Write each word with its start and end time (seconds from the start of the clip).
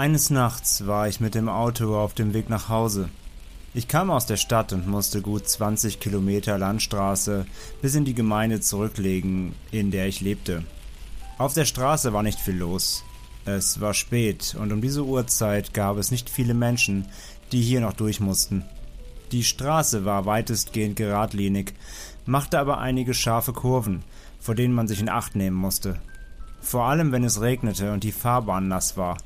Eines 0.00 0.30
Nachts 0.30 0.86
war 0.86 1.08
ich 1.08 1.20
mit 1.20 1.34
dem 1.34 1.50
Auto 1.50 1.94
auf 1.94 2.14
dem 2.14 2.32
Weg 2.32 2.48
nach 2.48 2.70
Hause. 2.70 3.10
Ich 3.74 3.86
kam 3.86 4.10
aus 4.10 4.24
der 4.24 4.38
Stadt 4.38 4.72
und 4.72 4.88
musste 4.88 5.20
gut 5.20 5.46
20 5.46 6.00
Kilometer 6.00 6.56
Landstraße 6.56 7.44
bis 7.82 7.94
in 7.94 8.06
die 8.06 8.14
Gemeinde 8.14 8.62
zurücklegen, 8.62 9.54
in 9.70 9.90
der 9.90 10.06
ich 10.06 10.22
lebte. 10.22 10.64
Auf 11.36 11.52
der 11.52 11.66
Straße 11.66 12.14
war 12.14 12.22
nicht 12.22 12.40
viel 12.40 12.56
los. 12.56 13.04
Es 13.44 13.82
war 13.82 13.92
spät 13.92 14.56
und 14.58 14.72
um 14.72 14.80
diese 14.80 15.04
Uhrzeit 15.04 15.74
gab 15.74 15.98
es 15.98 16.10
nicht 16.10 16.30
viele 16.30 16.54
Menschen, 16.54 17.04
die 17.52 17.60
hier 17.60 17.82
noch 17.82 17.92
durch 17.92 18.20
mussten. 18.20 18.64
Die 19.32 19.44
Straße 19.44 20.06
war 20.06 20.24
weitestgehend 20.24 20.96
geradlinig, 20.96 21.74
machte 22.24 22.58
aber 22.58 22.78
einige 22.78 23.12
scharfe 23.12 23.52
Kurven, 23.52 24.02
vor 24.40 24.54
denen 24.54 24.72
man 24.72 24.88
sich 24.88 25.00
in 25.02 25.10
Acht 25.10 25.36
nehmen 25.36 25.58
musste. 25.58 26.00
Vor 26.62 26.84
allem 26.84 27.12
wenn 27.12 27.22
es 27.22 27.42
regnete 27.42 27.92
und 27.92 28.02
die 28.02 28.12
Fahrbahn 28.12 28.66
nass 28.66 28.96
war 28.96 29.18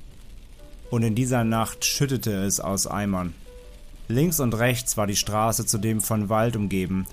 und 0.95 1.03
in 1.03 1.17
dieser 1.17 1.43
Nacht 1.43 1.85
schüttete 1.85 2.33
es 2.33 2.61
aus 2.61 2.87
Eimern. 2.87 3.35
Links 4.07 4.39
und 4.39 4.55
rechts 4.55 4.97
war 4.97 5.09
die 5.09 5.17
Straße 5.17 5.67
zudem 5.67 6.01
von 6.01 6.29
Wald 6.29 6.55
umgeben, 6.55 7.07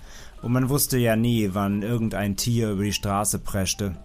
und 0.43 0.51
man 0.51 0.69
wusste 0.69 0.97
ja 0.97 1.15
nie, 1.15 1.49
wann 1.53 1.81
irgendein 1.81 2.35
Tier 2.35 2.71
über 2.71 2.83
die 2.83 2.93
Straße 2.93 3.39
preschte. 3.39 3.95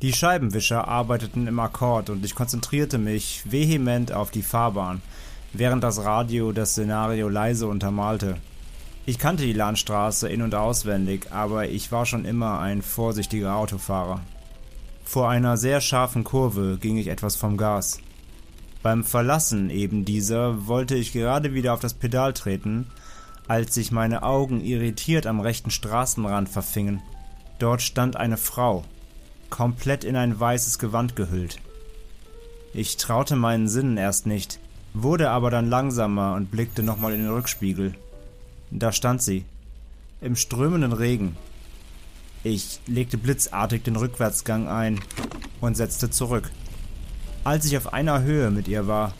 Die 0.00 0.12
Scheibenwischer 0.12 0.88
arbeiteten 0.88 1.46
im 1.46 1.58
Akkord 1.58 2.10
und 2.10 2.24
ich 2.24 2.34
konzentrierte 2.34 2.96
mich 2.96 3.42
vehement 3.44 4.12
auf 4.12 4.30
die 4.30 4.42
Fahrbahn, 4.42 5.02
während 5.52 5.84
das 5.84 6.02
Radio 6.02 6.52
das 6.52 6.70
Szenario 6.70 7.28
leise 7.28 7.66
untermalte. 7.66 8.36
Ich 9.04 9.18
kannte 9.18 9.44
die 9.44 9.52
Landstraße 9.52 10.28
in- 10.28 10.42
und 10.42 10.54
auswendig, 10.54 11.32
aber 11.32 11.68
ich 11.68 11.92
war 11.92 12.06
schon 12.06 12.24
immer 12.24 12.60
ein 12.60 12.80
vorsichtiger 12.80 13.56
Autofahrer. 13.56 14.20
Vor 15.04 15.28
einer 15.28 15.56
sehr 15.58 15.82
scharfen 15.82 16.24
Kurve 16.24 16.78
ging 16.80 16.96
ich 16.96 17.08
etwas 17.08 17.36
vom 17.36 17.56
Gas. 17.56 18.00
Beim 18.82 19.04
Verlassen 19.04 19.70
eben 19.70 20.04
dieser 20.04 20.66
wollte 20.66 20.94
ich 20.94 21.12
gerade 21.12 21.54
wieder 21.54 21.74
auf 21.74 21.80
das 21.80 21.94
Pedal 21.94 22.32
treten, 22.32 22.86
als 23.48 23.74
sich 23.74 23.92
meine 23.92 24.22
Augen 24.22 24.60
irritiert 24.60 25.26
am 25.26 25.40
rechten 25.40 25.70
Straßenrand 25.70 26.48
verfingen. 26.48 27.02
Dort 27.58 27.82
stand 27.82 28.16
eine 28.16 28.36
Frau, 28.36 28.84
komplett 29.50 30.04
in 30.04 30.16
ein 30.16 30.38
weißes 30.38 30.78
Gewand 30.78 31.16
gehüllt. 31.16 31.58
Ich 32.74 32.96
traute 32.96 33.36
meinen 33.36 33.68
Sinnen 33.68 33.96
erst 33.96 34.26
nicht, 34.26 34.58
wurde 34.92 35.30
aber 35.30 35.50
dann 35.50 35.70
langsamer 35.70 36.34
und 36.34 36.50
blickte 36.50 36.82
nochmal 36.82 37.14
in 37.14 37.22
den 37.22 37.32
Rückspiegel. 37.32 37.94
Da 38.70 38.92
stand 38.92 39.22
sie, 39.22 39.44
im 40.20 40.36
strömenden 40.36 40.92
Regen. 40.92 41.36
Ich 42.42 42.80
legte 42.86 43.18
blitzartig 43.18 43.82
den 43.82 43.96
Rückwärtsgang 43.96 44.68
ein 44.68 45.00
und 45.60 45.76
setzte 45.76 46.10
zurück. 46.10 46.50
Als 47.46 47.64
ich 47.64 47.76
auf 47.76 47.92
einer 47.92 48.24
Höhe 48.24 48.50
mit 48.50 48.66
ihr 48.66 48.88
war, 48.88 49.14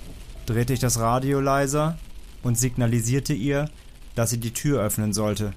drehte 0.47 0.72
ich 0.72 0.81
das 0.81 0.98
Radio 0.98 1.41
leiser 1.41 1.97
und 2.42 2.59
signalisierte 2.59 3.32
ihr, 3.32 3.70
dass 4.16 4.31
sie 4.31 4.38
die 4.38 4.53
Tür 4.53 4.82
öffnen 4.82 5.12
sollte. 5.12 5.53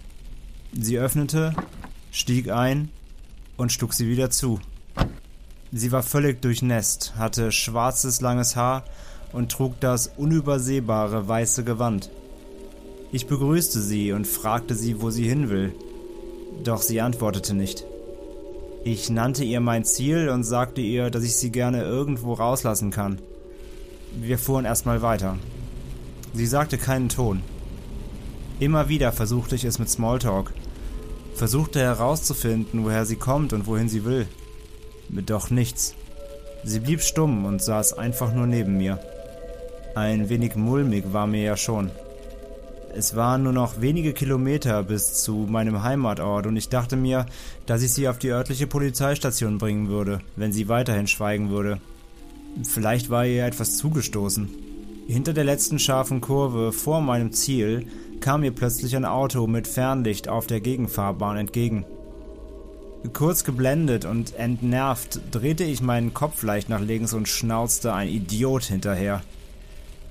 Sie 0.80 1.00
öffnete, 1.00 1.56
stieg 2.12 2.52
ein 2.52 2.90
und 3.58 3.72
schlug 3.72 3.96
sie 3.96 4.08
wieder 4.08 4.30
zu. 4.30 4.60
Sie 5.72 5.92
war 5.92 6.04
völlig 6.04 6.44
durchnässt, 6.44 7.16
hatte 7.18 7.52
schwarzes 7.52 8.22
langes 8.22 8.56
Haar 8.56 8.84
und 9.32 9.52
trug 9.52 9.80
das 9.80 10.12
unübersehbare 10.16 11.28
weiße 11.28 11.64
Gewand. 11.64 12.12
Ich 13.12 13.26
begrüßte 13.26 13.82
sie 13.82 14.12
und 14.12 14.28
fragte 14.28 14.76
sie, 14.76 15.02
wo 15.02 15.10
sie 15.10 15.28
hin 15.28 15.50
will, 15.50 15.74
doch 16.64 16.84
sie 16.84 17.02
antwortete 17.02 17.56
nicht. 17.56 17.84
Ich 18.84 19.10
nannte 19.10 19.44
ihr 19.44 19.60
mein 19.60 19.84
Ziel 19.84 20.30
und 20.30 20.44
sagte 20.44 20.80
ihr, 20.80 21.10
dass 21.10 21.24
ich 21.24 21.36
sie 21.36 21.52
gerne 21.52 21.84
irgendwo 21.84 22.34
rauslassen 22.34 22.92
kann. 22.92 23.20
Wir 24.16 24.40
fuhren 24.40 24.64
erstmal 24.66 25.02
weiter. 25.02 25.38
Sie 26.34 26.46
sagte 26.46 26.78
keinen 26.78 27.10
Ton. 27.10 27.42
Immer 28.60 28.88
wieder 28.88 29.12
versuchte 29.12 29.56
ich 29.56 29.66
es 29.66 29.80
mit 29.80 29.90
Smalltalk. 29.90 30.54
Versuchte 31.36 31.80
herauszufinden, 31.80 32.86
woher 32.86 33.06
sie 33.06 33.18
kommt 33.18 33.52
und 33.52 33.68
wohin 33.68 33.90
sie 33.90 34.06
will. 34.06 34.28
Doch 35.10 35.50
nichts. 35.50 35.96
Sie 36.64 36.80
blieb 36.80 37.02
stumm 37.02 37.46
und 37.46 37.62
saß 37.62 37.94
einfach 37.94 38.34
nur 38.34 38.48
neben 38.48 38.78
mir. 38.78 39.00
Ein 39.96 40.30
wenig 40.30 40.56
mulmig 40.56 41.12
war 41.12 41.28
mir 41.28 41.44
ja 41.44 41.58
schon. 41.58 41.92
Es 42.96 43.16
waren 43.16 43.44
nur 43.44 43.54
noch 43.54 43.82
wenige 43.82 44.14
Kilometer 44.14 44.84
bis 44.84 45.22
zu 45.22 45.48
meinem 45.50 45.84
Heimatort 45.84 46.48
und 46.48 46.58
ich 46.58 46.70
dachte 46.70 46.96
mir, 46.96 47.28
dass 47.66 47.84
ich 47.84 47.94
sie 47.94 48.08
auf 48.08 48.18
die 48.18 48.32
örtliche 48.32 48.68
Polizeistation 48.68 49.60
bringen 49.60 49.90
würde, 49.90 50.22
wenn 50.36 50.52
sie 50.52 50.68
weiterhin 50.70 51.08
schweigen 51.08 51.50
würde. 51.50 51.80
Vielleicht 52.64 53.10
war 53.10 53.26
ihr 53.26 53.46
etwas 53.46 53.78
zugestoßen. 53.78 54.50
Hinter 55.08 55.34
der 55.34 55.44
letzten 55.44 55.80
scharfen 55.80 56.20
Kurve 56.20 56.72
vor 56.72 57.02
meinem 57.02 57.32
Ziel 57.32 57.86
kam 58.22 58.42
mir 58.42 58.52
plötzlich 58.52 58.96
ein 58.96 59.06
Auto 59.06 59.48
mit 59.48 59.68
Fernlicht 59.68 60.28
auf 60.28 60.48
der 60.48 60.60
Gegenfahrbahn 60.60 61.38
entgegen. 61.38 61.86
Kurz 63.14 63.44
geblendet 63.44 64.04
und 64.04 64.36
entnervt 64.36 65.22
drehte 65.32 65.64
ich 65.64 65.82
meinen 65.82 66.14
Kopf 66.14 66.44
leicht 66.44 66.70
nach 66.70 66.82
links 66.82 67.14
und 67.14 67.28
schnauzte 67.28 67.94
ein 67.94 68.10
Idiot 68.10 68.64
hinterher. 68.64 69.22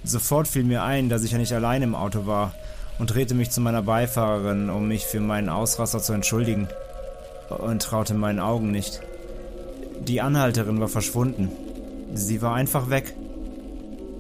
Sofort 0.04 0.48
fiel 0.48 0.64
mir 0.64 0.82
ein, 0.82 1.08
dass 1.08 1.24
ich 1.24 1.32
ja 1.32 1.38
nicht 1.38 1.52
allein 1.52 1.82
im 1.82 1.94
Auto 1.94 2.26
war 2.26 2.54
und 2.98 3.14
drehte 3.14 3.34
mich 3.34 3.50
zu 3.50 3.60
meiner 3.60 3.82
Beifahrerin, 3.82 4.70
um 4.70 4.88
mich 4.88 5.06
für 5.06 5.20
meinen 5.20 5.48
Ausraster 5.48 6.00
zu 6.00 6.12
entschuldigen. 6.12 6.68
Und 7.48 7.82
traute 7.82 8.14
meinen 8.14 8.40
Augen 8.40 8.70
nicht. 8.70 9.00
Die 10.00 10.20
Anhalterin 10.20 10.80
war 10.80 10.88
verschwunden. 10.88 11.50
Sie 12.14 12.42
war 12.42 12.54
einfach 12.54 12.90
weg. 12.90 13.14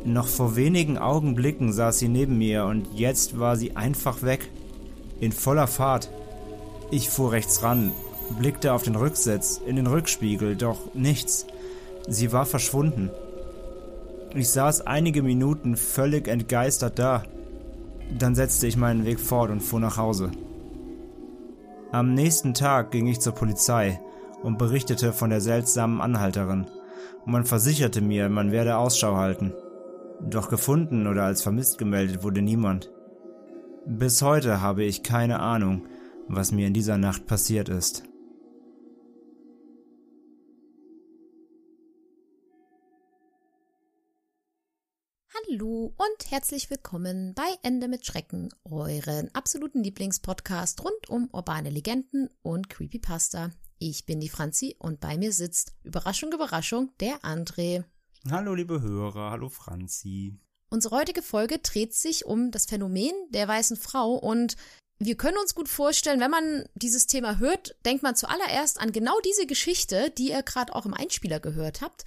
Noch 0.04 0.26
vor 0.26 0.56
wenigen 0.56 0.96
Augenblicken 0.96 1.72
saß 1.72 1.98
sie 1.98 2.08
neben 2.08 2.38
mir 2.38 2.64
und 2.64 2.86
jetzt 2.94 3.38
war 3.38 3.56
sie 3.56 3.76
einfach 3.76 4.22
weg. 4.22 4.48
In 5.20 5.32
voller 5.32 5.66
Fahrt. 5.66 6.10
Ich 6.90 7.10
fuhr 7.10 7.32
rechts 7.32 7.62
ran, 7.62 7.92
blickte 8.38 8.72
auf 8.72 8.82
den 8.82 8.94
Rücksitz, 8.94 9.60
in 9.66 9.76
den 9.76 9.86
Rückspiegel, 9.86 10.56
doch 10.56 10.94
nichts. 10.94 11.46
Sie 12.06 12.32
war 12.32 12.46
verschwunden. 12.46 13.10
Ich 14.34 14.50
saß 14.50 14.86
einige 14.86 15.22
Minuten 15.22 15.76
völlig 15.76 16.28
entgeistert 16.28 16.98
da. 16.98 17.22
Dann 18.18 18.34
setzte 18.34 18.66
ich 18.66 18.76
meinen 18.76 19.04
Weg 19.04 19.20
fort 19.20 19.50
und 19.50 19.60
fuhr 19.60 19.80
nach 19.80 19.96
Hause. 19.96 20.30
Am 21.92 22.14
nächsten 22.14 22.52
Tag 22.52 22.90
ging 22.90 23.06
ich 23.06 23.20
zur 23.20 23.34
Polizei 23.34 24.00
und 24.42 24.58
berichtete 24.58 25.12
von 25.12 25.30
der 25.30 25.40
seltsamen 25.40 26.00
Anhalterin. 26.00 26.66
Man 27.24 27.44
versicherte 27.44 28.00
mir, 28.00 28.28
man 28.28 28.52
werde 28.52 28.76
Ausschau 28.76 29.16
halten. 29.16 29.52
Doch 30.20 30.48
gefunden 30.48 31.06
oder 31.06 31.24
als 31.24 31.42
vermisst 31.42 31.78
gemeldet 31.78 32.22
wurde 32.22 32.42
niemand. 32.42 32.90
Bis 33.86 34.20
heute 34.20 34.60
habe 34.60 34.84
ich 34.84 35.02
keine 35.02 35.40
Ahnung, 35.40 35.86
was 36.26 36.52
mir 36.52 36.66
in 36.66 36.74
dieser 36.74 36.98
Nacht 36.98 37.26
passiert 37.26 37.68
ist. 37.68 38.07
Hallo 45.50 45.94
und 45.96 46.30
herzlich 46.30 46.68
willkommen 46.68 47.32
bei 47.34 47.48
Ende 47.62 47.88
mit 47.88 48.04
Schrecken, 48.04 48.50
euren 48.64 49.34
absoluten 49.34 49.82
Lieblingspodcast 49.82 50.84
rund 50.84 51.08
um 51.08 51.28
urbane 51.32 51.70
Legenden 51.70 52.28
und 52.42 52.68
Creepypasta. 52.68 53.50
Ich 53.78 54.04
bin 54.04 54.20
die 54.20 54.28
Franzi 54.28 54.76
und 54.78 55.00
bei 55.00 55.16
mir 55.16 55.32
sitzt, 55.32 55.72
Überraschung, 55.84 56.32
Überraschung, 56.32 56.90
der 57.00 57.20
André. 57.20 57.84
Hallo 58.30 58.54
liebe 58.54 58.82
Hörer, 58.82 59.30
hallo 59.30 59.48
Franzi. 59.48 60.38
Unsere 60.70 60.96
heutige 60.96 61.22
Folge 61.22 61.58
dreht 61.58 61.94
sich 61.94 62.26
um 62.26 62.50
das 62.50 62.66
Phänomen 62.66 63.12
der 63.30 63.48
weißen 63.48 63.76
Frau 63.76 64.14
und 64.14 64.56
wir 64.98 65.16
können 65.16 65.38
uns 65.38 65.54
gut 65.54 65.68
vorstellen, 65.68 66.20
wenn 66.20 66.30
man 66.30 66.68
dieses 66.74 67.06
Thema 67.06 67.38
hört, 67.38 67.76
denkt 67.86 68.02
man 68.02 68.16
zuallererst 68.16 68.80
an 68.80 68.92
genau 68.92 69.18
diese 69.24 69.46
Geschichte, 69.46 70.10
die 70.10 70.30
ihr 70.30 70.42
gerade 70.42 70.74
auch 70.74 70.86
im 70.86 70.94
Einspieler 70.94 71.40
gehört 71.40 71.80
habt. 71.80 72.04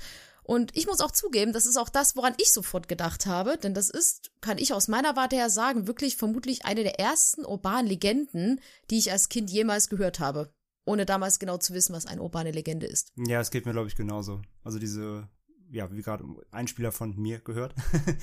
Und 0.52 0.76
ich 0.76 0.86
muss 0.86 1.00
auch 1.00 1.12
zugeben, 1.12 1.54
das 1.54 1.66
ist 1.66 1.78
auch 1.78 1.88
das, 1.88 2.18
woran 2.18 2.34
ich 2.38 2.52
sofort 2.52 2.90
gedacht 2.90 3.26
habe, 3.26 3.58
denn 3.58 3.74
das 3.74 3.90
ist, 3.90 4.32
kann 4.42 4.58
ich 4.58 4.74
aus 4.74 4.90
meiner 4.90 5.16
Warte 5.16 5.38
her 5.38 5.50
sagen, 5.50 5.88
wirklich 5.88 6.18
vermutlich 6.18 6.66
eine 6.66 6.84
der 6.84 7.00
ersten 7.00 7.46
urbanen 7.46 7.88
Legenden, 7.88 8.60
die 8.90 8.98
ich 8.98 9.14
als 9.14 9.30
Kind 9.30 9.50
jemals 9.50 9.88
gehört 9.88 10.20
habe. 10.20 10.54
Ohne 10.84 11.06
damals 11.06 11.40
genau 11.40 11.58
zu 11.58 11.74
wissen, 11.74 11.96
was 11.96 12.06
eine 12.06 12.22
urbane 12.22 12.52
Legende 12.52 12.86
ist. 12.86 13.14
Ja, 13.16 13.40
es 13.40 13.50
geht 13.50 13.66
mir, 13.66 13.72
glaube 13.72 13.88
ich, 13.88 13.96
genauso. 13.96 14.42
Also 14.62 14.78
diese, 14.78 15.30
ja, 15.70 15.90
wie 15.90 16.02
gerade 16.02 16.26
ein 16.52 16.68
Spieler 16.68 16.92
von 16.92 17.16
mir 17.16 17.40
gehört, 17.40 17.74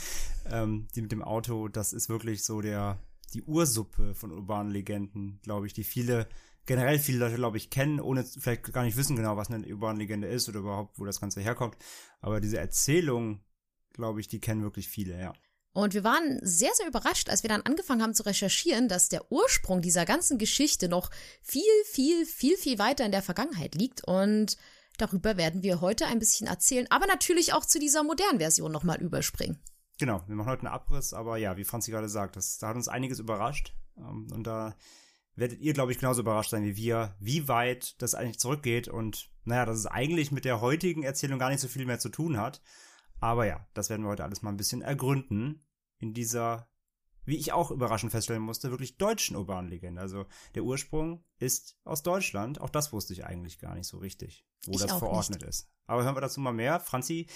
ähm, 0.50 0.86
die 0.94 1.00
mit 1.00 1.12
dem 1.12 1.22
Auto, 1.22 1.68
das 1.68 1.94
ist 1.94 2.10
wirklich 2.10 2.44
so 2.44 2.60
der, 2.60 2.98
die 3.32 3.42
Ursuppe 3.42 4.14
von 4.14 4.32
urbanen 4.32 4.70
Legenden, 4.70 5.40
glaube 5.42 5.66
ich, 5.66 5.72
die 5.72 5.84
viele 5.84 6.28
generell 6.68 6.98
viele 6.98 7.18
Leute, 7.18 7.36
glaube 7.36 7.56
ich, 7.56 7.70
kennen, 7.70 7.98
ohne 7.98 8.24
vielleicht 8.24 8.72
gar 8.72 8.84
nicht 8.84 8.96
wissen 8.96 9.16
genau, 9.16 9.36
was 9.36 9.50
eine 9.50 9.66
urbane 9.66 9.98
Legende 9.98 10.28
ist 10.28 10.48
oder 10.48 10.60
überhaupt, 10.60 10.98
wo 10.98 11.04
das 11.06 11.20
Ganze 11.20 11.40
herkommt. 11.40 11.76
Aber 12.20 12.40
diese 12.40 12.58
Erzählung, 12.58 13.40
glaube 13.94 14.20
ich, 14.20 14.28
die 14.28 14.38
kennen 14.38 14.62
wirklich 14.62 14.86
viele, 14.86 15.18
ja. 15.18 15.32
Und 15.72 15.94
wir 15.94 16.04
waren 16.04 16.38
sehr, 16.42 16.70
sehr 16.74 16.86
überrascht, 16.86 17.30
als 17.30 17.42
wir 17.42 17.48
dann 17.48 17.62
angefangen 17.62 18.02
haben 18.02 18.14
zu 18.14 18.24
recherchieren, 18.24 18.88
dass 18.88 19.08
der 19.08 19.32
Ursprung 19.32 19.80
dieser 19.80 20.04
ganzen 20.04 20.36
Geschichte 20.36 20.88
noch 20.88 21.10
viel, 21.42 21.62
viel, 21.86 22.26
viel, 22.26 22.56
viel 22.56 22.78
weiter 22.78 23.06
in 23.06 23.12
der 23.12 23.22
Vergangenheit 23.22 23.74
liegt. 23.74 24.04
Und 24.04 24.56
darüber 24.98 25.36
werden 25.36 25.62
wir 25.62 25.80
heute 25.80 26.06
ein 26.06 26.18
bisschen 26.18 26.48
erzählen, 26.48 26.86
aber 26.90 27.06
natürlich 27.06 27.54
auch 27.54 27.64
zu 27.64 27.78
dieser 27.78 28.02
modernen 28.02 28.40
Version 28.40 28.72
nochmal 28.72 29.00
überspringen. 29.00 29.58
Genau, 29.98 30.22
wir 30.26 30.34
machen 30.34 30.50
heute 30.50 30.66
einen 30.66 30.74
Abriss, 30.74 31.12
aber 31.12 31.38
ja, 31.38 31.56
wie 31.56 31.64
Franzi 31.64 31.90
gerade 31.90 32.08
sagt, 32.08 32.36
das, 32.36 32.58
da 32.58 32.68
hat 32.68 32.76
uns 32.76 32.88
einiges 32.88 33.20
überrascht. 33.20 33.74
Ähm, 33.96 34.26
und 34.32 34.46
da 34.46 34.76
werdet 35.38 35.60
ihr, 35.60 35.72
glaube 35.72 35.92
ich, 35.92 35.98
genauso 35.98 36.22
überrascht 36.22 36.50
sein 36.50 36.64
wie 36.64 36.76
wir, 36.76 37.16
wie 37.20 37.46
weit 37.48 38.00
das 38.02 38.14
eigentlich 38.14 38.38
zurückgeht 38.38 38.88
und 38.88 39.30
naja, 39.44 39.64
dass 39.66 39.78
es 39.78 39.86
eigentlich 39.86 40.32
mit 40.32 40.44
der 40.44 40.60
heutigen 40.60 41.04
Erzählung 41.04 41.38
gar 41.38 41.50
nicht 41.50 41.60
so 41.60 41.68
viel 41.68 41.86
mehr 41.86 41.98
zu 41.98 42.08
tun 42.08 42.36
hat. 42.36 42.60
Aber 43.20 43.46
ja, 43.46 43.66
das 43.74 43.88
werden 43.88 44.02
wir 44.02 44.10
heute 44.10 44.24
alles 44.24 44.42
mal 44.42 44.50
ein 44.50 44.56
bisschen 44.56 44.82
ergründen 44.82 45.64
in 45.98 46.12
dieser, 46.12 46.68
wie 47.24 47.36
ich 47.36 47.52
auch 47.52 47.70
überraschend 47.70 48.12
feststellen 48.12 48.42
musste, 48.42 48.70
wirklich 48.70 48.96
deutschen 48.98 49.36
urbanen 49.36 49.70
Legende. 49.70 50.00
Also 50.00 50.26
der 50.54 50.64
Ursprung 50.64 51.24
ist 51.38 51.78
aus 51.84 52.02
Deutschland. 52.02 52.60
Auch 52.60 52.70
das 52.70 52.92
wusste 52.92 53.12
ich 53.12 53.24
eigentlich 53.24 53.58
gar 53.58 53.74
nicht 53.74 53.86
so 53.86 53.98
richtig, 53.98 54.46
wo 54.66 54.72
Ich 54.72 54.80
das 54.80 54.92
verordnet 54.92 55.40
nicht. 55.40 55.48
ist. 55.48 55.70
Aber 55.86 56.04
hören 56.04 56.16
wir 56.16 56.20
dazu 56.20 56.40
mal 56.40 56.52
mehr. 56.52 56.80
Franzi, 56.80 57.28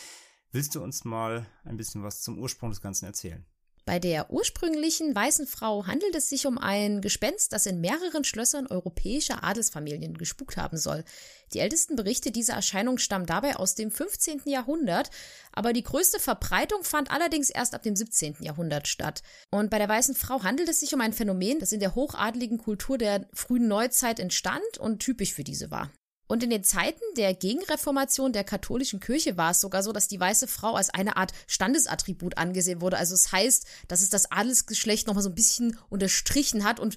willst 0.51 0.75
du 0.75 0.83
uns 0.83 1.05
mal 1.05 1.47
ein 1.65 1.77
bisschen 1.77 2.03
was 2.03 2.21
zum 2.21 2.39
Ursprung 2.39 2.71
des 2.71 2.81
Ganzen 2.81 3.07
erzählen? 3.07 3.47
Bei 3.85 3.99
der 3.99 4.31
ursprünglichen 4.31 5.13
weißen 5.13 5.47
Frau 5.49 5.87
handelt 5.87 6.15
es 6.15 6.29
sich 6.29 6.47
um 6.47 6.57
ein 6.57 7.01
Gespenst, 7.01 7.53
das 7.53 7.67
in 7.67 7.81
mehreren 7.81 8.23
Schlössern 8.23 8.69
europäischer 8.69 9.43
Adelsfamilien 9.43 10.17
gespukt 10.17 10.57
haben 10.57 10.77
soll. 10.77 11.05
Die 11.53 11.59
ältesten 11.59 11.97
Berichte 11.97 12.31
dieser 12.31 12.55
Erscheinung 12.55 12.99
stammen 12.99 13.27
dabei 13.27 13.57
aus 13.57 13.75
dem 13.75 13.91
15. 13.91 14.43
Jahrhundert, 14.45 15.11
aber 15.53 15.73
die 15.73 15.83
größte 15.83 16.21
Verbreitung 16.21 16.85
fand 16.85 17.11
allerdings 17.11 17.51
erst 17.51 17.75
ab 17.75 17.83
dem 17.83 17.97
17. 17.97 18.37
Jahrhundert 18.41 18.87
statt. 18.87 19.23
Und 19.51 19.69
bei 19.69 19.79
der 19.79 19.89
weißen 19.89 20.15
Frau 20.15 20.45
handelt 20.45 20.69
es 20.69 20.79
sich 20.79 20.95
um 20.95 21.01
ein 21.01 21.13
Phänomen, 21.13 21.59
das 21.59 21.73
in 21.73 21.81
der 21.81 21.97
hochadligen 21.97 22.59
Kultur 22.59 22.99
der 22.99 23.27
frühen 23.35 23.67
Neuzeit 23.67 24.21
entstand 24.21 24.79
und 24.79 25.01
typisch 25.01 25.35
für 25.35 25.45
diese 25.45 25.73
war. 25.73 25.91
Und 26.33 26.43
in 26.43 26.49
den 26.49 26.65
Zeiten 26.65 27.03
der 27.19 27.35
Gegenreformation 27.35 28.33
der 28.33 28.43
katholischen 28.43 29.01
Kirche 29.01 29.37
war 29.37 29.51
es 29.51 29.61
sogar 29.61 29.83
so, 29.83 29.93
dass 29.93 30.09
die 30.09 30.19
weiße 30.19 30.49
Frau 30.49 30.77
als 30.77 30.89
eine 30.89 31.19
Art 31.19 31.33
Standesattribut 31.47 32.39
angesehen 32.39 32.81
wurde. 32.81 32.97
Also 32.97 33.15
es 33.15 33.33
heißt, 33.33 33.67
dass 33.87 34.01
es 34.01 34.09
das 34.09 34.33
Adelsgeschlecht 34.33 35.07
nochmal 35.07 35.23
so 35.23 35.29
ein 35.29 35.35
bisschen 35.35 35.79
unterstrichen 35.91 36.65
hat 36.65 36.81
und 36.81 36.97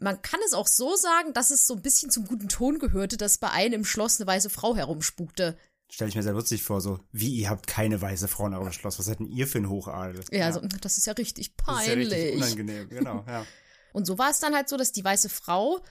man 0.00 0.22
kann 0.22 0.40
es 0.46 0.54
auch 0.54 0.66
so 0.66 0.96
sagen, 0.96 1.34
dass 1.34 1.50
es 1.50 1.66
so 1.66 1.74
ein 1.74 1.82
bisschen 1.82 2.10
zum 2.10 2.26
guten 2.26 2.48
Ton 2.48 2.78
gehörte, 2.78 3.18
dass 3.18 3.36
bei 3.36 3.50
einem 3.50 3.74
im 3.74 3.84
Schloss 3.84 4.18
eine 4.18 4.26
weiße 4.26 4.48
Frau 4.48 4.74
herumspukte. 4.74 5.58
Stelle 5.90 6.08
ich 6.08 6.16
mir 6.16 6.22
sehr 6.22 6.32
lustig 6.32 6.62
vor, 6.62 6.80
so, 6.80 7.00
wie, 7.12 7.34
ihr 7.34 7.50
habt 7.50 7.66
keine 7.66 8.00
weiße 8.00 8.28
Frau 8.28 8.46
in 8.46 8.54
eurem 8.54 8.72
Schloss, 8.72 8.98
was 8.98 9.10
hätten 9.10 9.26
ihr 9.26 9.46
für 9.46 9.58
einen 9.58 9.68
Hochadel? 9.68 10.24
Ja, 10.30 10.46
also 10.46 10.60
das 10.80 10.96
ist 10.96 11.06
ja 11.06 11.12
richtig 11.12 11.52
Das 11.66 11.82
ist 11.82 11.86
ja 11.86 11.92
richtig 11.92 12.16
peinlich. 12.16 12.36
unangenehm, 12.36 12.88
genau, 12.88 13.24
ja. 13.28 13.44
Und 13.92 14.06
so 14.06 14.18
war 14.18 14.30
es 14.30 14.38
dann 14.38 14.54
halt 14.54 14.68
so, 14.68 14.76
dass 14.76 14.92
die 14.92 15.04
weiße 15.04 15.28
Frau 15.28 15.82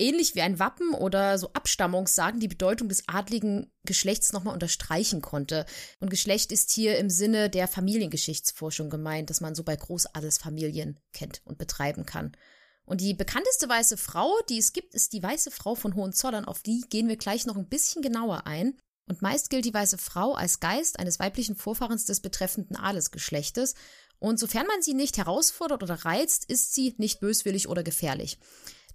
ähnlich 0.00 0.34
wie 0.34 0.40
ein 0.40 0.58
Wappen 0.58 0.94
oder 0.94 1.38
so 1.38 1.52
Abstammungssagen 1.52 2.40
die 2.40 2.48
Bedeutung 2.48 2.88
des 2.88 3.06
adligen 3.06 3.70
Geschlechts 3.84 4.32
nochmal 4.32 4.54
unterstreichen 4.54 5.20
konnte. 5.20 5.66
Und 6.00 6.10
Geschlecht 6.10 6.50
ist 6.50 6.72
hier 6.72 6.98
im 6.98 7.10
Sinne 7.10 7.50
der 7.50 7.68
Familiengeschichtsforschung 7.68 8.90
gemeint, 8.90 9.30
dass 9.30 9.40
man 9.40 9.54
so 9.54 9.62
bei 9.62 9.76
Großadelsfamilien 9.76 10.98
kennt 11.12 11.42
und 11.44 11.58
betreiben 11.58 12.06
kann. 12.06 12.32
Und 12.84 13.00
die 13.00 13.14
bekannteste 13.14 13.68
weiße 13.68 13.96
Frau, 13.96 14.32
die 14.48 14.58
es 14.58 14.72
gibt, 14.72 14.94
ist 14.94 15.12
die 15.12 15.22
weiße 15.22 15.52
Frau 15.52 15.76
von 15.76 15.94
Hohenzollern. 15.94 16.44
Auf 16.44 16.62
die 16.62 16.80
gehen 16.88 17.08
wir 17.08 17.16
gleich 17.16 17.46
noch 17.46 17.56
ein 17.56 17.68
bisschen 17.68 18.02
genauer 18.02 18.46
ein. 18.46 18.76
Und 19.06 19.22
meist 19.22 19.50
gilt 19.50 19.64
die 19.64 19.74
weiße 19.74 19.98
Frau 19.98 20.34
als 20.34 20.60
Geist 20.60 20.98
eines 20.98 21.18
weiblichen 21.18 21.56
Vorfahrens 21.56 22.04
des 22.04 22.20
betreffenden 22.20 22.76
Adelsgeschlechtes. 22.76 23.74
Und 24.18 24.38
sofern 24.38 24.66
man 24.66 24.82
sie 24.82 24.94
nicht 24.94 25.18
herausfordert 25.18 25.82
oder 25.82 26.04
reizt, 26.04 26.44
ist 26.44 26.74
sie 26.74 26.94
nicht 26.98 27.20
böswillig 27.20 27.68
oder 27.68 27.82
gefährlich. 27.82 28.38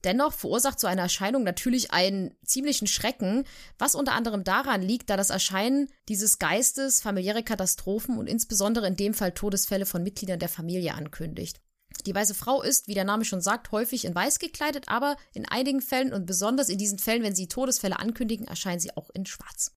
Dennoch 0.05 0.33
verursacht 0.33 0.79
so 0.79 0.85
eine 0.85 1.01
Erscheinung 1.01 1.43
natürlich 1.43 1.91
einen 1.91 2.35
ziemlichen 2.45 2.85
Schrecken, 2.85 3.43
was 3.79 3.95
unter 3.95 4.13
anderem 4.13 4.43
daran 4.43 4.83
liegt, 4.83 5.09
da 5.09 5.17
das 5.17 5.31
Erscheinen 5.31 5.89
dieses 6.07 6.37
Geistes 6.37 7.01
familiäre 7.01 7.41
Katastrophen 7.41 8.19
und 8.19 8.27
insbesondere 8.27 8.85
in 8.85 8.95
dem 8.95 9.15
Fall 9.15 9.31
Todesfälle 9.31 9.87
von 9.87 10.03
Mitgliedern 10.03 10.39
der 10.39 10.49
Familie 10.49 10.93
ankündigt. 10.93 11.59
Die 12.05 12.13
weiße 12.13 12.35
Frau 12.35 12.61
ist, 12.61 12.87
wie 12.87 12.93
der 12.93 13.03
Name 13.03 13.25
schon 13.25 13.41
sagt, 13.41 13.71
häufig 13.71 14.05
in 14.05 14.13
weiß 14.13 14.37
gekleidet, 14.37 14.89
aber 14.89 15.17
in 15.33 15.47
einigen 15.47 15.81
Fällen 15.81 16.13
und 16.13 16.27
besonders 16.27 16.69
in 16.69 16.77
diesen 16.77 16.99
Fällen, 16.99 17.23
wenn 17.23 17.35
sie 17.35 17.47
Todesfälle 17.47 17.97
ankündigen, 17.97 18.45
erscheinen 18.45 18.79
sie 18.79 18.95
auch 18.95 19.09
in 19.11 19.25
schwarz. 19.25 19.71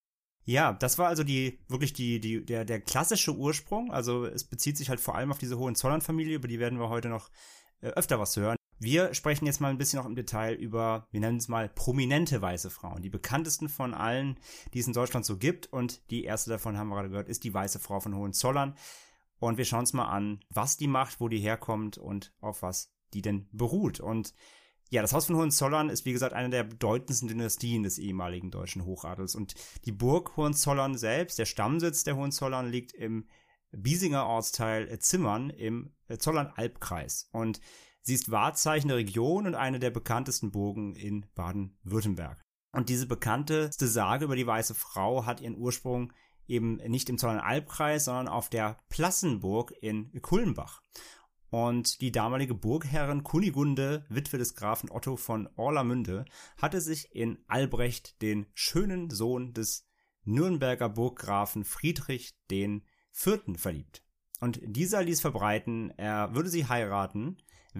Ja, 0.44 0.74
das 0.74 0.98
war 0.98 1.08
also 1.08 1.24
die, 1.24 1.58
wirklich 1.68 1.94
die, 1.94 2.20
die, 2.20 2.44
der, 2.44 2.66
der 2.66 2.80
klassische 2.80 3.34
Ursprung. 3.34 3.92
Also 3.92 4.26
es 4.26 4.44
bezieht 4.44 4.76
sich 4.76 4.90
halt 4.90 5.00
vor 5.00 5.14
allem 5.14 5.30
auf 5.30 5.38
diese 5.38 5.58
Hohenzollern-Familie, 5.58 6.36
über 6.36 6.48
die 6.48 6.58
werden 6.58 6.78
wir 6.78 6.90
heute 6.90 7.08
noch 7.08 7.30
äh, 7.80 7.88
öfter 7.88 8.18
was 8.18 8.36
hören. 8.36 8.57
Wir 8.80 9.12
sprechen 9.12 9.46
jetzt 9.46 9.60
mal 9.60 9.70
ein 9.70 9.78
bisschen 9.78 9.98
noch 9.98 10.06
im 10.06 10.14
Detail 10.14 10.54
über, 10.54 11.08
wir 11.10 11.20
nennen 11.20 11.38
es 11.38 11.48
mal 11.48 11.68
prominente 11.68 12.40
weiße 12.40 12.70
Frauen. 12.70 13.02
Die 13.02 13.10
bekanntesten 13.10 13.68
von 13.68 13.92
allen, 13.92 14.38
die 14.72 14.78
es 14.78 14.86
in 14.86 14.92
Deutschland 14.92 15.26
so 15.26 15.36
gibt. 15.36 15.66
Und 15.72 16.08
die 16.10 16.24
erste 16.24 16.50
davon 16.50 16.78
haben 16.78 16.88
wir 16.88 16.94
gerade 16.96 17.10
gehört, 17.10 17.28
ist 17.28 17.44
die 17.44 17.52
weiße 17.52 17.80
Frau 17.80 17.98
von 18.00 18.14
Hohenzollern. 18.14 18.76
Und 19.40 19.58
wir 19.58 19.64
schauen 19.64 19.80
uns 19.80 19.92
mal 19.92 20.08
an, 20.08 20.40
was 20.48 20.76
die 20.76 20.86
macht, 20.86 21.20
wo 21.20 21.28
die 21.28 21.40
herkommt 21.40 21.98
und 21.98 22.32
auf 22.40 22.62
was 22.62 22.92
die 23.14 23.22
denn 23.22 23.48
beruht. 23.52 24.00
Und 24.00 24.34
ja, 24.90 25.02
das 25.02 25.12
Haus 25.12 25.26
von 25.26 25.36
Hohenzollern 25.36 25.90
ist 25.90 26.06
wie 26.06 26.12
gesagt 26.12 26.32
eine 26.32 26.50
der 26.50 26.64
bedeutendsten 26.64 27.28
Dynastien 27.28 27.82
des 27.82 27.98
ehemaligen 27.98 28.50
deutschen 28.50 28.84
Hochadels. 28.84 29.34
Und 29.34 29.54
die 29.84 29.92
Burg 29.92 30.36
Hohenzollern 30.36 30.96
selbst, 30.96 31.38
der 31.38 31.46
Stammsitz 31.46 32.04
der 32.04 32.16
Hohenzollern, 32.16 32.70
liegt 32.70 32.92
im 32.92 33.26
Biesinger 33.70 34.26
Ortsteil 34.26 34.98
Zimmern 34.98 35.50
im 35.50 35.92
Zollern-Albkreis. 36.08 37.28
Und 37.32 37.60
sie 38.08 38.14
ist 38.14 38.30
Wahrzeichen 38.30 38.88
der 38.88 38.96
Region 38.96 39.46
und 39.46 39.54
eine 39.54 39.78
der 39.78 39.90
bekanntesten 39.90 40.50
Burgen 40.50 40.96
in 40.96 41.26
Baden-Württemberg. 41.34 42.40
Und 42.72 42.88
diese 42.88 43.06
bekannteste 43.06 43.86
Sage 43.86 44.24
über 44.24 44.34
die 44.34 44.46
weiße 44.46 44.74
Frau 44.74 45.26
hat 45.26 45.42
ihren 45.42 45.58
Ursprung 45.58 46.14
eben 46.46 46.76
nicht 46.76 47.10
im 47.10 47.18
Zollern-Albkreis, 47.18 48.06
sondern 48.06 48.28
auf 48.28 48.48
der 48.48 48.78
Plassenburg 48.88 49.74
in 49.82 50.10
Kulmbach. 50.22 50.80
Und 51.50 52.00
die 52.00 52.10
damalige 52.10 52.54
Burgherrin 52.54 53.24
Kunigunde, 53.24 54.06
Witwe 54.08 54.38
des 54.38 54.54
Grafen 54.54 54.90
Otto 54.90 55.16
von 55.16 55.46
Orlamünde, 55.56 56.24
hatte 56.56 56.80
sich 56.80 57.14
in 57.14 57.38
Albrecht, 57.46 58.22
den 58.22 58.46
schönen 58.54 59.10
Sohn 59.10 59.52
des 59.52 59.86
Nürnberger 60.24 60.88
Burggrafen 60.88 61.64
Friedrich 61.64 62.38
den 62.50 62.86
Vierten, 63.10 63.56
verliebt. 63.56 64.02
Und 64.40 64.60
dieser 64.62 65.02
ließ 65.02 65.20
verbreiten, 65.20 65.90
er 65.98 66.34
würde 66.34 66.48
sie 66.48 66.66
heiraten, 66.66 67.36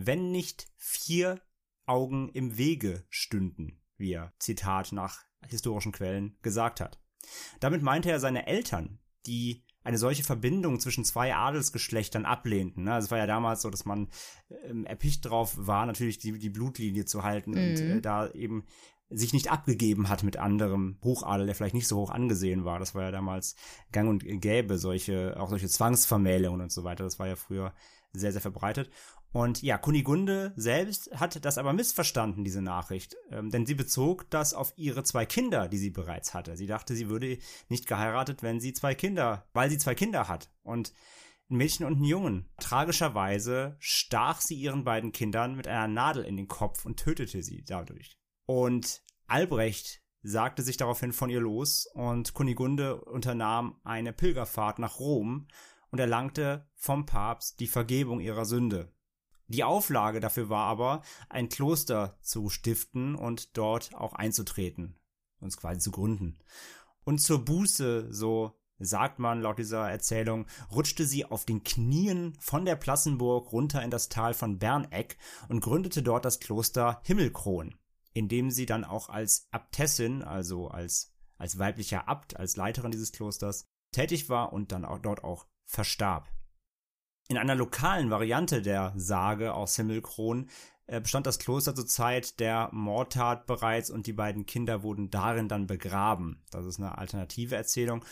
wenn 0.07 0.31
nicht 0.31 0.69
vier 0.77 1.41
Augen 1.87 2.29
im 2.31 2.59
Wege 2.59 3.05
stünden, 3.09 3.81
wie 3.97 4.13
er, 4.13 4.33
Zitat 4.39 4.93
nach 4.93 5.25
historischen 5.47 5.93
Quellen, 5.93 6.37
gesagt 6.43 6.81
hat. 6.81 7.01
Damit 7.61 7.83
meinte 7.83 8.11
er 8.11 8.21
seine 8.21 8.47
Eltern, 8.47 8.99
die 9.27 9.65
eine 9.85 9.99
solche 9.99 10.25
Verbindung 10.25 10.81
zwischen 10.81 11.05
zwei 11.05 11.35
Adelsgeschlechtern 11.35 12.27
ablehnten. 12.27 12.85
Ne? 12.85 12.95
Also 12.95 13.07
es 13.07 13.11
war 13.11 13.19
ja 13.19 13.27
damals 13.27 13.63
so, 13.63 13.71
dass 13.71 13.85
man 13.85 14.09
ähm, 14.65 14.85
erpicht 14.85 15.25
drauf 15.25 15.55
war, 15.57 15.87
natürlich 15.87 16.19
die, 16.19 16.39
die 16.39 16.51
Blutlinie 16.51 17.05
zu 17.07 17.23
halten 17.23 17.53
und 17.53 17.81
äh, 17.81 18.01
da 18.01 18.29
eben 18.31 18.65
sich 19.11 19.33
nicht 19.33 19.51
abgegeben 19.51 20.11
hat 20.11 20.23
mit 20.23 20.37
anderem 20.37 20.99
Hochadel, 21.03 21.47
der 21.47 21.55
vielleicht 21.55 21.75
nicht 21.75 21.89
so 21.89 21.97
hoch 21.97 22.11
angesehen 22.11 22.65
war. 22.67 22.79
Das 22.79 22.95
war 22.95 23.05
ja 23.05 23.11
damals 23.11 23.57
gang 23.91 24.11
und 24.11 24.23
gäbe, 24.43 24.77
solche, 24.77 25.41
auch 25.41 25.49
solche 25.49 25.69
Zwangsvermählungen 25.69 26.61
und 26.61 26.73
so 26.73 26.85
weiter. 26.85 27.05
Das 27.05 27.19
war 27.19 27.27
ja 27.27 27.37
früher 27.37 27.73
sehr, 28.13 28.33
sehr 28.33 28.43
verbreitet. 28.43 28.91
Und 29.31 29.63
ja, 29.63 29.77
Kunigunde 29.77 30.53
selbst 30.57 31.11
hat 31.13 31.45
das 31.45 31.59
aber 31.59 31.73
missverstanden, 31.73 32.45
diese 32.45 32.63
Nachricht, 32.63 33.17
ähm, 33.31 33.51
denn 33.51 33.67
sie 33.67 33.75
bezog 33.75 34.31
das 34.31 34.55
auf 34.55 34.73
ihre 34.77 35.05
zwei 35.05 35.27
Kinder, 35.27 35.69
die 35.69 35.79
sie 35.79 35.91
bereits 35.91 36.33
hatte. 36.33 36.57
Sie 36.57 36.67
dachte, 36.67 36.95
sie 36.95 37.09
würde 37.09 37.39
nicht 37.69 37.87
geheiratet, 37.87 38.43
wenn 38.43 38.59
sie 38.59 38.73
zwei 38.73 38.95
Kinder, 38.95 39.47
weil 39.53 39.69
sie 39.69 39.79
zwei 39.79 39.95
Kinder 39.95 40.29
hat. 40.29 40.51
Und 40.63 40.95
ein 41.51 41.57
Mädchen 41.57 41.87
und 41.87 42.01
ein 42.01 42.05
Jungen. 42.05 42.49
Tragischerweise 42.59 43.77
stach 43.79 44.41
sie 44.41 44.55
ihren 44.55 44.85
beiden 44.85 45.13
Kindern 45.13 45.57
mit 45.57 45.67
einer 45.67 45.89
Nadel 45.89 46.25
in 46.25 46.37
den 46.37 46.49
Kopf 46.49 46.85
und 46.85 46.99
tötete 46.99 47.43
sie 47.43 47.65
dadurch. 47.65 48.19
Und 48.47 49.03
Albrecht 49.27 50.03
sagte 50.23 50.63
sich 50.63 50.77
daraufhin 50.77 51.13
von 51.13 51.31
ihr 51.31 51.41
los 51.41 51.87
und 51.95 52.35
Kunigunde 52.35 53.01
unternahm 53.01 53.81
eine 53.85 54.13
Pilgerfahrt 54.13 54.79
nach 54.79 54.99
Rom 54.99 55.49
und 55.91 55.99
erlangte 55.99 56.69
vom 56.75 57.07
Papst 57.07 57.61
die 57.61 57.67
Vergebung 57.67 58.21
ihrer 58.21 58.45
Sünde. 58.45 58.93
Die 59.49 59.65
Auflage 59.65 60.21
dafür 60.21 60.51
war 60.51 60.67
aber, 60.67 61.03
ein 61.31 61.49
Kloster 61.49 62.19
zu 62.21 62.51
stiften 62.51 63.15
und 63.15 63.57
dort 63.57 63.95
auch 63.95 64.13
einzutreten, 64.13 64.99
uns 65.41 65.57
quasi 65.57 65.81
zu 65.81 65.91
gründen. 65.91 66.39
Und 67.05 67.19
zur 67.19 67.45
Buße, 67.45 68.13
so 68.13 68.59
sagt 68.79 69.19
man 69.19 69.41
laut 69.41 69.59
dieser 69.59 69.91
Erzählung, 69.91 70.47
rutschte 70.71 71.07
sie 71.07 71.25
auf 71.25 71.47
den 71.47 71.65
Knien 71.65 72.37
von 72.41 72.67
der 72.67 72.77
Plassenburg 72.77 73.51
runter 73.51 73.83
in 73.83 73.91
das 73.91 74.11
Tal 74.11 74.35
von 74.35 74.59
Berneck 74.59 75.17
und 75.49 75.61
gründete 75.61 76.03
dort 76.03 76.27
das 76.27 76.41
Kloster 76.41 77.01
Himmelkron, 77.05 77.75
in 78.13 78.29
dem 78.29 78.51
sie 78.51 78.67
dann 78.67 78.85
auch 78.85 79.09
als 79.09 79.49
Abtessin, 79.51 80.23
also 80.23 80.69
als, 80.69 81.15
als 81.39 81.59
weiblicher 81.59 82.07
Abt, 82.07 82.37
als 82.37 82.57
Leiterin 82.57 82.91
dieses 82.91 83.13
Klosters, 83.13 83.65
tätig 83.93 84.29
war 84.29 84.53
und 84.53 84.73
dann 84.73 84.85
auch 84.85 84.99
dort 84.99 85.25
auch 85.25 85.47
verstarb. 85.65 86.29
In 87.31 87.37
einer 87.37 87.55
lokalen 87.55 88.11
Variante 88.11 88.63
der 88.63 88.95
Sage 88.97 89.53
aus 89.53 89.77
Himmelkron 89.77 90.49
äh, 90.87 90.99
bestand 90.99 91.27
das 91.27 91.39
Kloster 91.39 91.75
zur 91.75 91.87
Zeit 91.87 92.41
der 92.41 92.71
Mordtat 92.73 93.45
bereits 93.45 93.91
und 93.91 94.07
die 94.07 94.15
beiden 94.15 94.47
Kinder 94.47 94.83
wurden 94.83 95.11
darin 95.11 95.47
dann 95.47 95.67
begraben. 95.67 96.43
Das 96.51 96.65
ist 96.65 96.79
eine 96.79 96.97
alternative 96.97 97.55
Erzählung. 97.55 98.03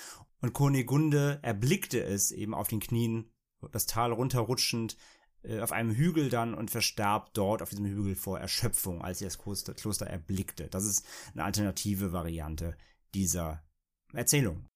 Und 0.42 0.52
Kunigunde 0.52 1.38
erblickte 1.40 2.02
es 2.04 2.30
eben 2.30 2.52
auf 2.52 2.68
den 2.68 2.80
Knien, 2.80 3.30
das 3.72 3.86
Tal 3.86 4.12
runterrutschend, 4.12 4.98
äh, 5.42 5.60
auf 5.60 5.72
einem 5.72 5.92
Hügel 5.92 6.28
dann 6.28 6.52
und 6.52 6.70
verstarb 6.70 7.32
dort 7.32 7.62
auf 7.62 7.70
diesem 7.70 7.86
Hügel 7.86 8.16
vor 8.16 8.38
Erschöpfung, 8.38 9.00
als 9.00 9.20
sie 9.20 9.24
das 9.24 9.38
Kloster, 9.38 9.72
Kloster 9.72 10.06
erblickte. 10.08 10.68
Das 10.68 10.84
ist 10.84 11.06
eine 11.32 11.44
alternative 11.44 12.12
Variante 12.12 12.76
dieser 13.14 13.62
Erzählung. 14.12 14.68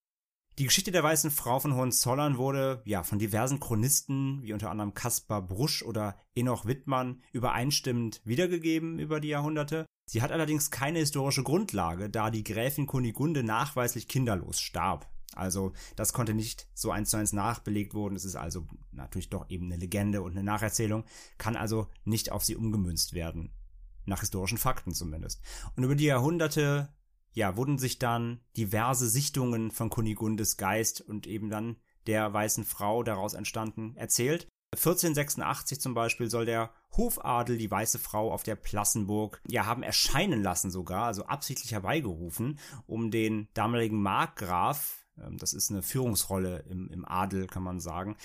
Die 0.60 0.66
Geschichte 0.66 0.92
der 0.92 1.02
weißen 1.02 1.30
Frau 1.30 1.58
von 1.58 1.74
Hohenzollern 1.74 2.36
wurde 2.36 2.82
ja 2.84 3.02
von 3.02 3.18
diversen 3.18 3.60
Chronisten, 3.60 4.42
wie 4.42 4.52
unter 4.52 4.70
anderem 4.70 4.92
Caspar 4.92 5.40
Brusch 5.40 5.82
oder 5.82 6.18
Enoch 6.34 6.66
Wittmann, 6.66 7.22
übereinstimmend 7.32 8.20
wiedergegeben 8.24 8.98
über 8.98 9.20
die 9.20 9.28
Jahrhunderte. 9.28 9.86
Sie 10.04 10.20
hat 10.20 10.32
allerdings 10.32 10.70
keine 10.70 10.98
historische 10.98 11.44
Grundlage, 11.44 12.10
da 12.10 12.28
die 12.28 12.44
Gräfin 12.44 12.84
Kunigunde 12.84 13.42
nachweislich 13.42 14.06
kinderlos 14.06 14.60
starb. 14.60 15.08
Also 15.34 15.72
das 15.96 16.12
konnte 16.12 16.34
nicht 16.34 16.68
so 16.74 16.90
eins 16.90 17.08
zu 17.08 17.16
eins 17.16 17.32
nachbelegt 17.32 17.94
worden. 17.94 18.14
Es 18.14 18.26
ist 18.26 18.36
also 18.36 18.66
natürlich 18.92 19.30
doch 19.30 19.48
eben 19.48 19.64
eine 19.64 19.80
Legende 19.80 20.20
und 20.20 20.32
eine 20.32 20.44
Nacherzählung, 20.44 21.04
kann 21.38 21.56
also 21.56 21.86
nicht 22.04 22.32
auf 22.32 22.44
sie 22.44 22.56
umgemünzt 22.56 23.14
werden. 23.14 23.50
Nach 24.04 24.20
historischen 24.20 24.58
Fakten 24.58 24.92
zumindest. 24.92 25.40
Und 25.74 25.84
über 25.84 25.94
die 25.94 26.04
Jahrhunderte 26.04 26.90
ja, 27.32 27.56
wurden 27.56 27.78
sich 27.78 27.98
dann 27.98 28.40
diverse 28.56 29.08
Sichtungen 29.08 29.70
von 29.70 29.90
Kunigundes 29.90 30.56
Geist 30.56 31.00
und 31.00 31.26
eben 31.26 31.50
dann 31.50 31.76
der 32.06 32.32
weißen 32.32 32.64
Frau 32.64 33.02
daraus 33.02 33.34
entstanden 33.34 33.94
erzählt. 33.96 34.48
1486 34.72 35.80
zum 35.80 35.94
Beispiel 35.94 36.30
soll 36.30 36.46
der 36.46 36.70
Hofadel 36.96 37.58
die 37.58 37.70
weiße 37.70 37.98
Frau 37.98 38.32
auf 38.32 38.44
der 38.44 38.54
Plassenburg 38.54 39.40
ja 39.48 39.66
haben 39.66 39.82
erscheinen 39.82 40.42
lassen 40.42 40.70
sogar, 40.70 41.06
also 41.06 41.26
absichtlich 41.26 41.72
herbeigerufen, 41.72 42.58
um 42.86 43.10
den 43.10 43.48
damaligen 43.52 44.00
Markgraf, 44.00 45.06
ähm, 45.18 45.38
das 45.38 45.54
ist 45.54 45.70
eine 45.70 45.82
Führungsrolle 45.82 46.64
im, 46.68 46.88
im 46.88 47.04
Adel, 47.04 47.48
kann 47.48 47.64
man 47.64 47.80
sagen, 47.80 48.16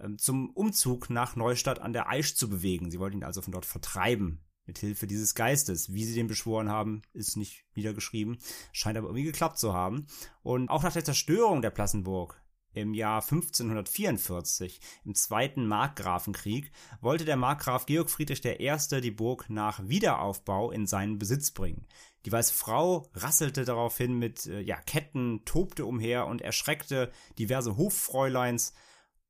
ähm, 0.00 0.16
zum 0.16 0.50
Umzug 0.50 1.10
nach 1.10 1.36
Neustadt 1.36 1.80
an 1.80 1.92
der 1.92 2.08
Aisch 2.08 2.34
zu 2.34 2.48
bewegen. 2.48 2.90
Sie 2.90 2.98
wollten 2.98 3.18
ihn 3.18 3.24
also 3.24 3.42
von 3.42 3.52
dort 3.52 3.66
vertreiben 3.66 4.40
mit 4.70 4.78
Hilfe 4.78 5.08
dieses 5.08 5.34
Geistes. 5.34 5.92
Wie 5.92 6.04
sie 6.04 6.14
den 6.14 6.28
beschworen 6.28 6.70
haben, 6.70 7.02
ist 7.12 7.36
nicht 7.36 7.64
niedergeschrieben, 7.74 8.38
scheint 8.70 8.96
aber 8.96 9.08
irgendwie 9.08 9.24
geklappt 9.24 9.58
zu 9.58 9.74
haben. 9.74 10.06
Und 10.42 10.68
auch 10.68 10.84
nach 10.84 10.92
der 10.92 11.04
Zerstörung 11.04 11.60
der 11.60 11.70
Plassenburg 11.70 12.40
im 12.72 12.94
Jahr 12.94 13.20
1544, 13.20 14.80
im 15.04 15.16
Zweiten 15.16 15.66
Markgrafenkrieg, 15.66 16.70
wollte 17.00 17.24
der 17.24 17.36
Markgraf 17.36 17.86
Georg 17.86 18.10
Friedrich 18.10 18.44
I. 18.44 19.00
die 19.00 19.10
Burg 19.10 19.50
nach 19.50 19.80
Wiederaufbau 19.88 20.70
in 20.70 20.86
seinen 20.86 21.18
Besitz 21.18 21.50
bringen. 21.50 21.88
Die 22.24 22.30
weiße 22.30 22.54
Frau 22.54 23.08
rasselte 23.14 23.64
daraufhin 23.64 24.20
mit 24.20 24.46
äh, 24.46 24.60
ja, 24.60 24.76
Ketten, 24.76 25.44
tobte 25.44 25.84
umher 25.84 26.28
und 26.28 26.42
erschreckte 26.42 27.10
diverse 27.40 27.76
Hoffräuleins 27.76 28.72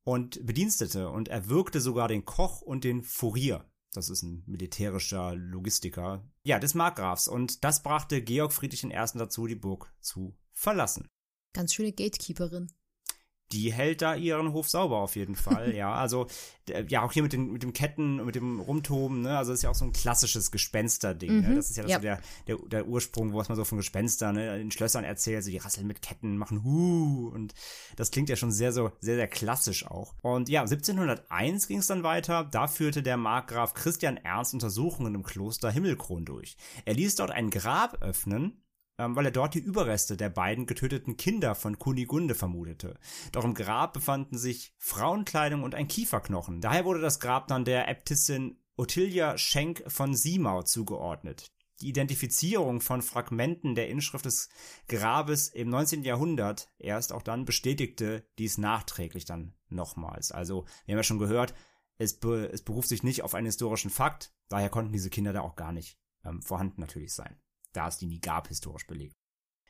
und 0.03 0.45
Bedienstete 0.45 1.09
und 1.09 1.29
erwürgte 1.29 1.81
sogar 1.81 2.07
den 2.07 2.25
Koch 2.25 2.61
und 2.61 2.83
den 2.83 3.01
Furier. 3.01 3.65
Das 3.93 4.09
ist 4.09 4.23
ein 4.23 4.43
militärischer 4.45 5.35
Logistiker. 5.35 6.25
Ja, 6.43 6.59
des 6.59 6.75
Markgrafs. 6.75 7.27
Und 7.27 7.63
das 7.63 7.83
brachte 7.83 8.21
Georg 8.21 8.53
Friedrich 8.53 8.83
I. 8.83 8.89
dazu, 8.91 9.47
die 9.47 9.55
Burg 9.55 9.93
zu 9.99 10.37
verlassen. 10.53 11.07
Ganz 11.53 11.73
schöne 11.73 11.91
Gatekeeperin 11.91 12.71
die 13.53 13.71
hält 13.73 14.01
da 14.01 14.15
ihren 14.15 14.53
Hof 14.53 14.69
sauber 14.69 14.97
auf 14.97 15.15
jeden 15.15 15.35
Fall, 15.35 15.75
ja. 15.75 15.93
Also, 15.93 16.27
ja, 16.87 17.01
auch 17.01 17.11
hier 17.11 17.23
mit 17.23 17.33
den, 17.33 17.51
mit 17.51 17.63
dem 17.63 17.73
Ketten 17.73 18.19
und 18.19 18.25
mit 18.25 18.35
dem 18.35 18.59
Rumtoben, 18.59 19.21
ne, 19.21 19.37
also 19.37 19.51
das 19.51 19.59
ist 19.59 19.63
ja 19.63 19.69
auch 19.69 19.75
so 19.75 19.85
ein 19.85 19.93
klassisches 19.93 20.51
Gespensterding, 20.51 21.41
ne? 21.41 21.41
mhm. 21.41 21.49
ne? 21.49 21.55
Das 21.55 21.69
ist 21.69 21.77
ja, 21.77 21.83
das 21.83 21.91
ja. 21.91 21.97
So 21.97 22.01
der, 22.01 22.21
der, 22.47 22.57
der 22.69 22.87
Ursprung, 22.87 23.33
was 23.33 23.49
man 23.49 23.55
so 23.55 23.65
von 23.65 23.77
Gespenstern, 23.77 24.35
ne, 24.35 24.59
in 24.59 24.71
Schlössern 24.71 25.03
erzählt, 25.03 25.43
so 25.43 25.51
die 25.51 25.57
rasseln 25.57 25.87
mit 25.87 26.01
Ketten, 26.01 26.37
machen 26.37 26.63
Hu 26.63 27.29
und 27.33 27.53
das 27.95 28.11
klingt 28.11 28.29
ja 28.29 28.35
schon 28.35 28.51
sehr, 28.51 28.71
so, 28.71 28.91
sehr, 28.99 29.15
sehr 29.15 29.27
klassisch 29.27 29.85
auch. 29.85 30.13
Und 30.21 30.49
ja, 30.49 30.61
1701 30.61 31.67
ging 31.67 31.79
es 31.79 31.87
dann 31.87 32.03
weiter, 32.03 32.43
da 32.43 32.67
führte 32.67 33.03
der 33.03 33.17
Markgraf 33.17 33.73
Christian 33.73 34.17
Ernst 34.17 34.53
Untersuchungen 34.53 35.15
im 35.15 35.23
Kloster 35.23 35.71
Himmelkron 35.71 36.25
durch. 36.25 36.57
Er 36.85 36.93
ließ 36.93 37.15
dort 37.15 37.31
ein 37.31 37.49
Grab 37.49 38.01
öffnen, 38.01 38.60
ähm, 39.01 39.15
weil 39.15 39.25
er 39.25 39.31
dort 39.31 39.55
die 39.55 39.59
Überreste 39.59 40.15
der 40.15 40.29
beiden 40.29 40.67
getöteten 40.67 41.17
Kinder 41.17 41.55
von 41.55 41.79
Kunigunde 41.79 42.35
vermutete. 42.35 42.99
Doch 43.31 43.43
im 43.43 43.55
Grab 43.55 43.93
befanden 43.93 44.37
sich 44.37 44.75
Frauenkleidung 44.77 45.63
und 45.63 45.73
ein 45.73 45.87
Kieferknochen. 45.87 46.61
Daher 46.61 46.85
wurde 46.85 47.01
das 47.01 47.19
Grab 47.19 47.47
dann 47.47 47.65
der 47.65 47.87
Äbtissin 47.89 48.59
Ottilia 48.77 49.37
Schenk 49.37 49.83
von 49.87 50.15
Simau 50.15 50.61
zugeordnet. 50.61 51.51
Die 51.81 51.89
Identifizierung 51.89 52.79
von 52.79 53.01
Fragmenten 53.01 53.73
der 53.73 53.89
Inschrift 53.89 54.25
des 54.25 54.49
Grabes 54.87 55.47
im 55.47 55.69
19. 55.69 56.03
Jahrhundert 56.03 56.69
erst 56.77 57.11
auch 57.11 57.23
dann 57.23 57.45
bestätigte 57.45 58.23
dies 58.37 58.59
nachträglich 58.59 59.25
dann 59.25 59.55
nochmals. 59.69 60.31
Also, 60.31 60.65
wir 60.85 60.93
haben 60.93 60.99
ja 60.99 61.03
schon 61.03 61.17
gehört, 61.17 61.55
es, 61.97 62.19
be 62.19 62.51
es 62.53 62.61
beruft 62.61 62.89
sich 62.89 63.01
nicht 63.01 63.23
auf 63.23 63.33
einen 63.33 63.47
historischen 63.47 63.89
Fakt, 63.89 64.31
daher 64.47 64.69
konnten 64.69 64.93
diese 64.93 65.09
Kinder 65.09 65.33
da 65.33 65.41
auch 65.41 65.55
gar 65.55 65.71
nicht 65.71 65.97
ähm, 66.23 66.43
vorhanden 66.43 66.81
natürlich 66.81 67.13
sein 67.13 67.39
da 67.73 67.87
es 67.87 67.97
die 67.97 68.07
nie 68.07 68.21
gab, 68.21 68.47
historisch 68.47 68.87
belegt. 68.87 69.15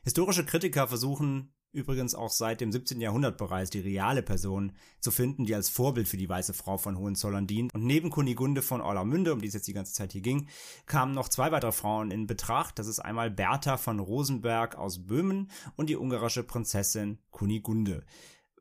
Historische 0.02 0.44
Kritiker 0.44 0.88
versuchen 0.88 1.54
übrigens 1.72 2.14
auch 2.14 2.30
seit 2.30 2.60
dem 2.60 2.70
17. 2.70 3.00
Jahrhundert 3.00 3.38
bereits 3.38 3.70
die 3.70 3.80
reale 3.80 4.22
Person 4.22 4.72
zu 5.00 5.10
finden, 5.10 5.46
die 5.46 5.54
als 5.54 5.68
Vorbild 5.68 6.06
für 6.06 6.16
die 6.16 6.28
weiße 6.28 6.52
Frau 6.52 6.76
von 6.76 6.98
Hohenzollern 6.98 7.46
dient. 7.46 7.74
Und 7.74 7.84
neben 7.84 8.10
Kunigunde 8.10 8.62
von 8.62 8.80
Orlamünde, 8.80 9.32
um 9.32 9.40
die 9.40 9.48
es 9.48 9.54
jetzt 9.54 9.68
die 9.68 9.72
ganze 9.72 9.94
Zeit 9.94 10.12
hier 10.12 10.20
ging, 10.20 10.48
kamen 10.86 11.14
noch 11.14 11.28
zwei 11.28 11.50
weitere 11.50 11.72
Frauen 11.72 12.10
in 12.10 12.26
Betracht. 12.26 12.78
Das 12.78 12.86
ist 12.86 13.00
einmal 13.00 13.30
Bertha 13.30 13.78
von 13.78 13.98
Rosenberg 13.98 14.76
aus 14.76 15.06
Böhmen 15.06 15.50
und 15.76 15.88
die 15.88 15.96
ungarische 15.96 16.42
Prinzessin 16.42 17.18
Kunigunde. 17.30 18.04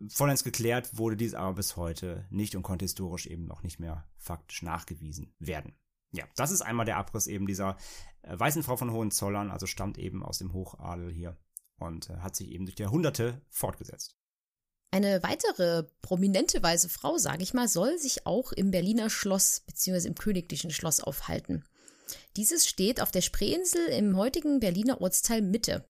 Vollends 0.08 0.44
geklärt 0.44 0.98
wurde 0.98 1.18
dies 1.18 1.36
aber 1.36 1.56
bis 1.56 1.76
heute 1.76 2.26
nicht 2.32 2.56
und 2.56 2.64
konnte 2.64 2.86
historisch 2.86 3.28
eben 3.28 3.46
noch 3.46 3.62
nicht 3.62 3.80
mehr 3.80 4.08
faktisch 4.18 4.64
nachgewiesen 4.64 5.34
werden. 5.38 5.76
Ja, 6.12 6.26
das 6.36 6.52
ist 6.52 6.62
einmal 6.62 6.86
der 6.86 6.98
Abriss 6.98 7.28
eben 7.28 7.48
dieser 7.48 7.78
äh, 8.22 8.38
weißen 8.38 8.64
Frau 8.64 8.78
von 8.78 8.92
Hohenzollern, 8.92 9.50
also 9.50 9.66
stammt 9.66 9.98
eben 9.98 10.24
aus 10.24 10.40
dem 10.40 10.54
Hochadel 10.54 11.12
hier 11.12 11.38
und 11.78 12.10
äh, 12.10 12.18
hat 12.18 12.36
sich 12.36 12.50
eben 12.50 12.66
durch 12.66 12.76
die 12.76 12.84
Jahrhunderte 12.84 13.42
fortgesetzt. 13.50 14.16
Eine 14.94 15.24
weitere 15.24 15.84
prominente 16.02 16.62
weiße 16.62 16.90
Frau, 16.90 17.18
sage 17.18 17.44
ich 17.44 17.54
mal, 17.54 17.70
soll 17.70 17.98
sich 17.98 18.26
auch 18.28 18.52
im 18.52 18.72
Berliner 18.72 19.10
Schloss 19.10 19.62
bzw. 19.62 20.08
im 20.08 20.16
Königlichen 20.16 20.72
Schloss 20.72 21.00
aufhalten. 21.00 21.64
Dieses 22.36 22.68
steht 22.68 23.02
auf 23.02 23.10
der 23.10 23.22
Spreeinsel 23.22 23.88
im 23.88 24.18
heutigen 24.18 24.60
Berliner 24.60 25.00
Ortsteil 25.00 25.42
Mitte. 25.42 25.86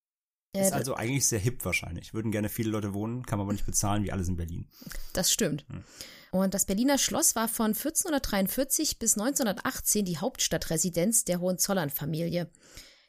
Ist 0.53 0.71
äh, 0.71 0.75
also 0.75 0.93
eigentlich 0.93 1.25
sehr 1.25 1.39
hip 1.39 1.65
wahrscheinlich. 1.65 2.13
Würden 2.13 2.31
gerne 2.31 2.49
viele 2.49 2.69
Leute 2.69 2.93
wohnen, 2.93 3.25
kann 3.25 3.39
man 3.39 3.47
aber 3.47 3.53
nicht 3.53 3.65
bezahlen, 3.65 4.03
wie 4.03 4.11
alles 4.11 4.27
in 4.27 4.37
Berlin. 4.37 4.67
Das 5.13 5.31
stimmt. 5.31 5.65
Hm. 5.69 5.83
Und 6.31 6.53
das 6.53 6.65
Berliner 6.65 6.97
Schloss 6.97 7.35
war 7.35 7.49
von 7.49 7.67
1443 7.67 8.99
bis 8.99 9.17
1918 9.17 10.05
die 10.05 10.17
Hauptstadtresidenz 10.17 11.25
der 11.25 11.41
Hohenzollern-Familie. 11.41 12.49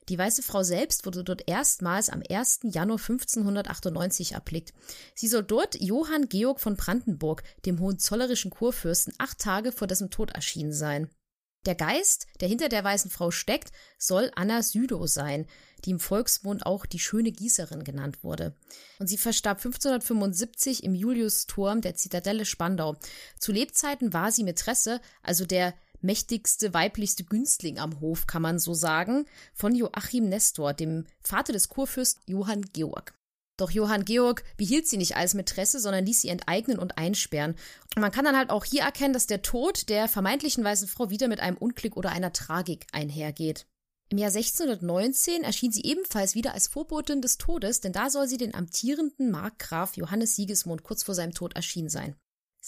Die 0.09 0.19
Weiße 0.19 0.43
Frau 0.43 0.65
selbst 0.65 1.07
wurde 1.07 1.23
dort 1.23 1.49
erstmals 1.49 2.11
am 2.11 2.23
1. 2.29 2.61
Januar 2.65 2.99
1598 2.99 4.33
erblickt. 4.33 4.75
Sie 5.15 5.29
soll 5.29 5.45
dort 5.45 5.81
Johann 5.81 6.29
Georg 6.29 6.59
von 6.59 6.77
Brandenburg, 6.77 7.45
dem 7.65 7.79
hohenzollerischen 7.79 8.51
Kurfürsten, 8.51 9.15
acht 9.19 9.39
Tage 9.39 9.71
vor 9.71 9.87
dessen 9.87 10.11
Tod 10.11 10.33
erschienen 10.33 10.73
sein. 10.73 11.09
Der 11.65 11.75
Geist, 11.77 12.27
der 12.41 12.49
hinter 12.49 12.69
der 12.69 12.83
weißen 12.83 13.11
Frau 13.11 13.31
steckt, 13.31 13.71
soll 13.97 14.33
Anna 14.35 14.63
Südow 14.63 15.07
sein, 15.07 15.47
die 15.85 15.91
im 15.91 16.01
Volksmund 16.01 16.67
auch 16.67 16.87
die 16.87 16.99
schöne 16.99 17.31
Gießerin 17.31 17.85
genannt 17.85 18.25
wurde. 18.25 18.57
Und 18.99 19.07
sie 19.07 19.17
verstarb 19.17 19.59
1575 19.59 20.83
im 20.83 20.95
Juliusturm 20.95 21.81
der 21.81 21.95
Zitadelle 21.95 22.45
Spandau. 22.45 22.97
Zu 23.39 23.53
Lebzeiten 23.53 24.13
war 24.13 24.33
sie 24.33 24.43
Mätresse, 24.43 25.01
also 25.23 25.45
der 25.45 25.75
mächtigste, 26.01 26.75
weiblichste 26.75 27.23
Günstling 27.25 27.79
am 27.79 28.01
Hof, 28.01 28.27
kann 28.27 28.43
man 28.43 28.59
so 28.59 28.75
sagen, 28.75 29.27
von 29.55 29.75
Joachim 29.75 30.29
Nestor, 30.29 30.75
dem 30.75 31.07
Vater 31.21 31.53
des 31.53 31.69
Kurfürsten 31.69 32.23
Johann 32.27 32.63
Georg. 32.73 33.15
Doch 33.63 33.71
Johann 33.71 34.05
Georg 34.05 34.43
behielt 34.57 34.89
sie 34.89 34.97
nicht 34.97 35.15
als 35.15 35.35
Mätresse, 35.35 35.79
sondern 35.79 36.05
ließ 36.05 36.23
sie 36.23 36.31
enteignen 36.31 36.81
und 36.81 36.99
einsperren. 36.99 37.55
Und 37.95 38.01
man 38.01 38.11
kann 38.11 38.25
dann 38.25 38.37
halt 38.37 38.51
auch 38.51 38.65
hier 38.65 38.83
erkennen, 38.83 39.15
dass 39.15 39.29
der 39.29 39.43
Tod 39.43 39.89
der 39.89 40.09
vermeintlichen 40.09 40.65
weißen 40.65 40.89
Frau 40.89 41.11
wieder 41.11 41.29
mit 41.29 41.39
einem 41.39 41.57
Unglück 41.59 41.97
oder 41.97 42.11
einer 42.11 42.33
Tragik 42.33 42.89
einhergeht. 42.91 43.69
Im 44.09 44.19
Jahr 44.19 44.35
1619 44.35 45.45
erschien 45.45 45.71
sie 45.71 45.85
ebenfalls 45.85 46.35
wieder 46.35 46.55
als 46.55 46.67
Vorbotin 46.67 47.23
des 47.23 47.39
Todes, 47.39 47.81
denn 47.81 47.93
da 47.93 48.11
soll 48.11 48.27
sie 48.27 48.37
den 48.37 48.53
amtierenden 48.53 49.31
Markgraf 49.31 49.97
Johannes 49.97 50.35
Sigismund 50.35 50.83
kurz 50.83 51.05
vor 51.05 51.15
seinem 51.15 51.33
Tod 51.33 51.55
erschienen 51.55 51.89
sein. 51.89 52.17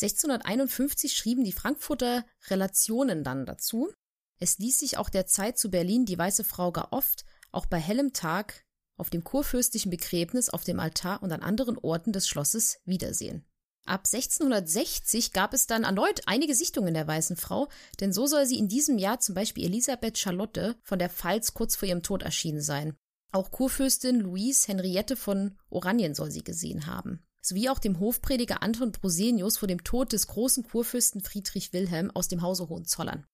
1651 0.00 1.16
schrieben 1.16 1.42
die 1.42 1.50
Frankfurter 1.50 2.24
Relationen 2.46 3.24
dann 3.24 3.46
dazu. 3.46 3.92
Es 4.38 4.58
ließ 4.58 4.78
sich 4.78 4.96
auch 4.96 5.08
der 5.08 5.26
Zeit 5.26 5.58
zu 5.58 5.72
Berlin 5.72 6.04
die 6.04 6.18
weiße 6.18 6.44
Frau 6.44 6.70
gar 6.70 6.92
oft, 6.92 7.24
auch 7.50 7.66
bei 7.66 7.78
hellem 7.78 8.12
Tag, 8.12 8.63
auf 8.96 9.10
dem 9.10 9.24
kurfürstlichen 9.24 9.90
Begräbnis, 9.90 10.48
auf 10.48 10.64
dem 10.64 10.80
Altar 10.80 11.22
und 11.22 11.32
an 11.32 11.42
anderen 11.42 11.78
Orten 11.78 12.12
des 12.12 12.28
Schlosses 12.28 12.78
wiedersehen. 12.84 13.44
Ab 13.86 14.06
1660 14.10 15.32
gab 15.32 15.52
es 15.52 15.66
dann 15.66 15.84
erneut 15.84 16.22
einige 16.26 16.54
Sichtungen 16.54 16.94
der 16.94 17.06
Weißen 17.06 17.36
Frau, 17.36 17.68
denn 18.00 18.14
so 18.14 18.26
soll 18.26 18.46
sie 18.46 18.58
in 18.58 18.68
diesem 18.68 18.96
Jahr 18.96 19.20
zum 19.20 19.34
Beispiel 19.34 19.64
Elisabeth 19.64 20.16
Charlotte 20.16 20.76
von 20.82 20.98
der 20.98 21.10
Pfalz 21.10 21.52
kurz 21.52 21.76
vor 21.76 21.86
ihrem 21.86 22.02
Tod 22.02 22.22
erschienen 22.22 22.62
sein. 22.62 22.96
Auch 23.30 23.50
Kurfürstin 23.50 24.20
Louise 24.20 24.68
Henriette 24.68 25.16
von 25.16 25.58
Oranien 25.68 26.14
soll 26.14 26.30
sie 26.30 26.44
gesehen 26.44 26.86
haben. 26.86 27.22
Sowie 27.42 27.68
auch 27.68 27.78
dem 27.78 28.00
Hofprediger 28.00 28.62
Anton 28.62 28.92
Brosenius 28.92 29.58
vor 29.58 29.68
dem 29.68 29.84
Tod 29.84 30.12
des 30.14 30.28
großen 30.28 30.62
Kurfürsten 30.62 31.20
Friedrich 31.20 31.74
Wilhelm 31.74 32.10
aus 32.10 32.28
dem 32.28 32.40
Hause 32.40 32.70
Hohenzollern. 32.70 33.26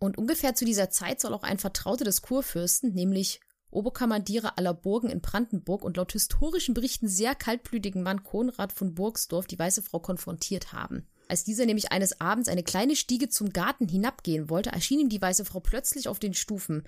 Und 0.00 0.18
ungefähr 0.18 0.54
zu 0.54 0.66
dieser 0.66 0.90
Zeit 0.90 1.20
soll 1.20 1.32
auch 1.32 1.44
ein 1.44 1.58
Vertrauter 1.58 2.04
des 2.04 2.20
Kurfürsten, 2.20 2.92
nämlich 2.92 3.40
Oberkommandierer 3.74 4.58
aller 4.58 4.74
Burgen 4.74 5.10
in 5.10 5.20
Brandenburg 5.20 5.84
und 5.84 5.96
laut 5.96 6.12
historischen 6.12 6.74
Berichten 6.74 7.08
sehr 7.08 7.34
kaltblütigen 7.34 8.02
Mann 8.02 8.22
Konrad 8.22 8.72
von 8.72 8.94
Burgsdorf 8.94 9.46
die 9.46 9.58
weiße 9.58 9.82
Frau 9.82 9.98
konfrontiert 9.98 10.72
haben. 10.72 11.06
Als 11.28 11.44
dieser 11.44 11.66
nämlich 11.66 11.92
eines 11.92 12.20
Abends 12.20 12.48
eine 12.48 12.62
kleine 12.62 12.96
Stiege 12.96 13.28
zum 13.28 13.52
Garten 13.52 13.88
hinabgehen 13.88 14.50
wollte, 14.50 14.70
erschien 14.70 15.00
ihm 15.00 15.08
die 15.08 15.22
weiße 15.22 15.44
Frau 15.44 15.60
plötzlich 15.60 16.08
auf 16.08 16.18
den 16.18 16.34
Stufen. 16.34 16.84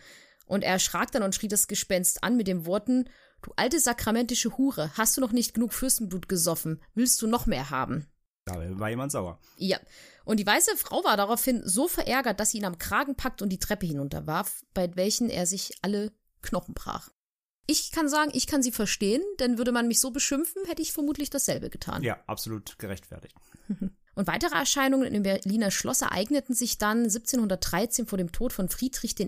Und 0.47 0.62
er 0.62 0.73
erschrak 0.73 1.11
dann 1.12 1.23
und 1.23 1.35
schrie 1.35 1.49
das 1.49 1.69
Gespenst 1.69 2.23
an 2.23 2.37
mit 2.37 2.47
den 2.47 2.66
Worten, 2.66 3.09
Du 3.43 3.52
alte 3.57 3.78
sakramentische 3.78 4.57
Hure, 4.57 4.90
hast 4.95 5.16
du 5.16 5.21
noch 5.21 5.33
nicht 5.33 5.55
genug 5.55 5.73
Fürstenblut 5.73 6.28
gesoffen? 6.28 6.83
Willst 6.95 7.21
du 7.23 7.26
noch 7.26 7.47
mehr 7.47 7.71
haben? 7.71 8.07
Da 8.45 8.55
war 8.78 8.90
jemand 8.90 9.12
sauer. 9.12 9.40
Ja. 9.57 9.78
Und 10.25 10.38
die 10.40 10.47
weiße 10.47 10.76
Frau 10.76 11.05
war 11.05 11.16
daraufhin 11.16 11.62
so 11.64 11.88
verärgert, 11.88 12.40
dass 12.40 12.50
sie 12.50 12.59
ihn 12.59 12.64
am 12.64 12.78
Kragen 12.78 13.16
packt 13.16 13.43
und 13.43 13.50
die 13.50 13.59
Treppe 13.59 13.87
hinunterwarf, 13.87 14.64
bei 14.73 14.95
welchen 14.97 15.31
er 15.31 15.47
sich 15.47 15.78
alle 15.83 16.12
Knochen 16.47 16.75
brach. 16.75 17.11
Ich 17.67 17.91
kann 17.91 18.09
sagen, 18.09 18.31
ich 18.33 18.47
kann 18.47 18.62
sie 18.62 18.71
verstehen, 18.71 19.23
denn 19.41 19.59
würde 19.59 19.73
man 19.73 19.88
mich 19.88 20.00
so 20.00 20.12
beschimpfen, 20.12 20.65
hätte 20.67 20.83
ich 20.83 20.93
vermutlich 20.93 21.31
dasselbe 21.31 21.69
getan. 21.69 22.03
Ja, 22.03 22.19
absolut 22.26 22.79
gerechtfertigt. 22.79 23.35
Und 24.17 24.26
weitere 24.26 24.57
Erscheinungen 24.57 25.15
im 25.15 25.25
Berliner 25.25 25.71
Schloss 25.71 26.00
ereigneten 26.00 26.55
sich 26.55 26.79
dann 26.79 27.03
1713 27.03 28.07
vor 28.07 28.17
dem 28.17 28.33
Tod 28.33 28.55
von 28.55 28.71
Friedrich 28.71 29.21
I. 29.21 29.25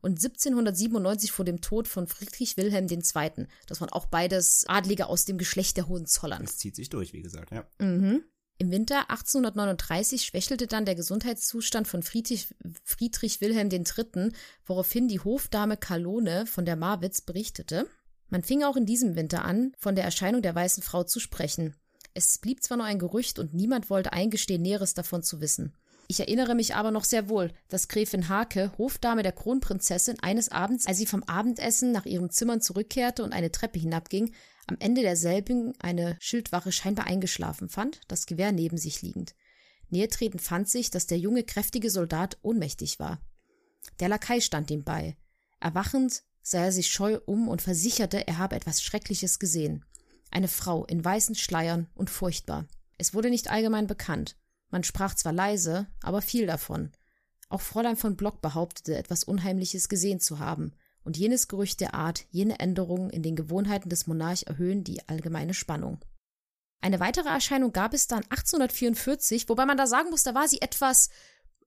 und 0.00 0.12
1797 0.22 1.32
vor 1.32 1.44
dem 1.44 1.60
Tod 1.60 1.88
von 1.88 2.06
Friedrich 2.06 2.56
Wilhelm 2.56 2.86
II. 2.88 3.48
Das 3.66 3.80
waren 3.80 3.90
auch 3.90 4.06
beides 4.06 4.64
Adlige 4.68 5.08
aus 5.08 5.24
dem 5.24 5.36
Geschlecht 5.36 5.76
der 5.76 5.88
Hohenzollern. 5.88 6.42
Das 6.42 6.58
zieht 6.58 6.76
sich 6.76 6.90
durch, 6.90 7.12
wie 7.12 7.22
gesagt, 7.22 7.50
ja. 7.50 7.66
Mhm. 7.80 8.22
Im 8.60 8.72
Winter 8.72 9.08
1839 9.08 10.22
schwächelte 10.22 10.66
dann 10.66 10.84
der 10.84 10.96
Gesundheitszustand 10.96 11.86
von 11.86 12.02
Friedrich, 12.02 12.52
Friedrich 12.82 13.40
Wilhelm 13.40 13.70
III., 13.70 14.32
woraufhin 14.66 15.06
die 15.06 15.20
Hofdame 15.20 15.76
Kalone 15.76 16.44
von 16.44 16.64
der 16.64 16.74
Marwitz 16.74 17.20
berichtete. 17.20 17.86
Man 18.30 18.42
fing 18.42 18.64
auch 18.64 18.76
in 18.76 18.84
diesem 18.84 19.14
Winter 19.14 19.44
an, 19.44 19.72
von 19.78 19.94
der 19.94 20.04
Erscheinung 20.04 20.42
der 20.42 20.56
weißen 20.56 20.82
Frau 20.82 21.04
zu 21.04 21.20
sprechen. 21.20 21.76
Es 22.14 22.38
blieb 22.38 22.64
zwar 22.64 22.78
nur 22.78 22.86
ein 22.86 22.98
Gerücht 22.98 23.38
und 23.38 23.54
niemand 23.54 23.90
wollte 23.90 24.12
eingestehen, 24.12 24.62
Näheres 24.62 24.92
davon 24.92 25.22
zu 25.22 25.40
wissen. 25.40 25.72
Ich 26.10 26.20
erinnere 26.20 26.54
mich 26.54 26.74
aber 26.74 26.90
noch 26.90 27.04
sehr 27.04 27.28
wohl, 27.28 27.52
dass 27.68 27.88
Gräfin 27.88 28.30
Hake, 28.30 28.72
Hofdame 28.78 29.22
der 29.22 29.32
Kronprinzessin, 29.32 30.18
eines 30.20 30.50
Abends, 30.50 30.86
als 30.86 30.96
sie 30.96 31.04
vom 31.04 31.22
Abendessen 31.24 31.92
nach 31.92 32.06
ihren 32.06 32.30
Zimmern 32.30 32.62
zurückkehrte 32.62 33.22
und 33.22 33.34
eine 33.34 33.52
Treppe 33.52 33.78
hinabging, 33.78 34.32
am 34.66 34.76
Ende 34.80 35.02
derselben 35.02 35.74
eine 35.80 36.16
Schildwache 36.18 36.72
scheinbar 36.72 37.06
eingeschlafen 37.06 37.68
fand, 37.68 38.00
das 38.08 38.24
Gewehr 38.24 38.52
neben 38.52 38.78
sich 38.78 39.02
liegend. 39.02 39.34
Nähertretend 39.90 40.40
fand 40.40 40.68
sich, 40.68 40.90
dass 40.90 41.06
der 41.06 41.18
junge, 41.18 41.44
kräftige 41.44 41.90
Soldat 41.90 42.38
ohnmächtig 42.40 42.98
war. 42.98 43.20
Der 44.00 44.08
Lakai 44.08 44.40
stand 44.40 44.70
ihm 44.70 44.84
bei. 44.84 45.16
Erwachend 45.60 46.22
sah 46.42 46.64
er 46.64 46.72
sich 46.72 46.90
scheu 46.90 47.18
um 47.26 47.48
und 47.48 47.60
versicherte, 47.60 48.26
er 48.26 48.38
habe 48.38 48.56
etwas 48.56 48.82
Schreckliches 48.82 49.38
gesehen. 49.38 49.84
Eine 50.30 50.48
Frau 50.48 50.86
in 50.86 51.04
weißen 51.04 51.34
Schleiern 51.34 51.86
und 51.94 52.08
furchtbar. 52.08 52.66
Es 52.96 53.12
wurde 53.12 53.28
nicht 53.28 53.50
allgemein 53.50 53.86
bekannt. 53.86 54.36
Man 54.70 54.84
sprach 54.84 55.14
zwar 55.14 55.32
leise, 55.32 55.86
aber 56.02 56.22
viel 56.22 56.46
davon. 56.46 56.90
Auch 57.48 57.60
Fräulein 57.60 57.96
von 57.96 58.16
Block 58.16 58.42
behauptete, 58.42 58.96
etwas 58.96 59.24
Unheimliches 59.24 59.88
gesehen 59.88 60.20
zu 60.20 60.38
haben, 60.38 60.72
und 61.04 61.16
jenes 61.16 61.48
Gerücht 61.48 61.80
der 61.80 61.94
Art, 61.94 62.26
jene 62.30 62.58
Änderungen 62.58 63.08
in 63.08 63.22
den 63.22 63.34
Gewohnheiten 63.34 63.88
des 63.88 64.06
Monarch 64.06 64.44
erhöhen 64.46 64.84
die 64.84 65.00
allgemeine 65.08 65.54
Spannung. 65.54 66.04
Eine 66.80 67.00
weitere 67.00 67.28
Erscheinung 67.30 67.72
gab 67.72 67.94
es 67.94 68.06
dann 68.08 68.24
1844, 68.24 69.48
wobei 69.48 69.64
man 69.64 69.78
da 69.78 69.86
sagen 69.86 70.10
muss, 70.10 70.22
da 70.22 70.34
war 70.34 70.46
sie 70.48 70.60
etwas 70.60 71.08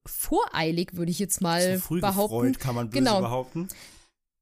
voreilig, 0.06 0.96
würde 0.96 1.12
ich 1.12 1.20
jetzt 1.20 1.42
mal 1.42 1.76
Zu 1.76 1.82
früh 1.82 2.02
behaupten. 2.02 2.36
gefreut, 2.36 2.60
kann 2.60 2.76
man 2.76 2.90
böse 2.90 3.00
genau. 3.00 3.20
behaupten. 3.20 3.68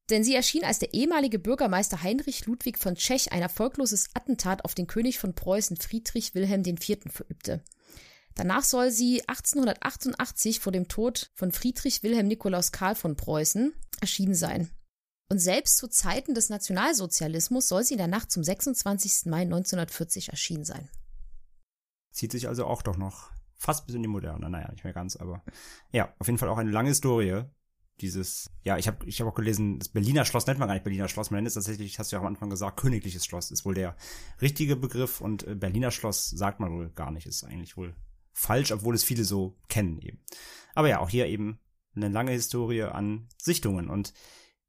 Denn 0.10 0.24
sie 0.24 0.36
erschien 0.36 0.63
als 0.63 0.80
der 0.80 0.93
ehemalige 0.93 1.39
Bürgermeister 1.39 2.02
Heinrich 2.02 2.45
Ludwig 2.45 2.78
von 2.78 2.95
Tschech 2.95 3.32
ein 3.32 3.41
erfolgloses 3.41 4.10
Attentat 4.13 4.65
auf 4.65 4.74
den 4.74 4.88
König 4.88 5.19
von 5.19 5.34
Preußen 5.34 5.78
Friedrich 5.78 6.34
Wilhelm 6.34 6.63
IV. 6.65 7.00
verübte. 7.10 7.63
Danach 8.36 8.63
soll 8.63 8.92
sie 8.92 9.28
1888 9.28 10.60
vor 10.60 10.72
dem 10.72 10.88
Tod 10.88 11.32
von 11.34 11.52
Friedrich 11.52 12.04
Wilhelm 12.04 12.28
Nikolaus 12.28 12.72
Karl 12.72 12.96
von 12.96 13.15
Preußen 13.15 13.74
erschienen 14.02 14.36
sein. 14.36 14.70
Und 15.30 15.39
selbst 15.39 15.78
zu 15.78 15.88
Zeiten 15.88 16.34
des 16.34 16.50
Nationalsozialismus 16.50 17.68
soll 17.68 17.84
sie 17.84 17.94
in 17.94 18.00
der 18.00 18.08
Nacht 18.08 18.32
zum 18.32 18.44
26. 18.44 19.26
Mai 19.26 19.42
1940 19.42 20.30
erschienen 20.30 20.65
sein. 20.65 20.89
Zieht 22.12 22.32
sich 22.32 22.48
also 22.48 22.65
auch 22.65 22.82
doch 22.82 22.98
noch 22.98 23.30
fast 23.56 23.86
bis 23.86 23.96
in 23.96 24.02
die 24.02 24.08
Moderne. 24.08 24.50
Naja, 24.50 24.72
nicht 24.72 24.84
mehr 24.84 24.94
ganz, 24.94 25.15
aber 25.15 25.44
ja, 25.92 26.13
auf 26.18 26.28
jeden 26.28 26.39
Fall 26.39 26.50
auch 26.50 26.58
eine 26.58 26.72
lange 26.72 26.89
Historie. 26.89 27.44
Dieses, 28.02 28.50
ja, 28.63 28.78
ich 28.78 28.88
habe 28.88 29.06
ich 29.06 29.20
hab 29.20 29.28
auch 29.28 29.36
gelesen, 29.36 29.78
das 29.78 29.89
Berliner 29.89 30.24
Schloss 30.24 30.48
nennt 30.48 30.58
man 30.58 30.70
gar 30.70 30.74
nicht 30.74 30.86
Berliner 30.86 31.10
Schloss, 31.10 31.32
man 31.32 31.39
nennt 31.39 31.48
es 31.48 31.56
tatsächlich, 31.56 32.00
hast 32.00 32.12
du 32.12 32.15
ja 32.15 32.22
am 32.22 32.28
Anfang 32.28 32.50
gesagt, 32.50 32.80
königliches 32.80 33.26
Schloss 33.26 33.52
ist 33.52 33.65
wohl 33.65 33.74
der 33.74 33.98
richtige 34.42 34.78
Begriff 34.78 35.20
und 35.20 35.46
äh, 35.46 35.54
Berliner 35.54 35.92
Schloss 35.92 36.30
sagt 36.30 36.62
man 36.62 36.72
wohl 36.72 36.89
gar 36.92 37.12
nicht, 37.12 37.28
ist 37.28 37.44
eigentlich 37.44 37.76
wohl 37.76 37.94
falsch, 38.39 38.71
obwohl 38.71 38.95
es 38.95 39.04
viele 39.04 39.25
so 39.25 39.58
kennen 39.67 39.99
eben. 39.99 40.19
Aber 40.73 40.88
ja, 40.88 40.99
auch 40.99 41.10
hier 41.10 41.28
eben 41.28 41.60
eine 41.95 42.08
lange 42.08 42.32
Historie 42.32 42.84
an 42.84 43.28
Sichtungen 43.38 43.89
und 43.89 44.13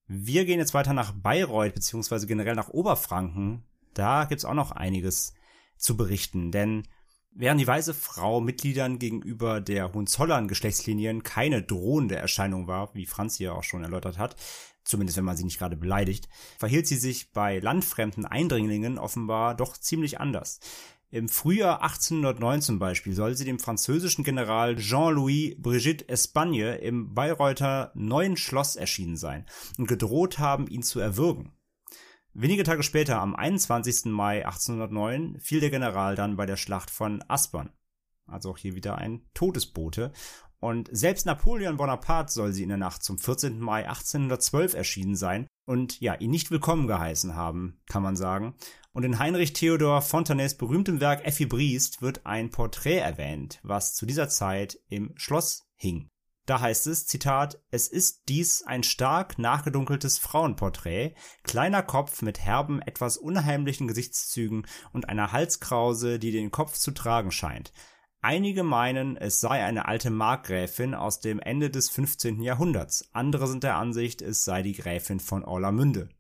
wir 0.06 0.44
gehen 0.44 0.59
jetzt 0.59 0.74
weiter 0.74 0.92
nach 0.92 1.12
Bayreuth, 1.12 1.74
beziehungsweise 1.74 2.26
generell 2.26 2.56
nach 2.56 2.70
Oberfranken. 2.70 3.62
Da 3.94 4.24
gibt's 4.24 4.44
auch 4.44 4.54
noch 4.54 4.72
einiges 4.72 5.35
zu 5.76 5.96
berichten, 5.96 6.50
denn 6.50 6.83
während 7.30 7.61
die 7.61 7.66
weiße 7.66 7.94
Frau 7.94 8.40
Mitgliedern 8.40 8.98
gegenüber 8.98 9.61
der 9.61 9.92
Hohenzollern-Geschlechtslinien 9.92 11.22
keine 11.22 11.62
drohende 11.62 12.16
Erscheinung 12.16 12.66
war, 12.66 12.92
wie 12.94 13.06
Franz 13.06 13.37
hier 13.37 13.54
auch 13.54 13.62
schon 13.62 13.85
erläutert 13.85 14.18
hat, 14.18 14.35
zumindest 14.83 15.16
wenn 15.16 15.24
man 15.24 15.37
sie 15.37 15.44
nicht 15.44 15.59
gerade 15.59 15.76
beleidigt, 15.76 16.28
verhielt 16.59 16.88
sie 16.88 16.96
sich 16.96 17.30
bei 17.30 17.61
landfremden 17.61 18.26
Eindringlingen 18.26 18.98
offenbar 18.98 19.54
doch 19.54 19.76
ziemlich 19.76 20.18
anders. 20.18 20.59
Im 21.12 21.29
Frühjahr 21.29 21.83
1809 21.83 22.62
zum 22.62 22.79
Beispiel 22.79 23.14
soll 23.14 23.35
sie 23.35 23.44
dem 23.44 23.59
französischen 23.59 24.23
General 24.23 24.77
Jean-Louis 24.77 25.57
Brigitte 25.59 26.09
Espagne 26.09 26.77
im 26.77 27.14
Bayreuther 27.14 27.90
Neuen 27.94 28.37
Schloss 28.37 28.77
erschienen 28.77 29.16
sein 29.16 29.44
und 29.77 29.88
gedroht 29.88 30.38
haben, 30.38 30.68
ihn 30.68 30.85
zu 30.85 31.01
erwürgen. 31.01 31.51
Wenige 32.33 32.62
Tage 32.62 32.85
später, 32.85 33.20
am 33.20 33.35
21. 33.35 34.05
Mai 34.05 34.46
1809, 34.46 35.40
fiel 35.40 35.59
der 35.59 35.70
General 35.70 36.14
dann 36.14 36.37
bei 36.37 36.46
der 36.46 36.57
Schlacht 36.57 36.92
von 36.92 37.25
Aspern. 37.27 37.73
Also 38.27 38.51
auch 38.51 38.59
hier 38.59 38.77
wieder 38.77 38.96
ein 38.96 39.23
Todesbote. 39.35 40.12
Und 40.61 40.88
selbst 40.92 41.27
Napoleon 41.27 41.77
Bonaparte 41.77 42.33
soll 42.33 42.53
sie 42.53 42.62
in 42.62 42.68
der 42.68 42.79
Nacht 42.79 43.03
zum 43.03 43.18
14. 43.18 43.59
Mai 43.59 43.88
1812 43.88 44.75
erschienen 44.75 45.16
sein 45.16 45.49
und 45.70 46.00
ja, 46.00 46.14
ihn 46.14 46.33
nicht 46.33 46.50
willkommen 46.50 46.88
geheißen 46.88 47.37
haben, 47.37 47.78
kann 47.87 48.02
man 48.02 48.16
sagen. 48.16 48.56
Und 48.92 49.04
in 49.04 49.20
Heinrich 49.20 49.52
Theodor 49.52 50.02
Fontanes 50.02 50.56
berühmtem 50.56 51.00
Werk 51.00 51.24
Effi 51.24 51.46
Briest 51.46 52.02
wird 52.02 52.26
ein 52.26 52.50
Porträt 52.50 52.98
erwähnt, 52.98 53.61
was 53.62 53.94
zu 53.94 54.04
dieser 54.04 54.28
Zeit 54.28 54.80
im 54.88 55.12
Schloss 55.14 55.68
hing. 55.76 56.11
Da 56.44 56.59
heißt 56.61 56.88
es, 56.88 57.06
Zitat, 57.06 57.62
es 57.70 57.87
ist 57.87 58.22
dies 58.28 58.64
ein 58.66 58.83
stark 58.83 59.38
nachgedunkeltes 59.38 60.18
Frauenporträt, 60.18 61.14
kleiner 61.44 61.85
Kopf 61.85 62.20
mit 62.22 62.40
herben, 62.40 62.83
etwas 62.83 63.16
unheimlichen 63.16 63.87
Gesichtszügen 63.87 64.66
und 64.92 65.09
einer 65.09 65.30
Halskrause, 65.30 66.18
die 66.18 66.33
den 66.33 66.50
Kopf 66.50 66.78
zu 66.78 66.90
tragen 66.90 67.30
scheint. 67.30 67.72
Einige 68.22 68.64
meinen, 68.64 69.16
es 69.16 69.40
sei 69.40 69.64
eine 69.64 69.88
alte 69.88 70.11
Markgräfin 70.11 70.94
aus 70.94 71.20
dem 71.20 71.40
Ende 71.40 71.70
des 71.70 71.88
15. 71.88 72.42
Jahrhunderts. 72.42 73.09
Andere 73.14 73.46
sind 73.46 73.64
der 73.64 73.76
Ansicht, 73.76 74.20
es 74.20 74.44
sei 74.44 74.62
die 74.62 74.74
Gräfin 74.74 75.20
von 75.20 75.42
Orlamünde. 75.42 76.11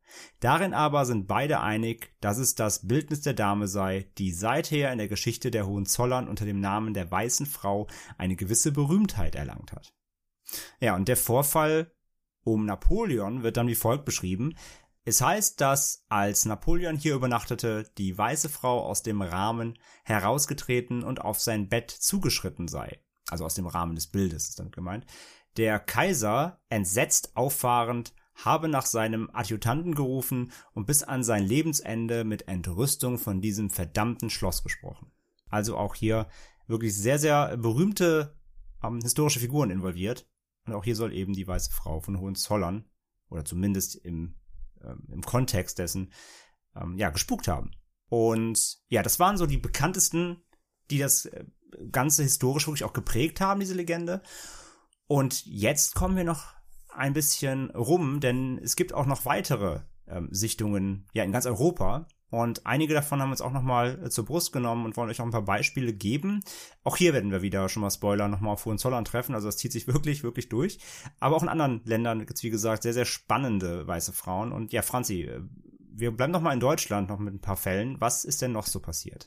Darin 0.40 0.72
aber 0.72 1.04
sind 1.04 1.28
beide 1.28 1.60
einig, 1.60 2.14
dass 2.20 2.38
es 2.38 2.54
das 2.54 2.88
Bildnis 2.88 3.20
der 3.20 3.34
Dame 3.34 3.68
sei, 3.68 4.10
die 4.16 4.32
seither 4.32 4.90
in 4.92 4.98
der 4.98 5.08
Geschichte 5.08 5.50
der 5.50 5.66
Hohenzollern 5.66 6.26
unter 6.26 6.46
dem 6.46 6.58
Namen 6.58 6.94
der 6.94 7.10
Weißen 7.10 7.44
Frau 7.44 7.86
eine 8.16 8.34
gewisse 8.34 8.72
Berühmtheit 8.72 9.34
erlangt 9.34 9.72
hat. 9.72 9.92
Ja, 10.80 10.96
und 10.96 11.06
der 11.06 11.18
Vorfall 11.18 11.92
um 12.42 12.64
Napoleon 12.64 13.42
wird 13.42 13.58
dann 13.58 13.68
wie 13.68 13.74
folgt 13.74 14.06
beschrieben. 14.06 14.54
Es 15.04 15.20
heißt, 15.20 15.60
dass 15.60 16.04
als 16.08 16.44
Napoleon 16.44 16.96
hier 16.96 17.14
übernachtete, 17.14 17.90
die 17.96 18.16
weiße 18.16 18.48
Frau 18.48 18.84
aus 18.84 19.02
dem 19.02 19.22
Rahmen 19.22 19.78
herausgetreten 20.04 21.02
und 21.02 21.20
auf 21.20 21.40
sein 21.40 21.68
Bett 21.68 21.90
zugeschritten 21.90 22.68
sei. 22.68 23.00
Also 23.28 23.44
aus 23.44 23.54
dem 23.54 23.66
Rahmen 23.66 23.94
des 23.94 24.08
Bildes 24.08 24.48
ist 24.48 24.58
damit 24.58 24.74
gemeint. 24.74 25.06
Der 25.56 25.78
Kaiser, 25.78 26.60
entsetzt 26.68 27.36
auffahrend, 27.36 28.14
habe 28.34 28.68
nach 28.68 28.86
seinem 28.86 29.30
Adjutanten 29.32 29.94
gerufen 29.94 30.52
und 30.72 30.86
bis 30.86 31.02
an 31.02 31.22
sein 31.22 31.44
Lebensende 31.44 32.24
mit 32.24 32.48
Entrüstung 32.48 33.18
von 33.18 33.40
diesem 33.40 33.70
verdammten 33.70 34.30
Schloss 34.30 34.62
gesprochen. 34.62 35.12
Also 35.48 35.76
auch 35.76 35.94
hier 35.94 36.28
wirklich 36.66 36.96
sehr, 36.96 37.18
sehr 37.18 37.56
berühmte 37.56 38.38
ähm, 38.82 39.00
historische 39.02 39.40
Figuren 39.40 39.70
involviert. 39.70 40.28
Und 40.66 40.74
auch 40.74 40.84
hier 40.84 40.96
soll 40.96 41.12
eben 41.12 41.32
die 41.32 41.46
weiße 41.46 41.72
Frau 41.72 42.00
von 42.00 42.20
Hohenzollern, 42.20 42.84
oder 43.28 43.44
zumindest 43.44 43.96
im, 43.96 44.34
im 45.08 45.22
Kontext 45.22 45.78
dessen, 45.78 46.12
ähm, 46.76 46.96
ja, 46.96 47.10
gespukt 47.10 47.48
haben. 47.48 47.70
Und 48.08 48.78
ja, 48.88 49.02
das 49.02 49.20
waren 49.20 49.36
so 49.36 49.46
die 49.46 49.58
bekanntesten, 49.58 50.42
die 50.90 50.98
das 50.98 51.26
äh, 51.26 51.44
Ganze 51.92 52.24
historisch 52.24 52.66
wirklich 52.66 52.84
auch 52.84 52.92
geprägt 52.92 53.40
haben, 53.40 53.60
diese 53.60 53.74
Legende. 53.74 54.22
Und 55.06 55.46
jetzt 55.46 55.94
kommen 55.94 56.16
wir 56.16 56.24
noch 56.24 56.54
ein 56.88 57.12
bisschen 57.12 57.70
rum, 57.70 58.20
denn 58.20 58.58
es 58.58 58.74
gibt 58.76 58.92
auch 58.92 59.06
noch 59.06 59.24
weitere 59.24 59.80
ähm, 60.08 60.28
Sichtungen 60.32 61.06
ja 61.12 61.22
in 61.22 61.32
ganz 61.32 61.46
Europa. 61.46 62.08
Und 62.30 62.64
einige 62.64 62.94
davon 62.94 63.20
haben 63.20 63.28
wir 63.28 63.32
uns 63.32 63.40
auch 63.40 63.52
nochmal 63.52 64.04
äh, 64.04 64.10
zur 64.10 64.24
Brust 64.24 64.52
genommen 64.52 64.84
und 64.84 64.96
wollen 64.96 65.10
euch 65.10 65.20
auch 65.20 65.24
ein 65.24 65.32
paar 65.32 65.44
Beispiele 65.44 65.92
geben. 65.92 66.42
Auch 66.84 66.96
hier 66.96 67.12
werden 67.12 67.32
wir 67.32 67.42
wieder 67.42 67.68
schon 67.68 67.82
mal 67.82 67.90
Spoiler 67.90 68.28
nochmal 68.28 68.52
auf 68.52 68.64
Hohenzollern 68.64 69.04
treffen. 69.04 69.34
Also 69.34 69.48
das 69.48 69.56
zieht 69.56 69.72
sich 69.72 69.86
wirklich, 69.92 70.22
wirklich 70.22 70.48
durch. 70.48 70.78
Aber 71.18 71.36
auch 71.36 71.42
in 71.42 71.48
anderen 71.48 71.82
Ländern 71.84 72.20
gibt 72.20 72.34
es, 72.34 72.42
wie 72.42 72.50
gesagt, 72.50 72.84
sehr, 72.84 72.94
sehr 72.94 73.04
spannende 73.04 73.86
weiße 73.86 74.12
Frauen. 74.12 74.52
Und 74.52 74.72
ja, 74.72 74.82
Franzi, 74.82 75.22
äh, 75.22 75.40
wir 75.92 76.12
bleiben 76.12 76.32
noch 76.32 76.40
mal 76.40 76.54
in 76.54 76.60
Deutschland 76.60 77.08
noch 77.08 77.18
mit 77.18 77.34
ein 77.34 77.40
paar 77.40 77.56
Fällen. 77.56 78.00
Was 78.00 78.24
ist 78.24 78.40
denn 78.42 78.52
noch 78.52 78.66
so 78.66 78.80
passiert? 78.80 79.26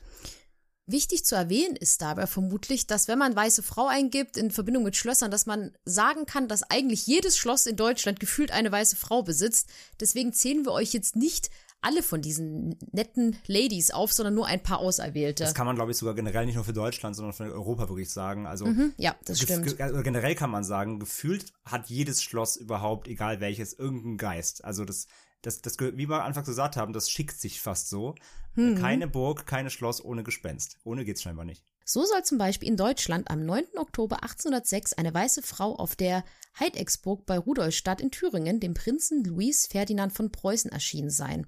Wichtig 0.86 1.24
zu 1.24 1.34
erwähnen 1.34 1.76
ist 1.76 2.02
dabei 2.02 2.26
vermutlich, 2.26 2.86
dass 2.86 3.08
wenn 3.08 3.18
man 3.18 3.34
weiße 3.34 3.62
Frau 3.62 3.86
eingibt 3.86 4.36
in 4.36 4.50
Verbindung 4.50 4.84
mit 4.84 4.96
Schlössern, 4.96 5.30
dass 5.30 5.46
man 5.46 5.72
sagen 5.86 6.26
kann, 6.26 6.46
dass 6.46 6.62
eigentlich 6.62 7.06
jedes 7.06 7.38
Schloss 7.38 7.64
in 7.64 7.76
Deutschland 7.76 8.20
gefühlt 8.20 8.50
eine 8.50 8.70
weiße 8.70 8.96
Frau 8.96 9.22
besitzt. 9.22 9.70
Deswegen 9.98 10.34
zählen 10.34 10.66
wir 10.66 10.72
euch 10.72 10.92
jetzt 10.92 11.16
nicht 11.16 11.48
alle 11.84 12.02
von 12.02 12.22
diesen 12.22 12.76
netten 12.92 13.36
Ladies 13.46 13.90
auf, 13.90 14.12
sondern 14.12 14.34
nur 14.34 14.46
ein 14.46 14.62
paar 14.62 14.78
Auserwählte. 14.78 15.44
Das 15.44 15.54
kann 15.54 15.66
man, 15.66 15.76
glaube 15.76 15.90
ich, 15.90 15.98
sogar 15.98 16.14
generell 16.14 16.46
nicht 16.46 16.54
nur 16.54 16.64
für 16.64 16.72
Deutschland, 16.72 17.14
sondern 17.14 17.34
für 17.34 17.44
Europa 17.44 17.88
wirklich 17.88 18.10
sagen. 18.10 18.46
Also 18.46 18.66
mhm, 18.66 18.94
ja, 18.96 19.14
das 19.24 19.40
stimmt. 19.40 19.80
Also 19.80 20.02
generell 20.02 20.34
kann 20.34 20.50
man 20.50 20.64
sagen, 20.64 20.98
gefühlt 20.98 21.52
hat 21.64 21.88
jedes 21.88 22.22
Schloss 22.22 22.56
überhaupt, 22.56 23.06
egal 23.06 23.40
welches, 23.40 23.74
irgendeinen 23.74 24.16
Geist. 24.16 24.64
Also 24.64 24.84
das 24.84 25.06
das, 25.44 25.60
das, 25.60 25.78
wie 25.78 26.08
wir 26.08 26.24
anfangs 26.24 26.46
gesagt 26.46 26.76
haben, 26.76 26.92
das 26.92 27.10
schickt 27.10 27.38
sich 27.38 27.60
fast 27.60 27.90
so. 27.90 28.14
Mhm. 28.54 28.76
Keine 28.76 29.08
Burg, 29.08 29.46
keine 29.46 29.70
Schloss 29.70 30.04
ohne 30.04 30.22
Gespenst. 30.22 30.78
Ohne 30.84 31.04
geht's 31.04 31.22
scheinbar 31.22 31.44
nicht. 31.44 31.64
So 31.84 32.04
soll 32.04 32.22
zum 32.24 32.38
Beispiel 32.38 32.68
in 32.68 32.76
Deutschland 32.76 33.30
am 33.30 33.44
9. 33.44 33.64
Oktober 33.76 34.22
1806 34.22 34.94
eine 34.94 35.12
weiße 35.12 35.42
Frau 35.42 35.76
auf 35.76 35.96
der 35.96 36.24
Heidexburg 36.58 37.26
bei 37.26 37.36
Rudolstadt 37.36 38.00
in 38.00 38.10
Thüringen 38.10 38.60
dem 38.60 38.74
Prinzen 38.74 39.22
Louis 39.24 39.66
Ferdinand 39.66 40.12
von 40.12 40.32
Preußen 40.32 40.72
erschienen 40.72 41.10
sein. 41.10 41.46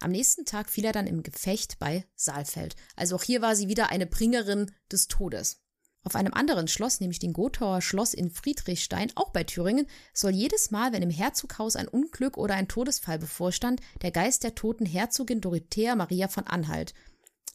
Am 0.00 0.10
nächsten 0.10 0.44
Tag 0.44 0.68
fiel 0.68 0.84
er 0.84 0.92
dann 0.92 1.06
im 1.06 1.22
Gefecht 1.22 1.78
bei 1.78 2.04
Saalfeld. 2.14 2.76
Also 2.96 3.16
auch 3.16 3.22
hier 3.22 3.40
war 3.40 3.56
sie 3.56 3.68
wieder 3.68 3.90
eine 3.90 4.06
Bringerin 4.06 4.70
des 4.92 5.08
Todes. 5.08 5.62
Auf 6.08 6.14
einem 6.14 6.32
anderen 6.32 6.68
Schloss, 6.68 7.00
nämlich 7.00 7.18
dem 7.18 7.34
Gothauer 7.34 7.82
Schloss 7.82 8.14
in 8.14 8.30
Friedrichstein, 8.30 9.12
auch 9.14 9.28
bei 9.28 9.44
Thüringen, 9.44 9.86
soll 10.14 10.30
jedes 10.30 10.70
Mal, 10.70 10.90
wenn 10.94 11.02
im 11.02 11.10
Herzoghaus 11.10 11.76
ein 11.76 11.86
Unglück 11.86 12.38
oder 12.38 12.54
ein 12.54 12.66
Todesfall 12.66 13.18
bevorstand, 13.18 13.82
der 14.00 14.10
Geist 14.10 14.42
der 14.42 14.54
toten 14.54 14.86
Herzogin 14.86 15.42
Dorothea 15.42 15.94
Maria 15.96 16.28
von 16.28 16.46
Anhalt, 16.46 16.94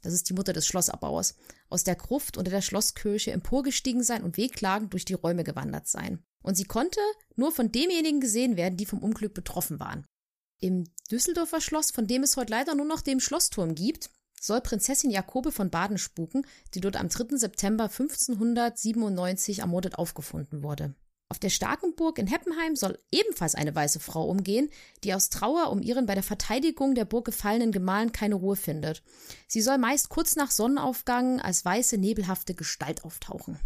das 0.04 0.14
ist 0.14 0.30
die 0.30 0.34
Mutter 0.34 0.54
des 0.54 0.68
Schlossabbauers, 0.68 1.34
aus 1.68 1.84
der 1.84 1.96
Gruft 1.96 2.38
unter 2.38 2.52
der 2.52 2.62
Schlosskirche 2.62 3.32
emporgestiegen 3.32 4.04
sein 4.04 4.22
und 4.22 4.38
wehklagend 4.38 4.94
durch 4.94 5.06
die 5.06 5.16
Räume 5.16 5.44
gewandert 5.44 5.88
sein. 5.88 6.24
Und 6.44 6.54
sie 6.54 6.66
konnte 6.66 7.00
nur 7.36 7.52
von 7.52 7.72
demjenigen 7.72 8.22
gesehen 8.22 8.56
werden, 8.56 8.78
die 8.78 8.86
vom 8.86 9.00
Unglück 9.00 9.34
betroffen 9.34 9.80
waren. 9.80 10.06
Im 10.60 10.84
Düsseldorfer 11.10 11.60
Schloss, 11.60 11.90
von 11.90 12.06
dem 12.06 12.22
es 12.22 12.38
heute 12.38 12.52
leider 12.52 12.76
nur 12.76 12.86
noch 12.86 13.02
den 13.02 13.20
Schlossturm 13.20 13.74
gibt, 13.74 14.12
soll 14.44 14.62
Prinzessin 14.62 15.10
Jakobe 15.10 15.52
von 15.52 15.70
Baden 15.70 15.98
spuken, 15.98 16.46
die 16.74 16.82
dort 16.82 16.98
am 16.98 17.08
3. 17.08 17.38
September 17.38 17.86
1597 17.86 19.60
ermordet 19.60 19.96
aufgefunden 19.96 20.64
wurde. 20.64 20.94
Auf 21.30 21.40
der 21.40 21.50
Starkenburg 21.50 22.20
in 22.20 22.28
Heppenheim 22.28 22.76
soll 22.76 23.00
ebenfalls 23.12 23.56
eine 23.56 23.74
weiße 23.74 24.00
Frau 24.00 24.30
umgehen, 24.30 24.70
die 25.04 25.14
aus 25.14 25.30
Trauer 25.30 25.72
um 25.72 25.82
ihren 25.82 26.06
bei 26.06 26.14
der 26.14 26.24
Verteidigung 26.24 26.94
der 26.94 27.06
Burg 27.06 27.26
gefallenen 27.26 27.72
Gemahl 27.72 28.10
keine 28.12 28.36
Ruhe 28.36 28.56
findet. 28.56 29.02
Sie 29.48 29.62
soll 29.62 29.78
meist 29.78 30.10
kurz 30.10 30.36
nach 30.36 30.52
Sonnenaufgang 30.52 31.40
als 31.40 31.64
weiße, 31.64 31.98
nebelhafte 31.98 32.54
Gestalt 32.54 33.04
auftauchen. 33.06 33.58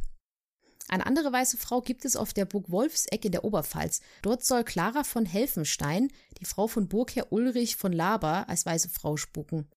Eine 0.88 1.06
andere 1.06 1.34
weiße 1.34 1.58
Frau 1.58 1.82
gibt 1.82 2.06
es 2.06 2.16
auf 2.16 2.34
der 2.34 2.46
Burg 2.46 2.72
Wolfseck 2.72 3.26
in 3.26 3.34
der 3.34 3.44
Oberpfalz. 3.44 4.00
Dort 4.22 4.46
soll 4.46 4.64
Clara 4.64 5.04
von 5.04 5.26
Helfenstein, 5.26 6.10
die 6.40 6.46
Frau 6.46 6.68
von 6.68 6.88
Burgherr 6.88 7.34
Ulrich 7.34 7.76
von 7.76 7.92
Laber, 7.92 8.48
als 8.48 8.66
weiße 8.66 8.88
Frau 8.88 9.18
spuken. 9.18 9.68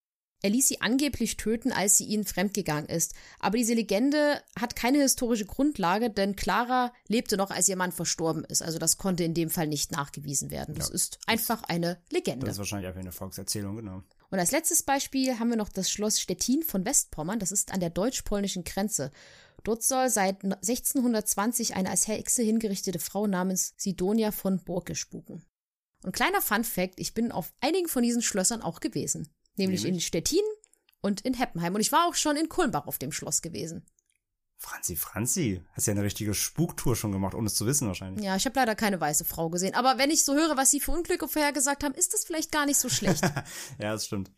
Er 0.42 0.50
ließ 0.50 0.68
sie 0.68 0.80
angeblich 0.80 1.36
töten, 1.36 1.72
als 1.72 1.96
sie 1.96 2.04
ihnen 2.04 2.24
fremdgegangen 2.24 2.86
ist. 2.86 3.14
Aber 3.38 3.58
diese 3.58 3.74
Legende 3.74 4.42
hat 4.58 4.74
keine 4.74 4.98
historische 4.98 5.44
Grundlage, 5.44 6.10
denn 6.10 6.36
Clara 6.36 6.92
lebte 7.08 7.36
noch, 7.36 7.50
als 7.50 7.68
ihr 7.68 7.76
Mann 7.76 7.92
verstorben 7.92 8.44
ist. 8.44 8.62
Also 8.62 8.78
das 8.78 8.96
konnte 8.96 9.24
in 9.24 9.34
dem 9.34 9.50
Fall 9.50 9.66
nicht 9.66 9.92
nachgewiesen 9.92 10.50
werden. 10.50 10.74
Das 10.74 10.88
ja, 10.88 10.94
ist 10.94 11.18
einfach 11.26 11.62
eine 11.64 12.00
Legende. 12.10 12.46
Das 12.46 12.54
ist 12.54 12.58
wahrscheinlich 12.58 12.88
einfach 12.88 13.00
eine 13.00 13.12
Volkserzählung, 13.12 13.76
genau. 13.76 14.02
Und 14.30 14.38
als 14.38 14.52
letztes 14.52 14.82
Beispiel 14.82 15.38
haben 15.38 15.50
wir 15.50 15.56
noch 15.56 15.68
das 15.68 15.90
Schloss 15.90 16.20
Stettin 16.20 16.62
von 16.62 16.84
Westpommern. 16.84 17.38
Das 17.38 17.52
ist 17.52 17.72
an 17.72 17.80
der 17.80 17.90
deutsch-polnischen 17.90 18.64
Grenze. 18.64 19.10
Dort 19.64 19.82
soll 19.82 20.08
seit 20.08 20.42
1620 20.44 21.74
eine 21.74 21.90
als 21.90 22.08
Hexe 22.08 22.42
hingerichtete 22.42 22.98
Frau 22.98 23.26
namens 23.26 23.74
Sidonia 23.76 24.32
von 24.32 24.58
Burke 24.58 24.94
spuken. 24.94 25.44
Und 26.02 26.12
kleiner 26.12 26.40
Fun 26.40 26.64
Fact, 26.64 26.98
ich 26.98 27.12
bin 27.12 27.30
auf 27.30 27.52
einigen 27.60 27.88
von 27.88 28.02
diesen 28.02 28.22
Schlössern 28.22 28.62
auch 28.62 28.80
gewesen. 28.80 29.28
Nämlich, 29.60 29.82
nämlich, 29.82 29.96
in 29.96 30.00
Stettin 30.00 30.44
und 31.00 31.20
in 31.22 31.34
Heppenheim. 31.34 31.74
Und 31.74 31.80
ich 31.80 31.92
war 31.92 32.06
auch 32.06 32.14
schon 32.14 32.36
in 32.36 32.48
Kulmbach 32.48 32.86
auf 32.86 32.98
dem 32.98 33.12
Schloss 33.12 33.42
gewesen. 33.42 33.86
Franzi, 34.56 34.94
Franzi, 34.94 35.62
hast 35.72 35.86
ja 35.86 35.92
eine 35.92 36.02
richtige 36.02 36.34
Spuktour 36.34 36.94
schon 36.94 37.12
gemacht, 37.12 37.34
ohne 37.34 37.46
es 37.46 37.54
zu 37.54 37.64
wissen 37.64 37.88
wahrscheinlich. 37.88 38.22
Ja, 38.22 38.36
ich 38.36 38.44
habe 38.44 38.58
leider 38.58 38.74
keine 38.74 39.00
weiße 39.00 39.24
Frau 39.24 39.48
gesehen. 39.48 39.74
Aber 39.74 39.96
wenn 39.96 40.10
ich 40.10 40.22
so 40.22 40.34
höre, 40.34 40.56
was 40.58 40.70
sie 40.70 40.80
für 40.80 40.90
Unglücke 40.90 41.28
vorhergesagt 41.28 41.82
haben, 41.82 41.94
ist 41.94 42.12
das 42.12 42.24
vielleicht 42.24 42.52
gar 42.52 42.66
nicht 42.66 42.78
so 42.78 42.90
schlecht. 42.90 43.22
ja, 43.78 43.92
das 43.92 44.04
stimmt. 44.04 44.30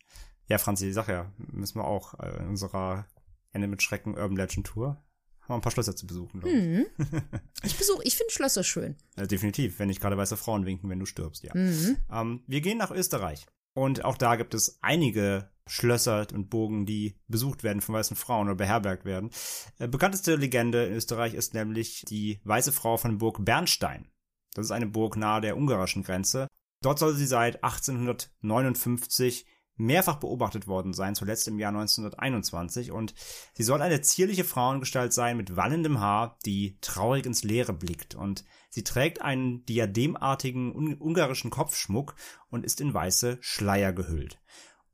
Ja, 0.48 0.58
Franzi, 0.58 0.92
sag 0.92 1.08
ja, 1.08 1.32
müssen 1.38 1.78
wir 1.78 1.84
auch 1.84 2.14
äh, 2.20 2.38
in 2.38 2.48
unserer 2.50 3.06
Ende 3.50 3.66
mit 3.66 3.82
Schrecken 3.82 4.14
Urban 4.14 4.36
Legend 4.36 4.66
Tour 4.66 5.02
haben 5.42 5.48
wir 5.48 5.54
ein 5.56 5.60
paar 5.60 5.72
Schlösser 5.72 5.96
zu 5.96 6.06
besuchen, 6.06 6.40
ich. 6.44 6.52
Mhm. 6.52 6.86
Ich 7.64 7.76
besuche, 7.76 8.02
ich 8.04 8.16
finde 8.16 8.32
Schlösser 8.32 8.64
schön. 8.64 8.96
Ja, 9.16 9.26
definitiv, 9.26 9.78
wenn 9.78 9.88
nicht 9.88 10.00
gerade 10.00 10.16
weiße 10.16 10.36
Frauen 10.36 10.66
winken, 10.66 10.88
wenn 10.88 11.00
du 11.00 11.06
stirbst, 11.06 11.42
ja. 11.42 11.52
Mhm. 11.54 11.96
Ähm, 12.10 12.42
wir 12.46 12.60
gehen 12.60 12.78
nach 12.78 12.90
Österreich. 12.90 13.46
Und 13.74 14.04
auch 14.04 14.16
da 14.16 14.36
gibt 14.36 14.54
es 14.54 14.78
einige 14.82 15.50
Schlösser 15.66 16.26
und 16.32 16.50
Burgen, 16.50 16.86
die 16.86 17.18
besucht 17.28 17.62
werden 17.62 17.80
von 17.80 17.94
weißen 17.94 18.16
Frauen 18.16 18.48
oder 18.48 18.56
beherbergt 18.56 19.04
werden. 19.04 19.30
Äh, 19.78 19.88
bekannteste 19.88 20.36
Legende 20.36 20.84
in 20.86 20.94
Österreich 20.94 21.34
ist 21.34 21.54
nämlich 21.54 22.04
die 22.08 22.40
weiße 22.44 22.72
Frau 22.72 22.96
von 22.96 23.18
Burg 23.18 23.44
Bernstein. 23.44 24.08
Das 24.54 24.66
ist 24.66 24.72
eine 24.72 24.86
Burg 24.86 25.16
nahe 25.16 25.40
der 25.40 25.56
ungarischen 25.56 26.02
Grenze. 26.02 26.48
Dort 26.82 26.98
soll 26.98 27.14
sie 27.14 27.26
seit 27.26 27.62
1859 27.64 29.46
mehrfach 29.76 30.16
beobachtet 30.16 30.66
worden 30.66 30.92
sein, 30.92 31.14
zuletzt 31.14 31.48
im 31.48 31.58
Jahr 31.58 31.70
1921, 31.70 32.92
und 32.92 33.14
sie 33.54 33.62
soll 33.62 33.80
eine 33.80 34.02
zierliche 34.02 34.44
Frauengestalt 34.44 35.12
sein 35.12 35.36
mit 35.36 35.56
wallendem 35.56 36.00
Haar, 36.00 36.38
die 36.44 36.78
traurig 36.80 37.24
ins 37.24 37.42
Leere 37.42 37.72
blickt, 37.72 38.14
und 38.14 38.44
sie 38.72 38.84
trägt 38.84 39.20
einen 39.20 39.64
diademartigen 39.66 40.96
ungarischen 40.98 41.50
Kopfschmuck 41.50 42.14
und 42.48 42.64
ist 42.64 42.80
in 42.80 42.94
weiße 42.94 43.36
Schleier 43.40 43.92
gehüllt. 43.92 44.40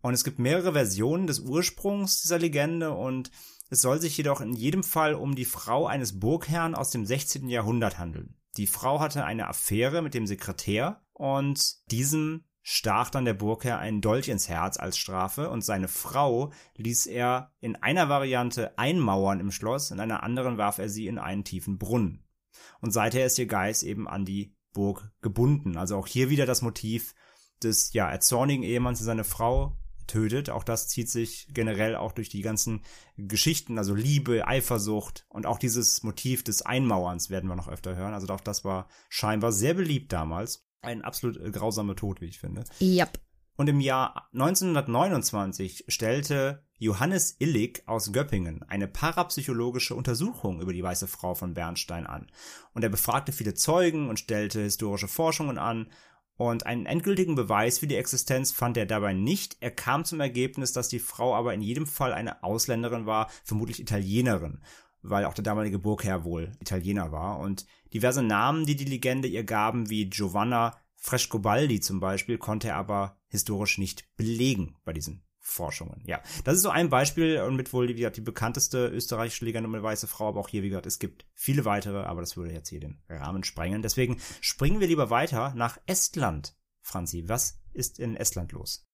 Und 0.01 0.15
es 0.15 0.25
gibt 0.25 0.39
mehrere 0.39 0.73
Versionen 0.73 1.27
des 1.27 1.41
Ursprungs 1.41 2.21
dieser 2.21 2.39
Legende 2.39 2.93
und 2.93 3.31
es 3.71 3.81
soll 3.81 4.01
sich 4.01 4.17
jedoch 4.17 4.41
in 4.41 4.53
jedem 4.53 4.83
Fall 4.83 5.15
um 5.15 5.37
die 5.37 5.45
Frau 5.45 5.87
eines 5.87 6.19
Burgherrn 6.19 6.75
aus 6.75 6.91
dem 6.91 7.07
16. 7.07 7.49
Jahrhundert 7.49 7.99
handeln. 7.99 8.37
Die 8.57 8.67
Frau 8.67 9.01
hatte 9.01 9.25
eine 9.25 9.47
Affäre 9.47 10.03
mit 10.03 10.15
dem 10.15 10.27
Sekretär 10.27 11.03
und 11.13 11.91
diesem 11.91 12.45
stach 12.63 13.11
dann 13.11 13.25
der 13.25 13.35
Burgherr 13.35 13.79
einen 13.79 14.01
Dolch 14.01 14.29
ins 14.29 14.49
Herz 14.49 14.79
als 14.79 14.99
Strafe 14.99 15.51
und 15.51 15.63
seine 15.63 15.89
Frau 15.89 16.53
ließ 16.77 17.07
er 17.07 17.53
in 17.61 17.77
einer 17.77 18.09
Variante 18.09 18.77
einmauern 18.79 19.41
im 19.41 19.53
Schloss, 19.53 19.91
in 19.91 20.01
einer 20.01 20.23
anderen 20.23 20.59
warf 20.59 20.79
er 20.79 20.89
sie 20.89 21.07
in 21.07 21.19
einen 21.19 21.45
tiefen 21.45 21.79
Brunnen. 21.79 22.28
Und 22.81 22.93
seither 22.93 23.27
ist 23.27 23.39
ihr 23.39 23.47
Geist 23.47 23.83
eben 23.83 24.09
an 24.09 24.25
die 24.25 24.55
Burg 24.73 25.11
gebunden. 25.21 25.77
Also 25.77 25.97
auch 25.97 26.07
hier 26.07 26.31
wieder 26.31 26.47
das 26.47 26.63
Motiv 26.63 27.15
des 27.63 27.93
ja 27.93 28.09
erzornigen 28.11 28.63
Ehemanns, 28.63 28.99
der 28.99 29.07
seine 29.07 29.25
Frau 29.25 29.77
tötet. 30.07 30.51
Auch 30.51 30.65
das 30.65 30.89
zieht 30.89 31.09
sich 31.09 31.49
generell 31.53 31.97
auch 31.97 32.13
durch 32.13 32.29
die 32.29 32.43
ganzen 32.43 32.83
Geschichten, 33.17 33.79
also 33.79 33.95
Liebe, 33.95 34.47
Eifersucht 34.47 35.27
und 35.29 35.47
auch 35.47 35.59
dieses 35.59 36.03
Motiv 36.03 36.43
des 36.43 36.63
Einmauerns 36.63 37.31
werden 37.31 37.49
wir 37.49 37.57
noch 37.57 37.69
öfter 37.69 37.95
hören. 37.95 38.15
Also 38.15 38.27
auch 38.33 38.41
das 38.41 38.65
war 38.65 38.89
scheinbar 39.09 39.53
sehr 39.53 39.75
beliebt 39.75 40.13
damals. 40.13 40.65
Ein 40.81 41.03
absolut 41.03 41.37
äh, 41.37 41.51
grausamer 41.51 41.97
Tod, 41.97 42.21
wie 42.21 42.27
ich 42.27 42.39
finde. 42.39 42.65
Yep. 42.81 43.19
Und 43.59 43.69
im 43.69 43.81
Jahr 43.81 44.29
1929 44.35 45.87
stellte 45.89 46.63
Johannes 46.79 47.35
Illig 47.41 47.83
aus 47.87 48.13
Göppingen 48.13 48.63
eine 48.63 48.87
parapsychologische 48.87 49.97
Untersuchung 49.97 50.61
über 50.61 50.73
die 50.73 50.85
Weiße 50.85 51.09
Frau 51.09 51.35
von 51.35 51.55
Bernstein 51.55 52.07
an. 52.07 52.29
Und 52.73 52.85
er 52.85 52.89
befragte 52.89 53.33
viele 53.33 53.55
Zeugen 53.55 54.09
und 54.09 54.21
stellte 54.21 54.61
historische 54.61 55.09
Forschungen 55.09 55.59
an. 55.59 55.91
Und 56.37 56.67
einen 56.67 56.87
endgültigen 56.87 57.35
Beweis 57.35 57.81
für 57.81 57.89
die 57.89 57.97
Existenz 57.97 58.53
fand 58.53 58.77
er 58.77 58.87
dabei 58.87 59.13
nicht. 59.13 59.57
Er 59.59 59.73
kam 59.73 60.05
zum 60.05 60.21
Ergebnis, 60.21 60.73
dass 60.73 60.89
die 60.89 61.01
Frau 61.01 61.35
aber 61.35 61.53
in 61.53 61.61
jedem 61.61 61.89
Fall 61.89 62.13
eine 62.13 62.45
Ausländerin 62.45 63.07
war, 63.07 63.29
vermutlich 63.43 63.81
Italienerin 63.81 64.61
weil 65.03 65.25
auch 65.25 65.35
der 65.35 65.45
damalige 65.45 65.79
Burgherr 65.79 66.25
wohl 66.25 66.51
Italiener 66.61 67.13
war. 67.13 67.39
Und 67.39 67.67
diverse 67.95 68.23
Namen, 68.23 68.67
die 68.67 68.75
die 68.75 68.85
Legende 68.85 69.29
ihr 69.29 69.45
gaben, 69.45 69.89
wie 69.91 70.11
Giovanna 70.11 70.77
Frescobaldi 70.99 71.81
zum 71.81 72.01
Beispiel, 72.01 72.39
konnte 72.39 72.69
er 72.69 72.77
aber 72.77 73.19
historisch 73.29 73.79
nicht 73.79 74.15
belegen 74.17 74.77
bei 74.85 74.93
diesen 74.93 75.25
Forschungen. 75.39 76.03
Ja, 76.07 76.21
das 76.45 76.57
ist 76.57 76.63
so 76.63 76.69
ein 76.69 76.91
Beispiel 76.91 77.41
und 77.41 77.57
mit 77.57 77.73
wohl, 77.73 77.89
wie 77.89 77.95
gesagt, 77.95 78.19
die 78.19 78.23
bekannteste 78.23 78.89
österreichische 78.89 79.47
um 79.59 79.75
eine 79.75 79.83
weiße 79.83 80.07
Frau, 80.07 80.29
aber 80.29 80.41
auch 80.41 80.49
hier, 80.49 80.63
wie 80.63 80.69
gesagt, 80.69 80.87
es 80.87 80.99
gibt 80.99 81.27
viele 81.35 81.65
weitere, 81.65 82.03
aber 82.03 82.21
das 82.21 82.37
würde 82.37 82.53
jetzt 82.53 82.69
hier 82.69 82.81
den 82.81 83.01
Rahmen 83.09 83.45
sprengen. 83.45 83.81
Deswegen 83.81 84.21
springen 84.41 84.81
wir 84.81 84.89
lieber 84.89 85.09
weiter 85.09 85.55
nach 85.55 85.79
Estland. 85.87 86.55
Franzi, 86.83 87.29
was 87.29 87.61
ist 87.73 87.99
in 87.99 88.17
Estland 88.17 88.53
los? 88.53 88.87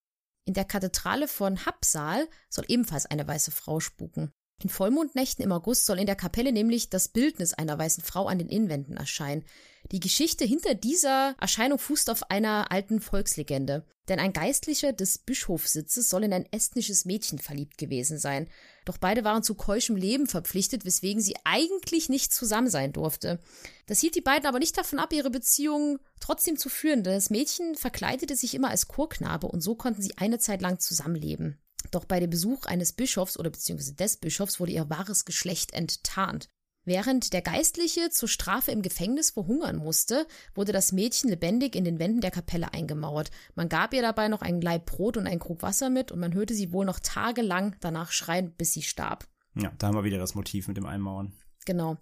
In 0.44 0.54
der 0.54 0.64
Kathedrale 0.64 1.26
von 1.26 1.64
Hapsal 1.64 2.28
soll 2.48 2.66
ebenfalls 2.68 3.06
eine 3.06 3.26
weiße 3.26 3.50
Frau 3.50 3.80
spuken. 3.80 4.32
In 4.62 4.70
Vollmondnächten 4.70 5.44
im 5.44 5.52
August 5.52 5.84
soll 5.84 5.98
in 5.98 6.06
der 6.06 6.16
Kapelle 6.16 6.52
nämlich 6.52 6.88
das 6.88 7.08
Bildnis 7.08 7.54
einer 7.54 7.78
weißen 7.78 8.02
Frau 8.02 8.26
an 8.26 8.38
den 8.38 8.48
Innenwänden 8.48 8.96
erscheinen. 8.96 9.44
Die 9.92 10.00
Geschichte 10.00 10.44
hinter 10.44 10.74
dieser 10.74 11.34
Erscheinung 11.40 11.78
fußt 11.78 12.08
auf 12.08 12.30
einer 12.30 12.70
alten 12.72 13.00
Volkslegende. 13.00 13.84
Denn 14.08 14.18
ein 14.18 14.32
Geistlicher 14.32 14.92
des 14.92 15.18
Bischofssitzes 15.18 16.10
soll 16.10 16.24
in 16.24 16.32
ein 16.32 16.46
estnisches 16.50 17.04
Mädchen 17.04 17.38
verliebt 17.38 17.78
gewesen 17.78 18.18
sein. 18.18 18.48
Doch 18.84 18.98
beide 18.98 19.24
waren 19.24 19.42
zu 19.42 19.54
keuschem 19.54 19.96
Leben 19.96 20.26
verpflichtet, 20.26 20.84
weswegen 20.84 21.22
sie 21.22 21.36
eigentlich 21.44 22.08
nicht 22.08 22.32
zusammen 22.32 22.68
sein 22.68 22.92
durfte. 22.92 23.40
Das 23.86 24.00
hielt 24.00 24.14
die 24.14 24.20
beiden 24.20 24.46
aber 24.46 24.58
nicht 24.58 24.76
davon 24.76 24.98
ab, 24.98 25.12
ihre 25.12 25.30
Beziehung 25.30 25.98
trotzdem 26.20 26.58
zu 26.58 26.68
führen. 26.68 27.02
Das 27.02 27.30
Mädchen 27.30 27.74
verkleidete 27.76 28.36
sich 28.36 28.54
immer 28.54 28.70
als 28.70 28.88
Chorknabe 28.88 29.46
und 29.46 29.62
so 29.62 29.74
konnten 29.74 30.02
sie 30.02 30.16
eine 30.18 30.38
Zeit 30.38 30.60
lang 30.60 30.78
zusammenleben. 30.78 31.58
Doch 31.90 32.04
bei 32.04 32.20
dem 32.20 32.30
Besuch 32.30 32.66
eines 32.66 32.92
Bischofs 32.92 33.38
oder 33.38 33.50
beziehungsweise 33.50 33.94
des 33.94 34.16
Bischofs 34.16 34.60
wurde 34.60 34.72
ihr 34.72 34.90
wahres 34.90 35.24
Geschlecht 35.24 35.72
enttarnt. 35.72 36.48
Während 36.86 37.32
der 37.32 37.40
Geistliche 37.40 38.10
zur 38.10 38.28
Strafe 38.28 38.70
im 38.70 38.82
Gefängnis 38.82 39.30
verhungern 39.30 39.76
musste, 39.76 40.26
wurde 40.54 40.72
das 40.72 40.92
Mädchen 40.92 41.30
lebendig 41.30 41.76
in 41.76 41.84
den 41.84 41.98
Wänden 41.98 42.20
der 42.20 42.30
Kapelle 42.30 42.74
eingemauert. 42.74 43.30
Man 43.54 43.70
gab 43.70 43.94
ihr 43.94 44.02
dabei 44.02 44.28
noch 44.28 44.42
einen 44.42 44.60
Leib 44.60 44.84
Brot 44.84 45.16
und 45.16 45.26
einen 45.26 45.40
Krug 45.40 45.62
Wasser 45.62 45.88
mit 45.88 46.12
und 46.12 46.20
man 46.20 46.34
hörte 46.34 46.54
sie 46.54 46.72
wohl 46.72 46.84
noch 46.84 47.00
tagelang 47.00 47.74
danach 47.80 48.12
schreien, 48.12 48.52
bis 48.52 48.74
sie 48.74 48.82
starb. 48.82 49.26
Ja, 49.54 49.72
da 49.78 49.86
haben 49.86 49.96
wir 49.96 50.04
wieder 50.04 50.18
das 50.18 50.34
Motiv 50.34 50.68
mit 50.68 50.76
dem 50.76 50.84
Einmauern. 50.84 51.32
Genau. 51.64 51.96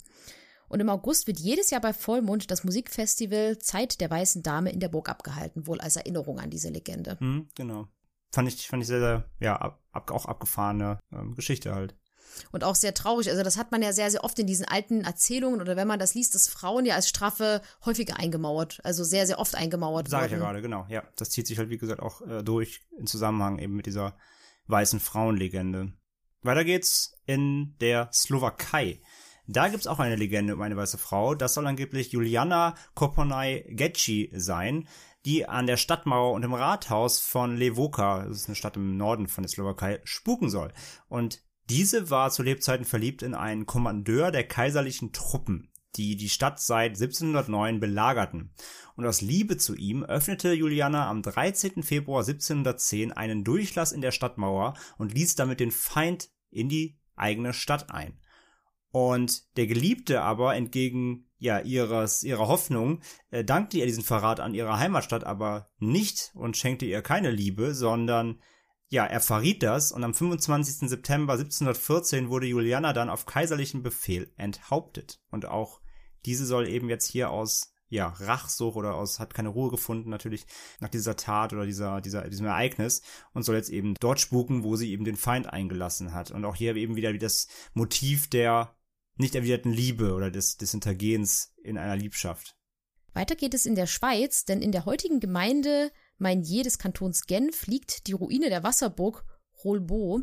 Und 0.68 0.80
im 0.80 0.88
August 0.88 1.28
wird 1.28 1.38
jedes 1.38 1.70
Jahr 1.70 1.82
bei 1.82 1.92
Vollmond 1.92 2.50
das 2.50 2.64
Musikfestival 2.64 3.58
Zeit 3.58 4.00
der 4.00 4.10
Weißen 4.10 4.42
Dame 4.42 4.72
in 4.72 4.80
der 4.80 4.88
Burg 4.88 5.08
abgehalten, 5.08 5.66
wohl 5.66 5.80
als 5.80 5.96
Erinnerung 5.96 6.40
an 6.40 6.50
diese 6.50 6.70
Legende. 6.70 7.20
Hm, 7.20 7.46
genau 7.54 7.86
fand 8.32 8.48
ich, 8.48 8.66
fand 8.66 8.82
ich 8.82 8.88
sehr, 8.88 9.00
sehr, 9.00 9.24
ja, 9.40 9.56
ab, 9.56 10.10
auch 10.10 10.26
abgefahrene 10.26 10.98
ähm, 11.12 11.34
Geschichte 11.34 11.74
halt. 11.74 11.94
Und 12.50 12.64
auch 12.64 12.74
sehr 12.74 12.94
traurig. 12.94 13.30
Also 13.30 13.42
das 13.42 13.58
hat 13.58 13.72
man 13.72 13.82
ja 13.82 13.92
sehr, 13.92 14.10
sehr 14.10 14.24
oft 14.24 14.38
in 14.38 14.46
diesen 14.46 14.66
alten 14.66 15.02
Erzählungen 15.02 15.60
oder 15.60 15.76
wenn 15.76 15.86
man 15.86 15.98
das 15.98 16.14
liest, 16.14 16.34
dass 16.34 16.48
Frauen 16.48 16.86
ja 16.86 16.94
als 16.94 17.08
Strafe 17.08 17.60
häufiger 17.84 18.18
eingemauert, 18.18 18.80
also 18.84 19.04
sehr, 19.04 19.26
sehr 19.26 19.38
oft 19.38 19.54
eingemauert 19.54 20.08
Sag 20.08 20.22
wurden. 20.22 20.30
Sag 20.30 20.36
ich 20.36 20.40
ja 20.40 20.46
gerade, 20.46 20.62
genau. 20.62 20.86
Ja, 20.88 21.02
das 21.16 21.30
zieht 21.30 21.46
sich 21.46 21.58
halt, 21.58 21.68
wie 21.68 21.76
gesagt, 21.76 22.00
auch 22.00 22.22
äh, 22.22 22.42
durch 22.42 22.80
in 22.98 23.06
Zusammenhang 23.06 23.58
eben 23.58 23.76
mit 23.76 23.86
dieser 23.86 24.16
weißen 24.66 25.00
Frauenlegende. 25.00 25.92
Weiter 26.42 26.64
geht's 26.64 27.14
in 27.26 27.76
der 27.80 28.08
Slowakei. 28.12 29.00
Da 29.46 29.68
gibt's 29.68 29.86
auch 29.86 29.98
eine 29.98 30.16
Legende 30.16 30.54
um 30.54 30.62
eine 30.62 30.76
weiße 30.76 30.98
Frau. 30.98 31.34
Das 31.34 31.54
soll 31.54 31.66
angeblich 31.66 32.12
Juliana 32.12 32.74
Koponai 32.94 33.66
Gecci 33.68 34.30
sein 34.34 34.88
die 35.24 35.48
an 35.48 35.66
der 35.66 35.76
Stadtmauer 35.76 36.32
und 36.32 36.42
im 36.44 36.54
Rathaus 36.54 37.20
von 37.20 37.56
Levoka, 37.56 38.24
das 38.24 38.38
ist 38.38 38.46
eine 38.46 38.56
Stadt 38.56 38.76
im 38.76 38.96
Norden 38.96 39.28
von 39.28 39.42
der 39.42 39.50
Slowakei, 39.50 40.00
spuken 40.04 40.50
soll. 40.50 40.72
Und 41.08 41.42
diese 41.70 42.11
war 42.11 42.30
zu 42.30 42.42
Lebzeiten 42.42 42.85
verliebt 42.85 43.22
in 43.22 43.35
einen 43.35 43.66
Kommandeur 43.66 44.30
der 44.30 44.46
kaiserlichen 44.46 45.12
Truppen, 45.12 45.70
die 45.96 46.16
die 46.16 46.28
Stadt 46.28 46.61
seit 46.61 46.92
1709 47.00 47.78
belagerten. 47.78 48.52
Und 48.96 49.06
aus 49.06 49.20
Liebe 49.20 49.56
zu 49.56 49.74
ihm 49.74 50.02
öffnete 50.02 50.52
Juliana 50.52 51.08
am 51.08 51.22
13. 51.22 51.82
Februar 51.82 52.20
1710 52.20 53.12
einen 53.12 53.44
Durchlass 53.44 53.92
in 53.92 54.00
der 54.00 54.11
Stadtmauer 54.11 54.74
und 54.98 55.14
ließ 55.14 55.37
damit 55.37 55.61
den 55.61 55.70
Feind 55.70 56.30
in 56.50 56.68
die 56.68 56.98
eigene 57.14 57.52
Stadt 57.52 57.90
ein. 57.90 58.18
Und 58.90 59.56
der 59.56 59.66
Geliebte 59.66 60.20
aber 60.20 60.54
entgegen 60.54 61.30
ja 61.42 61.59
ihres 61.59 62.22
ihrer 62.22 62.46
Hoffnung 62.46 63.00
äh, 63.31 63.44
dankte 63.44 63.78
ihr 63.78 63.87
diesen 63.87 64.05
Verrat 64.05 64.38
an 64.38 64.55
ihrer 64.55 64.78
Heimatstadt 64.78 65.24
aber 65.24 65.70
nicht 65.78 66.31
und 66.35 66.57
schenkte 66.57 66.87
ihr 66.87 67.02
keine 67.02 67.31
Liebe, 67.31 67.74
sondern 67.74 68.40
ja, 68.88 69.07
er 69.07 69.20
verriet 69.20 69.62
das 69.62 69.90
und 69.90 70.05
am 70.05 70.14
25. 70.14 70.88
September 70.88 71.33
1714 71.33 72.28
wurde 72.28 72.46
Juliana 72.46 72.92
dann 72.92 73.11
auf 73.11 73.26
kaiserlichen 73.26 73.83
Befehl 73.83 74.33
enthauptet 74.37 75.20
und 75.31 75.46
auch 75.46 75.81
diese 76.24 76.46
soll 76.46 76.68
eben 76.68 76.88
jetzt 76.88 77.11
hier 77.11 77.31
aus 77.31 77.74
ja, 77.88 78.09
Rachsucht 78.09 78.76
oder 78.76 78.94
aus, 78.94 79.18
hat 79.18 79.35
keine 79.35 79.50
Ruhe 79.50 79.70
gefunden 79.70 80.09
natürlich 80.09 80.46
nach 80.81 80.88
dieser 80.88 81.16
Tat 81.16 81.52
oder 81.52 81.66
dieser, 81.66 82.00
dieser, 82.00 82.31
diesem 82.31 82.46
Ereignis 82.46 83.02
und 83.35 83.42
soll 83.42 83.57
jetzt 83.57 83.68
eben 83.68 83.94
dort 84.00 84.18
spuken, 84.18 84.62
wo 84.62 84.76
sie 84.76 84.90
eben 84.92 85.05
den 85.05 85.16
Feind 85.16 85.52
eingelassen 85.52 86.14
hat. 86.14 86.31
Und 86.31 86.46
auch 86.46 86.55
hier 86.55 86.74
eben 86.76 86.96
wieder 86.96 87.12
wie 87.12 87.18
das 87.18 87.48
Motiv 87.74 88.31
der 88.31 88.74
nicht 89.22 89.35
erwiderten 89.35 89.72
Liebe 89.72 90.12
oder 90.12 90.30
des, 90.30 90.58
des 90.58 90.72
Hintergehens 90.72 91.54
in 91.62 91.78
einer 91.78 91.96
Liebschaft. 91.96 92.56
Weiter 93.14 93.37
geht 93.37 93.54
es 93.54 93.66
in 93.66 93.74
der 93.74 93.87
Schweiz, 93.87 94.44
denn 94.44 94.62
in 94.62 94.72
der 94.72 94.85
heutigen 94.85 95.20
Gemeinde 95.20 95.90
Mainier 96.18 96.64
des 96.64 96.78
Kantons 96.78 97.26
Genf 97.26 97.66
liegt 97.66 98.06
die 98.06 98.12
Ruine 98.12 98.48
der 98.48 98.62
Wasserburg 98.62 99.24
Rolbo. 99.64 100.22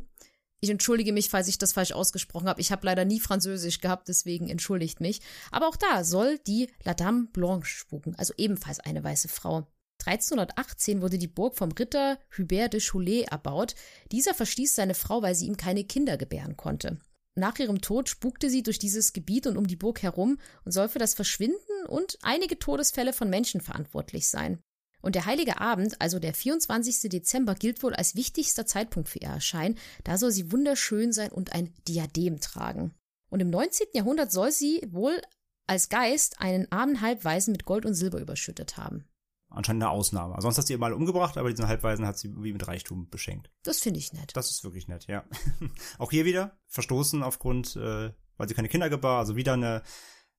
Ich 0.59 0.69
entschuldige 0.69 1.13
mich, 1.13 1.29
falls 1.29 1.47
ich 1.47 1.57
das 1.57 1.73
falsch 1.73 1.91
ausgesprochen 1.91 2.49
habe. 2.49 2.61
Ich 2.61 2.71
habe 2.71 2.85
leider 2.85 3.05
nie 3.05 3.19
Französisch 3.19 3.79
gehabt, 3.79 4.07
deswegen 4.07 4.49
entschuldigt 4.49 4.99
mich. 4.99 5.21
Aber 5.51 5.67
auch 5.67 5.77
da 5.77 6.03
soll 6.03 6.37
die 6.39 6.69
La 6.83 6.93
Dame 6.93 7.27
Blanche 7.31 7.77
spuken, 7.77 8.15
also 8.15 8.33
ebenfalls 8.37 8.79
eine 8.79 9.03
weiße 9.03 9.29
Frau. 9.29 9.67
1318 10.05 11.01
wurde 11.01 11.17
die 11.17 11.27
Burg 11.27 11.57
vom 11.57 11.71
Ritter 11.71 12.19
Hubert 12.37 12.73
de 12.73 12.81
Cholet 12.81 13.27
erbaut. 13.31 13.75
Dieser 14.11 14.33
verstieß 14.33 14.73
seine 14.73 14.95
Frau, 14.95 15.21
weil 15.21 15.35
sie 15.35 15.45
ihm 15.45 15.57
keine 15.57 15.83
Kinder 15.83 16.17
gebären 16.17 16.57
konnte. 16.57 16.99
Nach 17.35 17.57
ihrem 17.59 17.81
Tod 17.81 18.09
spukte 18.09 18.49
sie 18.49 18.63
durch 18.63 18.79
dieses 18.79 19.13
Gebiet 19.13 19.47
und 19.47 19.57
um 19.57 19.67
die 19.67 19.75
Burg 19.75 20.01
herum 20.01 20.37
und 20.65 20.71
soll 20.71 20.89
für 20.89 20.99
das 20.99 21.13
Verschwinden 21.13 21.85
und 21.87 22.17
einige 22.21 22.59
Todesfälle 22.59 23.13
von 23.13 23.29
Menschen 23.29 23.61
verantwortlich 23.61 24.27
sein. 24.27 24.59
Und 25.01 25.15
der 25.15 25.25
heilige 25.25 25.61
Abend, 25.61 26.01
also 26.01 26.19
der 26.19 26.33
24. 26.33 27.09
Dezember, 27.09 27.55
gilt 27.55 27.81
wohl 27.83 27.93
als 27.93 28.15
wichtigster 28.15 28.65
Zeitpunkt 28.65 29.07
für 29.07 29.19
ihr 29.19 29.29
Erscheinen. 29.29 29.77
Da 30.03 30.17
soll 30.17 30.31
sie 30.31 30.51
wunderschön 30.51 31.13
sein 31.13 31.31
und 31.31 31.53
ein 31.53 31.73
Diadem 31.87 32.41
tragen. 32.41 32.93
Und 33.29 33.39
im 33.39 33.49
19. 33.49 33.87
Jahrhundert 33.93 34.31
soll 34.31 34.51
sie 34.51 34.85
wohl 34.89 35.21
als 35.67 35.87
Geist 35.87 36.41
einen 36.41 36.69
armen 36.71 36.99
Halbweisen 36.99 37.53
mit 37.53 37.63
Gold 37.63 37.85
und 37.85 37.93
Silber 37.93 38.19
überschüttet 38.19 38.75
haben 38.75 39.05
anscheinend 39.49 39.83
eine 39.83 39.91
Ausnahme. 39.91 40.35
Sonst 40.39 40.57
hat 40.57 40.67
sie 40.67 40.73
ihr 40.73 40.79
mal 40.79 40.93
umgebracht, 40.93 41.37
aber 41.37 41.49
diesen 41.49 41.67
Halbweisen 41.67 42.05
hat 42.05 42.17
sie 42.17 42.33
wie 42.43 42.53
mit 42.53 42.67
Reichtum 42.67 43.09
beschenkt. 43.09 43.51
Das 43.63 43.79
finde 43.79 43.99
ich 43.99 44.13
nett. 44.13 44.35
Das 44.35 44.51
ist 44.51 44.63
wirklich 44.63 44.87
nett, 44.87 45.07
ja. 45.07 45.23
Auch 45.97 46.11
hier 46.11 46.25
wieder 46.25 46.57
verstoßen 46.67 47.23
aufgrund, 47.23 47.75
äh, 47.75 48.11
weil 48.37 48.47
sie 48.47 48.53
keine 48.53 48.69
Kinder 48.69 48.89
gebar, 48.89 49.19
also 49.19 49.35
wieder 49.35 49.53
eine, 49.53 49.83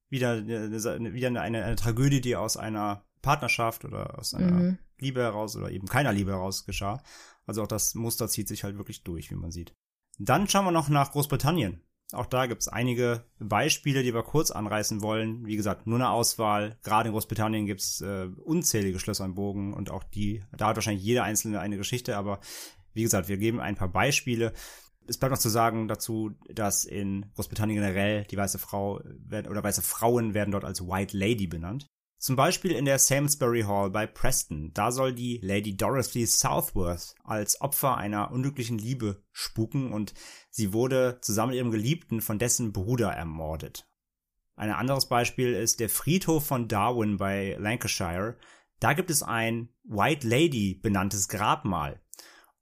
wieder 0.09 0.33
eine, 0.33 1.13
wieder 1.13 1.29
eine, 1.29 1.41
eine, 1.41 1.65
eine 1.65 1.77
Tragödie, 1.77 2.21
die 2.21 2.37
aus 2.37 2.57
einer 2.57 3.05
Partnerschaft 3.23 3.85
oder 3.85 4.19
aus 4.19 4.35
einer 4.35 4.53
mhm. 4.53 4.79
Liebe 4.99 5.21
heraus 5.21 5.57
oder 5.57 5.71
eben 5.71 5.87
keiner 5.87 6.13
Liebe 6.13 6.33
heraus 6.33 6.65
geschah. 6.65 7.03
Also 7.47 7.63
auch 7.63 7.69
das 7.69 7.95
Muster 7.95 8.29
zieht 8.29 8.49
sich 8.49 8.65
halt 8.65 8.77
wirklich 8.77 9.03
durch, 9.03 9.31
wie 9.31 9.37
man 9.37 9.51
sieht. 9.51 9.75
Dann 10.19 10.49
schauen 10.49 10.67
wir 10.67 10.71
noch 10.71 10.89
nach 10.89 11.13
Großbritannien. 11.13 11.83
Auch 12.13 12.27
da 12.27 12.47
gibt 12.47 12.63
es 12.63 12.69
einige 12.69 13.25
Beispiele, 13.39 14.03
die 14.03 14.15
wir 14.15 14.23
kurz 14.23 14.51
anreißen 14.51 15.03
wollen. 15.03 15.47
Wie 15.47 15.57
gesagt, 15.57 15.87
nur 15.87 15.97
eine 15.97 16.11
Auswahl. 16.11 16.77
Gerade 16.83 17.09
in 17.09 17.13
Großbritannien 17.13 17.67
gibt 17.67 17.81
es 17.81 18.01
äh, 18.01 18.29
unzählige 18.45 18.99
Schlösser 18.99 19.25
und 19.25 19.35
Bogen 19.35 19.75
und 19.75 19.91
auch 19.91 20.03
die, 20.03 20.43
da 20.57 20.69
hat 20.69 20.77
wahrscheinlich 20.77 21.05
jeder 21.05 21.25
einzelne 21.25 21.61
eine 21.61 21.77
Geschichte, 21.77 22.17
aber 22.17 22.41
wie 22.93 23.03
gesagt, 23.03 23.29
wir 23.29 23.37
geben 23.37 23.61
ein 23.61 23.77
paar 23.77 23.89
Beispiele. 23.89 24.53
Es 25.07 25.19
bleibt 25.19 25.33
noch 25.33 25.39
zu 25.41 25.49
sagen 25.49 25.89
dazu, 25.89 26.33
dass 26.49 26.85
in 26.85 27.27
Großbritannien 27.35 27.81
generell 27.81 28.25
die 28.25 28.37
weiße 28.37 28.59
Frau 28.59 29.01
oder 29.31 29.63
weiße 29.63 29.83
Frauen 29.83 30.35
werden 30.35 30.51
dort 30.51 30.65
als 30.65 30.87
White 30.87 31.17
Lady 31.17 31.47
benannt. 31.47 31.87
Zum 32.21 32.37
Beispiel 32.37 32.73
in 32.73 32.85
der 32.85 32.99
Salisbury 32.99 33.63
Hall 33.63 33.89
bei 33.89 34.07
Preston. 34.07 34.73
Da 34.75 34.93
soll 34.93 35.15
die 35.15 35.41
Lady 35.43 35.75
Dorothy 35.75 36.27
Southworth 36.27 37.15
als 37.25 37.63
Opfer 37.63 37.97
einer 37.97 38.31
unglücklichen 38.31 38.77
Liebe 38.77 39.25
spuken 39.33 39.91
und 39.91 40.13
sie 40.51 40.75
wurde 40.75 41.19
zusammen 41.23 41.53
mit 41.53 41.57
ihrem 41.57 41.71
Geliebten 41.71 42.21
von 42.21 42.39
dessen 42.39 42.73
Bruder 42.73 43.11
ermordet. 43.11 43.89
Ein 44.55 44.71
anderes 44.71 45.09
Beispiel 45.09 45.55
ist 45.55 45.81
der 45.81 45.89
Friedhof 45.89 46.45
von 46.45 46.69
Darwin 46.69 47.17
bei 47.17 47.57
Lancashire. 47.59 48.37
Da 48.81 48.93
gibt 48.93 49.11
es 49.11 49.23
ein 49.23 49.71
White 49.85 50.29
Lady 50.29 50.75
benanntes 50.75 51.27
Grabmal. 51.27 52.03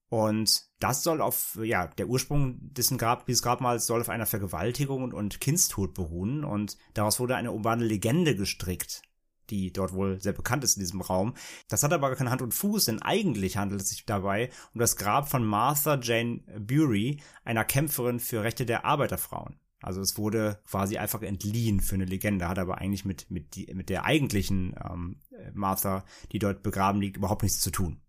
Und 0.08 0.68
das 0.78 1.02
soll 1.02 1.20
auf, 1.20 1.58
ja, 1.60 1.88
der 1.88 2.06
Ursprung 2.06 2.58
dessen 2.60 2.96
Grab, 2.96 3.26
dieses 3.26 3.42
Grabmals 3.42 3.86
soll 3.86 4.02
auf 4.02 4.08
einer 4.08 4.24
Vergewaltigung 4.24 5.12
und 5.12 5.40
Kindstod 5.40 5.94
beruhen 5.94 6.44
und 6.44 6.78
daraus 6.94 7.18
wurde 7.18 7.34
eine 7.34 7.50
urbane 7.50 7.84
Legende 7.84 8.36
gestrickt 8.36 9.02
die 9.50 9.72
dort 9.72 9.92
wohl 9.92 10.20
sehr 10.20 10.32
bekannt 10.32 10.64
ist 10.64 10.76
in 10.76 10.80
diesem 10.80 11.00
Raum. 11.00 11.34
Das 11.68 11.82
hat 11.82 11.92
aber 11.92 12.14
keine 12.14 12.30
Hand 12.30 12.42
und 12.42 12.54
Fuß, 12.54 12.86
denn 12.86 13.02
eigentlich 13.02 13.56
handelt 13.56 13.82
es 13.82 13.90
sich 13.90 14.06
dabei 14.06 14.50
um 14.74 14.80
das 14.80 14.96
Grab 14.96 15.28
von 15.28 15.44
Martha 15.44 15.98
Jane 16.00 16.40
Bury, 16.58 17.20
einer 17.44 17.64
Kämpferin 17.64 18.20
für 18.20 18.42
Rechte 18.42 18.66
der 18.66 18.84
Arbeiterfrauen. 18.84 19.58
Also 19.80 20.00
es 20.00 20.18
wurde 20.18 20.60
quasi 20.68 20.98
einfach 20.98 21.22
entliehen 21.22 21.80
für 21.80 21.94
eine 21.94 22.04
Legende, 22.04 22.48
hat 22.48 22.58
aber 22.58 22.78
eigentlich 22.78 23.04
mit, 23.04 23.30
mit, 23.30 23.54
die, 23.54 23.72
mit 23.74 23.88
der 23.88 24.04
eigentlichen 24.04 24.74
ähm, 24.84 25.20
Martha, 25.54 26.04
die 26.32 26.40
dort 26.40 26.62
begraben 26.62 27.00
liegt, 27.00 27.16
überhaupt 27.16 27.42
nichts 27.42 27.60
zu 27.60 27.70
tun. 27.70 28.00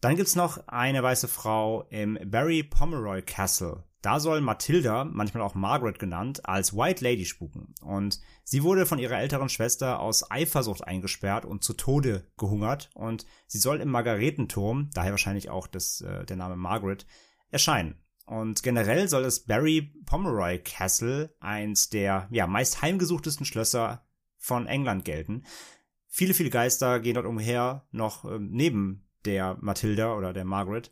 Dann 0.00 0.16
gibt's 0.16 0.36
noch 0.36 0.68
eine 0.68 1.02
weiße 1.02 1.28
Frau 1.28 1.82
im 1.90 2.18
Barry 2.24 2.62
Pomeroy 2.62 3.20
Castle 3.22 3.84
da 4.02 4.20
soll 4.20 4.40
Matilda, 4.40 5.04
manchmal 5.04 5.42
auch 5.42 5.54
Margaret 5.54 5.98
genannt, 5.98 6.46
als 6.46 6.76
White 6.76 7.02
Lady 7.02 7.24
spuken. 7.24 7.74
Und 7.82 8.20
sie 8.44 8.62
wurde 8.62 8.86
von 8.86 8.98
ihrer 8.98 9.18
älteren 9.18 9.48
Schwester 9.48 10.00
aus 10.00 10.30
Eifersucht 10.30 10.84
eingesperrt 10.86 11.44
und 11.44 11.64
zu 11.64 11.74
Tode 11.74 12.26
gehungert. 12.36 12.90
Und 12.94 13.26
sie 13.46 13.58
soll 13.58 13.80
im 13.80 13.90
Margaretenturm, 13.90 14.90
daher 14.94 15.10
wahrscheinlich 15.10 15.50
auch 15.50 15.66
das, 15.66 16.00
äh, 16.00 16.24
der 16.26 16.36
Name 16.36 16.56
Margaret, 16.56 17.06
erscheinen. 17.50 17.96
Und 18.24 18.62
generell 18.62 19.08
soll 19.08 19.22
das 19.22 19.40
Barry 19.40 19.94
Pomeroy 20.04 20.58
Castle 20.58 21.34
eins 21.40 21.88
der 21.88 22.28
ja, 22.30 22.46
meist 22.46 22.82
heimgesuchtesten 22.82 23.46
Schlösser 23.46 24.06
von 24.36 24.66
England 24.66 25.04
gelten. 25.04 25.44
Viele, 26.06 26.34
viele 26.34 26.50
Geister 26.50 27.00
gehen 27.00 27.14
dort 27.14 27.26
umher, 27.26 27.86
noch 27.90 28.24
äh, 28.24 28.38
neben 28.38 29.08
der 29.24 29.56
Matilda 29.60 30.14
oder 30.14 30.32
der 30.32 30.44
Margaret 30.44 30.90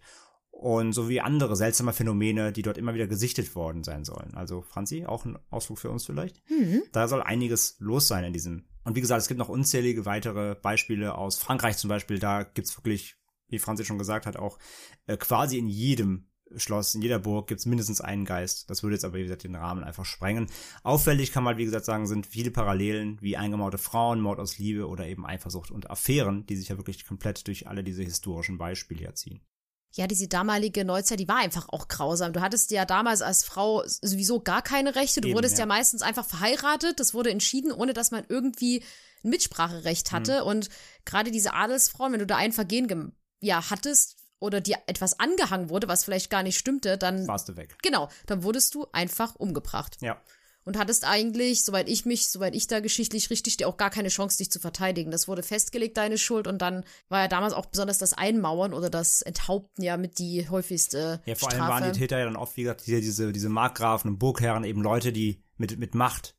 und 0.58 0.92
sowie 0.92 1.20
andere 1.20 1.54
seltsame 1.54 1.92
Phänomene, 1.92 2.50
die 2.50 2.62
dort 2.62 2.78
immer 2.78 2.94
wieder 2.94 3.06
gesichtet 3.06 3.54
worden 3.54 3.84
sein 3.84 4.04
sollen. 4.04 4.34
Also 4.34 4.62
Franzi, 4.62 5.04
auch 5.04 5.26
ein 5.26 5.38
Ausflug 5.50 5.78
für 5.78 5.90
uns 5.90 6.06
vielleicht. 6.06 6.42
Mhm. 6.48 6.82
Da 6.92 7.08
soll 7.08 7.22
einiges 7.22 7.76
los 7.78 8.08
sein 8.08 8.24
in 8.24 8.32
diesem. 8.32 8.64
Und 8.82 8.96
wie 8.96 9.02
gesagt, 9.02 9.20
es 9.20 9.28
gibt 9.28 9.38
noch 9.38 9.50
unzählige 9.50 10.06
weitere 10.06 10.54
Beispiele 10.54 11.14
aus 11.16 11.36
Frankreich 11.38 11.76
zum 11.76 11.88
Beispiel. 11.88 12.18
Da 12.18 12.42
gibt's 12.42 12.76
wirklich, 12.78 13.16
wie 13.48 13.58
Franzi 13.58 13.84
schon 13.84 13.98
gesagt 13.98 14.24
hat, 14.24 14.36
auch 14.36 14.58
äh, 15.06 15.18
quasi 15.18 15.58
in 15.58 15.68
jedem 15.68 16.30
Schloss, 16.56 16.94
in 16.94 17.02
jeder 17.02 17.18
Burg 17.18 17.48
gibt's 17.48 17.66
mindestens 17.66 18.00
einen 18.00 18.24
Geist. 18.24 18.70
Das 18.70 18.82
würde 18.82 18.94
jetzt 18.94 19.04
aber, 19.04 19.18
wie 19.18 19.24
gesagt, 19.24 19.44
den 19.44 19.56
Rahmen 19.56 19.84
einfach 19.84 20.06
sprengen. 20.06 20.46
Auffällig 20.84 21.32
kann 21.32 21.44
man, 21.44 21.58
wie 21.58 21.64
gesagt, 21.66 21.84
sagen, 21.84 22.06
sind 22.06 22.24
viele 22.24 22.50
Parallelen 22.50 23.20
wie 23.20 23.36
eingemauerte 23.36 23.78
Frauen, 23.78 24.20
Mord 24.20 24.38
aus 24.38 24.56
Liebe 24.56 24.88
oder 24.88 25.06
eben 25.06 25.26
Eifersucht 25.26 25.70
und 25.70 25.90
Affären, 25.90 26.46
die 26.46 26.56
sich 26.56 26.68
ja 26.68 26.78
wirklich 26.78 27.04
komplett 27.04 27.46
durch 27.46 27.66
alle 27.66 27.84
diese 27.84 28.04
historischen 28.04 28.56
Beispiele 28.56 29.02
herziehen 29.02 29.42
ja, 29.92 30.06
diese 30.06 30.28
damalige 30.28 30.84
Neuzeit, 30.84 31.20
die 31.20 31.28
war 31.28 31.38
einfach 31.38 31.68
auch 31.70 31.88
grausam. 31.88 32.32
Du 32.32 32.40
hattest 32.40 32.70
ja 32.70 32.84
damals 32.84 33.22
als 33.22 33.44
Frau 33.44 33.82
sowieso 33.86 34.40
gar 34.40 34.62
keine 34.62 34.94
Rechte. 34.94 35.20
Du 35.20 35.28
Eben, 35.28 35.36
wurdest 35.36 35.54
ja. 35.54 35.60
ja. 35.60 35.66
meistens 35.66 36.02
einfach 36.02 36.26
verheiratet. 36.26 37.00
Das 37.00 37.14
wurde 37.14 37.30
entschieden, 37.30 37.72
ohne 37.72 37.94
dass 37.94 38.10
man 38.10 38.24
irgendwie 38.28 38.84
ein 39.24 39.30
Mitspracherecht 39.30 40.12
hatte. 40.12 40.42
Mhm. 40.42 40.46
Und 40.46 40.68
gerade 41.06 41.30
diese 41.30 41.54
Adelsfrauen, 41.54 42.12
wenn 42.12 42.20
du 42.20 42.26
da 42.26 42.36
ein 42.36 42.52
Vergehen 42.52 43.12
ja, 43.40 43.70
hattest 43.70 44.16
oder 44.38 44.60
dir 44.60 44.76
etwas 44.86 45.18
angehangen 45.18 45.70
wurde, 45.70 45.88
was 45.88 46.04
vielleicht 46.04 46.28
gar 46.28 46.42
nicht 46.42 46.58
stimmte, 46.58 46.98
dann 46.98 47.26
warst 47.26 47.48
du 47.48 47.56
weg. 47.56 47.76
Genau, 47.82 48.10
dann 48.26 48.42
wurdest 48.42 48.74
du 48.74 48.86
einfach 48.92 49.34
umgebracht. 49.36 49.96
Ja 50.00 50.20
und 50.66 50.76
hattest 50.76 51.06
eigentlich, 51.08 51.64
soweit 51.64 51.88
ich 51.88 52.04
mich, 52.04 52.28
soweit 52.28 52.54
ich 52.54 52.66
da 52.66 52.80
geschichtlich 52.80 53.30
richtig 53.30 53.56
dir 53.56 53.68
auch 53.68 53.76
gar 53.76 53.88
keine 53.88 54.08
Chance, 54.08 54.36
dich 54.38 54.50
zu 54.50 54.58
verteidigen. 54.58 55.12
Das 55.12 55.28
wurde 55.28 55.42
festgelegt, 55.42 55.96
deine 55.96 56.18
Schuld, 56.18 56.46
und 56.48 56.60
dann 56.60 56.84
war 57.08 57.20
ja 57.20 57.28
damals 57.28 57.54
auch 57.54 57.66
besonders 57.66 57.98
das 57.98 58.12
Einmauern 58.12 58.74
oder 58.74 58.90
das 58.90 59.22
Enthaupten 59.22 59.82
ja 59.82 59.96
mit 59.96 60.18
die 60.18 60.48
häufigste 60.50 61.22
Ja, 61.24 61.36
vor 61.36 61.50
Strafe. 61.50 61.72
allem 61.72 61.84
waren 61.84 61.92
die 61.92 61.98
Täter 61.98 62.18
ja 62.18 62.24
dann 62.24 62.36
oft, 62.36 62.56
wie 62.56 62.62
gesagt, 62.62 62.86
diese, 62.86 63.00
diese, 63.00 63.32
diese 63.32 63.48
Markgrafen 63.48 64.10
und 64.10 64.18
Burgherren, 64.18 64.64
eben 64.64 64.82
Leute, 64.82 65.12
die 65.12 65.40
mit, 65.56 65.78
mit 65.78 65.94
Macht 65.94 66.36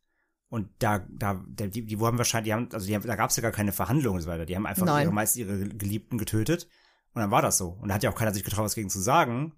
und 0.49 0.69
da, 0.79 1.05
da, 1.09 1.41
die, 1.47 1.85
die 1.85 1.99
wurden 1.99 2.17
wahrscheinlich, 2.17 2.49
die 2.49 2.53
haben, 2.53 2.69
also 2.71 2.85
die 2.85 2.95
haben, 2.95 3.07
da 3.07 3.15
gab 3.15 3.29
es 3.29 3.37
ja 3.37 3.41
gar 3.41 3.51
keine 3.51 3.71
Verhandlungen 3.71 4.17
und 4.17 4.23
so 4.23 4.29
weiter. 4.29 4.45
Die 4.45 4.55
haben 4.55 4.65
einfach 4.65 4.85
ihre, 5.01 5.11
meist 5.11 5.35
ihre 5.35 5.67
Geliebten 5.69 6.17
getötet. 6.17 6.67
Und 7.13 7.21
dann 7.21 7.31
war 7.31 7.41
das 7.41 7.57
so. 7.57 7.69
Und 7.69 7.89
da 7.89 7.95
hat 7.95 8.03
ja 8.03 8.11
auch 8.11 8.15
keiner 8.15 8.33
sich 8.33 8.43
getraut, 8.43 8.63
was 8.63 8.75
gegen 8.75 8.89
zu 8.89 8.99
sagen 8.99 9.53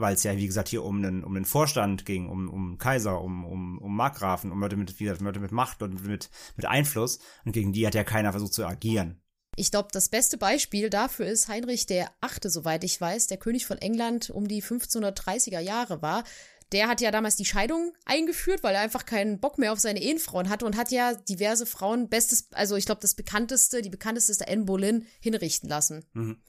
weil 0.00 0.14
es 0.14 0.22
ja, 0.22 0.36
wie 0.36 0.46
gesagt, 0.46 0.68
hier 0.68 0.84
um 0.84 0.98
einen, 0.98 1.24
um 1.24 1.34
den 1.34 1.44
Vorstand 1.44 2.04
ging, 2.04 2.28
um, 2.28 2.48
um 2.48 2.78
Kaiser, 2.78 3.20
um, 3.20 3.44
um, 3.44 3.78
um 3.78 3.96
Markgrafen, 3.96 4.50
um 4.50 4.60
Leute 4.60 4.76
mit, 4.76 4.98
wie 4.98 5.04
gesagt, 5.04 5.20
Leute 5.20 5.40
mit 5.40 5.52
Macht 5.52 5.82
und 5.82 6.04
mit, 6.06 6.30
mit 6.56 6.66
Einfluss. 6.66 7.18
Und 7.44 7.52
gegen 7.52 7.72
die 7.72 7.86
hat 7.86 7.94
ja 7.94 8.04
keiner 8.04 8.32
versucht 8.32 8.54
zu 8.54 8.66
agieren. 8.66 9.20
Ich 9.56 9.70
glaube, 9.70 9.88
das 9.92 10.08
beste 10.08 10.38
Beispiel 10.38 10.90
dafür 10.90 11.26
ist 11.26 11.48
Heinrich 11.48 11.86
der 11.86 12.10
Achte, 12.20 12.50
soweit 12.50 12.84
ich 12.84 13.00
weiß, 13.00 13.26
der 13.26 13.36
König 13.36 13.66
von 13.66 13.78
England 13.78 14.30
um 14.30 14.48
die 14.48 14.62
1530er 14.62 15.60
Jahre 15.60 16.02
war. 16.02 16.24
Der 16.72 16.86
hat 16.86 17.00
ja 17.00 17.10
damals 17.10 17.34
die 17.34 17.44
Scheidung 17.44 17.92
eingeführt, 18.04 18.62
weil 18.62 18.76
er 18.76 18.80
einfach 18.80 19.04
keinen 19.04 19.40
Bock 19.40 19.58
mehr 19.58 19.72
auf 19.72 19.80
seine 19.80 20.00
Ehenfrauen 20.00 20.48
hatte 20.48 20.64
und 20.64 20.76
hat 20.76 20.92
ja 20.92 21.14
diverse 21.14 21.66
Frauen, 21.66 22.08
bestes, 22.08 22.46
also 22.52 22.76
ich 22.76 22.86
glaube, 22.86 23.00
das 23.00 23.16
bekannteste, 23.16 23.82
die 23.82 23.90
bekannteste 23.90 24.30
ist 24.30 24.40
der 24.40 24.48
Anne 24.48 24.64
Boleyn, 24.64 25.04
hinrichten 25.20 25.68
lassen. 25.68 26.04
Mhm. 26.12 26.40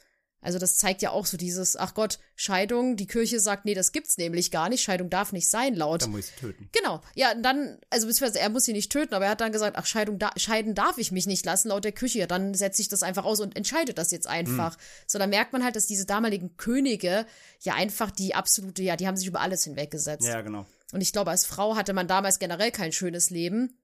Also 0.41 0.57
das 0.57 0.77
zeigt 0.77 1.03
ja 1.03 1.11
auch 1.11 1.27
so 1.27 1.37
dieses, 1.37 1.77
ach 1.77 1.93
Gott, 1.93 2.17
Scheidung, 2.35 2.95
die 2.95 3.05
Kirche 3.05 3.39
sagt, 3.39 3.65
nee, 3.65 3.75
das 3.75 3.91
gibt's 3.91 4.17
nämlich 4.17 4.49
gar 4.49 4.69
nicht, 4.69 4.81
Scheidung 4.81 5.09
darf 5.09 5.31
nicht 5.31 5.47
sein, 5.47 5.75
laut. 5.75 6.01
Dann 6.01 6.11
muss 6.11 6.21
ich 6.21 6.25
sie 6.27 6.39
töten. 6.39 6.69
Genau, 6.71 7.01
ja, 7.13 7.35
dann, 7.35 7.77
also 7.91 8.07
beziehungsweise 8.07 8.39
er 8.39 8.49
muss 8.49 8.65
sie 8.65 8.73
nicht 8.73 8.91
töten, 8.91 9.13
aber 9.13 9.25
er 9.25 9.31
hat 9.31 9.41
dann 9.41 9.51
gesagt, 9.51 9.77
ach, 9.77 9.85
Scheidung, 9.85 10.17
da, 10.17 10.31
scheiden 10.37 10.73
darf 10.73 10.97
ich 10.97 11.11
mich 11.11 11.27
nicht 11.27 11.45
lassen, 11.45 11.69
laut 11.69 11.83
der 11.83 11.91
Kirche, 11.91 12.19
ja, 12.19 12.27
dann 12.27 12.55
setze 12.55 12.81
ich 12.81 12.89
das 12.89 13.03
einfach 13.03 13.23
aus 13.23 13.39
und 13.39 13.55
entscheide 13.55 13.93
das 13.93 14.09
jetzt 14.09 14.27
einfach. 14.27 14.77
Mhm. 14.77 14.81
So, 15.05 15.19
da 15.19 15.27
merkt 15.27 15.53
man 15.53 15.63
halt, 15.63 15.75
dass 15.75 15.85
diese 15.85 16.05
damaligen 16.05 16.57
Könige 16.57 17.25
ja 17.59 17.75
einfach 17.75 18.09
die 18.09 18.33
absolute, 18.33 18.81
ja, 18.81 18.95
die 18.95 19.07
haben 19.07 19.17
sich 19.17 19.27
über 19.27 19.41
alles 19.41 19.63
hinweggesetzt. 19.63 20.27
Ja, 20.27 20.41
genau. 20.41 20.65
Und 20.91 21.01
ich 21.01 21.13
glaube, 21.13 21.31
als 21.31 21.45
Frau 21.45 21.75
hatte 21.75 21.93
man 21.93 22.07
damals 22.07 22.39
generell 22.39 22.71
kein 22.71 22.91
schönes 22.91 23.29
Leben. 23.29 23.77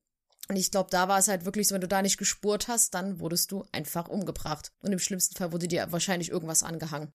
Und 0.48 0.56
ich 0.56 0.72
glaube, 0.72 0.90
da 0.92 1.08
war 1.08 1.20
es 1.20 1.28
halt 1.28 1.46
wirklich 1.46 1.68
so, 1.68 1.76
wenn 1.76 1.82
du 1.82 1.88
da 1.88 2.02
nicht 2.02 2.18
gespurt 2.18 2.68
hast, 2.68 2.94
dann 2.94 3.20
wurdest 3.20 3.52
du 3.52 3.66
einfach 3.72 4.08
umgebracht. 4.08 4.72
Und 4.82 4.92
im 4.92 5.00
schlimmsten 5.00 5.36
Fall 5.36 5.52
wurde 5.52 5.68
dir 5.68 5.92
wahrscheinlich 5.92 6.30
irgendwas 6.30 6.64
angehangen. 6.64 7.12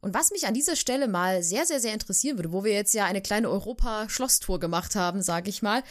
Und 0.00 0.14
was 0.14 0.32
mich 0.32 0.46
an 0.46 0.54
dieser 0.54 0.74
Stelle 0.74 1.06
mal 1.06 1.44
sehr, 1.44 1.64
sehr, 1.64 1.78
sehr 1.78 1.92
interessieren 1.94 2.36
würde, 2.36 2.52
wo 2.52 2.64
wir 2.64 2.72
jetzt 2.72 2.92
ja 2.92 3.04
eine 3.04 3.22
kleine 3.22 3.48
Europa-Schlosstour 3.48 4.58
gemacht 4.58 4.96
haben, 4.96 5.22
sage 5.22 5.48
ich 5.48 5.62
mal, 5.62 5.84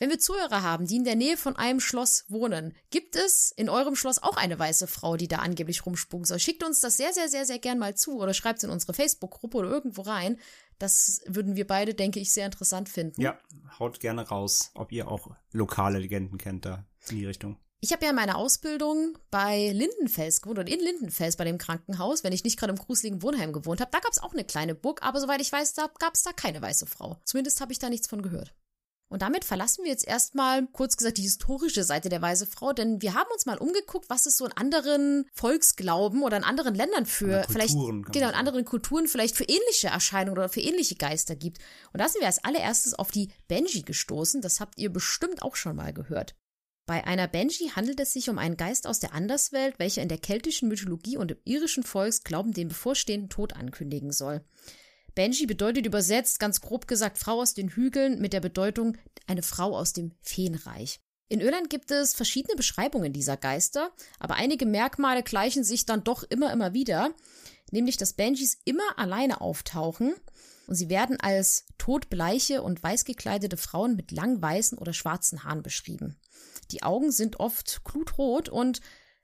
wenn 0.00 0.10
wir 0.10 0.18
Zuhörer 0.18 0.62
haben, 0.62 0.86
die 0.86 0.96
in 0.96 1.04
der 1.04 1.14
Nähe 1.14 1.36
von 1.36 1.54
einem 1.54 1.78
Schloss 1.78 2.24
wohnen, 2.28 2.74
gibt 2.90 3.16
es 3.16 3.52
in 3.56 3.68
eurem 3.68 3.94
Schloss 3.94 4.20
auch 4.22 4.36
eine 4.36 4.58
weiße 4.58 4.86
Frau, 4.86 5.16
die 5.16 5.28
da 5.28 5.36
angeblich 5.36 5.86
rumspucken 5.86 6.24
soll? 6.24 6.40
Schickt 6.40 6.64
uns 6.64 6.80
das 6.80 6.96
sehr, 6.96 7.12
sehr, 7.12 7.28
sehr, 7.28 7.46
sehr 7.46 7.58
gern 7.58 7.78
mal 7.78 7.94
zu 7.94 8.18
oder 8.18 8.34
schreibt 8.34 8.58
es 8.58 8.64
in 8.64 8.70
unsere 8.70 8.92
Facebook-Gruppe 8.92 9.58
oder 9.58 9.70
irgendwo 9.70 10.02
rein. 10.02 10.38
Das 10.78 11.20
würden 11.26 11.56
wir 11.56 11.66
beide, 11.66 11.94
denke 11.94 12.20
ich, 12.20 12.32
sehr 12.32 12.46
interessant 12.46 12.88
finden. 12.88 13.20
Ja, 13.20 13.38
haut 13.78 14.00
gerne 14.00 14.28
raus, 14.28 14.70
ob 14.74 14.92
ihr 14.92 15.08
auch 15.08 15.30
lokale 15.52 15.98
Legenden 15.98 16.38
kennt 16.38 16.64
da 16.64 16.84
in 17.08 17.18
die 17.18 17.26
Richtung. 17.26 17.58
Ich 17.80 17.92
habe 17.92 18.06
ja 18.06 18.14
meine 18.14 18.36
Ausbildung 18.36 19.18
bei 19.30 19.70
Lindenfels 19.70 20.40
gewohnt 20.40 20.58
oder 20.58 20.72
in 20.72 20.80
Lindenfels 20.80 21.36
bei 21.36 21.44
dem 21.44 21.58
Krankenhaus, 21.58 22.24
wenn 22.24 22.32
ich 22.32 22.42
nicht 22.42 22.58
gerade 22.58 22.72
im 22.72 22.78
gruseligen 22.78 23.20
Wohnheim 23.20 23.52
gewohnt 23.52 23.82
habe. 23.82 23.90
Da 23.90 24.00
gab 24.00 24.10
es 24.10 24.22
auch 24.22 24.32
eine 24.32 24.44
kleine 24.44 24.74
Burg, 24.74 25.02
aber 25.02 25.20
soweit 25.20 25.42
ich 25.42 25.52
weiß, 25.52 25.74
da 25.74 25.90
gab 25.98 26.14
es 26.14 26.22
da 26.22 26.32
keine 26.32 26.62
weiße 26.62 26.86
Frau. 26.86 27.20
Zumindest 27.26 27.60
habe 27.60 27.72
ich 27.72 27.78
da 27.78 27.90
nichts 27.90 28.06
von 28.08 28.22
gehört. 28.22 28.54
Und 29.14 29.22
damit 29.22 29.44
verlassen 29.44 29.84
wir 29.84 29.92
jetzt 29.92 30.08
erstmal, 30.08 30.66
kurz 30.72 30.96
gesagt, 30.96 31.18
die 31.18 31.22
historische 31.22 31.84
Seite 31.84 32.08
der 32.08 32.20
Weise 32.20 32.46
Frau, 32.46 32.72
denn 32.72 33.00
wir 33.00 33.14
haben 33.14 33.30
uns 33.32 33.46
mal 33.46 33.58
umgeguckt, 33.58 34.10
was 34.10 34.26
es 34.26 34.36
so 34.36 34.44
in 34.44 34.50
anderen 34.50 35.24
Volksglauben 35.32 36.24
oder 36.24 36.36
in 36.36 36.42
anderen 36.42 36.74
Ländern 36.74 37.06
für 37.06 37.46
vielleicht, 37.48 37.74
genau, 37.74 38.28
in 38.28 38.34
anderen 38.34 38.64
Kulturen 38.64 39.06
vielleicht 39.06 39.36
für 39.36 39.44
ähnliche 39.44 39.86
Erscheinungen 39.86 40.36
oder 40.36 40.48
für 40.48 40.62
ähnliche 40.62 40.96
Geister 40.96 41.36
gibt. 41.36 41.58
Und 41.92 42.00
da 42.00 42.08
sind 42.08 42.22
wir 42.22 42.26
als 42.26 42.42
allererstes 42.44 42.94
auf 42.94 43.12
die 43.12 43.28
Benji 43.46 43.82
gestoßen. 43.82 44.42
Das 44.42 44.58
habt 44.58 44.80
ihr 44.80 44.92
bestimmt 44.92 45.42
auch 45.42 45.54
schon 45.54 45.76
mal 45.76 45.92
gehört. 45.92 46.34
Bei 46.84 47.06
einer 47.06 47.28
Benji 47.28 47.68
handelt 47.68 48.00
es 48.00 48.14
sich 48.14 48.28
um 48.30 48.38
einen 48.38 48.56
Geist 48.56 48.84
aus 48.84 48.98
der 48.98 49.14
Anderswelt, 49.14 49.78
welcher 49.78 50.02
in 50.02 50.08
der 50.08 50.18
keltischen 50.18 50.68
Mythologie 50.68 51.18
und 51.18 51.30
im 51.30 51.38
irischen 51.44 51.84
Volksglauben 51.84 52.52
den 52.52 52.66
bevorstehenden 52.66 53.30
Tod 53.30 53.52
ankündigen 53.52 54.10
soll. 54.10 54.44
Benji 55.14 55.46
bedeutet 55.46 55.86
übersetzt, 55.86 56.40
ganz 56.40 56.60
grob 56.60 56.86
gesagt, 56.86 57.18
Frau 57.18 57.40
aus 57.40 57.54
den 57.54 57.68
Hügeln 57.68 58.20
mit 58.20 58.32
der 58.32 58.40
Bedeutung 58.40 58.96
eine 59.26 59.42
Frau 59.42 59.76
aus 59.76 59.92
dem 59.92 60.12
Feenreich. 60.22 61.00
In 61.28 61.40
Irland 61.40 61.70
gibt 61.70 61.90
es 61.90 62.14
verschiedene 62.14 62.56
Beschreibungen 62.56 63.12
dieser 63.12 63.36
Geister, 63.36 63.92
aber 64.18 64.34
einige 64.34 64.66
Merkmale 64.66 65.22
gleichen 65.22 65.64
sich 65.64 65.86
dann 65.86 66.04
doch 66.04 66.22
immer, 66.22 66.52
immer 66.52 66.74
wieder, 66.74 67.14
nämlich 67.70 67.96
dass 67.96 68.12
Benjis 68.12 68.58
immer 68.64 68.98
alleine 68.98 69.40
auftauchen 69.40 70.14
und 70.66 70.74
sie 70.74 70.88
werden 70.88 71.18
als 71.20 71.66
todbleiche 71.78 72.62
und 72.62 72.82
weiß 72.82 73.04
gekleidete 73.04 73.56
Frauen 73.56 73.96
mit 73.96 74.12
lang 74.12 74.40
weißen 74.40 74.78
oder 74.78 74.92
schwarzen 74.92 75.44
Haaren 75.44 75.62
beschrieben. 75.62 76.18
Die 76.70 76.82
Augen 76.82 77.10
sind 77.10 77.40
oft 77.40 77.84
glutrot 77.84 78.48
und 78.48 78.80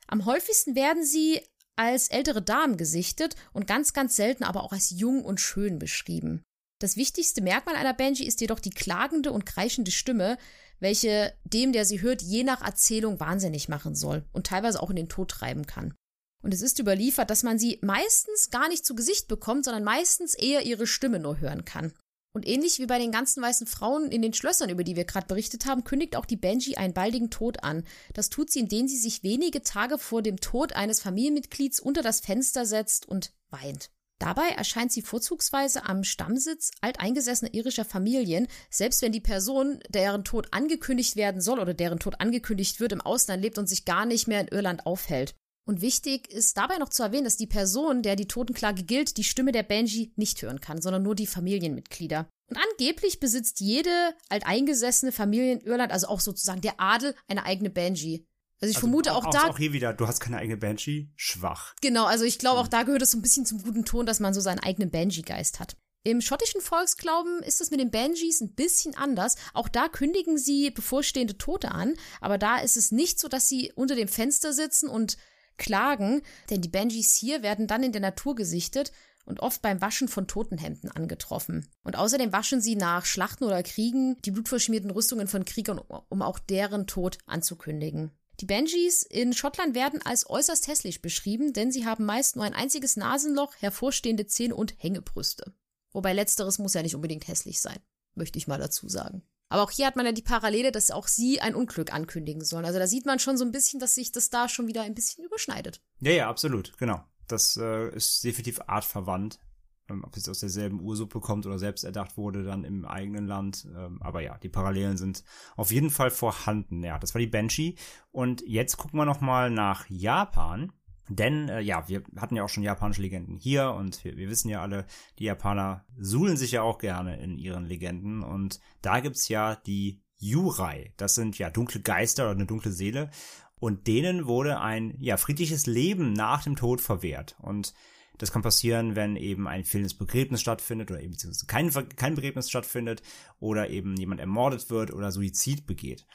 am 0.07 0.25
häufigsten 0.25 0.75
werden 0.75 1.05
sie 1.05 1.41
als 1.81 2.09
ältere 2.09 2.43
Damen 2.43 2.77
gesichtet 2.77 3.37
und 3.55 3.67
ganz, 3.67 3.95
ganz 3.95 4.15
selten 4.15 4.45
aber 4.45 4.65
auch 4.65 4.73
als 4.73 4.91
jung 4.91 5.25
und 5.25 5.41
schön 5.41 5.79
beschrieben. 5.79 6.43
Das 6.79 6.97
wichtigste 6.97 7.41
Merkmal 7.41 7.75
einer 7.75 7.95
Banshee 7.95 8.27
ist 8.27 8.43
jedoch 8.43 8.61
die 8.61 8.69
klagende 8.69 9.33
und 9.33 9.47
kreischende 9.47 9.91
Stimme, 9.91 10.37
welche 10.79 11.33
dem, 11.45 11.73
der 11.73 11.87
sie 11.87 12.03
hört, 12.03 12.21
je 12.21 12.45
nach 12.45 12.61
Erzählung 12.61 13.19
wahnsinnig 13.19 13.71
machen 13.71 13.95
soll 13.95 14.27
und 14.33 14.47
teilweise 14.47 14.83
auch 14.83 14.91
in 14.91 14.97
den 14.97 15.09
Tod 15.09 15.31
treiben 15.31 15.67
kann. 15.67 15.95
Und 16.43 16.53
es 16.53 16.61
ist 16.61 16.79
überliefert, 16.79 17.31
dass 17.31 17.43
man 17.43 17.59
sie 17.59 17.79
meistens 17.83 18.51
gar 18.51 18.69
nicht 18.69 18.85
zu 18.85 18.95
Gesicht 18.95 19.27
bekommt, 19.27 19.65
sondern 19.65 19.85
meistens 19.85 20.35
eher 20.35 20.67
ihre 20.67 20.87
Stimme 20.87 21.19
nur 21.19 21.41
hören 21.41 21.65
kann. 21.65 21.95
Und 22.33 22.47
ähnlich 22.47 22.79
wie 22.79 22.87
bei 22.87 22.99
den 22.99 23.11
ganzen 23.11 23.43
weißen 23.43 23.67
Frauen 23.67 24.11
in 24.11 24.23
den 24.23 24.33
Schlössern, 24.33 24.71
über 24.71 24.85
die 24.85 24.95
wir 24.95 25.05
gerade 25.05 25.27
berichtet 25.27 25.67
haben, 25.67 25.83
kündigt 25.83 26.15
auch 26.15 26.27
die 26.27 26.37
Benji 26.37 26.77
einen 26.77 26.95
baldigen 26.95 27.31
Tod 27.31 27.65
an. 27.65 27.85
Das 28.15 28.31
tut 28.31 28.51
sie, 28.51 28.61
indem 28.61 28.87
sie 28.87 28.99
sich 28.99 29.25
wenige 29.25 29.63
Tage 29.63 29.99
vor 29.99 30.23
dem 30.23 30.39
Tod 30.39 30.73
eines 30.75 31.01
Familienmitglieds 31.01 31.81
unter 31.81 32.03
das 32.03 32.21
Fenster 32.21 32.67
setzt 32.67 33.09
und 33.09 33.33
weint. 33.51 33.91
Dabei 34.21 34.51
erscheint 34.51 34.93
sie 34.93 35.01
vorzugsweise 35.01 35.87
am 35.87 36.05
Stammsitz 36.05 36.73
alteingesessener 36.83 37.55
irischer 37.55 37.87
Familien, 37.87 38.49
selbst 38.69 39.01
wenn 39.01 39.13
die 39.13 39.21
Person, 39.21 39.81
deren 39.89 40.25
Tod 40.25 40.49
angekündigt 40.53 41.17
werden 41.17 41.41
soll 41.41 41.59
oder 41.59 41.73
deren 41.73 41.99
Tod 41.99 42.21
angekündigt 42.21 42.81
wird, 42.81 42.93
im 42.93 43.01
Ausland 43.01 43.43
lebt 43.43 43.57
und 43.57 43.67
sich 43.67 43.87
gar 43.87 44.05
nicht 44.05 44.29
mehr 44.29 44.43
in 44.43 44.49
Irland 44.49 44.85
aufhält. 44.85 45.35
Und 45.67 45.81
wichtig 45.81 46.31
ist 46.31 46.57
dabei 46.57 46.79
noch 46.79 46.89
zu 46.89 47.03
erwähnen, 47.03 47.25
dass 47.25 47.37
die 47.37 47.47
Person, 47.47 48.03
der 48.03 48.17
die 48.17 48.27
Totenklage 48.27 48.83
gilt, 48.83 49.17
die 49.17 49.25
Stimme 49.25 49.53
der 49.53 49.63
Banshee 49.63 50.13
nicht 50.17 50.43
hören 50.43 50.61
kann, 50.61 50.81
sondern 50.81 51.03
nur 51.03 51.15
die 51.15 51.27
Familienmitglieder. 51.27 52.27
Und 52.49 52.57
angeblich 52.57 53.21
besitzt 53.21 53.61
jede 53.61 54.15
alteingesessene 54.29 55.13
Familie 55.13 55.53
in 55.53 55.61
Irland, 55.61 55.93
also 55.93 56.09
auch 56.09 56.21
sozusagen 56.21 56.61
der 56.61 56.81
Adel, 56.81 57.15
eine 57.29 57.45
eigene 57.45 57.71
Banshee. 57.71 58.27
Also 58.61 58.71
ich 58.71 58.77
also 58.77 58.81
vermute 58.81 59.15
auch, 59.15 59.25
auch 59.25 59.31
da. 59.31 59.49
Auch 59.49 59.59
hier 59.59 59.73
wieder, 59.73 59.93
du 59.93 60.07
hast 60.07 60.21
keine 60.21 60.39
eigene 60.39 60.57
Banshee, 60.57 61.11
schwach. 61.17 61.75
Genau, 61.81 62.05
also 62.05 62.25
ich 62.25 62.39
glaube, 62.39 62.59
auch 62.59 62.65
hm. 62.65 62.71
da 62.71 62.83
gehört 62.83 63.03
es 63.03 63.13
so 63.13 63.19
ein 63.19 63.23
bisschen 63.23 63.47
zum 63.47 63.63
guten 63.63 63.85
Ton, 63.85 64.07
dass 64.07 64.21
man 64.21 64.35
so 64.35 64.41
seinen 64.41 64.59
eigenen 64.59 64.91
Banshee-Geist 64.91 65.61
hat. 65.61 65.77
Im 66.03 66.23
schottischen 66.23 66.63
Volksglauben 66.63 67.43
ist 67.43 67.61
es 67.61 67.71
mit 67.71 67.79
den 67.79 67.91
Banshees 67.91 68.41
ein 68.41 68.55
bisschen 68.55 68.97
anders. 68.97 69.37
Auch 69.53 69.69
da 69.69 69.89
kündigen 69.89 70.39
sie 70.39 70.71
bevorstehende 70.71 71.37
Tote 71.37 71.73
an, 71.73 71.95
aber 72.23 72.39
da 72.39 72.59
ist 72.59 72.79
es 72.79 72.91
nicht 72.91 73.21
so, 73.21 73.29
dass 73.29 73.49
sie 73.49 73.71
unter 73.75 73.95
dem 73.95 74.09
Fenster 74.09 74.55
sitzen 74.55 74.89
und 74.89 75.19
klagen, 75.61 76.23
denn 76.51 76.61
die 76.61 76.69
Banshees 76.69 77.15
hier 77.15 77.43
werden 77.43 77.69
dann 77.69 77.85
in 77.85 77.93
der 77.93 78.01
Natur 78.01 78.35
gesichtet 78.35 78.91
und 79.25 79.41
oft 79.41 79.63
beim 79.63 79.81
Waschen 79.81 80.09
von 80.09 80.27
Totenhemden 80.27 80.91
angetroffen. 80.91 81.69
Und 81.85 81.97
außerdem 81.97 82.33
waschen 82.33 82.61
sie 82.61 82.75
nach 82.75 83.05
Schlachten 83.05 83.45
oder 83.45 83.63
Kriegen 83.63 84.17
die 84.25 84.33
blutverschmierten 84.33 84.91
Rüstungen 84.91 85.29
von 85.29 85.45
Kriegern, 85.45 85.79
um 85.79 86.23
auch 86.23 86.41
deren 86.41 86.89
Tod 86.89 87.19
anzukündigen. 87.27 88.11
Die 88.41 88.47
Banshees 88.47 89.03
in 89.03 89.35
Schottland 89.35 89.75
werden 89.75 90.01
als 90.03 90.29
äußerst 90.29 90.67
hässlich 90.67 91.03
beschrieben, 91.03 91.53
denn 91.53 91.71
sie 91.71 91.85
haben 91.85 92.07
meist 92.07 92.37
nur 92.37 92.45
ein 92.47 92.55
einziges 92.55 92.97
Nasenloch, 92.97 93.55
hervorstehende 93.59 94.27
Zähne 94.27 94.57
und 94.57 94.75
Hängebrüste. 94.79 95.53
Wobei 95.93 96.15
letzteres 96.15 96.59
muss 96.59 96.75
ja 96.75 96.83
nicht 96.83 96.95
unbedingt 96.95 97.29
hässlich 97.29 97.61
sein, 97.61 97.79
möchte 98.15 98.39
ich 98.39 98.49
mal 98.49 98.59
dazu 98.59 98.89
sagen. 98.89 99.23
Aber 99.51 99.63
auch 99.63 99.71
hier 99.71 99.87
hat 99.87 99.97
man 99.97 100.07
ja 100.07 100.13
die 100.13 100.23
Parallele, 100.23 100.73
dass 100.73 100.91
auch 100.91 101.09
sie 101.09 101.41
ein 101.41 101.55
Unglück 101.55 101.93
ankündigen 101.93 102.43
sollen. 102.43 102.65
Also 102.65 102.79
da 102.79 102.87
sieht 102.87 103.05
man 103.05 103.19
schon 103.19 103.37
so 103.37 103.45
ein 103.45 103.51
bisschen, 103.51 103.81
dass 103.81 103.97
sich 103.97 104.13
das 104.13 104.31
da 104.31 104.49
schon 104.49 104.69
wieder 104.69 104.83
ein 104.83 104.95
bisschen 104.95 105.25
überschneidet. 105.25 105.83
Ja, 105.99 106.13
ja, 106.13 106.31
absolut, 106.31 106.79
genau. 106.79 107.05
Das 107.27 107.57
äh, 107.57 107.95
ist 107.95 108.25
definitiv 108.25 108.61
artverwandt. 108.67 109.41
Ähm, 109.89 110.05
ob 110.05 110.17
es 110.17 110.29
aus 110.29 110.39
derselben 110.39 110.81
Ursuppe 110.81 111.19
kommt 111.19 111.47
oder 111.47 111.59
selbst 111.59 111.83
erdacht 111.83 112.17
wurde, 112.17 112.45
dann 112.45 112.65
im 112.65 112.85
eigenen 112.85 113.27
Land. 113.27 113.67
Ähm, 113.77 114.01
aber 114.01 114.21
ja, 114.23 114.39
die 114.39 114.49
Parallelen 114.49 114.97
sind 114.97 115.25
auf 115.57 115.73
jeden 115.73 115.91
Fall 115.91 116.11
vorhanden. 116.11 116.85
Ja, 116.85 116.99
das 116.99 117.15
war 117.15 117.19
die 117.19 117.27
Banshee. 117.27 117.75
Und 118.13 118.43
jetzt 118.47 118.77
gucken 118.77 118.99
wir 118.99 119.05
noch 119.05 119.21
mal 119.21 119.51
nach 119.51 119.87
Japan. 119.89 120.73
Denn 121.11 121.49
äh, 121.49 121.61
ja, 121.61 121.89
wir 121.89 122.05
hatten 122.17 122.37
ja 122.37 122.45
auch 122.45 122.49
schon 122.49 122.63
japanische 122.63 123.03
Legenden 123.03 123.37
hier 123.37 123.73
und 123.73 124.05
wir, 124.05 124.17
wir, 124.17 124.31
wissen 124.31 124.49
ja 124.49 124.63
alle, 124.63 124.87
die 125.19 125.25
Japaner 125.25 125.85
suhlen 125.99 126.37
sich 126.37 126.53
ja 126.53 126.63
auch 126.63 126.79
gerne 126.79 127.21
in 127.21 127.37
ihren 127.37 127.65
Legenden 127.65 128.23
und 128.23 128.61
da 128.81 129.01
gibt's 129.01 129.29
ja 129.29 129.57
die 129.57 130.01
Yurai. 130.19 130.93
Das 130.97 131.17
sind 131.17 131.37
ja 131.37 131.51
dunkle 131.51 131.81
Geister 131.81 132.25
oder 132.25 132.33
eine 132.33 132.47
dunkle 132.47 132.71
Seele 132.71 133.11
und 133.59 133.89
denen 133.89 134.27
wurde 134.27 134.61
ein 134.61 134.95
ja 135.01 135.17
friedliches 135.17 135.67
Leben 135.67 136.13
nach 136.13 136.45
dem 136.45 136.55
Tod 136.55 136.81
verwehrt 136.81 137.37
und 137.41 137.75
das 138.19 138.33
kann 138.33 138.43
passieren, 138.43 138.97
wenn 138.97 139.17
eben 139.17 139.49
ein 139.49 139.65
fehlendes 139.65 139.95
Begräbnis 139.95 140.43
stattfindet 140.43 140.91
oder 140.91 141.01
eben 141.01 141.17
kein, 141.47 141.71
kein 141.97 142.15
Begräbnis 142.15 142.51
stattfindet 142.51 143.03
oder 143.41 143.71
eben 143.71 143.97
jemand 143.97 144.21
ermordet 144.21 144.69
wird 144.69 144.93
oder 144.93 145.11
Suizid 145.11 145.67
begeht. 145.67 146.07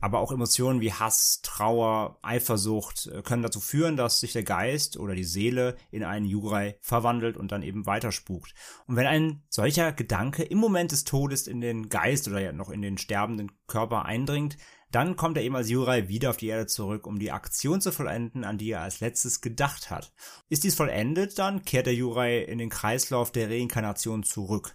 Aber 0.00 0.20
auch 0.20 0.32
Emotionen 0.32 0.80
wie 0.80 0.92
Hass, 0.92 1.40
Trauer, 1.42 2.18
Eifersucht 2.22 3.06
äh, 3.06 3.22
können 3.22 3.42
dazu 3.42 3.60
führen, 3.60 3.96
dass 3.96 4.20
sich 4.20 4.32
der 4.32 4.44
Geist 4.44 4.96
oder 4.98 5.14
die 5.14 5.24
Seele 5.24 5.76
in 5.90 6.04
einen 6.04 6.26
Jurai 6.26 6.76
verwandelt 6.80 7.36
und 7.36 7.52
dann 7.52 7.62
eben 7.62 7.86
weiterspukt. 7.86 8.54
Und 8.86 8.96
wenn 8.96 9.06
ein 9.06 9.42
solcher 9.48 9.92
Gedanke 9.92 10.42
im 10.42 10.58
Moment 10.58 10.92
des 10.92 11.04
Todes 11.04 11.46
in 11.46 11.60
den 11.60 11.88
Geist 11.88 12.28
oder 12.28 12.40
ja 12.40 12.52
noch 12.52 12.70
in 12.70 12.82
den 12.82 12.98
sterbenden 12.98 13.52
Körper 13.66 14.04
eindringt, 14.04 14.56
dann 14.92 15.16
kommt 15.16 15.36
er 15.36 15.42
eben 15.42 15.56
als 15.56 15.68
Jurai 15.68 16.08
wieder 16.08 16.30
auf 16.30 16.36
die 16.36 16.46
Erde 16.46 16.66
zurück, 16.66 17.06
um 17.06 17.18
die 17.18 17.32
Aktion 17.32 17.80
zu 17.80 17.90
vollenden, 17.90 18.44
an 18.44 18.56
die 18.56 18.70
er 18.70 18.82
als 18.82 19.00
letztes 19.00 19.40
gedacht 19.40 19.90
hat. 19.90 20.12
Ist 20.48 20.64
dies 20.64 20.74
vollendet, 20.76 21.38
dann 21.38 21.64
kehrt 21.64 21.86
der 21.86 21.94
Jurai 21.94 22.38
in 22.38 22.58
den 22.58 22.70
Kreislauf 22.70 23.32
der 23.32 23.50
Reinkarnation 23.50 24.22
zurück. 24.22 24.74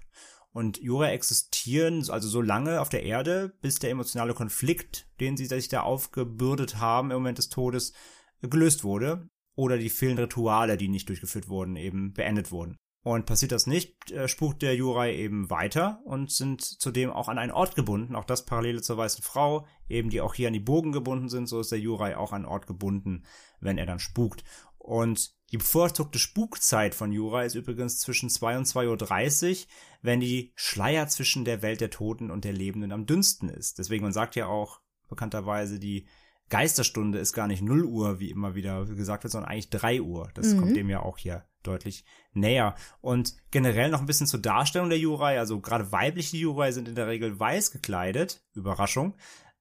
Und 0.53 0.81
Jura 0.81 1.09
existieren 1.11 2.05
also 2.09 2.27
so 2.27 2.41
lange 2.41 2.81
auf 2.81 2.89
der 2.89 3.03
Erde, 3.03 3.53
bis 3.61 3.79
der 3.79 3.89
emotionale 3.89 4.33
Konflikt, 4.33 5.07
den 5.19 5.37
sie 5.37 5.45
sich 5.45 5.69
da 5.69 5.81
aufgebürdet 5.81 6.77
haben 6.77 7.11
im 7.11 7.17
Moment 7.17 7.37
des 7.37 7.49
Todes, 7.49 7.93
gelöst 8.41 8.83
wurde. 8.83 9.29
Oder 9.55 9.77
die 9.77 9.89
vielen 9.89 10.17
Rituale, 10.17 10.77
die 10.77 10.87
nicht 10.87 11.09
durchgeführt 11.09 11.49
wurden, 11.49 11.75
eben 11.75 12.13
beendet 12.13 12.51
wurden. 12.51 12.77
Und 13.03 13.25
passiert 13.25 13.51
das 13.51 13.65
nicht, 13.65 14.11
äh, 14.11 14.27
spukt 14.27 14.61
der 14.61 14.75
Jurai 14.75 15.15
eben 15.15 15.49
weiter 15.49 16.01
und 16.05 16.31
sind 16.31 16.61
zudem 16.61 17.09
auch 17.09 17.29
an 17.29 17.39
einen 17.39 17.51
Ort 17.51 17.75
gebunden, 17.75 18.15
auch 18.15 18.25
das 18.25 18.45
parallele 18.45 18.81
zur 18.81 18.97
weißen 18.97 19.23
Frau, 19.23 19.65
eben 19.89 20.11
die 20.11 20.21
auch 20.21 20.35
hier 20.35 20.47
an 20.47 20.53
die 20.53 20.59
Bogen 20.59 20.91
gebunden 20.91 21.27
sind, 21.27 21.47
so 21.47 21.59
ist 21.59 21.71
der 21.71 21.79
Jurai 21.79 22.15
auch 22.15 22.31
an 22.31 22.43
einen 22.43 22.51
Ort 22.51 22.67
gebunden, 22.67 23.23
wenn 23.59 23.79
er 23.79 23.87
dann 23.87 23.99
spukt. 23.99 24.43
Und 24.81 25.35
die 25.51 25.57
bevorzugte 25.57 26.17
Spukzeit 26.17 26.95
von 26.95 27.11
Jura 27.11 27.43
ist 27.43 27.55
übrigens 27.55 27.99
zwischen 27.99 28.29
2 28.29 28.57
und 28.57 28.67
2.30 28.67 29.49
Uhr, 29.51 29.67
wenn 30.01 30.19
die 30.19 30.53
Schleier 30.55 31.07
zwischen 31.07 31.45
der 31.45 31.61
Welt 31.61 31.81
der 31.81 31.91
Toten 31.91 32.31
und 32.31 32.45
der 32.45 32.53
Lebenden 32.53 32.91
am 32.91 33.05
dünnsten 33.05 33.47
ist. 33.47 33.77
Deswegen, 33.77 34.03
man 34.03 34.13
sagt 34.13 34.35
ja 34.35 34.47
auch 34.47 34.79
bekannterweise, 35.07 35.77
die 35.77 36.07
Geisterstunde 36.49 37.19
ist 37.19 37.33
gar 37.33 37.47
nicht 37.47 37.61
0 37.61 37.85
Uhr, 37.85 38.19
wie 38.19 38.31
immer 38.31 38.55
wieder 38.55 38.85
gesagt 38.85 39.23
wird, 39.23 39.31
sondern 39.31 39.51
eigentlich 39.51 39.69
3 39.69 40.01
Uhr. 40.01 40.29
Das 40.33 40.47
mhm. 40.47 40.59
kommt 40.59 40.75
dem 40.75 40.89
ja 40.89 41.01
auch 41.01 41.17
hier 41.17 41.45
deutlich 41.63 42.05
näher. 42.33 42.75
Und 42.99 43.35
generell 43.51 43.91
noch 43.91 43.99
ein 43.99 44.07
bisschen 44.07 44.27
zur 44.27 44.41
Darstellung 44.41 44.89
der 44.89 44.99
Jurai. 44.99 45.37
Also 45.37 45.61
gerade 45.61 45.91
weibliche 45.91 46.37
Jurai 46.37 46.71
sind 46.71 46.87
in 46.87 46.95
der 46.95 47.07
Regel 47.07 47.39
weiß 47.39 47.71
gekleidet. 47.71 48.43
Überraschung. 48.53 49.15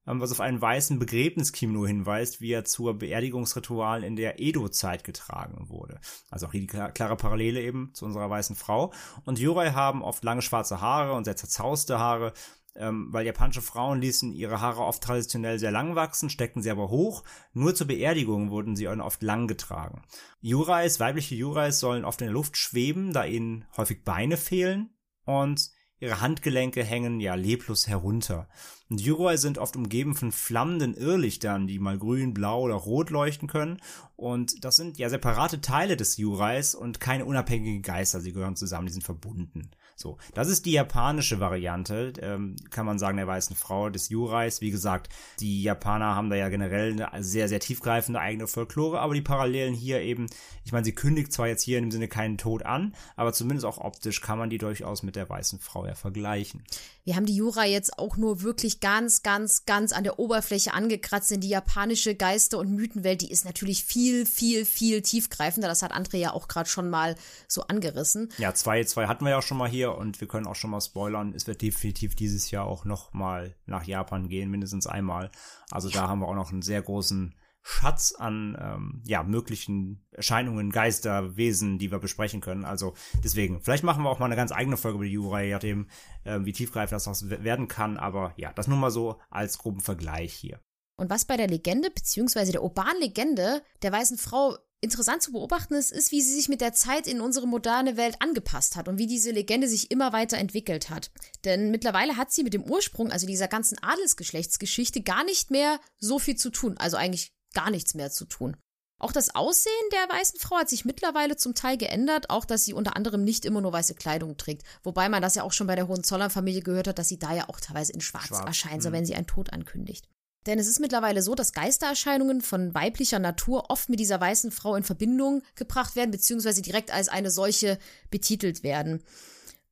Ähm, 0.07 0.19
was 0.19 0.31
auf 0.31 0.41
einen 0.41 0.61
weißen 0.61 0.97
Begräbniskimono 0.97 1.85
hinweist, 1.85 2.41
wie 2.41 2.51
er 2.51 2.65
zur 2.65 2.97
Beerdigungsritualen 2.97 4.03
in 4.03 4.15
der 4.15 4.39
Edo-Zeit 4.39 5.03
getragen 5.03 5.69
wurde. 5.69 5.99
Also 6.29 6.47
auch 6.47 6.51
hier 6.51 6.61
die 6.61 6.67
klare 6.67 7.15
Parallele 7.15 7.61
eben 7.61 7.91
zu 7.93 8.05
unserer 8.05 8.29
weißen 8.29 8.55
Frau. 8.55 8.91
Und 9.25 9.39
Yorai 9.39 9.71
haben 9.71 10.01
oft 10.01 10.23
lange 10.23 10.41
schwarze 10.41 10.81
Haare 10.81 11.13
und 11.13 11.25
sehr 11.25 11.35
zerzauste 11.35 11.99
Haare, 11.99 12.33
ähm, 12.75 13.09
weil 13.11 13.25
japanische 13.25 13.61
Frauen 13.61 14.01
ließen 14.01 14.33
ihre 14.33 14.61
Haare 14.61 14.81
oft 14.81 15.03
traditionell 15.03 15.59
sehr 15.59 15.71
lang 15.71 15.95
wachsen, 15.95 16.29
steckten 16.29 16.63
sie 16.63 16.71
aber 16.71 16.89
hoch. 16.89 17.23
Nur 17.53 17.75
zur 17.75 17.87
Beerdigung 17.87 18.49
wurden 18.49 18.75
sie 18.75 18.87
oft 18.87 19.21
lang 19.21 19.47
getragen. 19.47 20.03
Jurais, 20.39 20.99
weibliche 20.99 21.35
Jurais 21.35 21.79
sollen 21.79 22.05
oft 22.05 22.21
in 22.21 22.27
der 22.27 22.33
Luft 22.33 22.57
schweben, 22.57 23.13
da 23.13 23.25
ihnen 23.25 23.65
häufig 23.77 24.03
Beine 24.03 24.37
fehlen 24.37 24.89
und 25.25 25.69
ihre 26.01 26.19
Handgelenke 26.19 26.83
hängen 26.83 27.21
ja 27.21 27.35
leblos 27.35 27.87
herunter. 27.87 28.49
Und 28.89 28.99
Yuroi 28.99 29.37
sind 29.37 29.57
oft 29.57 29.77
umgeben 29.77 30.15
von 30.15 30.33
flammenden 30.33 30.93
Irrlichtern, 30.95 31.67
die 31.67 31.79
mal 31.79 31.97
grün, 31.97 32.33
blau 32.33 32.61
oder 32.63 32.73
rot 32.73 33.09
leuchten 33.09 33.47
können. 33.47 33.79
Und 34.17 34.65
das 34.65 34.75
sind 34.75 34.97
ja 34.97 35.09
separate 35.09 35.61
Teile 35.61 35.95
des 35.95 36.17
Yurais 36.17 36.75
und 36.75 36.99
keine 36.99 37.23
unabhängigen 37.25 37.83
Geister. 37.83 38.19
Sie 38.19 38.33
gehören 38.33 38.57
zusammen, 38.57 38.87
die 38.87 38.93
sind 38.93 39.03
verbunden. 39.03 39.71
So, 40.01 40.17
das 40.33 40.47
ist 40.47 40.65
die 40.65 40.71
japanische 40.71 41.39
Variante, 41.39 42.13
ähm, 42.21 42.55
kann 42.71 42.87
man 42.87 42.97
sagen, 42.97 43.17
der 43.17 43.27
weißen 43.27 43.55
Frau 43.55 43.89
des 43.89 44.09
Jurais. 44.09 44.59
Wie 44.59 44.71
gesagt, 44.71 45.09
die 45.39 45.61
Japaner 45.61 46.15
haben 46.15 46.31
da 46.31 46.35
ja 46.35 46.49
generell 46.49 47.03
eine 47.03 47.23
sehr, 47.23 47.47
sehr 47.47 47.59
tiefgreifende 47.59 48.19
eigene 48.19 48.47
Folklore, 48.47 48.99
aber 48.99 49.13
die 49.13 49.21
Parallelen 49.21 49.75
hier 49.75 50.01
eben, 50.01 50.25
ich 50.65 50.71
meine, 50.71 50.85
sie 50.85 50.95
kündigt 50.95 51.31
zwar 51.31 51.47
jetzt 51.47 51.61
hier 51.61 51.77
in 51.77 51.85
dem 51.85 51.91
Sinne 51.91 52.07
keinen 52.07 52.39
Tod 52.39 52.65
an, 52.65 52.95
aber 53.15 53.31
zumindest 53.31 53.65
auch 53.65 53.77
optisch 53.77 54.21
kann 54.21 54.39
man 54.39 54.49
die 54.49 54.57
durchaus 54.57 55.03
mit 55.03 55.15
der 55.15 55.29
weißen 55.29 55.59
Frau 55.59 55.85
ja 55.85 55.93
vergleichen. 55.93 56.63
Wir 57.03 57.15
haben 57.15 57.25
die 57.25 57.35
Jura 57.35 57.65
jetzt 57.65 57.97
auch 57.97 58.15
nur 58.15 58.43
wirklich 58.43 58.79
ganz, 58.79 59.23
ganz, 59.23 59.65
ganz 59.65 59.91
an 59.91 60.03
der 60.03 60.19
Oberfläche 60.19 60.73
angekratzt, 60.73 61.31
denn 61.31 61.41
die 61.41 61.49
japanische 61.49 62.13
Geister- 62.13 62.59
und 62.59 62.71
Mythenwelt, 62.71 63.21
die 63.21 63.31
ist 63.31 63.43
natürlich 63.43 63.83
viel, 63.83 64.27
viel, 64.27 64.65
viel 64.65 65.01
tiefgreifender. 65.01 65.67
Das 65.67 65.81
hat 65.81 65.93
André 65.93 66.17
ja 66.17 66.33
auch 66.33 66.47
gerade 66.47 66.69
schon 66.69 66.89
mal 66.89 67.15
so 67.47 67.63
angerissen. 67.63 68.31
Ja, 68.37 68.53
zwei, 68.53 68.83
zwei 68.83 69.07
hatten 69.07 69.25
wir 69.25 69.31
ja 69.31 69.39
auch 69.39 69.43
schon 69.43 69.57
mal 69.57 69.69
hier 69.69 69.90
und 69.97 70.19
wir 70.21 70.27
können 70.27 70.47
auch 70.47 70.55
schon 70.55 70.71
mal 70.71 70.81
spoilern. 70.81 71.33
Es 71.35 71.47
wird 71.47 71.61
definitiv 71.61 72.15
dieses 72.15 72.51
Jahr 72.51 72.65
auch 72.65 72.85
noch 72.85 73.13
mal 73.13 73.55
nach 73.65 73.83
Japan 73.83 74.29
gehen, 74.29 74.49
mindestens 74.49 74.87
einmal. 74.87 75.31
Also 75.69 75.89
da 75.89 76.07
haben 76.07 76.19
wir 76.19 76.27
auch 76.27 76.35
noch 76.35 76.51
einen 76.51 76.61
sehr 76.61 76.81
großen 76.81 77.35
Schatz 77.63 78.13
an 78.17 78.57
ähm, 78.59 79.03
ja, 79.05 79.23
möglichen 79.23 80.03
Erscheinungen, 80.11 80.71
Geister, 80.71 81.37
Wesen, 81.37 81.77
die 81.77 81.91
wir 81.91 81.99
besprechen 81.99 82.41
können. 82.41 82.65
Also 82.65 82.95
deswegen, 83.23 83.61
vielleicht 83.61 83.83
machen 83.83 84.03
wir 84.03 84.09
auch 84.09 84.19
mal 84.19 84.25
eine 84.25 84.35
ganz 84.35 84.51
eigene 84.51 84.77
Folge 84.77 84.95
über 84.95 85.05
die 85.05 85.11
Jura, 85.11 85.41
je 85.41 85.51
nachdem, 85.51 85.87
äh, 86.23 86.39
wie 86.41 86.53
tiefgreifend 86.53 86.93
das 86.93 87.05
noch 87.05 87.29
werden 87.29 87.67
kann. 87.67 87.97
Aber 87.97 88.33
ja, 88.35 88.51
das 88.53 88.67
nur 88.67 88.77
mal 88.77 88.91
so 88.91 89.19
als 89.29 89.59
groben 89.59 89.79
Vergleich 89.81 90.33
hier. 90.33 90.59
Und 90.95 91.09
was 91.09 91.25
bei 91.25 91.37
der 91.37 91.47
Legende, 91.47 91.89
beziehungsweise 91.91 92.51
der 92.51 92.63
urbanen 92.63 92.99
Legende 92.99 93.61
der 93.81 93.91
weißen 93.91 94.17
Frau 94.17 94.57
interessant 94.81 95.21
zu 95.21 95.31
beobachten 95.31 95.75
ist, 95.75 95.91
ist, 95.91 96.11
wie 96.11 96.21
sie 96.21 96.33
sich 96.33 96.49
mit 96.49 96.59
der 96.59 96.73
Zeit 96.73 97.07
in 97.07 97.21
unsere 97.21 97.47
moderne 97.47 97.97
Welt 97.97 98.15
angepasst 98.19 98.75
hat 98.75 98.87
und 98.87 98.97
wie 98.97 99.07
diese 99.07 99.31
Legende 99.31 99.67
sich 99.67 99.91
immer 99.91 100.11
weiter 100.11 100.37
entwickelt 100.37 100.89
hat. 100.89 101.11
Denn 101.45 101.71
mittlerweile 101.71 102.17
hat 102.17 102.31
sie 102.31 102.43
mit 102.43 102.53
dem 102.53 102.63
Ursprung, 102.63 103.11
also 103.11 103.27
dieser 103.27 103.47
ganzen 103.47 103.77
Adelsgeschlechtsgeschichte, 103.81 105.01
gar 105.01 105.23
nicht 105.23 105.51
mehr 105.51 105.79
so 105.99 106.19
viel 106.19 106.35
zu 106.35 106.49
tun. 106.49 106.77
Also 106.77 106.97
eigentlich 106.97 107.31
gar 107.53 107.69
nichts 107.69 107.93
mehr 107.93 108.11
zu 108.11 108.25
tun. 108.25 108.57
Auch 109.01 109.11
das 109.11 109.33
Aussehen 109.33 109.73
der 109.91 110.15
weißen 110.15 110.39
Frau 110.39 110.57
hat 110.57 110.69
sich 110.69 110.85
mittlerweile 110.85 111.35
zum 111.35 111.55
Teil 111.55 111.75
geändert, 111.75 112.29
auch 112.29 112.45
dass 112.45 112.65
sie 112.65 112.73
unter 112.73 112.95
anderem 112.95 113.23
nicht 113.23 113.45
immer 113.45 113.59
nur 113.59 113.73
weiße 113.73 113.95
Kleidung 113.95 114.37
trägt. 114.37 114.63
Wobei 114.83 115.09
man 115.09 115.23
das 115.23 115.33
ja 115.33 115.41
auch 115.41 115.53
schon 115.53 115.65
bei 115.65 115.75
der 115.75 115.87
Hohenzollern-Familie 115.87 116.61
gehört 116.61 116.87
hat, 116.87 116.99
dass 116.99 117.07
sie 117.07 117.17
da 117.17 117.33
ja 117.33 117.49
auch 117.49 117.59
teilweise 117.59 117.93
in 117.93 118.01
Schwarz, 118.01 118.27
Schwarz. 118.27 118.45
erscheint, 118.45 118.83
so 118.83 118.89
mhm. 118.89 118.93
wenn 118.93 119.05
sie 119.05 119.15
einen 119.15 119.25
Tod 119.25 119.51
ankündigt. 119.51 120.07
Denn 120.47 120.57
es 120.57 120.67
ist 120.67 120.79
mittlerweile 120.79 121.21
so, 121.21 121.35
dass 121.35 121.53
Geistererscheinungen 121.53 122.41
von 122.41 122.73
weiblicher 122.73 123.19
Natur 123.19 123.69
oft 123.69 123.89
mit 123.89 123.99
dieser 123.99 124.19
weißen 124.19 124.51
Frau 124.51 124.75
in 124.75 124.83
Verbindung 124.83 125.43
gebracht 125.55 125.95
werden, 125.95 126.11
beziehungsweise 126.11 126.61
direkt 126.61 126.91
als 126.91 127.09
eine 127.09 127.29
solche 127.29 127.77
betitelt 128.09 128.63
werden. 128.63 129.03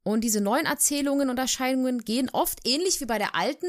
Und 0.04 0.22
diese 0.22 0.42
neuen 0.42 0.66
Erzählungen 0.66 1.30
und 1.30 1.40
Erscheinungen 1.40 2.00
gehen 2.00 2.30
oft 2.30 2.60
ähnlich 2.68 3.02
wie 3.02 3.06
bei 3.06 3.18
der 3.18 3.36
alten 3.36 3.68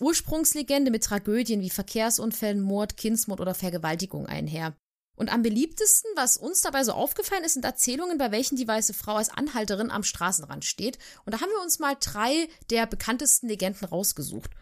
Ursprungslegende 0.00 0.90
mit 0.90 1.04
Tragödien 1.04 1.60
wie 1.60 1.70
Verkehrsunfällen, 1.70 2.60
Mord, 2.60 2.96
Kindsmord 2.96 3.40
oder 3.40 3.54
Vergewaltigung 3.54 4.26
einher. 4.26 4.76
Und 5.16 5.32
am 5.32 5.42
beliebtesten, 5.42 6.08
was 6.14 6.36
uns 6.36 6.60
dabei 6.60 6.84
so 6.84 6.92
aufgefallen 6.92 7.42
ist, 7.42 7.54
sind 7.54 7.64
Erzählungen, 7.64 8.18
bei 8.18 8.30
welchen 8.30 8.54
die 8.54 8.68
weiße 8.68 8.94
Frau 8.94 9.16
als 9.16 9.30
Anhalterin 9.30 9.90
am 9.90 10.04
Straßenrand 10.04 10.64
steht. 10.64 10.98
Und 11.24 11.34
da 11.34 11.40
haben 11.40 11.50
wir 11.50 11.60
uns 11.60 11.80
mal 11.80 11.96
drei 11.98 12.48
der 12.70 12.86
bekanntesten 12.86 13.48
Legenden 13.48 13.88
rausgesucht. 13.88 14.52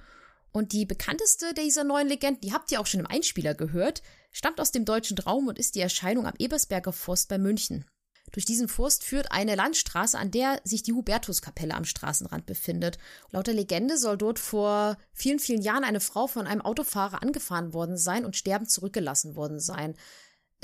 Und 0.57 0.72
die 0.72 0.86
bekannteste 0.86 1.52
dieser 1.52 1.84
neuen 1.84 2.09
Legenden, 2.09 2.40
die 2.40 2.54
habt 2.54 2.72
ihr 2.72 2.80
auch 2.80 2.86
schon 2.86 3.00
im 3.00 3.07
Einspieler 3.07 3.52
gehört, 3.52 4.00
stammt 4.32 4.59
aus 4.59 4.72
dem 4.72 4.86
deutschen 4.86 5.14
Traum 5.14 5.48
und 5.48 5.59
ist 5.59 5.74
die 5.74 5.82
Erscheinung 5.82 6.24
am 6.24 6.32
Ebersberger 6.38 6.94
Forst 6.94 7.28
bei 7.28 7.36
München. 7.36 7.84
Durch 8.32 8.46
diesen 8.46 8.66
Forst 8.66 9.04
führt 9.04 9.32
eine 9.32 9.54
Landstraße, 9.54 10.18
an 10.18 10.30
der 10.30 10.62
sich 10.64 10.82
die 10.82 10.94
Hubertuskapelle 10.94 11.74
am 11.74 11.84
Straßenrand 11.84 12.46
befindet. 12.46 12.96
Laut 13.32 13.48
der 13.48 13.52
Legende 13.52 13.98
soll 13.98 14.16
dort 14.16 14.38
vor 14.38 14.96
vielen, 15.12 15.40
vielen 15.40 15.61
Jahren 15.61 15.84
eine 15.84 16.00
Frau 16.00 16.26
von 16.26 16.46
einem 16.46 16.62
Autofahrer 16.62 17.22
angefahren 17.22 17.74
worden 17.74 17.98
sein 17.98 18.24
und 18.24 18.34
sterbend 18.34 18.70
zurückgelassen 18.70 19.36
worden 19.36 19.61
sein. 19.61 19.94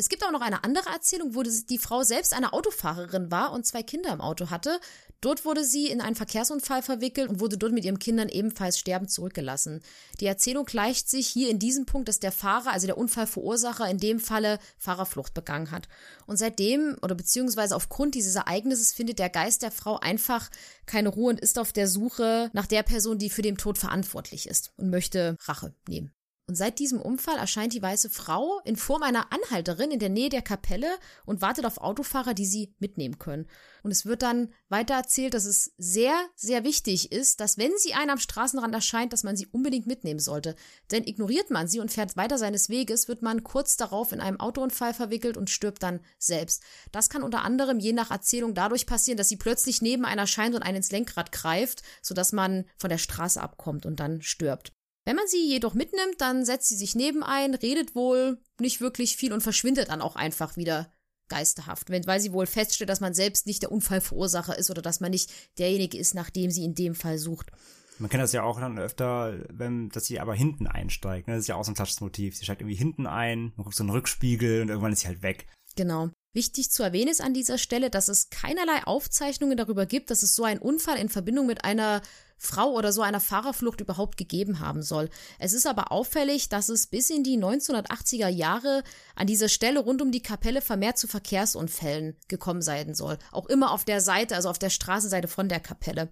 Es 0.03 0.09
gibt 0.09 0.25
auch 0.25 0.33
noch 0.33 0.41
eine 0.41 0.65
andere 0.65 0.91
Erzählung, 0.91 1.37
wo 1.37 1.45
die 1.45 1.79
Frau 1.79 2.03
selbst 2.03 2.35
eine 2.35 2.53
Autofahrerin 2.53 3.31
war 3.31 3.53
und 3.53 3.65
zwei 3.65 3.85
Kinder 3.85 4.13
im 4.13 4.21
Auto 4.21 4.51
hatte. 4.51 4.81
Dort 5.21 5.45
wurde 5.45 5.65
sie 5.65 5.87
in 5.87 6.01
einen 6.01 6.17
Verkehrsunfall 6.17 6.83
verwickelt 6.83 7.31
und 7.31 7.39
wurde 7.39 7.57
dort 7.57 7.73
mit 7.73 7.85
ihren 7.85 8.01
Kindern 8.01 8.29
ebenfalls 8.29 8.81
sterbend 8.81 9.13
zurückgelassen. 9.13 9.81
Die 10.19 10.27
Erzählung 10.27 10.65
gleicht 10.65 11.09
sich 11.09 11.29
hier 11.29 11.51
in 11.51 11.61
diesem 11.61 11.87
Punkt, 11.87 12.09
dass 12.09 12.19
der 12.19 12.33
Fahrer, 12.33 12.73
also 12.73 12.89
der 12.89 12.99
Unfallverursacher, 12.99 13.89
in 13.89 13.99
dem 13.99 14.19
Falle 14.19 14.59
Fahrerflucht 14.77 15.35
begangen 15.35 15.71
hat. 15.71 15.87
Und 16.27 16.37
seitdem 16.37 16.97
oder 17.01 17.15
beziehungsweise 17.15 17.77
aufgrund 17.77 18.17
dieses 18.17 18.35
Ereignisses 18.35 18.93
findet 18.93 19.21
der 19.21 19.31
Geist 19.31 19.63
der 19.63 19.71
Frau 19.71 20.01
einfach 20.01 20.51
keine 20.85 21.11
Ruhe 21.11 21.31
und 21.31 21.39
ist 21.39 21.61
auf 21.61 21.73
der 21.73 21.87
Suche 21.87 22.51
nach 22.55 22.67
der 22.67 22.83
Person, 22.83 23.19
die 23.19 23.31
für 23.31 23.43
den 23.43 23.57
Tod 23.57 23.79
verantwortlich 23.79 24.49
ist 24.49 24.73
und 24.77 24.91
möchte 24.91 25.37
Rache 25.47 25.77
nehmen. 25.87 26.13
Und 26.49 26.57
seit 26.57 26.81
diesem 26.81 27.01
Unfall 27.01 27.39
erscheint 27.39 27.73
die 27.73 27.83
weiße 27.83 28.11
Frau 28.11 28.61
in 28.65 28.75
Form 28.75 29.05
einer 29.05 29.33
Anhalterin 29.33 29.93
in 29.93 30.01
der 30.01 30.09
Nähe 30.09 30.29
der 30.29 30.43
Kapelle 30.43 30.89
und 31.25 31.41
wartet 31.41 31.65
auf 31.65 31.79
Autofahrer, 31.79 32.35
die 32.35 32.47
sie 32.47 32.75
mitnehmen 32.81 33.21
können. 33.21 33.47
Und 33.85 33.93
es 33.93 34.07
wird 34.07 34.23
dann 34.23 34.53
weiter 34.69 34.95
erzählt, 34.95 35.35
dass 35.35 35.45
es 35.45 35.73
sehr, 35.79 36.15
sehr 36.35 36.65
wichtig 36.65 37.13
ist, 37.13 37.41
dass 37.41 37.59
wenn 37.59 37.71
sie 37.79 37.95
einen 37.95 38.11
am 38.11 38.19
Straßenrand 38.19 38.75
erscheint, 38.75 39.13
dass 39.13 39.23
man 39.23 39.37
sie 39.37 39.47
unbedingt 39.47 39.87
mitnehmen 39.87 40.19
sollte. 40.19 40.57
Denn 40.91 41.05
ignoriert 41.05 41.51
man 41.51 41.69
sie 41.69 41.79
und 41.79 41.93
fährt 41.93 42.17
weiter 42.17 42.39
seines 42.39 42.69
Weges, 42.69 43.07
wird 43.07 43.23
man 43.23 43.45
kurz 43.45 43.77
darauf 43.77 44.11
in 44.11 44.21
einem 44.21 44.41
Autounfall 44.41 44.95
verwickelt 44.95 45.37
und 45.37 45.49
stirbt 45.49 45.83
dann 45.85 46.01
selbst. 46.19 46.63
Das 46.91 47.09
kann 47.09 47.23
unter 47.23 47.43
anderem 47.43 47.79
je 47.79 47.93
nach 47.93 48.11
Erzählung 48.11 48.55
dadurch 48.55 48.87
passieren, 48.87 49.17
dass 49.17 49.29
sie 49.29 49.37
plötzlich 49.37 49.81
neben 49.81 50.05
einer 50.05 50.23
erscheint 50.23 50.55
und 50.55 50.63
einen 50.63 50.79
ins 50.79 50.91
Lenkrad 50.91 51.31
greift, 51.31 51.83
sodass 52.03 52.33
man 52.33 52.65
von 52.77 52.91
der 52.91 52.99
Straße 52.99 53.41
abkommt 53.41 53.87
und 53.87 54.01
dann 54.01 54.23
stirbt. 54.23 54.73
Wenn 55.05 55.17
man 55.17 55.27
sie 55.27 55.49
jedoch 55.49 55.75
mitnimmt, 55.75 56.21
dann 56.21 56.45
setzt 56.45 56.69
sie 56.69 56.77
sich 56.77 56.95
neben 56.95 57.23
ein, 57.23 57.55
redet 57.55 57.95
wohl 57.95 58.41
nicht 58.61 58.81
wirklich 58.81 59.17
viel 59.17 59.33
und 59.33 59.43
verschwindet 59.43 59.89
dann 59.89 60.01
auch 60.01 60.15
einfach 60.17 60.57
wieder 60.57 60.93
geisterhaft, 61.29 61.91
weil 61.91 62.21
sie 62.21 62.33
wohl 62.33 62.47
feststellt, 62.47 62.91
dass 62.91 63.01
man 63.01 63.15
selbst 63.15 63.47
nicht 63.47 63.63
der 63.63 63.73
Unfallverursacher 63.73 64.57
ist 64.59 64.71
oder 64.71 64.83
dass 64.83 65.01
man 65.01 65.11
nicht 65.11 65.33
derjenige 65.59 65.99
ist, 65.99 66.15
nach 66.15 66.31
dem 66.31 66.51
sie 66.51 66.65
in 66.65 66.75
dem 66.75 66.95
Fall 66.95 67.19
sucht. 67.19 67.51
Man 67.99 68.11
kennt 68.11 68.23
das 68.23 68.33
ja 68.33 68.43
auch 68.43 68.61
dann 68.61 68.79
öfter, 68.79 69.39
wenn, 69.49 69.89
dass 69.89 70.07
sie 70.07 70.21
aber 70.21 70.35
hinten 70.35 70.67
einsteigt. 70.67 71.29
Ne? 71.29 71.35
Das 71.35 71.43
ist 71.43 71.49
ja 71.49 71.57
auch 71.57 71.65
so 71.65 71.73
ein 71.73 71.75
klassisches 71.75 72.01
Motiv. 72.01 72.37
Sie 72.37 72.45
steigt 72.45 72.61
irgendwie 72.61 72.77
hinten 72.77 73.07
ein, 73.07 73.53
man 73.57 73.65
guckt 73.65 73.77
so 73.77 73.85
einen 73.85 73.91
Rückspiegel 73.91 74.63
und 74.63 74.69
irgendwann 74.69 74.93
ist 74.93 75.01
sie 75.01 75.09
halt 75.09 75.23
weg. 75.23 75.47
Genau. 75.77 76.11
Wichtig 76.35 76.71
zu 76.71 76.83
erwähnen 76.83 77.11
ist 77.11 77.21
an 77.21 77.35
dieser 77.35 77.59
Stelle, 77.59 77.91
dass 77.91 78.09
es 78.09 78.31
keinerlei 78.31 78.85
Aufzeichnungen 78.85 79.59
darüber 79.59 79.85
gibt, 79.85 80.11
dass 80.11 80.23
es 80.23 80.35
so 80.35 80.45
einen 80.45 80.61
Unfall 80.61 80.97
in 80.97 81.11
Verbindung 81.11 81.47
mit 81.47 81.65
einer 81.65 82.01
Frau 82.39 82.73
oder 82.73 82.91
so 82.91 83.03
einer 83.03 83.21
Fahrerflucht 83.21 83.83
überhaupt 83.83 84.17
gegeben 84.17 84.59
haben 84.59 84.83
soll. 84.83 85.11
Es 85.39 85.53
ist 85.53 85.67
aber 85.67 85.93
auffällig, 85.93 86.49
dass 86.49 86.71
es 86.71 86.87
bis 86.87 87.11
in 87.11 87.23
die 87.23 87.39
1980er 87.39 88.29
Jahre 88.29 88.83
an 89.15 89.27
dieser 89.27 89.51
Stelle 89.51 89.81
rund 89.81 90.01
um 90.01 90.11
die 90.11 90.23
Kapelle 90.23 90.63
vermehrt 90.63 90.97
zu 90.97 91.07
Verkehrsunfällen 91.07 92.17
gekommen 92.29 92.63
sein 92.63 92.95
soll. 92.95 93.19
Auch 93.31 93.47
immer 93.47 93.71
auf 93.71 93.85
der 93.85 94.01
Seite, 94.01 94.35
also 94.35 94.49
auf 94.49 94.59
der 94.59 94.71
Straßenseite 94.71 95.29
von 95.29 95.51
der 95.51 95.61
Kapelle. 95.61 96.11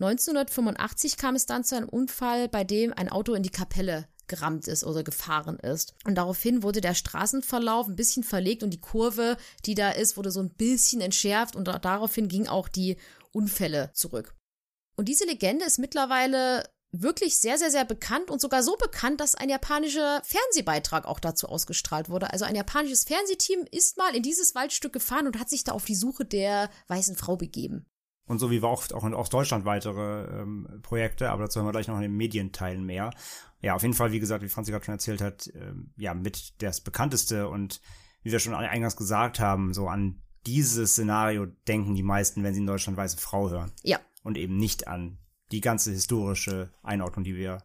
1985 0.00 1.16
kam 1.16 1.36
es 1.36 1.46
dann 1.46 1.62
zu 1.62 1.76
einem 1.76 1.88
Unfall, 1.88 2.48
bei 2.48 2.64
dem 2.64 2.92
ein 2.92 3.08
Auto 3.08 3.34
in 3.34 3.44
die 3.44 3.50
Kapelle 3.50 4.08
gerammt 4.28 4.68
ist 4.68 4.84
oder 4.84 5.02
gefahren 5.02 5.58
ist. 5.58 5.94
Und 6.04 6.16
daraufhin 6.16 6.62
wurde 6.62 6.80
der 6.80 6.94
Straßenverlauf 6.94 7.88
ein 7.88 7.96
bisschen 7.96 8.24
verlegt 8.24 8.62
und 8.62 8.70
die 8.70 8.80
Kurve, 8.80 9.36
die 9.66 9.74
da 9.74 9.90
ist, 9.90 10.16
wurde 10.16 10.30
so 10.30 10.40
ein 10.40 10.50
bisschen 10.50 11.00
entschärft 11.00 11.56
und 11.56 11.66
daraufhin 11.66 12.28
ging 12.28 12.46
auch 12.46 12.68
die 12.68 12.96
Unfälle 13.32 13.90
zurück. 13.94 14.34
Und 14.96 15.08
diese 15.08 15.24
Legende 15.26 15.64
ist 15.64 15.78
mittlerweile 15.78 16.64
wirklich 16.90 17.38
sehr, 17.38 17.58
sehr, 17.58 17.70
sehr 17.70 17.84
bekannt 17.84 18.30
und 18.30 18.40
sogar 18.40 18.62
so 18.62 18.76
bekannt, 18.76 19.20
dass 19.20 19.34
ein 19.34 19.48
japanischer 19.48 20.22
Fernsehbeitrag 20.24 21.04
auch 21.06 21.20
dazu 21.20 21.46
ausgestrahlt 21.46 22.08
wurde. 22.08 22.32
Also 22.32 22.44
ein 22.44 22.56
japanisches 22.56 23.04
Fernsehteam 23.04 23.66
ist 23.70 23.98
mal 23.98 24.14
in 24.16 24.22
dieses 24.22 24.54
Waldstück 24.54 24.92
gefahren 24.92 25.26
und 25.26 25.38
hat 25.38 25.50
sich 25.50 25.64
da 25.64 25.72
auf 25.72 25.84
die 25.84 25.94
Suche 25.94 26.24
der 26.24 26.70
weißen 26.88 27.16
Frau 27.16 27.36
begeben. 27.36 27.86
Und 28.28 28.38
so 28.38 28.50
wie 28.50 28.62
wir 28.62 28.68
auch, 28.68 28.90
auch 28.92 29.04
in 29.04 29.14
Ostdeutschland 29.14 29.64
weitere 29.64 30.40
ähm, 30.40 30.80
Projekte, 30.82 31.30
aber 31.30 31.44
dazu 31.44 31.58
haben 31.58 31.66
wir 31.66 31.72
gleich 31.72 31.88
noch 31.88 31.96
in 31.96 32.02
den 32.02 32.16
Medienteilen 32.16 32.84
mehr. 32.84 33.10
Ja, 33.60 33.74
auf 33.74 33.82
jeden 33.82 33.94
Fall, 33.94 34.12
wie 34.12 34.20
gesagt, 34.20 34.44
wie 34.44 34.48
Franzi 34.48 34.70
gerade 34.70 34.84
schon 34.84 34.94
erzählt 34.94 35.20
hat, 35.20 35.50
ähm, 35.54 35.92
ja, 35.96 36.14
mit 36.14 36.62
das 36.62 36.80
bekannteste 36.80 37.48
und 37.48 37.80
wie 38.22 38.30
wir 38.30 38.38
schon 38.38 38.54
eingangs 38.54 38.96
gesagt 38.96 39.40
haben, 39.40 39.74
so 39.74 39.88
an 39.88 40.22
dieses 40.46 40.92
Szenario 40.92 41.46
denken 41.66 41.94
die 41.94 42.02
meisten, 42.02 42.44
wenn 42.44 42.54
sie 42.54 42.60
in 42.60 42.66
Deutschland 42.66 42.96
weiße 42.96 43.16
Frau 43.16 43.50
hören. 43.50 43.72
Ja 43.82 43.98
und 44.28 44.36
eben 44.36 44.56
nicht 44.56 44.86
an 44.86 45.18
die 45.50 45.60
ganze 45.62 45.90
historische 45.90 46.70
Einordnung, 46.82 47.24
die 47.24 47.34
wir 47.34 47.62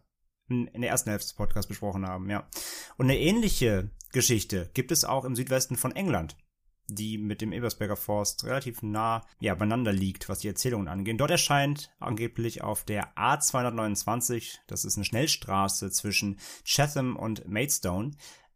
in, 0.48 0.68
der 0.72 0.90
ersten 0.90 1.10
Hälfte 1.10 1.28
des 1.28 1.36
Podcasts 1.36 1.68
besprochen 1.68 2.06
haben, 2.06 2.30
ja. 2.30 2.48
Und 2.96 3.06
eine 3.06 3.18
ähnliche 3.18 3.90
Geschichte 4.12 4.70
gibt 4.74 4.90
es 4.90 5.04
auch 5.04 5.24
im 5.24 5.36
Südwesten 5.36 5.76
von 5.76 5.94
England. 5.94 6.36
Die 6.88 7.18
mit 7.18 7.40
dem 7.40 7.52
Ebersberger 7.52 7.96
Forst 7.96 8.44
relativ 8.44 8.82
nah 8.82 9.24
ja, 9.40 9.54
beieinander 9.54 9.92
liegt, 9.92 10.28
was 10.28 10.40
die 10.40 10.48
Erzählungen 10.48 10.88
angeht. 10.88 11.20
Dort 11.20 11.30
erscheint 11.30 11.90
angeblich 11.98 12.62
auf 12.62 12.84
der 12.84 13.14
A229, 13.16 14.58
das 14.66 14.84
ist 14.84 14.96
eine 14.96 15.04
Schnellstraße 15.04 15.90
zwischen 15.90 16.38
Chatham 16.64 17.16
und 17.16 17.48
Maidstone, 17.48 18.12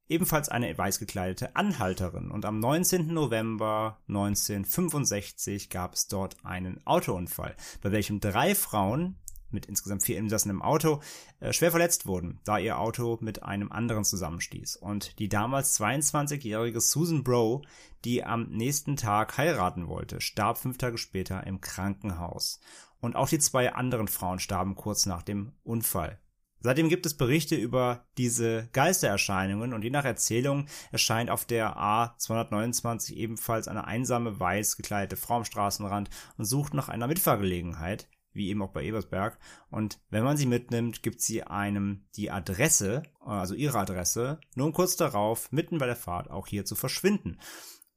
ebenfalls 0.09 0.49
eine 0.49 0.77
weiß 0.77 0.99
gekleidete 0.99 1.55
Anhalterin. 1.57 2.31
Und 2.31 2.45
am 2.45 2.59
19. 2.61 3.09
November 3.09 3.99
1965 4.09 5.71
gab 5.71 5.95
es 5.95 6.09
dort 6.09 6.45
einen 6.45 6.85
Autounfall, 6.87 7.57
bei 7.83 7.93
welchem 7.93 8.21
drei 8.21 8.55
Frauen 8.55 9.17
mit 9.51 9.67
insgesamt 9.67 10.03
vier 10.03 10.19
Insassen 10.19 10.51
im 10.51 10.63
Auto 10.63 11.01
äh, 11.41 11.53
schwer 11.53 11.71
verletzt 11.71 12.07
wurden, 12.07 12.41
da 12.45 12.59
ihr 12.59 12.79
Auto 12.79 13.19
mit 13.21 13.43
einem 13.43 13.73
anderen 13.73 14.05
zusammenstieß. 14.05 14.77
Und 14.77 15.19
die 15.19 15.29
damals 15.29 15.79
22-jährige 15.81 16.81
Susan 16.81 17.25
Bro, 17.25 17.63
die 18.05 18.25
am 18.25 18.51
nächsten 18.51 18.97
Tag 18.97 19.37
heiraten 19.39 19.89
wollte, 19.89 20.21
starb 20.21 20.59
fünf 20.59 20.79
Tage 20.79 20.99
später 20.99 21.47
im 21.47 21.61
Krankenhaus. 21.61 22.61
Und 23.01 23.17
auch 23.17 23.29
die 23.29 23.39
zwei 23.39 23.73
anderen 23.73 24.09
Frauen 24.09 24.39
starben 24.39 24.75
kurz 24.75 25.07
nach 25.07 25.23
dem 25.23 25.53
Unfall. 25.63 26.19
Seitdem 26.61 26.89
gibt 26.89 27.07
es 27.07 27.17
Berichte 27.17 27.55
über 27.55 28.05
diese 28.17 28.69
Geistererscheinungen 28.73 29.73
und 29.73 29.85
je 29.85 29.91
nach 29.91 30.05
Erzählung 30.05 30.67
erscheint 30.91 31.31
auf 31.31 31.45
der 31.45 31.77
A229 31.77 33.13
ebenfalls 33.13 33.69
eine 33.69 33.87
einsame 33.87 34.41
weiß 34.41 34.77
gekleidete 34.77 35.17
Frau 35.17 35.37
am 35.37 35.45
Straßenrand 35.45 36.11
und 36.37 36.47
sucht 36.47 36.75
nach 36.75 36.89
einer 36.89 37.07
Mitfahrgelegenheit 37.07 38.09
wie 38.39 38.49
eben 38.49 38.63
auch 38.63 38.73
bei 38.73 38.85
Ebersberg. 38.85 39.39
Und 39.71 40.01
wenn 40.09 40.25
man 40.25 40.39
sie 40.39 40.47
mitnimmt, 40.47 41.03
gibt 41.03 41.21
sie 41.21 41.43
einem 41.43 42.07
die 42.17 42.31
Adresse, 42.31 43.03
also 43.21 43.55
ihre 43.55 43.79
Adresse, 43.79 44.41
nur 44.55 44.73
kurz 44.73 44.97
darauf, 44.97 45.53
mitten 45.53 45.77
bei 45.77 45.87
der 45.87 45.97
Fahrt, 45.97 46.31
auch 46.31 46.47
hier 46.47 46.65
zu 46.65 46.75
verschwinden. 46.75 47.39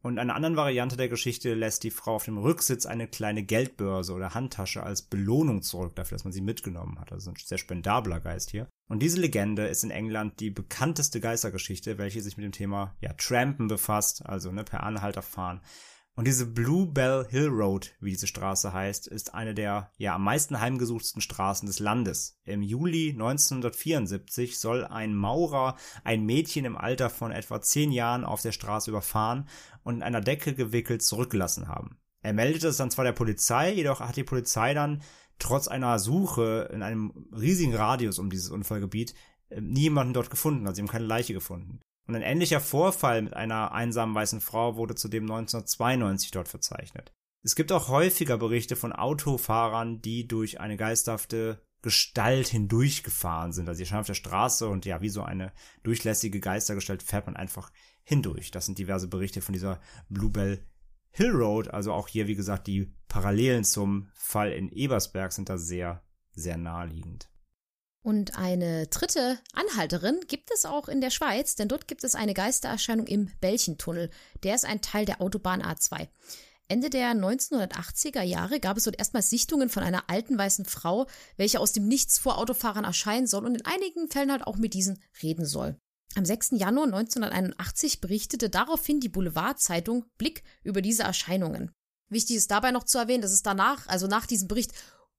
Und 0.03 0.17
einer 0.17 0.35
anderen 0.35 0.55
Variante 0.55 0.97
der 0.97 1.09
Geschichte 1.09 1.53
lässt 1.53 1.83
die 1.83 1.91
Frau 1.91 2.15
auf 2.15 2.25
dem 2.25 2.39
Rücksitz 2.39 2.87
eine 2.87 3.07
kleine 3.07 3.43
Geldbörse 3.43 4.13
oder 4.13 4.33
Handtasche 4.33 4.81
als 4.81 5.03
Belohnung 5.03 5.61
zurück 5.61 5.95
dafür, 5.95 6.15
dass 6.17 6.23
man 6.23 6.33
sie 6.33 6.41
mitgenommen 6.41 6.99
hat. 6.99 7.11
Also 7.11 7.29
ein 7.29 7.35
sehr 7.37 7.59
spendabler 7.59 8.19
Geist 8.19 8.49
hier. 8.49 8.67
Und 8.89 9.03
diese 9.03 9.21
Legende 9.21 9.67
ist 9.67 9.83
in 9.83 9.91
England 9.91 10.39
die 10.39 10.49
bekannteste 10.49 11.21
Geistergeschichte, 11.21 11.99
welche 11.99 12.21
sich 12.21 12.35
mit 12.35 12.45
dem 12.45 12.51
Thema 12.51 12.95
ja, 12.99 13.13
Trampen 13.13 13.67
befasst, 13.67 14.25
also 14.25 14.51
ne, 14.51 14.63
per 14.63 14.83
Anhalter 14.83 15.21
fahren. 15.21 15.61
Und 16.15 16.27
diese 16.27 16.45
Bluebell 16.45 17.25
Hill 17.29 17.47
Road, 17.47 17.95
wie 18.01 18.09
diese 18.09 18.27
Straße 18.27 18.73
heißt, 18.73 19.07
ist 19.07 19.33
eine 19.33 19.53
der 19.53 19.91
ja 19.97 20.15
am 20.15 20.23
meisten 20.25 20.59
heimgesuchtsten 20.59 21.21
Straßen 21.21 21.67
des 21.67 21.79
Landes. 21.79 22.37
Im 22.43 22.61
Juli 22.61 23.11
1974 23.11 24.59
soll 24.59 24.83
ein 24.83 25.15
Maurer 25.15 25.77
ein 26.03 26.25
Mädchen 26.25 26.65
im 26.65 26.75
Alter 26.75 27.09
von 27.09 27.31
etwa 27.31 27.61
zehn 27.61 27.91
Jahren 27.91 28.25
auf 28.25 28.41
der 28.41 28.51
Straße 28.51 28.91
überfahren 28.91 29.47
und 29.83 29.95
in 29.95 30.03
einer 30.03 30.21
Decke 30.21 30.53
gewickelt 30.53 31.01
zurückgelassen 31.01 31.69
haben. 31.69 31.97
Er 32.21 32.33
meldete 32.33 32.67
es 32.67 32.77
dann 32.77 32.91
zwar 32.91 33.05
der 33.05 33.13
Polizei, 33.13 33.71
jedoch 33.73 34.01
hat 34.01 34.17
die 34.17 34.23
Polizei 34.23 34.73
dann 34.73 35.01
trotz 35.39 35.67
einer 35.67 35.97
Suche 35.97 36.69
in 36.73 36.83
einem 36.83 37.29
riesigen 37.31 37.73
Radius 37.73 38.19
um 38.19 38.29
dieses 38.29 38.49
Unfallgebiet 38.49 39.15
äh, 39.49 39.61
niemanden 39.61 40.13
dort 40.13 40.29
gefunden, 40.29 40.67
also 40.67 40.75
sie 40.75 40.81
haben 40.81 40.91
keine 40.91 41.05
Leiche 41.05 41.33
gefunden. 41.33 41.79
Und 42.11 42.17
ein 42.17 42.23
ähnlicher 42.23 42.59
Vorfall 42.59 43.21
mit 43.21 43.37
einer 43.37 43.71
einsamen 43.71 44.13
weißen 44.13 44.41
Frau 44.41 44.75
wurde 44.75 44.95
zudem 44.95 45.23
1992 45.23 46.31
dort 46.31 46.49
verzeichnet. 46.49 47.13
Es 47.41 47.55
gibt 47.55 47.71
auch 47.71 47.87
häufiger 47.87 48.37
Berichte 48.37 48.75
von 48.75 48.91
Autofahrern, 48.91 50.01
die 50.01 50.27
durch 50.27 50.59
eine 50.59 50.75
geisterhafte 50.75 51.61
Gestalt 51.81 52.49
hindurchgefahren 52.49 53.53
sind. 53.53 53.69
Also 53.69 53.77
sie 53.77 53.85
stehen 53.85 53.99
auf 53.99 54.07
der 54.07 54.13
Straße 54.13 54.67
und 54.67 54.85
ja, 54.85 54.99
wie 54.99 55.07
so 55.07 55.23
eine 55.23 55.53
durchlässige 55.83 56.41
Geistergestalt 56.41 57.01
fährt 57.01 57.27
man 57.27 57.37
einfach 57.37 57.71
hindurch. 58.03 58.51
Das 58.51 58.65
sind 58.65 58.77
diverse 58.77 59.07
Berichte 59.07 59.41
von 59.41 59.53
dieser 59.53 59.79
Bluebell 60.09 60.67
Hill 61.11 61.31
Road. 61.31 61.69
Also 61.69 61.93
auch 61.93 62.09
hier, 62.09 62.27
wie 62.27 62.35
gesagt, 62.35 62.67
die 62.67 62.93
Parallelen 63.07 63.63
zum 63.63 64.09
Fall 64.15 64.51
in 64.51 64.67
Ebersberg 64.67 65.31
sind 65.31 65.47
da 65.47 65.57
sehr, 65.57 66.03
sehr 66.33 66.57
naheliegend. 66.57 67.30
Und 68.03 68.37
eine 68.37 68.87
dritte 68.87 69.37
Anhalterin 69.53 70.21
gibt 70.27 70.49
es 70.51 70.65
auch 70.65 70.87
in 70.87 71.01
der 71.01 71.11
Schweiz, 71.11 71.55
denn 71.55 71.67
dort 71.67 71.87
gibt 71.87 72.03
es 72.03 72.15
eine 72.15 72.33
Geistererscheinung 72.33 73.05
im 73.05 73.29
Belchentunnel. 73.41 74.09
Der 74.43 74.55
ist 74.55 74.65
ein 74.65 74.81
Teil 74.81 75.05
der 75.05 75.21
Autobahn 75.21 75.61
A2. 75.61 76.07
Ende 76.67 76.89
der 76.89 77.11
1980er 77.11 78.21
Jahre 78.21 78.59
gab 78.59 78.77
es 78.77 78.85
dort 78.85 78.97
erstmal 78.97 79.21
Sichtungen 79.21 79.69
von 79.69 79.83
einer 79.83 80.09
alten 80.09 80.37
weißen 80.37 80.65
Frau, 80.65 81.05
welche 81.35 81.59
aus 81.59 81.73
dem 81.73 81.87
Nichts 81.87 82.17
vor 82.17 82.37
Autofahrern 82.37 82.85
erscheinen 82.85 83.27
soll 83.27 83.45
und 83.45 83.55
in 83.55 83.65
einigen 83.65 84.07
Fällen 84.07 84.31
halt 84.31 84.47
auch 84.47 84.55
mit 84.55 84.73
diesen 84.73 84.99
reden 85.21 85.45
soll. 85.45 85.77
Am 86.15 86.25
6. 86.25 86.51
Januar 86.53 86.85
1981 86.85 88.01
berichtete 88.01 88.49
daraufhin 88.49 88.99
die 88.99 89.09
Boulevardzeitung 89.09 90.05
Blick 90.17 90.43
über 90.63 90.81
diese 90.81 91.03
Erscheinungen. 91.03 91.71
Wichtig 92.09 92.37
ist 92.37 92.51
dabei 92.51 92.71
noch 92.71 92.83
zu 92.83 92.97
erwähnen, 92.97 93.21
dass 93.21 93.31
es 93.31 93.43
danach, 93.43 93.87
also 93.87 94.07
nach 94.07 94.25
diesem 94.25 94.47
Bericht, 94.47 94.71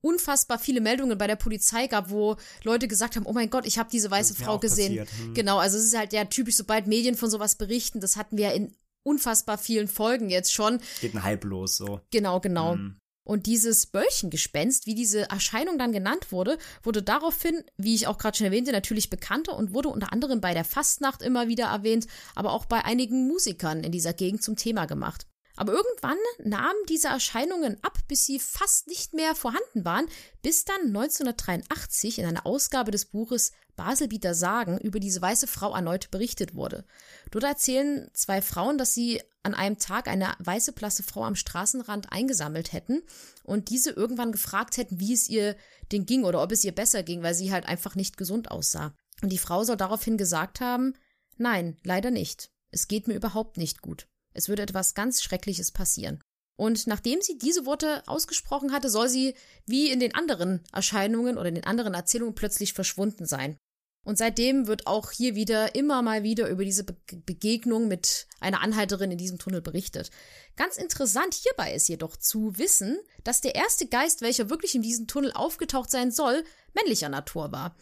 unfassbar 0.02 0.58
viele 0.58 0.80
Meldungen 0.80 1.16
bei 1.16 1.26
der 1.26 1.36
Polizei 1.36 1.86
gab, 1.86 2.10
wo 2.10 2.36
Leute 2.64 2.88
gesagt 2.88 3.16
haben, 3.16 3.24
oh 3.24 3.32
mein 3.32 3.48
Gott, 3.48 3.66
ich 3.66 3.78
habe 3.78 3.88
diese 3.90 4.10
weiße 4.10 4.34
Frau 4.34 4.58
gesehen. 4.58 5.06
Hm. 5.06 5.34
Genau, 5.34 5.58
also 5.58 5.78
es 5.78 5.84
ist 5.84 5.96
halt 5.96 6.12
ja 6.12 6.24
typisch, 6.26 6.56
sobald 6.56 6.86
Medien 6.86 7.16
von 7.16 7.30
sowas 7.30 7.56
berichten, 7.56 8.00
das 8.00 8.16
hatten 8.16 8.36
wir 8.36 8.48
ja 8.48 8.52
in 8.52 8.74
unfassbar 9.04 9.58
vielen 9.58 9.88
Folgen 9.88 10.28
jetzt 10.28 10.52
schon. 10.52 10.80
Geht 11.00 11.14
ein 11.14 11.22
Hype 11.22 11.44
los, 11.44 11.76
so. 11.76 12.00
Genau, 12.10 12.40
genau. 12.40 12.74
Hm. 12.74 12.96
Und 13.24 13.46
dieses 13.46 13.86
Böllchengespenst, 13.86 14.86
wie 14.86 14.96
diese 14.96 15.30
Erscheinung 15.30 15.78
dann 15.78 15.92
genannt 15.92 16.32
wurde, 16.32 16.58
wurde 16.82 17.04
daraufhin, 17.04 17.62
wie 17.76 17.94
ich 17.94 18.08
auch 18.08 18.18
gerade 18.18 18.36
schon 18.36 18.46
erwähnte, 18.46 18.72
natürlich 18.72 19.10
bekannter 19.10 19.56
und 19.56 19.74
wurde 19.74 19.90
unter 19.90 20.12
anderem 20.12 20.40
bei 20.40 20.54
der 20.54 20.64
Fastnacht 20.64 21.22
immer 21.22 21.46
wieder 21.46 21.66
erwähnt, 21.66 22.08
aber 22.34 22.52
auch 22.52 22.64
bei 22.64 22.84
einigen 22.84 23.28
Musikern 23.28 23.84
in 23.84 23.92
dieser 23.92 24.12
Gegend 24.12 24.42
zum 24.42 24.56
Thema 24.56 24.86
gemacht. 24.86 25.26
Aber 25.62 25.74
irgendwann 25.74 26.18
nahmen 26.42 26.80
diese 26.88 27.06
Erscheinungen 27.06 27.76
ab, 27.84 27.96
bis 28.08 28.26
sie 28.26 28.40
fast 28.40 28.88
nicht 28.88 29.14
mehr 29.14 29.36
vorhanden 29.36 29.84
waren, 29.84 30.06
bis 30.42 30.64
dann 30.64 30.88
1983 30.88 32.18
in 32.18 32.26
einer 32.26 32.46
Ausgabe 32.46 32.90
des 32.90 33.04
Buches 33.04 33.52
Baselbieter 33.76 34.34
Sagen 34.34 34.78
über 34.78 34.98
diese 34.98 35.22
weiße 35.22 35.46
Frau 35.46 35.72
erneut 35.72 36.10
berichtet 36.10 36.56
wurde. 36.56 36.84
Dort 37.30 37.44
erzählen 37.44 38.10
zwei 38.12 38.42
Frauen, 38.42 38.76
dass 38.76 38.92
sie 38.92 39.22
an 39.44 39.54
einem 39.54 39.78
Tag 39.78 40.08
eine 40.08 40.34
weiße 40.40 40.72
blasse 40.72 41.04
Frau 41.04 41.22
am 41.22 41.36
Straßenrand 41.36 42.10
eingesammelt 42.10 42.72
hätten 42.72 43.00
und 43.44 43.70
diese 43.70 43.90
irgendwann 43.90 44.32
gefragt 44.32 44.78
hätten, 44.78 44.98
wie 44.98 45.12
es 45.12 45.28
ihr 45.28 45.54
denn 45.92 46.06
ging 46.06 46.24
oder 46.24 46.42
ob 46.42 46.50
es 46.50 46.64
ihr 46.64 46.74
besser 46.74 47.04
ging, 47.04 47.22
weil 47.22 47.34
sie 47.34 47.52
halt 47.52 47.66
einfach 47.66 47.94
nicht 47.94 48.16
gesund 48.16 48.50
aussah. 48.50 48.96
Und 49.22 49.30
die 49.30 49.38
Frau 49.38 49.62
soll 49.62 49.76
daraufhin 49.76 50.16
gesagt 50.16 50.60
haben, 50.60 50.94
nein, 51.36 51.76
leider 51.84 52.10
nicht. 52.10 52.50
Es 52.72 52.88
geht 52.88 53.06
mir 53.06 53.14
überhaupt 53.14 53.58
nicht 53.58 53.80
gut. 53.80 54.08
Es 54.34 54.48
würde 54.48 54.62
etwas 54.62 54.94
ganz 54.94 55.22
Schreckliches 55.22 55.70
passieren. 55.70 56.20
Und 56.56 56.86
nachdem 56.86 57.20
sie 57.20 57.38
diese 57.38 57.66
Worte 57.66 58.02
ausgesprochen 58.06 58.72
hatte, 58.72 58.90
soll 58.90 59.08
sie 59.08 59.34
wie 59.66 59.90
in 59.90 60.00
den 60.00 60.14
anderen 60.14 60.60
Erscheinungen 60.72 61.38
oder 61.38 61.48
in 61.48 61.54
den 61.54 61.64
anderen 61.64 61.94
Erzählungen 61.94 62.34
plötzlich 62.34 62.72
verschwunden 62.72 63.26
sein. 63.26 63.56
Und 64.04 64.18
seitdem 64.18 64.66
wird 64.66 64.86
auch 64.88 65.12
hier 65.12 65.36
wieder 65.36 65.76
immer 65.76 66.02
mal 66.02 66.24
wieder 66.24 66.48
über 66.48 66.64
diese 66.64 66.84
Be 66.84 66.96
Begegnung 67.24 67.86
mit 67.86 68.26
einer 68.40 68.60
Anhalterin 68.60 69.12
in 69.12 69.18
diesem 69.18 69.38
Tunnel 69.38 69.62
berichtet. 69.62 70.10
Ganz 70.56 70.76
interessant 70.76 71.34
hierbei 71.34 71.72
ist 71.72 71.88
jedoch 71.88 72.16
zu 72.16 72.58
wissen, 72.58 72.98
dass 73.22 73.40
der 73.40 73.54
erste 73.54 73.86
Geist, 73.86 74.20
welcher 74.20 74.50
wirklich 74.50 74.74
in 74.74 74.82
diesem 74.82 75.06
Tunnel 75.06 75.32
aufgetaucht 75.32 75.90
sein 75.90 76.10
soll, 76.10 76.44
männlicher 76.74 77.08
Natur 77.08 77.52
war. 77.52 77.76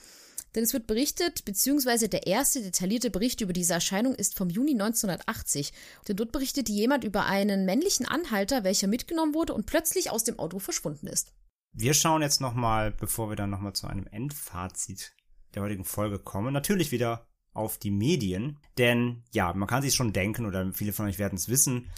Denn 0.54 0.64
es 0.64 0.72
wird 0.72 0.86
berichtet, 0.86 1.44
beziehungsweise 1.44 2.08
der 2.08 2.26
erste 2.26 2.62
detaillierte 2.62 3.10
Bericht 3.10 3.40
über 3.40 3.52
diese 3.52 3.74
Erscheinung 3.74 4.14
ist 4.14 4.36
vom 4.36 4.50
Juni 4.50 4.72
1980. 4.72 5.72
Denn 6.08 6.16
dort 6.16 6.32
berichtete 6.32 6.72
jemand 6.72 7.04
über 7.04 7.26
einen 7.26 7.64
männlichen 7.64 8.06
Anhalter, 8.06 8.64
welcher 8.64 8.88
mitgenommen 8.88 9.34
wurde 9.34 9.54
und 9.54 9.66
plötzlich 9.66 10.10
aus 10.10 10.24
dem 10.24 10.38
Auto 10.38 10.58
verschwunden 10.58 11.06
ist. 11.06 11.32
Wir 11.72 11.94
schauen 11.94 12.22
jetzt 12.22 12.40
nochmal, 12.40 12.90
bevor 12.90 13.30
wir 13.30 13.36
dann 13.36 13.50
nochmal 13.50 13.74
zu 13.74 13.86
einem 13.86 14.06
Endfazit 14.08 15.14
der 15.54 15.62
heutigen 15.62 15.84
Folge 15.84 16.18
kommen, 16.18 16.52
natürlich 16.52 16.90
wieder 16.90 17.26
auf 17.52 17.78
die 17.78 17.90
Medien. 17.90 18.58
Denn 18.78 19.22
ja, 19.32 19.52
man 19.52 19.68
kann 19.68 19.82
sich 19.82 19.94
schon 19.94 20.12
denken, 20.12 20.46
oder 20.46 20.72
viele 20.72 20.92
von 20.92 21.06
euch 21.06 21.18
werden 21.18 21.36
es 21.36 21.48
wissen, 21.48 21.88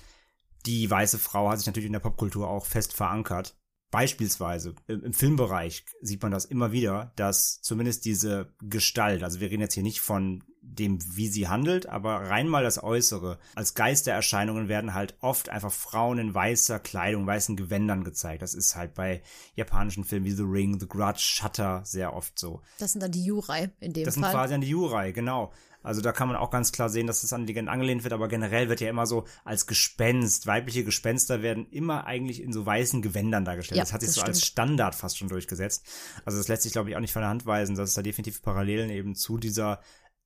die 0.67 0.89
weiße 0.89 1.19
Frau 1.19 1.49
hat 1.49 1.59
sich 1.59 1.67
natürlich 1.67 1.87
in 1.87 1.93
der 1.93 2.01
Popkultur 2.01 2.49
auch 2.49 2.67
fest 2.67 2.93
verankert. 2.93 3.57
Beispielsweise 3.93 4.75
im 4.89 5.13
Filmbereich 5.13 5.85
sieht 6.01 6.23
man 6.23 6.33
das 6.33 6.47
immer 6.47 6.73
wieder, 6.73 7.13
dass 7.15 7.61
zumindest 7.61 8.07
diese 8.07 8.55
Gestalt, 8.63 9.23
also 9.23 9.39
wir 9.39 9.51
reden 9.51 9.61
jetzt 9.61 9.75
hier 9.75 9.83
nicht 9.83 10.01
von 10.01 10.43
dem, 10.63 10.99
wie 11.15 11.29
sie 11.29 11.49
handelt, 11.49 11.87
aber 11.89 12.31
rein 12.31 12.49
mal 12.49 12.63
das 12.63 12.83
Äußere. 12.83 13.39
Als 13.55 13.75
Geistererscheinungen 13.75 14.69
werden 14.69 14.95
halt 14.95 15.17
oft 15.21 15.51
einfach 15.51 15.73
Frauen 15.73 16.19
in 16.19 16.33
weißer 16.33 16.79
Kleidung, 16.79 17.27
weißen 17.27 17.55
Gewändern 17.55 18.03
gezeigt. 18.03 18.41
Das 18.41 18.55
ist 18.55 18.77
halt 18.77 18.95
bei 18.95 19.23
japanischen 19.57 20.05
Filmen 20.05 20.25
wie 20.25 20.31
The 20.31 20.45
Ring, 20.45 20.81
The 20.81 20.89
Grudge, 20.89 21.21
Shutter 21.21 21.83
sehr 21.85 22.15
oft 22.15 22.39
so. 22.39 22.63
Das 22.79 22.93
sind 22.93 23.03
dann 23.03 23.13
die 23.13 23.25
Jurai 23.25 23.71
in 23.81 23.93
dem 23.93 24.05
das 24.05 24.15
Fall. 24.15 24.23
Das 24.23 24.31
sind 24.31 24.39
quasi 24.39 24.55
dann 24.55 24.61
die 24.63 24.71
Jurai, 24.71 25.13
genau. 25.13 25.53
Also 25.83 26.01
da 26.01 26.13
kann 26.13 26.29
man 26.29 26.37
auch 26.37 26.51
ganz 26.51 26.73
klar 26.73 26.89
sehen, 26.89 27.07
dass 27.07 27.23
das 27.23 27.33
an 27.33 27.47
Legenden 27.47 27.73
angelehnt 27.73 28.05
wird, 28.05 28.13
aber 28.13 28.29
generell 28.29 28.69
wird 28.69 28.81
ja 28.81 28.89
immer 28.89 29.07
so 29.07 29.25
als 29.45 29.67
Gespenst, 29.67 30.47
weibliche 30.47 30.85
Gespenster 30.85 31.43
werden 31.43 31.67
immer 31.71 32.07
eigentlich 32.07 32.43
in 32.43 32.53
so 32.53 32.65
weißen 32.65 33.03
Gewändern 33.03 33.45
dargestellt. 33.45 33.79
Ja, 33.79 33.85
das 33.85 33.93
hat 33.93 34.01
sich 34.01 34.09
das 34.09 34.15
so 34.15 34.21
stimmt. 34.21 34.37
als 34.37 34.47
Standard 34.47 34.95
fast 34.95 35.19
schon 35.19 35.29
durchgesetzt. 35.29 35.87
Also 36.25 36.39
das 36.39 36.49
lässt 36.49 36.63
sich, 36.63 36.73
glaube 36.73 36.91
ich, 36.91 36.97
auch 36.97 37.01
nicht 37.01 37.13
von 37.13 37.23
der 37.23 37.31
Hand 37.31 37.47
weisen, 37.47 37.75
dass 37.75 37.91
es 37.91 37.95
da 37.95 38.03
definitiv 38.03 38.43
Parallelen 38.43 38.91
eben 38.91 39.15
zu 39.15 39.39
dieser 39.39 39.81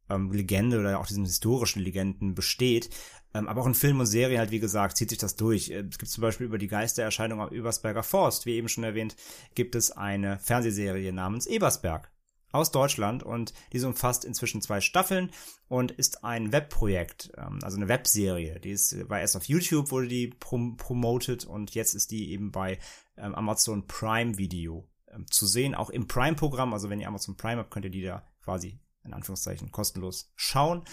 ähm, 0.09 0.31
Legende 0.31 0.79
oder 0.79 0.99
auch 1.01 1.07
diesen 1.07 1.25
historischen 1.25 1.83
Legenden 1.83 2.35
besteht. 2.35 2.91
Ähm, 3.35 3.49
aber 3.49 3.63
auch 3.63 3.67
in 3.67 3.75
Film 3.75 4.01
und 4.01 4.07
Serie 4.07 4.39
halt, 4.39 4.51
wie 4.51 4.61
gesagt, 4.61 4.97
zieht 4.97 5.11
sich 5.11 5.19
das 5.19 5.37
durch. 5.37 5.71
Äh, 5.71 5.85
es 5.91 5.99
gibt 5.99 6.11
zum 6.11 6.23
Beispiel 6.23 6.47
über 6.47 6.59
die 6.59 6.69
Geistererscheinung 6.69 7.41
am 7.41 7.53
Ebersberger 7.53 8.03
Forst, 8.03 8.47
wie 8.47 8.55
eben 8.55 8.69
schon 8.69 8.85
erwähnt, 8.85 9.17
gibt 9.55 9.75
es 9.75 9.91
eine 9.91 10.39
Fernsehserie 10.39 11.13
namens 11.13 11.47
Ebersberg 11.47 12.11
aus 12.57 12.71
Deutschland 12.71 13.23
und 13.23 13.53
diese 13.73 13.87
umfasst 13.87 14.25
inzwischen 14.25 14.63
zwei 14.63 14.81
Staffeln 14.81 15.31
und 15.69 15.93
ist 15.93 16.25
ein 16.25 16.53
Webprojekt, 16.53 17.33
ähm, 17.37 17.61
also 17.63 17.77
eine 17.77 17.89
Webserie. 17.89 18.59
Die 18.61 18.71
ist, 18.71 19.09
war 19.09 19.21
erst 19.21 19.37
auf 19.37 19.45
YouTube, 19.45 19.91
wurde 19.91 20.09
die 20.09 20.29
prom 20.29 20.77
promoted 20.77 21.45
und 21.45 21.75
jetzt 21.75 21.95
ist 21.95 22.11
die 22.11 22.33
eben 22.33 22.51
bei 22.51 22.79
ähm, 23.17 23.35
Amazon 23.35 23.87
Prime 23.87 24.39
Video 24.39 24.89
ähm, 25.09 25.27
zu 25.31 25.47
sehen, 25.47 25.75
auch 25.75 25.91
im 25.91 26.07
Prime-Programm. 26.07 26.73
Also 26.73 26.91
wenn 26.91 27.01
ihr 27.01 27.09
Amazon 27.09 27.37
Prime 27.37 27.59
habt, 27.59 27.71
könnt 27.71 27.85
ihr 27.85 27.91
die 27.91 28.03
da 28.03 28.27
quasi 28.43 28.81
in 29.05 29.13
Anführungszeichen 29.13 29.71
kostenlos 29.71 30.33
schauen. 30.35 30.85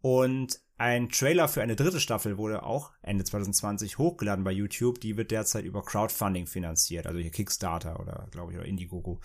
Und 0.00 0.60
ein 0.80 1.10
Trailer 1.10 1.46
für 1.46 1.60
eine 1.60 1.76
dritte 1.76 2.00
Staffel 2.00 2.38
wurde 2.38 2.62
auch 2.62 2.92
Ende 3.02 3.22
2020 3.22 3.98
hochgeladen 3.98 4.44
bei 4.44 4.50
YouTube. 4.50 4.98
Die 4.98 5.18
wird 5.18 5.30
derzeit 5.30 5.66
über 5.66 5.84
Crowdfunding 5.84 6.46
finanziert, 6.46 7.06
also 7.06 7.18
hier 7.18 7.30
Kickstarter 7.30 8.00
oder 8.00 8.28
glaube 8.30 8.52
ich 8.52 8.58
oder 8.58 8.66
Indiegogo. 8.66 9.20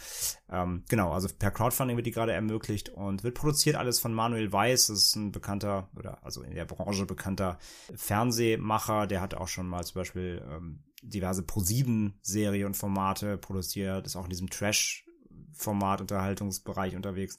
Ähm, 0.49 0.83
genau, 0.89 1.13
also 1.13 1.29
per 1.29 1.51
Crowdfunding 1.51 1.95
wird 1.95 2.07
die 2.07 2.11
gerade 2.11 2.33
ermöglicht 2.33 2.89
und 2.89 3.23
wird 3.23 3.35
produziert 3.35 3.77
alles 3.77 4.01
von 4.01 4.13
Manuel 4.13 4.51
Weiß. 4.51 4.87
Das 4.87 4.97
ist 4.97 5.15
ein 5.15 5.31
bekannter 5.31 5.87
oder 5.95 6.25
also 6.25 6.41
in 6.41 6.55
der 6.55 6.65
Branche 6.65 7.05
bekannter 7.05 7.57
Fernsehmacher. 7.95 9.07
Der 9.07 9.21
hat 9.21 9.33
auch 9.33 9.47
schon 9.47 9.67
mal 9.67 9.85
zum 9.85 10.01
Beispiel 10.01 10.45
ähm, 10.51 10.83
diverse 11.03 11.43
Pro7-Serie 11.43 12.65
und 12.65 12.75
Formate 12.75 13.37
produziert. 13.37 14.05
Ist 14.05 14.17
auch 14.17 14.25
in 14.25 14.29
diesem 14.29 14.49
Trash-Format 14.49 16.01
Unterhaltungsbereich 16.01 16.97
unterwegs. 16.97 17.37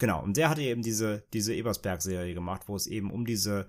Genau, 0.00 0.22
und 0.22 0.38
der 0.38 0.48
hatte 0.48 0.62
eben 0.62 0.82
diese, 0.82 1.24
diese 1.34 1.54
Ebersberg-Serie 1.54 2.32
gemacht, 2.34 2.62
wo 2.66 2.74
es 2.74 2.86
eben 2.86 3.12
um 3.12 3.26
diese 3.26 3.68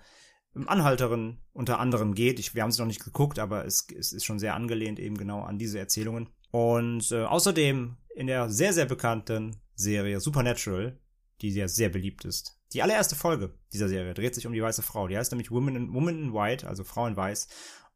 Anhalterin 0.66 1.40
unter 1.52 1.80
anderem 1.80 2.16
geht. 2.16 2.40
Ich, 2.40 2.56
wir 2.56 2.64
haben 2.64 2.70
es 2.70 2.78
noch 2.78 2.86
nicht 2.88 3.04
geguckt, 3.04 3.38
aber 3.38 3.66
es, 3.66 3.86
es 3.98 4.14
ist 4.14 4.24
schon 4.24 4.40
sehr 4.40 4.56
angelehnt 4.56 4.98
eben 4.98 5.18
genau 5.18 5.42
an 5.42 5.60
diese 5.60 5.78
Erzählungen. 5.78 6.30
Und 6.50 7.12
äh, 7.12 7.26
außerdem 7.26 7.98
in 8.16 8.28
der 8.28 8.50
sehr, 8.50 8.72
sehr 8.72 8.86
bekannten 8.86 9.58
Serie 9.76 10.22
Supernatural, 10.22 10.98
die 11.42 11.50
ja 11.50 11.68
sehr 11.68 11.90
beliebt 11.90 12.24
ist. 12.24 12.58
Die 12.72 12.82
allererste 12.82 13.18
Folge 13.18 13.54
dieser 13.74 13.90
Serie 13.90 14.14
dreht 14.14 14.34
sich 14.34 14.48
um 14.48 14.54
die 14.54 14.62
weiße 14.62 14.84
Frau. 14.84 15.10
Die 15.10 15.18
heißt 15.18 15.34
nämlich 15.34 15.52
Woman 15.52 15.76
in, 15.76 15.94
Woman 15.94 16.24
in 16.24 16.34
White, 16.34 16.66
also 16.66 16.86
Frau 16.86 17.08
in 17.08 17.18
Weiß. 17.18 17.50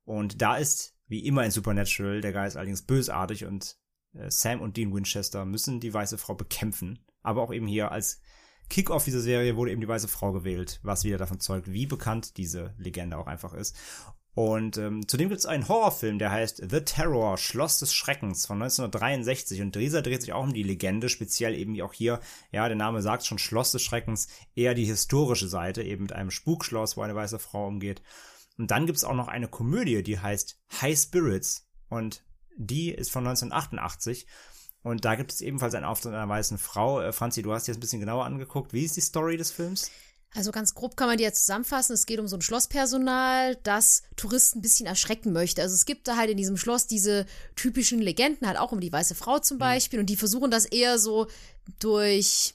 Und 0.04 0.42
da 0.42 0.58
ist, 0.58 0.98
wie 1.08 1.26
immer 1.26 1.46
in 1.46 1.52
Supernatural, 1.52 2.20
der 2.20 2.34
Geist 2.34 2.58
allerdings 2.58 2.82
bösartig 2.82 3.46
und 3.46 3.78
äh, 4.14 4.30
Sam 4.30 4.60
und 4.60 4.76
Dean 4.76 4.94
Winchester 4.94 5.46
müssen 5.46 5.80
die 5.80 5.94
weiße 5.94 6.18
Frau 6.18 6.36
bekämpfen. 6.36 7.00
Aber 7.26 7.42
auch 7.42 7.54
eben 7.54 7.68
hier 7.68 7.92
als 7.92 8.22
Kickoff 8.70 9.04
dieser 9.04 9.22
Serie 9.22 9.56
wurde 9.56 9.72
eben 9.72 9.82
die 9.82 9.88
weiße 9.88 10.08
Frau 10.08 10.32
gewählt, 10.32 10.80
was 10.84 11.04
wieder 11.04 11.18
davon 11.18 11.40
zeugt, 11.40 11.72
wie 11.72 11.86
bekannt 11.86 12.38
diese 12.38 12.74
Legende 12.78 13.18
auch 13.18 13.28
einfach 13.28 13.54
ist. 13.54 13.76
Und 14.36 14.78
ähm, 14.78 15.08
zudem 15.08 15.30
gibt 15.30 15.40
es 15.40 15.46
einen 15.46 15.70
Horrorfilm, 15.70 16.20
der 16.20 16.30
heißt 16.30 16.62
The 16.70 16.82
Terror, 16.82 17.38
Schloss 17.38 17.80
des 17.80 17.94
Schreckens 17.94 18.46
von 18.46 18.62
1963. 18.62 19.62
Und 19.62 19.76
dieser 19.76 20.02
dreht 20.02 20.22
sich 20.22 20.34
auch 20.34 20.44
um 20.44 20.54
die 20.54 20.64
Legende, 20.64 21.08
speziell 21.08 21.56
eben 21.56 21.74
wie 21.74 21.84
auch 21.84 21.94
hier, 21.94 22.20
ja, 22.52 22.68
der 22.68 22.76
Name 22.76 23.02
sagt 23.02 23.26
schon 23.26 23.38
Schloss 23.38 23.72
des 23.72 23.82
Schreckens, 23.82 24.28
eher 24.54 24.74
die 24.74 24.84
historische 24.84 25.48
Seite, 25.48 25.84
eben 25.84 26.04
mit 26.04 26.12
einem 26.12 26.32
Spukschloss, 26.32 26.98
wo 26.98 27.02
eine 27.02 27.16
weiße 27.16 27.40
Frau 27.40 27.66
umgeht. 27.66 28.02
Und 28.58 28.72
dann 28.72 28.86
gibt 28.86 28.98
es 28.98 29.06
auch 29.06 29.16
noch 29.16 29.30
eine 29.30 29.48
Komödie, 29.48 30.04
die 30.04 30.20
heißt 30.20 30.60
High 30.82 31.00
Spirits. 31.00 31.70
Und 31.88 32.26
die 32.58 32.92
ist 32.92 33.12
von 33.12 33.26
1988. 33.26 34.28
Und 34.86 35.04
da 35.04 35.16
gibt 35.16 35.32
es 35.32 35.42
ebenfalls 35.42 35.74
einen 35.74 35.84
Auftritt 35.84 36.14
einer 36.14 36.30
weißen 36.30 36.60
Frau. 36.60 37.02
Äh, 37.02 37.12
Franzi, 37.12 37.42
du 37.42 37.52
hast 37.52 37.68
dir 37.68 37.72
das 37.72 37.78
ein 37.78 37.80
bisschen 37.80 38.02
genauer 38.02 38.24
angeguckt. 38.24 38.72
Wie 38.72 38.84
ist 38.84 38.96
die 38.96 39.02
Story 39.02 39.36
des 39.36 39.50
Films? 39.50 39.90
Also 40.36 40.52
ganz 40.52 40.76
grob 40.76 40.96
kann 40.96 41.08
man 41.08 41.18
die 41.18 41.24
jetzt 41.24 41.40
zusammenfassen. 41.40 41.94
Es 41.94 42.06
geht 42.06 42.20
um 42.20 42.28
so 42.28 42.38
ein 42.38 42.44
Schlosspersonal, 42.44 43.56
das 43.64 44.04
Touristen 44.16 44.60
ein 44.60 44.62
bisschen 44.62 44.86
erschrecken 44.86 45.34
möchte. 45.34 45.64
Also 45.64 45.74
es 45.74 45.86
gibt 45.86 46.08
da 46.08 46.18
halt 46.18 46.30
in 46.30 46.38
diesem 46.38 46.56
Schloss 46.56 46.86
diese 46.86 47.26
typischen 47.56 48.00
Legenden, 48.00 48.48
halt 48.48 48.60
auch 48.60 48.72
um 48.72 48.80
die 48.80 48.92
weiße 48.92 49.16
Frau 49.16 49.40
zum 49.40 49.58
mhm. 49.58 49.62
Beispiel. 49.62 49.98
Mhm. 49.98 50.02
Und 50.02 50.10
die 50.12 50.18
versuchen 50.18 50.52
das 50.52 50.66
eher 50.68 51.00
so 51.00 51.26
durch 51.80 52.54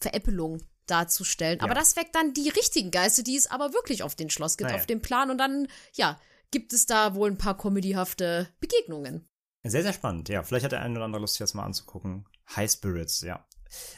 Veräppelung 0.00 0.62
darzustellen. 0.86 1.58
Ja. 1.58 1.64
Aber 1.66 1.74
das 1.74 1.94
weckt 1.96 2.14
dann 2.14 2.32
die 2.32 2.48
richtigen 2.48 2.90
Geister, 2.90 3.22
die 3.22 3.36
es 3.36 3.50
aber 3.50 3.74
wirklich 3.74 4.02
auf 4.02 4.14
den 4.14 4.30
Schloss 4.30 4.56
gibt, 4.56 4.70
naja. 4.70 4.80
auf 4.80 4.86
dem 4.86 5.02
Plan. 5.02 5.30
Und 5.30 5.36
dann, 5.36 5.68
ja, 5.92 6.18
gibt 6.50 6.72
es 6.72 6.86
da 6.86 7.14
wohl 7.14 7.30
ein 7.30 7.36
paar 7.36 7.58
komödiehafte 7.58 8.48
Begegnungen. 8.60 9.28
Sehr, 9.70 9.82
sehr 9.82 9.92
spannend, 9.92 10.28
ja. 10.28 10.42
Vielleicht 10.42 10.64
hat 10.64 10.72
der 10.72 10.82
eine 10.82 10.96
oder 10.96 11.04
andere 11.04 11.20
Lust, 11.20 11.34
sich 11.34 11.40
das 11.40 11.54
mal 11.54 11.64
anzugucken. 11.64 12.24
High 12.54 12.70
Spirits, 12.70 13.20
ja. 13.22 13.44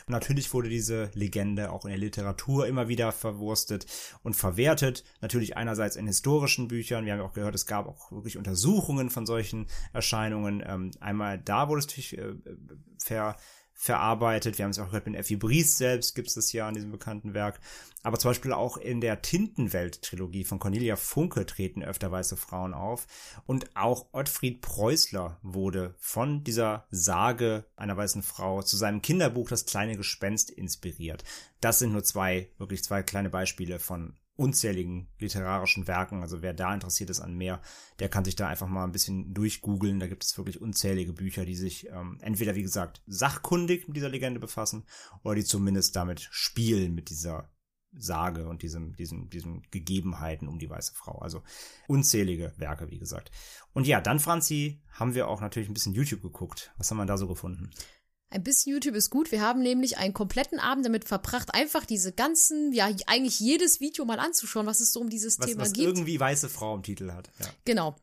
Und 0.07 0.13
natürlich 0.13 0.53
wurde 0.53 0.69
diese 0.69 1.11
Legende 1.15 1.71
auch 1.71 1.85
in 1.85 1.91
der 1.91 1.99
Literatur 1.99 2.67
immer 2.67 2.89
wieder 2.89 3.13
verwurstet 3.13 3.87
und 4.23 4.35
verwertet. 4.35 5.05
Natürlich 5.21 5.57
einerseits 5.57 5.97
in 5.97 6.07
historischen 6.07 6.69
Büchern. 6.69 7.05
Wir 7.05 7.13
haben 7.13 7.21
auch 7.21 7.35
gehört, 7.35 7.55
es 7.55 7.67
gab 7.67 7.87
auch 7.87 8.11
wirklich 8.11 8.39
Untersuchungen 8.39 9.11
von 9.11 9.27
solchen 9.27 9.67
Erscheinungen. 9.93 10.63
Ähm, 10.67 10.91
einmal 11.01 11.39
da 11.39 11.69
wurde 11.69 11.81
es 11.81 11.87
natürlich 11.87 12.19
äh, 12.19 12.35
ver 12.99 13.37
verarbeitet. 13.81 14.59
Wir 14.59 14.65
haben 14.65 14.73
es 14.73 14.79
auch 14.81 14.87
gehört 14.87 15.07
mit 15.07 15.15
Effi 15.15 15.37
Bries 15.37 15.79
selbst, 15.79 16.17
gibt 16.17 16.27
es 16.27 16.35
das 16.35 16.53
ja 16.53 16.69
in 16.69 16.75
diesem 16.75 16.91
bekannten 16.91 17.33
Werk. 17.33 17.61
Aber 18.03 18.19
zum 18.19 18.31
Beispiel 18.31 18.53
auch 18.53 18.77
in 18.77 19.01
der 19.01 19.23
Tintenwelt-Trilogie 19.23 20.43
von 20.43 20.59
Cornelia 20.59 20.97
Funke 20.97 21.47
treten 21.47 21.85
öfter 21.85 22.11
weiße 22.11 22.37
Frauen 22.37 22.75
auf. 22.75 23.07
Und 23.47 23.77
auch 23.77 24.07
Ottfried 24.11 24.63
Preußler 24.63 25.39
wurde 25.43 25.95
von 25.99 26.43
dieser 26.43 26.89
Sage 26.91 27.67
einer 27.77 27.97
weißen 27.97 28.25
Frau 28.25 28.63
zu 28.63 28.77
seinem 28.77 29.01
Kinderbuch 29.01 29.49
Das 29.49 29.65
kleine 29.65 29.97
Gespenst 29.97 30.51
inspiriert. 30.51 31.23
Das 31.61 31.79
sind 31.79 31.93
nur 31.93 32.03
zwei, 32.03 32.51
wirklich 32.59 32.83
zwei 32.83 33.05
kleine 33.05 33.31
Beispiele 33.31 33.79
von 33.79 34.18
unzähligen 34.39 35.09
literarischen 35.19 35.89
Werken. 35.89 36.23
Also 36.23 36.43
wer 36.43 36.55
da 36.55 36.73
interessiert 36.73 37.11
ist 37.11 37.21
an 37.21 37.35
mehr, 37.35 37.61
der 37.99 38.09
kann 38.09 38.25
sich 38.25 38.37
da 38.37 38.47
einfach 38.47 38.69
mal 38.69 38.85
ein 38.85 38.93
bisschen 38.93 39.35
durchgoogeln. 39.35 39.99
Da 39.99 40.07
gibt 40.07 40.25
es 40.25 40.39
wirklich 40.39 40.61
unzählige 40.61 41.13
Bücher, 41.13 41.45
die 41.45 41.57
sich 41.57 41.89
ähm, 41.89 42.19
entweder, 42.23 42.55
wie 42.55 42.63
gesagt, 42.63 43.03
sachkundig 43.07 43.89
mit 43.89 43.97
dieser 43.97 44.09
Legende 44.09 44.39
befassen 44.39 44.85
oder 45.25 45.35
die 45.35 45.45
zumindest 45.45 45.97
damit 45.97 46.29
spielen, 46.31 46.95
mit 46.95 47.11
dieser 47.11 47.51
Sage 47.93 48.47
und 48.49 48.63
diesem, 48.63 48.95
diesem, 48.95 49.29
diesen 49.29 49.63
Gegebenheiten 49.73 50.47
um 50.47 50.61
die 50.61 50.71
weiße 50.71 50.95
Frau. 50.95 51.19
Also 51.19 51.43
unzählige 51.89 52.53
Werke, 52.59 52.91
wie 52.93 52.99
gesagt. 52.99 53.33
Und 53.73 53.89
ja, 53.89 54.01
dann, 54.01 54.21
Franzi, 54.21 54.83
haben 54.93 55.15
wir 55.15 55.27
auch 55.27 55.41
natürlich 55.41 55.69
ein 55.69 55.75
bisschen 55.75 55.95
YouTube 55.95 56.23
geguckt. 56.23 56.73
Was 56.77 56.91
haben 56.91 56.99
wir 56.99 57.07
da 57.07 57.17
so 57.17 57.27
gefunden? 57.27 57.71
Ein 58.31 58.43
bisschen 58.43 58.73
YouTube 58.73 58.95
ist 58.95 59.09
gut. 59.09 59.33
Wir 59.33 59.41
haben 59.41 59.63
nämlich 59.63 59.97
einen 59.97 60.13
kompletten 60.13 60.59
Abend 60.59 60.85
damit 60.85 61.07
verbracht, 61.07 61.55
einfach 61.55 61.87
diese 61.87 62.13
ganzen, 62.13 62.73
ja, 62.73 62.91
eigentlich 63.07 63.41
jedes 63.41 63.81
Video 63.81 64.05
mal 64.05 64.19
anzuschauen, 64.19 64.67
was 64.67 64.81
es 64.81 64.93
so 64.93 65.01
um 65.01 65.09
dieses 65.09 65.39
was, 65.39 65.47
Thema 65.47 65.63
was 65.63 65.73
gibt. 65.73 65.87
irgendwie 65.87 66.21
weiße 66.21 66.51
Frau 66.51 66.75
im 66.75 66.83
Titel 66.83 67.13
hat. 67.13 67.31
Ja. 67.41 67.47
Genau. 67.65 67.97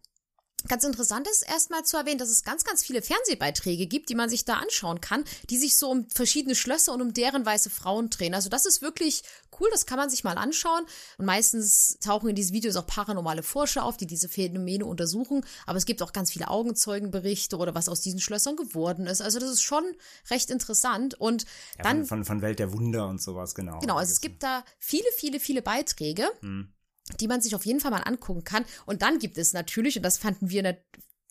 Ganz 0.68 0.84
interessant 0.84 1.28
ist 1.28 1.44
erstmal 1.48 1.84
zu 1.84 1.98
erwähnen, 1.98 2.18
dass 2.18 2.30
es 2.30 2.44
ganz, 2.44 2.64
ganz 2.64 2.84
viele 2.84 3.02
Fernsehbeiträge 3.02 3.88
gibt, 3.88 4.10
die 4.10 4.16
man 4.16 4.30
sich 4.30 4.46
da 4.46 4.56
anschauen 4.56 5.02
kann, 5.02 5.24
die 5.50 5.58
sich 5.58 5.78
so 5.78 5.90
um 5.90 6.10
verschiedene 6.10 6.56
Schlösser 6.56 6.94
und 6.94 7.02
um 7.02 7.14
deren 7.14 7.46
weiße 7.46 7.70
Frauen 7.70 8.10
drehen. 8.10 8.34
Also 8.34 8.50
das 8.50 8.66
ist 8.66 8.82
wirklich 8.82 9.24
cool, 9.60 9.70
das 9.72 9.86
kann 9.86 9.98
man 9.98 10.10
sich 10.10 10.24
mal 10.24 10.38
anschauen. 10.38 10.86
Und 11.18 11.26
meistens 11.26 11.98
tauchen 12.00 12.30
in 12.30 12.36
diesen 12.36 12.54
Videos 12.54 12.76
auch 12.76 12.88
paranormale 12.88 13.44
Forscher 13.44 13.84
auf, 13.84 13.98
die 13.98 14.08
diese 14.08 14.30
Phänomene 14.30 14.86
untersuchen. 14.86 15.46
Aber 15.66 15.78
es 15.78 15.86
gibt 15.86 16.02
auch 16.02 16.14
ganz 16.14 16.32
viele 16.32 16.50
Augenzeugenberichte 16.50 17.58
oder 17.58 17.76
was 17.76 17.90
aus 17.90 18.02
diesen 18.02 18.20
Schlössern 18.20 18.56
geworden 18.56 19.08
ist. 19.08 19.22
Also 19.22 19.40
das 19.40 19.50
ist 19.50 19.62
schon 19.62 19.84
recht 20.30 20.50
interessant. 20.50 21.14
Und 21.16 21.44
ja, 21.78 21.84
dann. 21.84 22.06
Von, 22.06 22.24
von, 22.24 22.26
von, 22.26 22.42
Welt 22.42 22.60
der 22.60 22.74
Wunder 22.74 23.08
und 23.08 23.22
sowas, 23.22 23.56
genau. 23.56 23.80
Genau, 23.80 23.96
also 23.96 24.12
es 24.12 24.22
gibt 24.22 24.44
da 24.44 24.64
viele, 24.80 25.08
viele, 25.16 25.40
viele 25.40 25.62
Beiträge. 25.62 26.30
Hm 26.42 26.75
die 27.20 27.28
man 27.28 27.42
sich 27.42 27.56
auf 27.56 27.66
jeden 27.66 27.80
Fall 27.80 27.92
mal 27.92 28.02
angucken 28.02 28.44
kann. 28.44 28.66
Und 28.86 29.02
dann 29.02 29.20
gibt 29.20 29.38
es 29.38 29.54
natürlich, 29.54 29.98
und 29.98 30.04
das 30.04 30.18
fanden 30.18 30.50
wir 30.50 30.78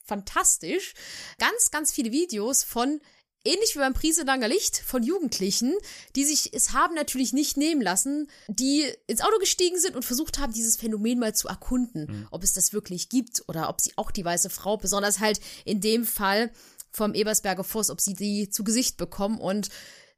fantastisch, 0.04 0.94
ganz, 1.38 1.70
ganz 1.70 1.92
viele 1.92 2.12
Videos 2.12 2.62
von 2.62 3.00
ähnlich 3.44 3.74
wie 3.74 3.80
beim 3.80 3.92
Priselanger 3.92 4.48
Licht 4.48 4.78
von 4.78 5.02
Jugendlichen, 5.02 5.74
die 6.16 6.24
sich 6.24 6.54
es 6.54 6.72
haben 6.72 6.94
natürlich 6.94 7.32
nicht 7.32 7.56
nehmen 7.56 7.82
lassen, 7.82 8.30
die 8.48 8.86
ins 9.06 9.20
Auto 9.20 9.38
gestiegen 9.38 9.78
sind 9.78 9.96
und 9.96 10.04
versucht 10.04 10.38
haben, 10.38 10.52
dieses 10.52 10.76
Phänomen 10.76 11.18
mal 11.18 11.34
zu 11.34 11.48
erkunden, 11.48 12.06
mhm. 12.06 12.28
ob 12.30 12.42
es 12.42 12.54
das 12.54 12.72
wirklich 12.72 13.08
gibt 13.10 13.42
oder 13.46 13.68
ob 13.68 13.80
sie 13.80 13.92
auch 13.96 14.10
die 14.10 14.24
weiße 14.24 14.50
Frau, 14.50 14.76
besonders 14.76 15.20
halt 15.20 15.40
in 15.64 15.80
dem 15.80 16.04
Fall 16.06 16.50
vom 16.90 17.12
Ebersberger 17.12 17.64
Forst, 17.64 17.90
ob 17.90 18.00
sie 18.00 18.14
die 18.14 18.48
zu 18.48 18.64
Gesicht 18.64 18.96
bekommen 18.96 19.38
und 19.38 19.68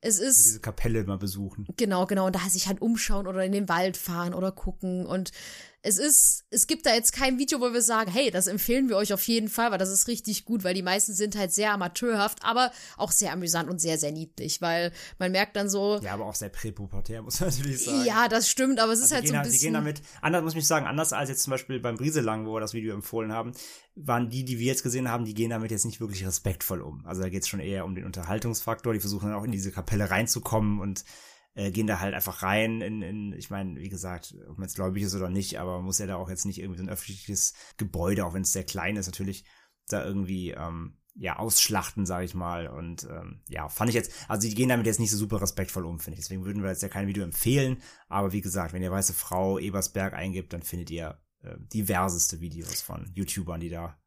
es 0.06 0.18
ist. 0.18 0.44
Diese 0.44 0.60
Kapelle 0.60 1.04
mal 1.04 1.18
besuchen. 1.18 1.66
Genau, 1.76 2.06
genau. 2.06 2.26
Und 2.26 2.34
da 2.34 2.40
sich 2.48 2.68
halt 2.68 2.80
umschauen 2.80 3.26
oder 3.26 3.44
in 3.44 3.52
den 3.52 3.68
Wald 3.68 3.96
fahren 3.96 4.34
oder 4.34 4.52
gucken. 4.52 5.06
Und 5.06 5.32
es 5.86 5.98
ist, 5.98 6.44
es 6.50 6.66
gibt 6.66 6.84
da 6.84 6.94
jetzt 6.94 7.12
kein 7.12 7.38
Video, 7.38 7.60
wo 7.60 7.72
wir 7.72 7.80
sagen, 7.80 8.10
hey, 8.10 8.32
das 8.32 8.48
empfehlen 8.48 8.88
wir 8.88 8.96
euch 8.96 9.12
auf 9.12 9.22
jeden 9.28 9.48
Fall, 9.48 9.70
weil 9.70 9.78
das 9.78 9.90
ist 9.90 10.08
richtig 10.08 10.44
gut, 10.44 10.64
weil 10.64 10.74
die 10.74 10.82
meisten 10.82 11.14
sind 11.14 11.36
halt 11.36 11.52
sehr 11.52 11.72
amateurhaft, 11.72 12.40
aber 12.42 12.72
auch 12.96 13.12
sehr 13.12 13.32
amüsant 13.32 13.70
und 13.70 13.80
sehr, 13.80 13.96
sehr 13.96 14.10
niedlich, 14.10 14.60
weil 14.60 14.92
man 15.20 15.30
merkt 15.30 15.54
dann 15.54 15.68
so. 15.68 16.00
Ja, 16.02 16.14
aber 16.14 16.26
auch 16.26 16.34
sehr 16.34 16.48
präpubertär, 16.48 17.22
muss 17.22 17.38
man 17.38 17.50
natürlich 17.50 17.84
sagen. 17.84 18.04
Ja, 18.04 18.26
das 18.26 18.50
stimmt, 18.50 18.80
aber 18.80 18.92
es 18.92 18.98
ist 18.98 19.12
also 19.12 19.14
halt 19.14 19.28
so 19.28 19.34
ein 19.34 19.42
bisschen. 19.42 19.58
Sie 19.58 19.64
gehen 19.66 19.74
damit, 19.74 20.02
anders 20.22 20.42
muss 20.42 20.56
ich 20.56 20.66
sagen, 20.66 20.86
anders 20.86 21.12
als 21.12 21.28
jetzt 21.28 21.44
zum 21.44 21.52
Beispiel 21.52 21.78
beim 21.78 21.96
Brieselang, 21.96 22.46
wo 22.46 22.54
wir 22.54 22.60
das 22.60 22.74
Video 22.74 22.92
empfohlen 22.92 23.32
haben, 23.32 23.52
waren 23.94 24.28
die, 24.28 24.44
die 24.44 24.58
wir 24.58 24.66
jetzt 24.66 24.82
gesehen 24.82 25.08
haben, 25.08 25.24
die 25.24 25.34
gehen 25.34 25.50
damit 25.50 25.70
jetzt 25.70 25.86
nicht 25.86 26.00
wirklich 26.00 26.26
respektvoll 26.26 26.82
um. 26.82 27.06
Also 27.06 27.22
da 27.22 27.28
geht 27.28 27.42
es 27.42 27.48
schon 27.48 27.60
eher 27.60 27.84
um 27.84 27.94
den 27.94 28.04
Unterhaltungsfaktor, 28.04 28.92
die 28.92 29.00
versuchen 29.00 29.28
dann 29.28 29.38
auch 29.38 29.44
in 29.44 29.52
diese 29.52 29.70
Kapelle 29.70 30.10
reinzukommen 30.10 30.80
und 30.80 31.04
äh, 31.56 31.72
gehen 31.72 31.86
da 31.86 32.00
halt 32.00 32.14
einfach 32.14 32.42
rein 32.42 32.80
in, 32.80 33.02
in 33.02 33.32
ich 33.32 33.50
meine, 33.50 33.80
wie 33.80 33.88
gesagt, 33.88 34.36
ob 34.48 34.58
man 34.58 34.68
jetzt 34.68 34.76
gläubig 34.76 35.02
ist 35.02 35.14
oder 35.14 35.30
nicht, 35.30 35.58
aber 35.58 35.76
man 35.76 35.86
muss 35.86 35.98
ja 35.98 36.06
da 36.06 36.16
auch 36.16 36.28
jetzt 36.28 36.44
nicht 36.44 36.60
irgendwie 36.60 36.78
so 36.78 36.84
ein 36.84 36.90
öffentliches 36.90 37.54
Gebäude, 37.78 38.24
auch 38.24 38.34
wenn 38.34 38.42
es 38.42 38.52
sehr 38.52 38.64
klein 38.64 38.96
ist, 38.96 39.06
natürlich 39.06 39.44
da 39.88 40.04
irgendwie 40.04 40.50
ähm, 40.50 40.98
ja 41.14 41.38
ausschlachten, 41.38 42.04
sage 42.04 42.26
ich 42.26 42.34
mal. 42.34 42.68
Und 42.68 43.04
ähm, 43.04 43.40
ja, 43.48 43.68
fand 43.68 43.88
ich 43.88 43.94
jetzt, 43.94 44.12
also 44.28 44.46
die 44.46 44.54
gehen 44.54 44.68
damit 44.68 44.86
jetzt 44.86 45.00
nicht 45.00 45.10
so 45.10 45.16
super 45.16 45.40
respektvoll 45.40 45.86
um, 45.86 45.98
finde 45.98 46.18
ich. 46.18 46.24
Deswegen 46.24 46.44
würden 46.44 46.62
wir 46.62 46.70
jetzt 46.70 46.82
ja 46.82 46.88
kein 46.88 47.08
Video 47.08 47.24
empfehlen. 47.24 47.82
Aber 48.08 48.32
wie 48.32 48.42
gesagt, 48.42 48.74
wenn 48.74 48.82
ihr 48.82 48.92
weiße 48.92 49.14
Frau 49.14 49.58
Ebersberg 49.58 50.12
eingibt, 50.12 50.52
dann 50.52 50.62
findet 50.62 50.90
ihr 50.90 51.18
äh, 51.42 51.56
diverseste 51.72 52.40
Videos 52.40 52.82
von 52.82 53.10
YouTubern, 53.14 53.60
die 53.60 53.70
da 53.70 53.98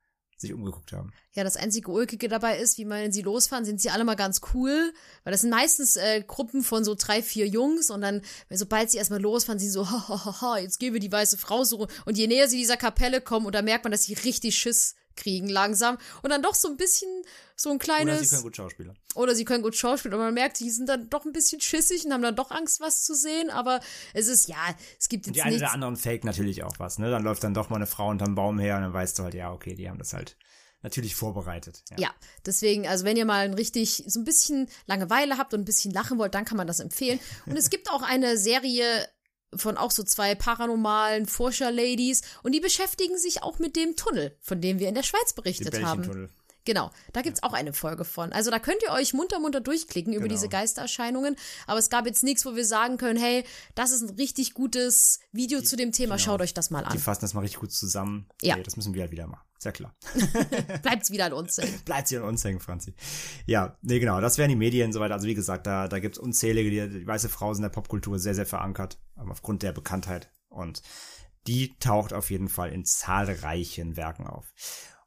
sich 0.42 0.54
umgeguckt 0.54 0.92
haben. 0.92 1.12
Ja, 1.34 1.44
das 1.44 1.58
einzige 1.58 1.92
Ulkige 1.92 2.28
dabei 2.28 2.58
ist, 2.60 2.78
wie 2.78 2.86
man 2.86 3.12
sie 3.12 3.22
losfahren, 3.22 3.66
sind 3.66 3.82
sie 3.82 3.90
alle 3.90 4.04
mal 4.04 4.16
ganz 4.16 4.42
cool, 4.54 4.94
weil 5.24 5.32
das 5.32 5.42
sind 5.42 5.50
meistens 5.50 5.96
äh, 5.96 6.24
Gruppen 6.26 6.64
von 6.64 6.84
so 6.84 6.96
drei, 6.96 7.22
vier 7.22 7.48
Jungs 7.48 7.90
und 7.90 8.02
dann, 8.02 8.22
sobald 8.50 8.90
sie 8.90 8.98
erstmal 8.98 9.22
losfahren, 9.22 9.60
sie 9.60 9.70
so, 9.70 9.90
ha, 9.90 10.08
ha, 10.08 10.26
ha, 10.26 10.42
ha, 10.42 10.58
jetzt 10.58 10.80
gehen 10.80 10.94
wir 10.94 11.00
die 11.00 11.12
weiße 11.12 11.38
Frau 11.38 11.64
so 11.64 11.88
und 12.06 12.18
je 12.18 12.28
näher 12.28 12.48
sie 12.48 12.58
dieser 12.58 12.78
Kapelle 12.78 13.22
kommen 13.22 13.46
und 13.46 13.56
da 13.56 13.62
merkt 13.62 13.86
man, 13.86 13.92
dass 13.92 14.04
sie 14.04 14.14
richtig 14.14 14.58
Schiss 14.58 14.96
kriegen 15.20 15.48
langsam 15.50 15.98
und 16.24 16.30
dann 16.32 16.42
doch 16.42 16.56
so 16.56 16.68
ein 16.68 16.78
bisschen 16.78 17.10
so 17.56 17.70
ein 17.70 17.78
kleines 17.80 18.16
Oder 18.16 18.24
sie 18.24 18.30
können 18.30 18.44
gut 18.44 18.56
Schauspieler. 18.56 18.94
oder 19.16 19.36
sie 19.36 19.46
können 19.46 19.64
gut 19.64 19.76
schauspielen 19.76 20.14
und 20.18 20.22
man 20.24 20.34
merkt, 20.34 20.60
die 20.60 20.70
sind 20.72 20.88
dann 20.88 21.10
doch 21.10 21.26
ein 21.26 21.34
bisschen 21.34 21.60
schissig 21.62 22.06
und 22.06 22.14
haben 22.14 22.22
dann 22.22 22.36
doch 22.36 22.52
Angst, 22.52 22.80
was 22.80 23.04
zu 23.04 23.14
sehen, 23.14 23.50
aber 23.50 23.82
es 24.14 24.28
ist, 24.28 24.48
ja, 24.48 24.56
es 24.98 25.10
gibt 25.10 25.28
Und 25.28 25.34
jetzt 25.36 25.38
die 25.38 25.42
eine 25.44 25.52
nichts. 25.56 25.64
oder 25.64 25.74
anderen 25.74 25.98
fake 25.98 26.24
natürlich 26.24 26.64
auch 26.64 26.80
was, 26.80 26.98
ne? 27.00 27.12
Dann 27.12 27.24
läuft 27.24 27.44
dann 27.44 27.54
doch 27.54 27.70
mal 27.70 27.76
eine 27.76 27.88
Frau 27.88 28.10
unterm 28.10 28.36
Baum 28.36 28.60
her 28.60 28.78
und 28.78 28.84
dann 28.84 28.94
weißt 28.94 29.20
du 29.20 29.24
halt, 29.24 29.34
ja, 29.34 29.52
okay, 29.52 29.76
die 29.76 29.90
haben 29.90 30.00
das 30.00 30.14
halt 30.14 30.38
natürlich 30.82 31.16
vorbereitet. 31.16 31.84
Ja. 31.92 31.98
Ja, 32.00 32.10
deswegen, 32.46 32.88
also 32.88 33.04
wenn 33.04 33.18
ihr 33.18 33.26
mal 33.26 33.44
ein 33.44 33.54
richtig 33.54 34.04
so 34.08 34.22
ein 34.22 34.24
bisschen 34.24 34.70
Langeweile 34.86 35.38
habt 35.38 35.54
und 35.54 35.60
ein 35.60 35.66
bisschen 35.66 35.92
lachen 35.92 36.18
wollt, 36.18 36.34
dann 36.36 36.46
kann 36.46 36.56
man 36.56 36.68
das 36.68 36.80
empfehlen. 36.80 37.20
Und 37.46 37.58
es 37.58 37.70
gibt 37.70 37.92
auch 37.92 38.02
eine 38.02 38.38
Serie 38.38 39.06
von 39.56 39.78
auch 39.78 39.92
so 39.92 40.04
zwei 40.04 40.36
paranormalen 40.36 41.26
Forscher-Ladies 41.26 42.22
und 42.44 42.54
die 42.54 42.60
beschäftigen 42.60 43.18
sich 43.18 43.44
auch 43.44 43.60
mit 43.60 43.76
dem 43.76 43.96
Tunnel, 43.96 44.36
von 44.42 44.62
dem 44.62 44.80
wir 44.80 44.90
in 44.90 44.96
der 44.96 45.04
Schweiz 45.04 45.34
berichtet 45.34 45.84
haben. 45.84 46.30
Genau, 46.70 46.92
da 47.14 47.24
gibt's 47.24 47.42
auch 47.42 47.54
eine 47.54 47.74
Folge 47.74 48.06
von. 48.06 48.32
Also 48.32 48.52
da 48.52 48.60
könnt 48.60 48.84
ihr 48.84 48.92
euch 48.92 49.16
munter, 49.16 49.40
munter 49.40 49.60
durchklicken 49.60 50.14
über 50.14 50.26
Genau. 50.26 50.36
diese 50.36 50.50
Geistererscheinungen. 50.50 51.36
Aber 51.66 51.80
es 51.80 51.90
gab 51.90 52.06
jetzt 52.06 52.24
nichts, 52.24 52.46
wo 52.46 52.56
wir 52.56 52.64
sagen 52.64 52.98
können, 52.98 53.20
hey, 53.20 53.44
das 53.74 53.90
ist 53.90 54.04
ein 54.04 54.12
richtig 54.18 54.54
gutes 54.54 55.20
Video 55.32 55.62
zu 55.62 55.76
dem 55.78 55.92
Thema, 55.92 56.18
genau. 56.18 56.26
schaut 56.26 56.42
euch 56.42 56.54
das 56.54 56.70
mal 56.70 56.82
Die 56.84 56.90
an. 56.90 57.00
fassen 57.00 57.22
das 57.22 57.34
mal 57.34 57.40
richtig 57.42 57.60
gut 57.60 57.72
zusammen. 57.72 58.28
Ja. 58.44 58.56
Nee, 58.56 58.62
das 58.62 58.76
müssen 58.78 58.94
wir 58.94 59.02
halt 59.02 59.12
wieder 59.12 59.26
machen. 59.26 59.42
Ja 59.64 59.72
klar. 59.72 59.96
Bleibt's 60.84 61.10
wieder 61.10 61.26
an 61.26 61.34
uns. 61.34 61.58
hängen. 61.58 61.82
Bleibt 61.86 62.10
hier 62.10 62.22
an 62.22 62.28
uns 62.30 62.44
hängen, 62.44 62.60
Franzi. 62.60 62.94
Ja, 63.48 63.76
nee, 63.82 63.98
genau. 63.98 64.22
Das 64.22 64.38
wären 64.38 64.50
die 64.50 64.56
Medien 64.56 64.86
und 64.90 64.94
so 64.94 65.00
weiter. 65.00 65.16
Also 65.16 65.26
wie 65.26 65.34
gesagt, 65.34 65.66
da, 65.66 65.88
da 65.88 65.98
gibt's 65.98 66.20
unzählige, 66.20 66.70
die, 66.70 67.00
die 67.00 67.08
weiße 67.08 67.30
Frau 67.30 67.52
ist 67.52 67.58
in 67.58 67.64
der 67.64 67.70
Popkultur 67.70 68.20
sehr, 68.20 68.36
sehr 68.36 68.46
verankert. 68.46 69.00
Aufgrund 69.16 69.64
der 69.64 69.72
Bekanntheit. 69.72 70.30
Und 70.50 70.84
die 71.48 71.76
taucht 71.80 72.14
auf 72.14 72.30
jeden 72.30 72.48
Fall 72.48 72.72
in 72.72 72.86
zahlreichen 72.86 73.96
Werken 73.98 74.28
auf. 74.28 74.54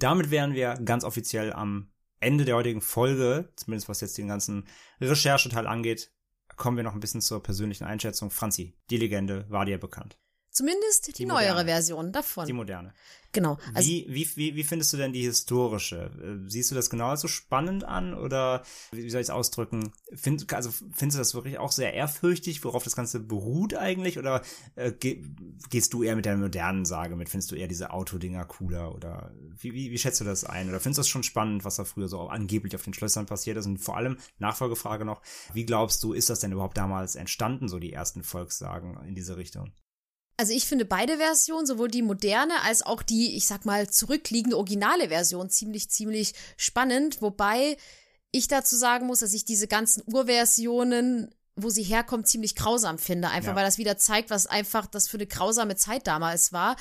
Damit 0.02 0.32
wären 0.32 0.52
wir 0.52 0.74
ganz 0.84 1.04
offiziell 1.04 1.52
am 1.52 1.92
Ende 2.18 2.44
der 2.44 2.56
heutigen 2.56 2.80
Folge, 2.80 3.52
zumindest 3.54 3.88
was 3.88 4.00
jetzt 4.00 4.18
den 4.18 4.26
ganzen 4.26 4.66
Rechercheteil 5.00 5.68
angeht, 5.68 6.10
kommen 6.56 6.76
wir 6.76 6.82
noch 6.82 6.94
ein 6.94 6.98
bisschen 6.98 7.20
zur 7.20 7.40
persönlichen 7.40 7.84
Einschätzung. 7.84 8.32
Franzi, 8.32 8.74
die 8.90 8.96
Legende 8.96 9.46
war 9.48 9.64
dir 9.64 9.78
bekannt. 9.78 10.18
Zumindest 10.52 11.08
die, 11.08 11.12
Die 11.12 11.24
neuere. 11.24 11.64
Version 11.64 12.12
davon. 12.12 12.46
Die 12.46 12.52
moderne. 12.52 12.92
genau. 13.32 13.56
Also 13.72 13.88
Wie, 13.88 14.06
wie, 14.10 14.28
wie, 14.36 14.54
wie 14.54 14.64
findest 14.64 14.92
du 14.92 14.98
denn 14.98 15.14
die 15.14 15.22
historische? 15.22 16.10
Äh, 16.22 16.48
Siehst 16.50 16.70
du 16.70 16.74
das 16.74 16.90
genauso 16.90 17.26
spannend 17.26 17.84
an 17.84 18.12
oder 18.12 18.62
wie 18.90 19.08
soll 19.08 19.22
ich 19.22 19.28
es 19.28 19.30
ausdrücken? 19.30 19.92
Find, 20.12 20.52
also 20.52 20.70
findest 20.70 21.16
du 21.16 21.20
das 21.20 21.34
wirklich 21.34 21.58
auch 21.58 21.72
sehr 21.72 21.94
ehrfürchtig, 21.94 22.62
worauf 22.64 22.84
das 22.84 22.94
Ganze 22.94 23.20
beruht 23.20 23.74
eigentlich? 23.74 24.18
Oder 24.18 24.42
äh, 24.74 24.92
ge 24.92 25.24
gehst 25.70 25.94
du 25.94 26.02
eher 26.02 26.16
mit 26.16 26.26
der 26.26 26.36
modernen 26.36 26.84
Sage 26.84 27.16
mit? 27.16 27.30
Findest 27.30 27.50
du 27.50 27.54
eher 27.54 27.68
diese 27.68 27.90
Autodinger 27.90 28.44
cooler? 28.44 28.94
Oder 28.94 29.32
wie, 29.58 29.72
wie, 29.72 29.90
wie 29.90 29.98
schätzt 29.98 30.20
du 30.20 30.24
das 30.24 30.44
ein? 30.44 30.68
Oder 30.68 30.80
findest 30.80 30.98
du 30.98 31.00
das 31.00 31.08
schon 31.08 31.22
spannend, 31.22 31.64
was 31.64 31.76
da 31.76 31.84
früher 31.86 32.08
so 32.08 32.28
angeblich 32.28 32.74
auf 32.74 32.82
den 32.82 32.92
Schlössern 32.92 33.24
passiert 33.24 33.56
ist? 33.56 33.64
Und 33.64 33.78
vor 33.78 33.96
allem, 33.96 34.18
Nachfolgefrage 34.38 35.06
noch, 35.06 35.22
wie 35.54 35.64
glaubst 35.64 36.02
du, 36.02 36.12
ist 36.12 36.28
das 36.28 36.40
denn 36.40 36.52
überhaupt 36.52 36.76
damals 36.76 37.14
entstanden, 37.16 37.68
so 37.68 37.78
die 37.78 37.94
ersten 37.94 38.22
Volkssagen 38.22 38.98
in 39.06 39.14
diese 39.14 39.38
Richtung? 39.38 39.72
Also 40.36 40.52
ich 40.52 40.66
finde 40.66 40.84
beide 40.84 41.18
Versionen, 41.18 41.66
sowohl 41.66 41.88
die 41.88 42.02
moderne 42.02 42.62
als 42.62 42.82
auch 42.82 43.02
die, 43.02 43.36
ich 43.36 43.46
sag 43.46 43.64
mal, 43.64 43.88
zurückliegende 43.88 44.56
originale 44.56 45.08
Version 45.08 45.50
ziemlich, 45.50 45.90
ziemlich 45.90 46.34
spannend. 46.56 47.20
Wobei 47.22 47.76
ich 48.32 48.48
dazu 48.48 48.76
sagen 48.76 49.06
muss, 49.06 49.20
dass 49.20 49.34
ich 49.34 49.44
diese 49.44 49.68
ganzen 49.68 50.02
Urversionen, 50.06 51.34
wo 51.54 51.68
sie 51.68 51.82
herkommt, 51.82 52.26
ziemlich 52.28 52.56
grausam 52.56 52.98
finde. 52.98 53.28
Einfach 53.28 53.50
Ja. 53.50 53.56
weil 53.56 53.64
das 53.64 53.78
wieder 53.78 53.98
zeigt, 53.98 54.30
was 54.30 54.46
einfach 54.46 54.86
das 54.86 55.06
für 55.06 55.18
eine 55.18 55.26
grausame 55.26 55.76
Zeit 55.76 56.06
damals 56.06 56.52
war. 56.52 56.76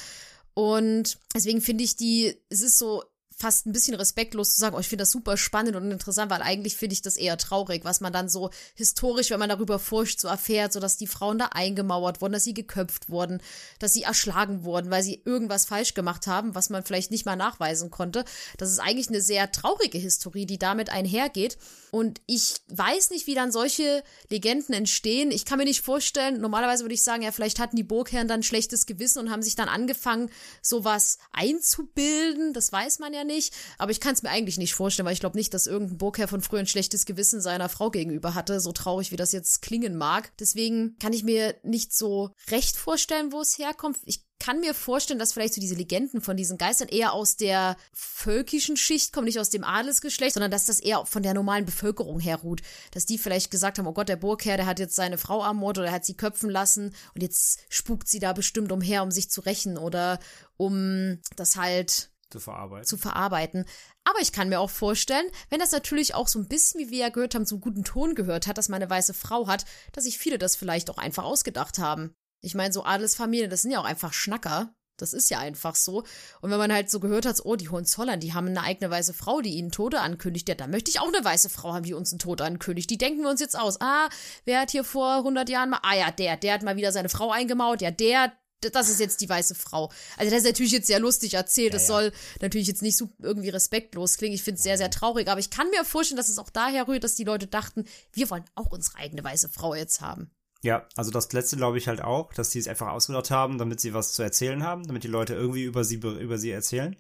Und 0.54 1.18
deswegen 1.36 1.62
finde 1.62 1.84
ich 1.84 1.96
die, 1.96 2.38
es 2.50 2.62
ist 2.62 2.78
so 2.78 3.04
fast 3.42 3.66
ein 3.66 3.74
bisschen 3.74 3.96
respektlos 3.96 4.54
zu 4.54 4.60
sagen, 4.60 4.76
oh, 4.76 4.80
ich 4.80 4.88
finde 4.88 5.02
das 5.02 5.12
super 5.12 5.36
spannend 5.36 5.76
und 5.76 5.92
interessant, 5.92 6.32
weil 6.32 6.42
eigentlich 6.42 6.78
finde 6.78 6.94
ich 6.94 7.02
das 7.02 7.18
eher 7.18 7.38
traurig, 7.38 7.84
was 7.84 8.00
man 8.00 8.14
dann 8.14 8.30
so 8.30 8.52
historisch, 8.76 9.32
wenn 9.32 9.40
man 9.40 9.50
darüber 9.50 9.80
forscht, 9.80 10.20
so 10.20 10.28
erfährt, 10.28 10.72
so 10.72 10.80
dass 10.80 10.98
die 10.98 11.08
Frauen 11.08 11.40
da 11.40 11.48
eingemauert 11.48 12.22
wurden, 12.22 12.34
dass 12.34 12.44
sie 12.44 12.54
geköpft 12.54 13.10
wurden, 13.10 13.42
dass 13.80 13.94
sie 13.94 14.04
erschlagen 14.04 14.64
wurden, 14.64 14.92
weil 14.92 15.04
sie 15.04 15.22
irgendwas 15.26 15.66
falsch 15.66 15.94
gemacht 15.94 16.28
haben, 16.28 16.56
was 16.56 16.70
man 16.70 16.84
vielleicht 16.84 17.12
nicht 17.12 17.26
mal 17.26 17.36
nachweisen 17.36 17.90
konnte. 17.90 18.24
Das 18.58 18.70
ist 18.70 18.80
eigentlich 18.80 19.10
eine 19.10 19.22
sehr 19.22 19.52
traurige 19.52 19.98
Historie, 19.98 20.46
die 20.46 20.60
damit 20.60 20.90
einhergeht. 20.90 21.58
Und 21.92 22.22
ich 22.26 22.56
weiß 22.70 23.10
nicht, 23.10 23.28
wie 23.28 23.36
dann 23.36 23.52
solche 23.52 24.04
Legenden 24.30 24.74
entstehen. 24.74 25.32
Ich 25.32 25.46
kann 25.46 25.58
mir 25.58 25.66
nicht 25.66 25.82
vorstellen, 25.82 26.40
normalerweise 26.40 26.84
würde 26.84 26.94
ich 26.94 27.04
sagen, 27.04 27.24
ja, 27.24 27.32
vielleicht 27.32 27.60
hatten 27.60 27.76
die 27.76 27.84
Burgherren 27.84 28.28
dann 28.28 28.44
schlechtes 28.44 28.86
Gewissen 28.86 29.20
und 29.20 29.32
haben 29.32 29.42
sich 29.42 29.56
dann 29.56 29.68
angefangen, 29.68 30.30
sowas 30.62 31.18
einzubilden. 31.34 32.54
Das 32.54 32.72
weiß 32.72 33.00
man 33.00 33.14
ja 33.14 33.24
nicht. 33.24 33.31
Aber 33.78 33.92
ich 33.92 34.00
kann 34.00 34.14
es 34.14 34.24
mir 34.24 34.30
eigentlich 34.30 34.58
nicht 34.58 34.74
vorstellen, 34.74 35.06
weil 35.06 35.14
ich 35.14 35.20
glaube 35.20 35.38
nicht, 35.38 35.54
dass 35.54 35.68
irgendein 35.68 35.98
Burgherr 35.98 36.28
von 36.28 36.42
früher 36.42 36.60
ein 36.60 36.68
schlechtes 36.68 37.06
Gewissen 37.06 37.42
seiner 37.42 37.70
Frau 37.70 37.90
gegenüber 37.90 38.34
hatte, 38.34 38.60
so 38.60 38.72
traurig 38.72 39.12
wie 39.12 39.18
das 39.18 39.32
jetzt 39.32 39.62
klingen 39.62 39.98
mag. 39.98 40.32
Deswegen 40.40 40.98
kann 41.00 41.14
ich 41.14 41.24
mir 41.24 41.56
nicht 41.64 41.94
so 41.94 42.32
recht 42.50 42.78
vorstellen, 42.78 43.32
wo 43.32 43.42
es 43.42 43.58
herkommt. 43.58 43.98
Ich 44.06 44.24
kann 44.42 44.60
mir 44.60 44.74
vorstellen, 44.74 45.20
dass 45.20 45.34
vielleicht 45.34 45.54
so 45.54 45.62
diese 45.62 45.76
Legenden 45.76 46.20
von 46.20 46.36
diesen 46.36 46.58
Geistern 46.58 46.88
eher 46.88 47.14
aus 47.14 47.38
der 47.38 47.78
völkischen 47.94 48.76
Schicht 48.76 49.14
kommen, 49.14 49.26
nicht 49.26 49.40
aus 49.40 49.52
dem 49.52 49.64
Adelsgeschlecht, 49.64 50.34
sondern 50.34 50.50
dass 50.50 50.66
das 50.66 50.80
eher 50.80 51.06
von 51.06 51.22
der 51.22 51.36
normalen 51.36 51.66
Bevölkerung 51.66 52.20
herruht. 52.20 52.62
Dass 52.90 53.06
die 53.06 53.20
vielleicht 53.20 53.52
gesagt 53.52 53.78
haben, 53.78 53.86
oh 53.86 53.94
Gott, 53.94 54.10
der 54.10 54.16
Burgherr, 54.16 54.58
der 54.58 54.66
hat 54.66 54.80
jetzt 54.80 54.96
seine 54.96 55.20
Frau 55.20 55.44
ermordet 55.44 55.82
oder 55.82 55.90
er 55.90 55.94
hat 55.94 56.06
sie 56.06 56.18
köpfen 56.18 56.50
lassen 56.50 56.96
und 57.14 57.22
jetzt 57.22 57.60
spukt 57.70 58.08
sie 58.08 58.18
da 58.18 58.34
bestimmt 58.34 58.72
umher, 58.72 59.04
um 59.04 59.12
sich 59.12 59.30
zu 59.30 59.42
rächen 59.42 59.78
oder 59.78 60.20
um 60.58 61.20
das 61.36 61.56
halt 61.56 62.10
Zu 62.32 62.40
verarbeiten. 62.40 62.88
zu 62.88 62.98
verarbeiten. 62.98 63.66
Aber 64.04 64.20
ich 64.22 64.32
kann 64.32 64.50
mir 64.50 64.60
auch 64.60 64.70
vorstellen, 64.70 65.26
wenn 65.50 65.60
das 65.60 65.72
natürlich 65.72 66.16
auch 66.16 66.28
so 66.28 66.40
ein 66.40 66.48
bisschen, 66.48 66.80
wie 66.80 66.90
wir 66.90 66.98
ja 67.00 67.10
gehört 67.10 67.36
haben, 67.36 67.46
zum 67.46 67.62
guten 67.62 67.84
Ton 67.84 68.16
gehört 68.16 68.48
hat, 68.48 68.58
dass 68.58 68.70
man 68.70 68.82
eine 68.82 68.90
weiße 68.90 69.14
Frau 69.14 69.48
hat, 69.48 69.66
dass 69.92 70.06
sich 70.06 70.18
viele 70.18 70.38
das 70.38 70.56
vielleicht 70.56 70.90
auch 70.90 70.98
einfach 70.98 71.24
ausgedacht 71.24 71.78
haben. 71.78 72.16
Ich 72.42 72.56
meine, 72.56 72.74
so 72.74 72.84
Adelsfamilien, 72.84 73.50
das 73.50 73.62
sind 73.62 73.72
ja 73.72 73.80
auch 73.80 73.86
einfach 73.86 74.14
Schnacker. 74.14 74.74
Das 75.02 75.14
ist 75.14 75.30
ja 75.30 75.40
einfach 75.40 75.76
so. 75.76 76.04
Und 76.42 76.52
wenn 76.52 76.60
man 76.60 76.72
halt 76.72 76.90
so 76.90 77.00
gehört 77.00 77.26
hat, 77.26 77.42
oh, 77.44 77.56
die 77.56 77.70
Hohenzollern, 77.70 78.20
die 78.20 78.34
haben 78.34 78.48
eine 78.48 78.64
eigene 78.64 78.92
weiße 78.92 79.14
Frau, 79.14 79.42
die 79.42 79.56
ihnen 79.56 79.72
Tode 79.72 80.00
ankündigt, 80.00 80.48
ja, 80.48 80.56
da 80.56 80.68
möchte 80.68 80.92
ich 80.92 81.00
auch 81.00 81.08
eine 81.08 81.24
weiße 81.26 81.50
Frau 81.50 81.74
haben, 81.74 81.84
die 81.84 81.94
uns 81.94 82.12
einen 82.12 82.20
Tod 82.20 82.42
ankündigt. 82.42 82.90
Die 82.90 82.98
denken 82.98 83.24
wir 83.24 83.30
uns 83.30 83.42
jetzt 83.42 83.58
aus. 83.58 83.82
Ah, 83.82 84.10
wer 84.46 84.62
hat 84.62 84.72
hier 84.72 84.84
vor 84.84 85.18
100 85.18 85.50
Jahren 85.50 85.72
mal, 85.72 85.80
ah 85.82 85.96
ja, 85.96 86.12
der, 86.12 86.38
der 86.38 86.54
hat 86.54 86.64
mal 86.64 86.76
wieder 86.76 86.92
seine 86.92 87.10
Frau 87.10 87.32
eingemauert, 87.32 87.82
ja, 87.82 87.90
der, 87.90 88.32
das 88.62 88.90
ist 88.90 89.00
jetzt 89.00 89.22
die 89.22 89.30
weiße 89.30 89.56
Frau. 89.56 89.92
Also 90.18 90.32
das 90.32 90.42
ist 90.42 90.48
natürlich 90.48 90.72
jetzt 90.72 90.88
sehr 90.88 91.00
lustig 91.00 91.34
erzählt. 91.34 91.74
Das 91.74 91.84
ja. 91.84 91.88
soll 91.88 92.12
natürlich 92.42 92.68
jetzt 92.68 92.82
nicht 92.82 92.98
so 92.98 93.10
irgendwie 93.20 93.50
respektlos 93.50 94.18
klingen. 94.18 94.36
Ich 94.36 94.44
finde 94.44 94.58
es 94.58 94.64
sehr, 94.64 94.78
sehr 94.78 94.92
traurig. 94.92 95.28
Aber 95.28 95.40
ich 95.40 95.50
kann 95.50 95.70
mir 95.70 95.84
vorstellen, 95.84 96.18
dass 96.18 96.30
es 96.30 96.38
auch 96.38 96.50
daher 96.50 96.88
rührt, 96.88 97.04
dass 97.04 97.16
die 97.16 97.24
Leute 97.24 97.48
dachten, 97.48 97.86
wir 98.14 98.30
wollen 98.30 98.46
auch 98.56 98.68
unsere 98.68 98.98
eigene 98.98 99.24
weiße 99.24 99.50
Frau 99.50 99.76
jetzt 99.76 100.02
haben. 100.02 100.32
Ja, 100.64 100.88
also 100.96 101.10
das 101.10 101.32
letzte 101.34 101.58
glaube 101.58 101.80
ich 101.80 101.88
halt 101.88 102.02
auch, 102.02 102.34
dass 102.34 102.52
sie 102.52 102.60
es 102.60 102.68
einfach 102.68 102.90
ausgedacht 102.90 103.32
haben, 103.32 103.58
damit 103.58 103.80
sie 103.80 103.96
was 103.96 104.14
zu 104.14 104.22
erzählen 104.22 104.64
haben, 104.64 104.86
damit 104.86 105.04
die 105.04 105.08
Leute 105.08 105.34
irgendwie 105.34 105.64
über 105.64 105.84
sie 105.84 105.96
über 105.96 106.38
sie 106.38 106.52
erzählen. 106.52 106.96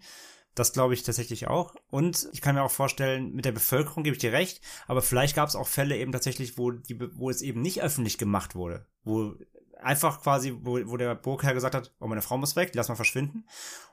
Das 0.56 0.74
glaube 0.74 0.96
ich 0.96 1.04
tatsächlich 1.04 1.48
auch. 1.48 1.76
Und 1.90 2.28
ich 2.34 2.42
kann 2.42 2.56
mir 2.56 2.64
auch 2.64 2.72
vorstellen, 2.72 3.34
mit 3.34 3.46
der 3.46 3.52
Bevölkerung 3.54 4.04
gebe 4.04 4.16
ich 4.16 4.22
dir 4.22 4.34
recht, 4.34 4.62
aber 4.88 5.02
vielleicht 5.02 5.36
gab 5.36 5.48
es 5.48 5.56
auch 5.56 5.68
Fälle 5.68 5.96
eben 5.98 6.12
tatsächlich, 6.12 6.58
wo 6.58 6.72
die, 6.72 7.00
wo 7.16 7.30
es 7.30 7.42
eben 7.42 7.62
nicht 7.62 7.82
öffentlich 7.82 8.18
gemacht 8.18 8.56
wurde, 8.56 8.88
wo 9.04 9.36
einfach 9.82 10.22
quasi, 10.22 10.58
wo, 10.62 10.80
wo 10.86 10.98
der 10.98 11.16
Burgherr 11.16 11.54
gesagt 11.54 11.76
hat, 11.76 11.94
oh, 12.00 12.08
meine 12.08 12.22
Frau 12.22 12.38
muss 12.38 12.56
weg, 12.56 12.72
die 12.72 12.78
lass 12.78 12.90
mal 12.90 12.96
verschwinden. 12.96 13.46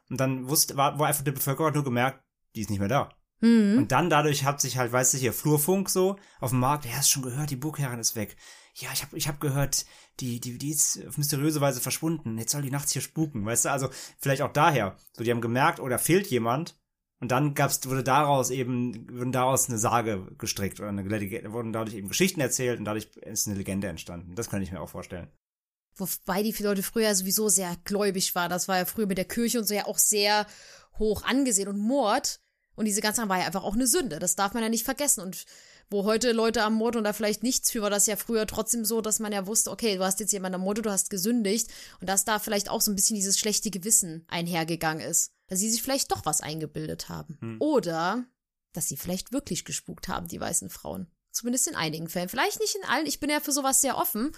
Und 0.09 0.21
dann 0.21 0.49
wusste, 0.49 0.77
war, 0.77 0.99
wo 0.99 1.05
einfach 1.05 1.25
die 1.25 1.33
Bevölkerung 1.33 1.73
nur 1.73 1.85
gemerkt, 1.85 2.23
die 2.55 2.61
ist 2.61 2.71
nicht 2.71 2.79
mehr 2.79 2.89
da. 2.89 3.11
Mhm. 3.41 3.79
Und 3.79 3.93
dann 3.93 4.11
dadurch 4.11 4.45
hat 4.45 4.61
sich 4.61 4.79
halt, 4.79 4.93
weißt 4.93 5.15
du, 5.15 5.19
hier 5.19 5.33
Flurfunk 5.33 5.89
so 5.91 6.17
auf 6.41 6.51
dem 6.51 6.61
Markt, 6.61 6.85
ja, 6.85 6.93
hast 6.93 7.11
schon 7.11 7.23
gehört, 7.23 7.51
die 7.51 7.57
Burgherrin 7.57 8.01
ist 8.01 8.17
weg. 8.17 8.37
Ja, 8.75 8.91
ich 8.93 9.03
habe 9.03 9.17
ich 9.17 9.29
hab 9.29 9.41
gehört, 9.41 9.87
die, 10.21 10.41
die, 10.41 10.59
die 10.59 10.71
ist 10.71 11.05
auf 11.07 11.19
mysteriöse 11.19 11.61
Weise 11.61 11.81
verschwunden. 11.81 12.39
Jetzt 12.39 12.53
soll 12.53 12.63
die 12.63 12.71
nachts 12.71 12.93
hier 12.93 13.03
spuken, 13.03 13.45
weißt 13.45 13.67
du? 13.67 13.71
Also 13.71 13.89
vielleicht 14.19 14.43
auch 14.43 14.53
daher. 14.53 14.97
So, 15.13 15.25
die 15.25 15.31
haben 15.31 15.41
gemerkt, 15.41 15.81
oder 15.81 15.99
fehlt 15.99 16.29
jemand. 16.29 16.79
Und 17.21 17.33
dann 17.33 17.55
gab's, 17.55 17.85
wurde 17.89 18.05
daraus 18.05 18.51
eben, 18.51 19.09
wurden 19.11 19.33
daraus 19.33 19.69
eine 19.69 19.79
Sage 19.79 20.31
gestrickt 20.39 20.79
oder 20.79 20.91
eine, 20.91 21.05
wurden 21.53 21.73
dadurch 21.73 21.97
eben 21.97 22.09
Geschichten 22.09 22.41
erzählt 22.41 22.79
und 22.79 22.85
dadurch 22.85 23.09
ist 23.17 23.49
eine 23.49 23.57
Legende 23.57 23.89
entstanden. 23.89 24.37
Das 24.37 24.49
kann 24.49 24.63
ich 24.63 24.71
mir 24.71 24.81
auch 24.81 24.89
vorstellen. 24.89 25.29
Wobei 25.99 26.43
die 26.43 26.55
Leute 26.63 26.83
früher 26.83 27.15
sowieso 27.15 27.49
sehr 27.49 27.77
gläubig 27.85 28.35
waren. 28.35 28.51
Das 28.51 28.69
war 28.69 28.79
ja 28.79 28.85
früher 28.85 29.07
mit 29.07 29.19
der 29.19 29.25
Kirche 29.25 29.59
und 29.59 29.67
so 29.67 29.75
ja 29.75 29.87
auch 29.87 29.99
sehr 29.99 30.47
hoch 30.99 31.23
angesehen. 31.25 31.69
Und 31.69 31.79
Mord 31.79 32.41
und 32.79 32.85
diese 32.85 33.01
ganze 33.01 33.17
Sache 33.21 33.29
war 33.29 33.41
ja 33.41 33.47
einfach 33.47 33.65
auch 33.65 33.75
eine 33.75 33.89
Sünde. 33.89 34.21
Das 34.21 34.37
darf 34.37 34.55
man 34.55 34.63
ja 34.63 34.69
nicht 34.69 34.85
vergessen. 34.85 35.21
Und 35.21 35.45
wo 35.91 36.05
heute 36.05 36.33
Leute 36.33 36.63
am 36.63 36.75
Mord 36.75 36.95
und 36.95 37.05
da 37.05 37.13
vielleicht 37.13 37.43
nichts 37.43 37.71
für, 37.71 37.83
war 37.83 37.91
das 37.91 38.07
ja 38.07 38.15
früher 38.15 38.47
trotzdem 38.47 38.85
so, 38.85 39.01
dass 39.01 39.19
man 39.19 39.33
ja 39.33 39.47
wusste, 39.47 39.71
okay, 39.73 39.97
du 39.97 40.05
hast 40.05 40.21
jetzt 40.21 40.33
jemanden 40.33 40.61
ermordet, 40.61 40.87
du 40.87 40.91
hast 40.91 41.11
gesündigt. 41.11 41.69
Und 42.01 42.09
dass 42.09 42.25
da 42.25 42.39
vielleicht 42.39 42.69
auch 42.69 42.81
so 42.81 42.93
ein 42.93 42.95
bisschen 42.95 43.17
dieses 43.17 43.39
schlechte 43.39 43.71
Gewissen 43.71 44.25
einhergegangen 44.29 45.05
ist. 45.05 45.33
Dass 45.49 45.59
sie 45.59 45.71
sich 45.71 45.83
vielleicht 45.83 46.13
doch 46.13 46.25
was 46.25 46.41
eingebildet 46.41 47.09
haben. 47.09 47.39
Oder 47.59 48.25
dass 48.73 48.87
sie 48.87 48.97
vielleicht 48.97 49.33
wirklich 49.33 49.65
gespukt 49.65 50.07
haben, 50.07 50.29
die 50.29 50.41
weißen 50.41 50.71
Frauen. 50.71 51.11
Zumindest 51.33 51.67
in 51.67 51.75
einigen 51.75 52.09
Fällen. 52.09 52.29
Vielleicht 52.29 52.61
nicht 52.61 52.77
in 52.77 52.89
allen. 52.89 53.07
Ich 53.07 53.19
bin 53.19 53.31
ja 53.31 53.41
für 53.41 53.53
sowas 53.53 53.81
sehr 53.81 53.99
offen. 53.99 54.31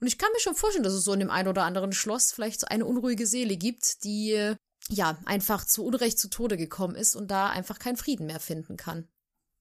Und 0.00 0.06
ich 0.06 0.18
kann 0.18 0.30
mir 0.32 0.40
schon 0.40 0.54
vorstellen, 0.54 0.84
dass 0.84 0.94
es 0.94 1.04
so 1.04 1.12
in 1.12 1.20
dem 1.20 1.30
einen 1.30 1.48
oder 1.48 1.64
anderen 1.64 1.92
Schloss 1.92 2.32
vielleicht 2.32 2.60
so 2.60 2.66
eine 2.66 2.86
unruhige 2.86 3.26
Seele 3.26 3.56
gibt, 3.56 4.02
die 4.04 4.54
ja 4.88 5.18
einfach 5.26 5.64
zu 5.66 5.84
Unrecht 5.84 6.18
zu 6.18 6.28
Tode 6.28 6.56
gekommen 6.56 6.94
ist 6.94 7.14
und 7.16 7.30
da 7.30 7.50
einfach 7.50 7.78
keinen 7.78 7.96
Frieden 7.96 8.26
mehr 8.26 8.40
finden 8.40 8.76
kann. 8.76 9.08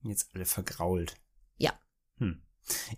Jetzt 0.01 0.29
alle 0.33 0.45
vergrault. 0.45 1.15
Ja. 1.57 1.73
Hm. 2.17 2.41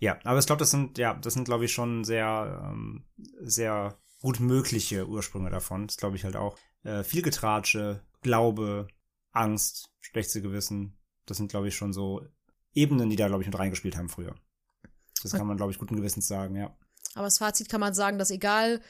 Ja, 0.00 0.18
aber 0.24 0.38
ich 0.38 0.46
glaube, 0.46 0.60
das 0.60 0.70
sind, 0.70 0.98
ja, 0.98 1.14
das 1.14 1.34
sind, 1.34 1.44
glaube 1.44 1.64
ich, 1.64 1.72
schon 1.72 2.04
sehr, 2.04 2.62
ähm, 2.64 3.04
sehr 3.40 3.98
gut 4.20 4.38
mögliche 4.38 5.08
Ursprünge 5.08 5.50
davon. 5.50 5.88
Das 5.88 5.96
glaube 5.96 6.16
ich 6.16 6.24
halt 6.24 6.36
auch. 6.36 6.56
Äh, 6.84 7.02
viel 7.02 7.22
Getratsche, 7.22 8.04
Glaube, 8.20 8.86
Angst, 9.32 9.90
schlechtes 10.00 10.40
Gewissen. 10.42 10.96
Das 11.26 11.38
sind, 11.38 11.50
glaube 11.50 11.68
ich, 11.68 11.76
schon 11.76 11.92
so 11.92 12.24
Ebenen, 12.72 13.10
die 13.10 13.16
da, 13.16 13.26
glaube 13.26 13.42
ich, 13.42 13.48
mit 13.48 13.58
reingespielt 13.58 13.96
haben 13.96 14.08
früher. 14.08 14.34
Das 15.22 15.32
kann 15.32 15.46
man, 15.46 15.56
glaube 15.56 15.72
ich, 15.72 15.78
guten 15.78 15.96
Gewissens 15.96 16.26
sagen, 16.26 16.56
ja. 16.56 16.76
Aber 17.14 17.24
als 17.24 17.38
Fazit 17.38 17.68
kann 17.68 17.80
man 17.80 17.94
sagen, 17.94 18.18
dass 18.18 18.30
egal 18.30 18.80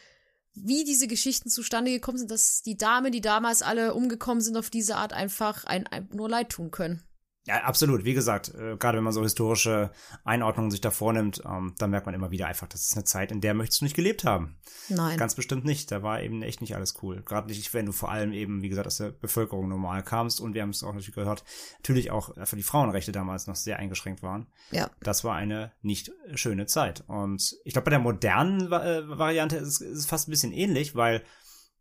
wie 0.54 0.84
diese 0.84 1.06
Geschichten 1.06 1.48
zustande 1.48 1.90
gekommen 1.90 2.18
sind, 2.18 2.30
dass 2.30 2.62
die 2.62 2.76
Damen, 2.76 3.10
die 3.10 3.20
damals 3.20 3.62
alle 3.62 3.94
umgekommen 3.94 4.42
sind, 4.42 4.56
auf 4.56 4.70
diese 4.70 4.96
Art 4.96 5.12
einfach 5.12 5.64
ein, 5.64 5.86
ein, 5.86 6.08
nur 6.12 6.28
leid 6.28 6.50
tun 6.50 6.70
können. 6.70 7.02
Ja, 7.44 7.64
absolut. 7.64 8.04
Wie 8.04 8.14
gesagt, 8.14 8.54
äh, 8.54 8.76
gerade 8.76 8.98
wenn 8.98 9.04
man 9.04 9.12
so 9.12 9.22
historische 9.22 9.90
Einordnungen 10.24 10.70
sich 10.70 10.80
da 10.80 10.92
vornimmt, 10.92 11.42
ähm, 11.44 11.74
dann 11.78 11.90
merkt 11.90 12.06
man 12.06 12.14
immer 12.14 12.30
wieder 12.30 12.46
einfach, 12.46 12.68
das 12.68 12.82
ist 12.82 12.94
eine 12.94 13.04
Zeit, 13.04 13.32
in 13.32 13.40
der 13.40 13.54
möchtest 13.54 13.80
du 13.80 13.84
nicht 13.84 13.96
gelebt 13.96 14.24
haben. 14.24 14.56
Nein. 14.88 15.18
Ganz 15.18 15.34
bestimmt 15.34 15.64
nicht. 15.64 15.90
Da 15.90 16.04
war 16.04 16.22
eben 16.22 16.42
echt 16.42 16.60
nicht 16.60 16.76
alles 16.76 16.94
cool. 17.02 17.22
Gerade 17.24 17.48
nicht, 17.48 17.74
wenn 17.74 17.86
du 17.86 17.92
vor 17.92 18.12
allem 18.12 18.32
eben, 18.32 18.62
wie 18.62 18.68
gesagt, 18.68 18.86
aus 18.86 18.98
der 18.98 19.10
Bevölkerung 19.10 19.68
normal 19.68 20.04
kamst 20.04 20.40
und 20.40 20.54
wir 20.54 20.62
haben 20.62 20.70
es 20.70 20.84
auch 20.84 20.92
natürlich 20.92 21.14
gehört, 21.14 21.42
natürlich 21.78 22.12
auch 22.12 22.32
für 22.44 22.56
die 22.56 22.62
Frauenrechte 22.62 23.10
damals 23.10 23.48
noch 23.48 23.56
sehr 23.56 23.78
eingeschränkt 23.78 24.22
waren. 24.22 24.46
ja. 24.70 24.88
Das 25.00 25.24
war 25.24 25.34
eine 25.34 25.72
nicht 25.82 26.12
schöne 26.34 26.66
Zeit. 26.66 27.02
Und 27.08 27.56
ich 27.64 27.72
glaube, 27.72 27.86
bei 27.86 27.90
der 27.90 27.98
modernen 27.98 28.72
äh, 28.72 29.08
Variante 29.08 29.56
ist 29.56 29.80
ist 29.80 29.98
es 29.98 30.06
fast 30.06 30.28
ein 30.28 30.30
bisschen 30.30 30.52
ähnlich, 30.52 30.94
weil 30.94 31.22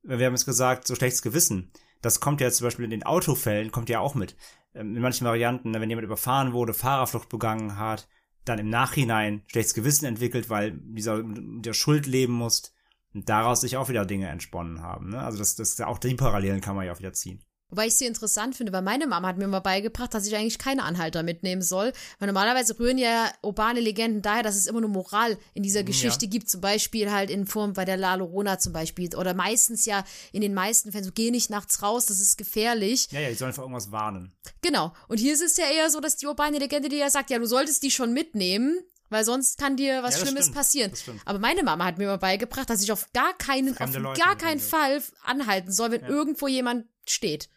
wir 0.03 0.25
haben 0.25 0.33
es 0.33 0.45
gesagt, 0.45 0.87
so 0.87 0.95
schlechtes 0.95 1.21
Gewissen. 1.21 1.71
Das 2.01 2.19
kommt 2.19 2.41
ja 2.41 2.49
zum 2.49 2.65
Beispiel 2.65 2.85
in 2.85 2.91
den 2.91 3.03
Autofällen, 3.03 3.71
kommt 3.71 3.89
ja 3.89 3.99
auch 3.99 4.15
mit. 4.15 4.35
Ähm, 4.73 4.95
In 4.95 5.01
manchen 5.01 5.25
Varianten, 5.25 5.71
ne, 5.71 5.81
wenn 5.81 5.89
jemand 5.89 6.05
überfahren 6.05 6.53
wurde, 6.53 6.73
Fahrerflucht 6.73 7.29
begangen 7.29 7.77
hat, 7.77 8.07
dann 8.45 8.59
im 8.59 8.69
Nachhinein 8.69 9.43
schlechtes 9.47 9.73
Gewissen 9.73 10.05
entwickelt, 10.05 10.49
weil 10.49 10.71
dieser 10.71 11.21
der 11.23 11.73
Schuld 11.73 12.07
leben 12.07 12.33
muss 12.33 12.73
und 13.13 13.29
daraus 13.29 13.61
sich 13.61 13.77
auch 13.77 13.89
wieder 13.89 14.05
Dinge 14.05 14.29
entsponnen 14.29 14.81
haben. 14.81 15.09
Ne? 15.09 15.19
Also 15.19 15.37
das, 15.37 15.55
das 15.55 15.79
auch 15.81 15.99
die 15.99 16.15
Parallelen 16.15 16.61
kann 16.61 16.75
man 16.75 16.85
ja 16.85 16.93
auch 16.93 16.99
wieder 16.99 17.13
ziehen. 17.13 17.43
Wobei 17.71 17.87
ich 17.87 17.95
sie 17.95 18.05
interessant 18.05 18.55
finde, 18.55 18.73
weil 18.73 18.81
meine 18.81 19.07
Mama 19.07 19.29
hat 19.29 19.37
mir 19.37 19.47
mal 19.47 19.59
beigebracht, 19.61 20.13
dass 20.13 20.27
ich 20.27 20.35
eigentlich 20.35 20.59
keine 20.59 20.83
Anhalter 20.83 21.23
mitnehmen 21.23 21.61
soll. 21.61 21.93
Weil 22.19 22.27
normalerweise 22.27 22.77
rühren 22.77 22.97
ja 22.97 23.31
urbane 23.41 23.79
Legenden 23.79 24.21
daher, 24.21 24.43
dass 24.43 24.55
es 24.55 24.67
immer 24.67 24.81
nur 24.81 24.89
Moral 24.89 25.37
in 25.53 25.63
dieser 25.63 25.83
Geschichte 25.83 26.27
gibt. 26.27 26.49
Zum 26.49 26.59
Beispiel 26.61 27.11
halt 27.11 27.29
in 27.29 27.47
Form 27.47 27.73
bei 27.73 27.85
der 27.85 27.97
La 27.97 28.15
Llorona 28.15 28.59
zum 28.59 28.73
Beispiel. 28.73 29.15
Oder 29.15 29.33
meistens 29.33 29.85
ja 29.85 30.03
in 30.33 30.41
den 30.41 30.53
meisten 30.53 30.91
Fällen 30.91 31.05
so, 31.05 31.11
geh 31.13 31.31
nicht 31.31 31.49
nachts 31.49 31.81
raus, 31.81 32.05
das 32.05 32.19
ist 32.19 32.37
gefährlich. 32.37 33.07
Ja, 33.11 33.21
ja, 33.21 33.29
die 33.29 33.35
sollen 33.35 33.53
vor 33.53 33.63
irgendwas 33.63 33.91
warnen. 33.91 34.33
Genau. 34.61 34.93
Und 35.07 35.17
hier 35.19 35.33
ist 35.33 35.41
es 35.41 35.55
ja 35.57 35.65
eher 35.71 35.89
so, 35.89 36.01
dass 36.01 36.17
die 36.17 36.27
urbane 36.27 36.59
Legende 36.59 36.89
dir 36.89 36.99
ja 36.99 37.09
sagt, 37.09 37.29
ja, 37.29 37.39
du 37.39 37.45
solltest 37.45 37.81
die 37.83 37.91
schon 37.91 38.11
mitnehmen, 38.13 38.77
weil 39.09 39.23
sonst 39.25 39.57
kann 39.57 39.77
dir 39.77 40.03
was 40.03 40.15
Ja, 40.15 40.21
Schlimmes 40.21 40.43
stimmt. 40.43 40.57
passieren. 40.57 40.91
Aber 41.25 41.39
meine 41.39 41.63
Mama 41.63 41.85
hat 41.85 41.97
mir 41.97 42.07
mal 42.07 42.17
beigebracht, 42.17 42.69
dass 42.69 42.83
ich 42.83 42.91
auf 42.91 43.11
gar 43.13 43.33
keinen, 43.37 43.75
Fremde 43.75 43.97
auf 43.99 44.03
Leute 44.03 44.21
gar 44.21 44.35
keinen. 44.37 44.59
Fall 44.59 45.01
anhalten 45.23 45.71
soll, 45.71 45.91
wenn 45.91 46.01
irgendwo 46.01 46.47
jemand 46.47 46.85
steht. 47.07 47.49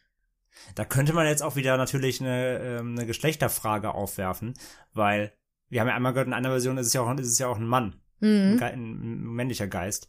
Da 0.75 0.85
könnte 0.85 1.13
man 1.13 1.27
jetzt 1.27 1.43
auch 1.43 1.57
wieder 1.57 1.77
natürlich 1.77 2.21
eine, 2.21 2.59
ähm, 2.59 2.95
eine 2.97 3.07
Geschlechterfrage 3.07 3.95
aufwerfen, 3.95 4.55
weil 4.93 5.33
wir 5.69 5.81
haben 5.81 5.89
ja 5.89 5.95
einmal 5.95 6.13
gehört, 6.13 6.29
in 6.29 6.35
einer 6.35 6.51
Version 6.51 6.79
ist 6.79 6.89
es 6.89 6.93
ja 6.93 7.01
auch, 7.01 7.19
ist 7.19 7.27
es 7.27 7.39
ja 7.39 7.49
auch 7.49 7.57
ein 7.57 7.67
Mann, 7.67 8.01
ein, 8.53 8.59
Ge 8.59 8.69
ein 8.69 9.23
männlicher 9.23 9.67
Geist. 9.67 10.09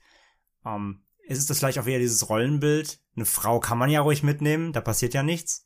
Ähm, 0.65 1.03
ist 1.27 1.39
es 1.39 1.47
das 1.47 1.59
vielleicht 1.59 1.79
auch 1.79 1.85
wieder 1.85 1.99
dieses 1.99 2.29
Rollenbild? 2.29 2.99
Eine 3.15 3.25
Frau 3.25 3.59
kann 3.59 3.77
man 3.77 3.89
ja 3.89 4.01
ruhig 4.01 4.21
mitnehmen, 4.23 4.73
da 4.73 4.81
passiert 4.81 5.13
ja 5.13 5.23
nichts. 5.23 5.64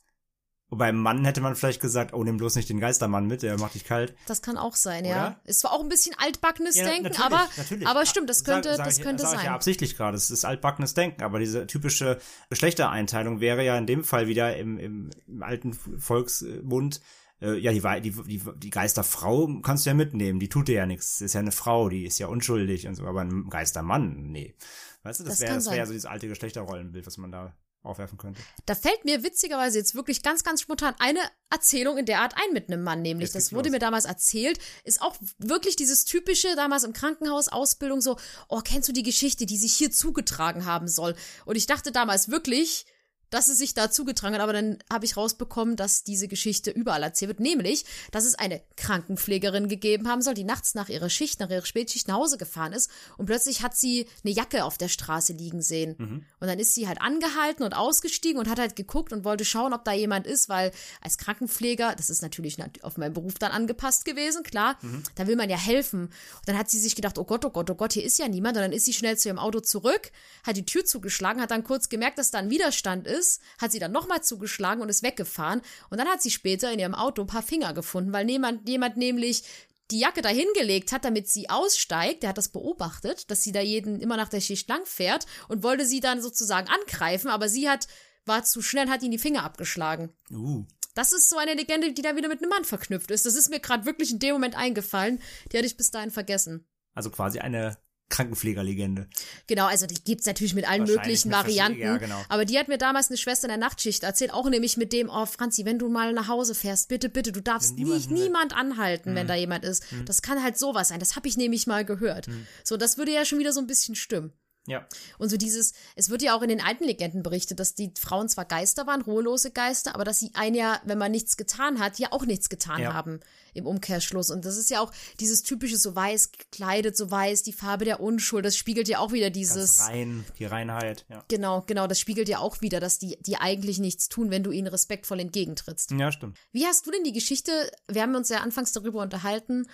Wobei 0.71 0.85
einem 0.89 0.99
Mann 1.01 1.25
hätte 1.25 1.41
man 1.41 1.55
vielleicht 1.55 1.81
gesagt, 1.81 2.13
oh, 2.13 2.23
nimm 2.23 2.37
bloß 2.37 2.55
nicht 2.55 2.69
den 2.69 2.79
Geistermann 2.79 3.25
mit, 3.25 3.41
der 3.41 3.57
macht 3.59 3.73
dich 3.73 3.85
kalt. 3.85 4.13
Das 4.27 4.41
kann 4.43 4.55
auch 4.57 4.75
sein, 4.75 5.03
ja. 5.03 5.15
Oder? 5.29 5.39
Ist 5.45 5.61
zwar 5.61 5.73
auch 5.73 5.81
ein 5.81 5.89
bisschen 5.89 6.15
altbackenes 6.19 6.75
Ja, 6.75 6.85
Denken, 6.85 7.03
natürlich, 7.05 7.25
aber, 7.25 7.49
natürlich. 7.57 7.87
aber 7.87 8.05
stimmt, 8.05 8.29
das 8.29 8.39
Sag- 8.39 8.45
könnte, 8.53 8.75
sag 8.75 8.85
das 8.85 8.97
ich, 8.99 9.03
könnte 9.03 9.23
sag 9.23 9.31
Ich 9.31 9.37
ja 9.39 9.43
sein. 9.45 9.53
absichtlich 9.55 9.97
gerade, 9.97 10.15
es 10.15 10.29
ist 10.29 10.45
altbackenes 10.45 10.93
Denken, 10.93 11.23
aber 11.23 11.39
diese 11.39 11.65
typische 11.65 12.19
Geschlechtereinteilung 12.51 13.39
wäre 13.39 13.65
ja 13.65 13.77
in 13.77 13.87
dem 13.87 14.03
Fall 14.03 14.27
wieder 14.27 14.55
im, 14.57 14.77
im, 14.77 15.09
im 15.27 15.41
alten 15.43 15.73
Volksmund, 15.73 17.01
äh, 17.41 17.53
ja, 17.57 17.71
die, 17.71 18.11
die, 18.11 18.23
die, 18.23 18.41
die 18.57 18.69
Geisterfrau 18.69 19.47
kannst 19.63 19.85
du 19.85 19.89
ja 19.89 19.93
mitnehmen, 19.95 20.39
die 20.39 20.49
tut 20.49 20.67
dir 20.67 20.75
ja 20.75 20.85
nichts, 20.85 21.21
ist 21.21 21.33
ja 21.33 21.39
eine 21.39 21.51
Frau, 21.51 21.89
die 21.89 22.05
ist 22.05 22.19
ja 22.19 22.27
unschuldig 22.27 22.87
und 22.87 22.95
so, 22.95 23.05
aber 23.05 23.21
ein 23.21 23.49
Geistermann, 23.49 24.31
nee. 24.31 24.55
Weißt 25.03 25.21
du, 25.21 25.23
das, 25.23 25.35
Das 25.39 25.41
wäre 25.41 25.55
das 25.55 25.65
wäre 25.65 25.71
sein. 25.71 25.77
ja 25.77 25.85
so 25.85 25.93
dieses 25.93 26.05
alte 26.05 26.27
Geschlechterrollenbild, 26.27 27.07
was 27.07 27.17
man 27.17 27.31
da 27.31 27.55
aufwerfen 27.83 28.17
könnte. 28.17 28.41
Da 28.65 28.75
fällt 28.75 29.05
mir 29.05 29.23
witzigerweise 29.23 29.77
jetzt 29.77 29.95
wirklich 29.95 30.21
ganz, 30.21 30.43
ganz 30.43 30.61
spontan 30.61 30.95
eine 30.99 31.19
Erzählung 31.49 31.97
in 31.97 32.05
der 32.05 32.21
Art 32.21 32.35
ein 32.35 32.53
mit 32.53 32.67
einem 32.67 32.83
Mann, 32.83 33.01
nämlich. 33.01 33.31
Das 33.31 33.53
wurde 33.53 33.69
los. 33.69 33.73
mir 33.73 33.79
damals 33.79 34.05
erzählt. 34.05 34.59
Ist 34.83 35.01
auch 35.01 35.15
wirklich 35.37 35.75
dieses 35.75 36.05
typische, 36.05 36.55
damals 36.55 36.83
im 36.83 36.93
Krankenhaus, 36.93 37.47
Ausbildung, 37.47 38.01
so, 38.01 38.17
oh, 38.47 38.61
kennst 38.63 38.89
du 38.89 38.93
die 38.93 39.03
Geschichte, 39.03 39.45
die 39.45 39.57
sich 39.57 39.73
hier 39.73 39.91
zugetragen 39.91 40.65
haben 40.65 40.87
soll? 40.87 41.15
Und 41.45 41.55
ich 41.55 41.65
dachte 41.67 41.91
damals 41.91 42.29
wirklich, 42.29 42.85
dass 43.29 43.47
es 43.47 43.57
sich 43.57 43.73
da 43.73 43.91
zugetragen 43.91 44.35
hat, 44.35 44.41
aber 44.41 44.53
dann 44.53 44.79
habe 44.91 45.05
ich 45.05 45.15
rausbekommen, 45.17 45.75
dass 45.75 46.03
diese 46.03 46.27
Geschichte 46.27 46.71
überall 46.71 47.03
erzählt 47.03 47.29
wird, 47.29 47.39
nämlich, 47.39 47.85
dass 48.11 48.25
es 48.25 48.35
eine 48.35 48.61
Krankenpflegerin 48.75 49.67
gegeben 49.67 50.07
haben 50.07 50.21
soll, 50.21 50.33
die 50.33 50.43
nachts 50.43 50.73
nach 50.75 50.89
ihrer 50.89 51.09
Schicht, 51.09 51.39
nach 51.39 51.49
ihrer 51.49 51.65
Spätschicht 51.65 52.07
nach 52.07 52.15
Hause 52.15 52.37
gefahren 52.37 52.73
ist 52.73 52.89
und 53.17 53.25
plötzlich 53.27 53.61
hat 53.61 53.77
sie 53.77 54.07
eine 54.23 54.33
Jacke 54.33 54.63
auf 54.63 54.77
der 54.77 54.87
Straße 54.87 55.33
liegen 55.33 55.61
sehen. 55.61 55.95
Und 56.39 56.47
dann 56.47 56.59
ist 56.59 56.73
sie 56.75 56.87
halt 56.87 57.01
angehalten 57.01 57.63
und 57.63 57.73
ausgestiegen 57.73 58.39
und 58.39 58.49
hat 58.49 58.59
halt 58.59 58.75
geguckt 58.75 59.13
und 59.13 59.23
wollte 59.23 59.45
schauen, 59.45 59.73
ob 59.73 59.83
da 59.85 59.93
jemand 59.93 60.25
ist, 60.27 60.49
weil 60.49 60.71
als 61.01 61.17
Krankenpfleger, 61.17 61.95
das 61.95 62.09
ist 62.09 62.21
natürlich 62.21 62.57
nat- 62.57 62.83
auf 62.83 62.97
meinen 62.97 63.13
Beruf 63.13 63.35
dann 63.35 63.51
angepasst 63.51 64.05
gewesen, 64.05 64.43
klar, 64.43 64.77
da 65.15 65.27
will 65.27 65.35
man 65.35 65.49
ja 65.49 65.57
helfen. 65.57 66.05
Und 66.05 66.11
dann 66.45 66.57
hat 66.57 66.69
sie 66.69 66.79
sich 66.79 66.95
gedacht, 66.95 67.17
oh 67.17 67.23
Gott, 67.25 67.45
oh 67.45 67.49
Gott, 67.49 67.69
oh 67.69 67.75
Gott, 67.75 67.93
hier 67.93 68.03
ist 68.03 68.17
ja 68.19 68.27
niemand. 68.27 68.57
Und 68.57 68.63
dann 68.63 68.71
ist 68.71 68.85
sie 68.85 68.93
schnell 68.93 69.17
zu 69.17 69.29
ihrem 69.29 69.39
Auto 69.39 69.59
zurück, 69.59 70.11
hat 70.45 70.57
die 70.57 70.65
Tür 70.65 70.85
zugeschlagen, 70.85 71.41
hat 71.41 71.51
dann 71.51 71.63
kurz 71.63 71.89
gemerkt, 71.89 72.17
dass 72.17 72.31
da 72.31 72.39
ein 72.39 72.49
Widerstand 72.49 73.05
ist, 73.07 73.18
hat 73.59 73.71
sie 73.71 73.79
dann 73.79 73.91
nochmal 73.91 74.23
zugeschlagen 74.23 74.81
und 74.81 74.89
ist 74.89 75.03
weggefahren. 75.03 75.61
Und 75.89 75.97
dann 75.97 76.07
hat 76.07 76.21
sie 76.21 76.31
später 76.31 76.71
in 76.71 76.79
ihrem 76.79 76.95
Auto 76.95 77.21
ein 77.21 77.27
paar 77.27 77.43
Finger 77.43 77.73
gefunden, 77.73 78.13
weil 78.13 78.29
jemand, 78.29 78.67
jemand 78.67 78.97
nämlich 78.97 79.43
die 79.91 79.99
Jacke 79.99 80.21
da 80.21 80.29
hingelegt 80.29 80.91
hat, 80.91 81.05
damit 81.05 81.27
sie 81.27 81.49
aussteigt. 81.49 82.23
Der 82.23 82.29
hat 82.29 82.37
das 82.37 82.49
beobachtet, 82.49 83.31
dass 83.31 83.41
sie 83.41 83.51
da 83.51 83.61
jeden 83.61 83.99
immer 83.99 84.17
nach 84.17 84.29
der 84.29 84.41
Schicht 84.41 84.69
lang 84.69 84.85
fährt 84.85 85.25
und 85.47 85.63
wollte 85.63 85.85
sie 85.85 85.99
dann 85.99 86.21
sozusagen 86.21 86.67
angreifen, 86.67 87.29
aber 87.29 87.49
sie 87.49 87.69
hat 87.69 87.87
war 88.25 88.43
zu 88.43 88.61
schnell 88.61 88.85
und 88.85 88.91
hat 88.91 89.03
ihn 89.03 89.11
die 89.11 89.17
Finger 89.17 89.43
abgeschlagen. 89.43 90.13
Uh. 90.31 90.65
Das 90.95 91.11
ist 91.11 91.29
so 91.29 91.37
eine 91.37 91.53
Legende, 91.53 91.91
die 91.91 92.01
da 92.01 92.15
wieder 92.15 92.29
mit 92.29 92.41
einem 92.41 92.49
Mann 92.49 92.63
verknüpft 92.65 93.11
ist. 93.11 93.25
Das 93.25 93.35
ist 93.35 93.49
mir 93.49 93.59
gerade 93.59 93.85
wirklich 93.85 94.11
in 94.11 94.19
dem 94.19 94.33
Moment 94.33 94.55
eingefallen. 94.55 95.21
Die 95.51 95.57
hatte 95.57 95.67
ich 95.67 95.77
bis 95.77 95.91
dahin 95.91 96.11
vergessen. 96.11 96.65
Also 96.93 97.09
quasi 97.09 97.39
eine 97.39 97.77
Krankenpflegerlegende. 98.09 99.07
Genau, 99.47 99.65
also 99.65 99.85
die 99.85 100.03
gibt's 100.03 100.25
natürlich 100.25 100.53
mit 100.53 100.67
allen 100.69 100.83
möglichen 100.83 101.31
Varianten. 101.31 101.79
ja, 101.79 101.97
genau. 101.97 102.21
Aber 102.29 102.45
die 102.45 102.57
hat 102.57 102.67
mir 102.67 102.77
damals 102.77 103.09
eine 103.09 103.17
Schwester 103.17 103.45
in 103.45 103.49
der 103.49 103.57
Nachtschicht 103.57 104.03
erzählt, 104.03 104.33
auch 104.33 104.49
nämlich 104.49 104.77
mit 104.77 104.93
dem, 104.93 105.09
oh 105.09 105.25
Franzi, 105.25 105.65
wenn 105.65 105.79
du 105.79 105.89
mal 105.89 106.13
nach 106.13 106.27
Hause 106.27 106.55
fährst, 106.55 106.89
bitte, 106.89 107.09
bitte, 107.09 107.31
du 107.31 107.41
darfst 107.41 107.77
nicht 107.77 108.09
niemand 108.11 108.55
anhalten, 108.55 109.11
Mhm. 109.11 109.15
wenn 109.15 109.27
da 109.27 109.35
jemand 109.35 109.63
ist. 109.63 109.83
Das 110.05 110.21
kann 110.21 110.41
halt 110.43 110.57
sowas 110.57 110.89
sein. 110.89 110.99
Das 110.99 111.15
habe 111.15 111.27
ich 111.27 111.37
nämlich 111.37 111.67
mal 111.67 111.85
gehört. 111.85 112.27
So, 112.63 112.77
das 112.77 112.97
würde 112.97 113.13
ja 113.13 113.25
schon 113.25 113.39
wieder 113.39 113.53
so 113.53 113.59
ein 113.59 113.67
bisschen 113.67 113.95
stimmen. 113.95 114.33
Ja. 114.69 114.87
Und 115.17 115.29
so 115.29 115.37
dieses, 115.37 115.73
es 115.95 116.09
wird 116.09 116.21
ja 116.21 116.35
auch 116.35 116.41
in 116.41 116.49
den 116.49 116.61
alten 116.61 116.83
Legenden 116.83 117.23
berichtet, 117.23 117.59
dass 117.59 117.75
die 117.75 117.91
Frauen 117.99 118.29
zwar 118.29 118.45
Geister 118.45 118.87
waren, 118.87 119.01
ruhelose 119.01 119.51
Geister, 119.51 119.95
aber 119.95 120.03
dass 120.03 120.19
sie 120.19 120.31
ein 120.33 120.55
ja, 120.55 120.79
wenn 120.85 120.97
man 120.97 121.11
nichts 121.11 121.37
getan 121.37 121.79
hat, 121.79 121.99
ja 121.99 122.11
auch 122.11 122.25
nichts 122.25 122.49
getan 122.49 122.81
Ja. 122.81 122.93
haben 122.93 123.19
im 123.53 123.65
Umkehrschluss. 123.65 124.29
Und 124.29 124.45
das 124.45 124.57
ist 124.57 124.69
ja 124.69 124.79
auch 124.79 124.91
dieses 125.19 125.43
typische 125.43 125.77
so 125.77 125.95
weiß 125.95 126.31
gekleidet, 126.31 126.95
so 126.95 127.09
weiß, 127.09 127.43
die 127.43 127.53
Farbe 127.53 127.85
der 127.85 127.99
Unschuld, 127.99 128.45
das 128.45 128.55
spiegelt 128.55 128.87
ja 128.87 128.99
auch 128.99 129.11
wieder 129.11 129.29
dieses. 129.29 129.79
Ganz 129.79 129.89
rein, 129.89 130.25
die 130.37 130.45
Reinheit, 130.45 131.05
ja. 131.09 131.23
Genau, 131.27 131.63
genau, 131.65 131.87
das 131.87 131.99
spiegelt 131.99 132.29
ja 132.29 132.39
auch 132.39 132.61
wieder, 132.61 132.79
dass 132.79 132.99
die, 132.99 133.17
die 133.21 133.37
eigentlich 133.37 133.79
nichts 133.79 134.09
tun, 134.09 134.29
wenn 134.31 134.43
du 134.43 134.51
ihnen 134.51 134.67
respektvoll 134.67 135.19
entgegentrittst. 135.19 135.91
Ja, 135.91 136.11
stimmt. 136.11 136.37
Wie 136.51 136.65
hast 136.65 136.85
du 136.85 136.91
denn 136.91 137.03
die 137.03 137.13
Geschichte, 137.13 137.51
wir 137.87 138.01
haben 138.01 138.15
uns 138.15 138.29
ja 138.29 138.39
anfangs 138.39 138.71
darüber 138.71 139.01
unterhalten, 139.01 139.67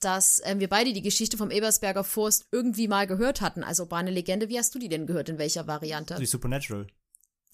dass 0.00 0.40
ähm, 0.44 0.60
wir 0.60 0.68
beide 0.68 0.92
die 0.92 1.02
Geschichte 1.02 1.36
vom 1.36 1.50
Ebersberger 1.50 2.04
Forst 2.04 2.46
irgendwie 2.52 2.88
mal 2.88 3.06
gehört 3.06 3.40
hatten, 3.40 3.62
als 3.62 3.80
urbane 3.80 4.10
Legende. 4.10 4.48
Wie 4.48 4.58
hast 4.58 4.74
du 4.74 4.78
die 4.78 4.88
denn 4.88 5.06
gehört, 5.06 5.28
in 5.28 5.38
welcher 5.38 5.66
Variante? 5.66 6.16
Die 6.16 6.26
Supernatural. 6.26 6.86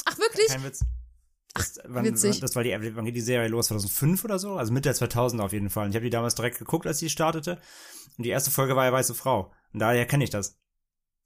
Ach, 0.04 0.18
wirklich? 0.18 0.48
Kein 0.48 0.64
Witz. 0.64 0.84
Das, 1.54 1.78
wann, 1.84 2.04
witzig. 2.04 2.40
Das 2.40 2.54
war 2.54 2.62
die, 2.62 2.72
wann 2.94 3.04
geht 3.04 3.16
die 3.16 3.20
Serie 3.20 3.48
los? 3.48 3.68
2005 3.68 4.24
oder 4.24 4.38
so? 4.38 4.56
Also 4.56 4.72
Mitte 4.72 4.88
der 4.88 4.94
2000 4.94 5.40
auf 5.42 5.52
jeden 5.52 5.70
Fall. 5.70 5.84
Und 5.86 5.90
ich 5.90 5.96
habe 5.96 6.04
die 6.04 6.10
damals 6.10 6.34
direkt 6.34 6.58
geguckt, 6.58 6.86
als 6.86 6.98
die 6.98 7.08
startete. 7.08 7.58
Und 8.18 8.24
die 8.24 8.30
erste 8.30 8.50
Folge 8.50 8.76
war 8.76 8.84
ja 8.84 8.92
Weiße 8.92 9.14
Frau. 9.14 9.52
Und 9.72 9.80
daher 9.80 10.06
kenne 10.06 10.24
ich 10.24 10.30
das. 10.30 10.58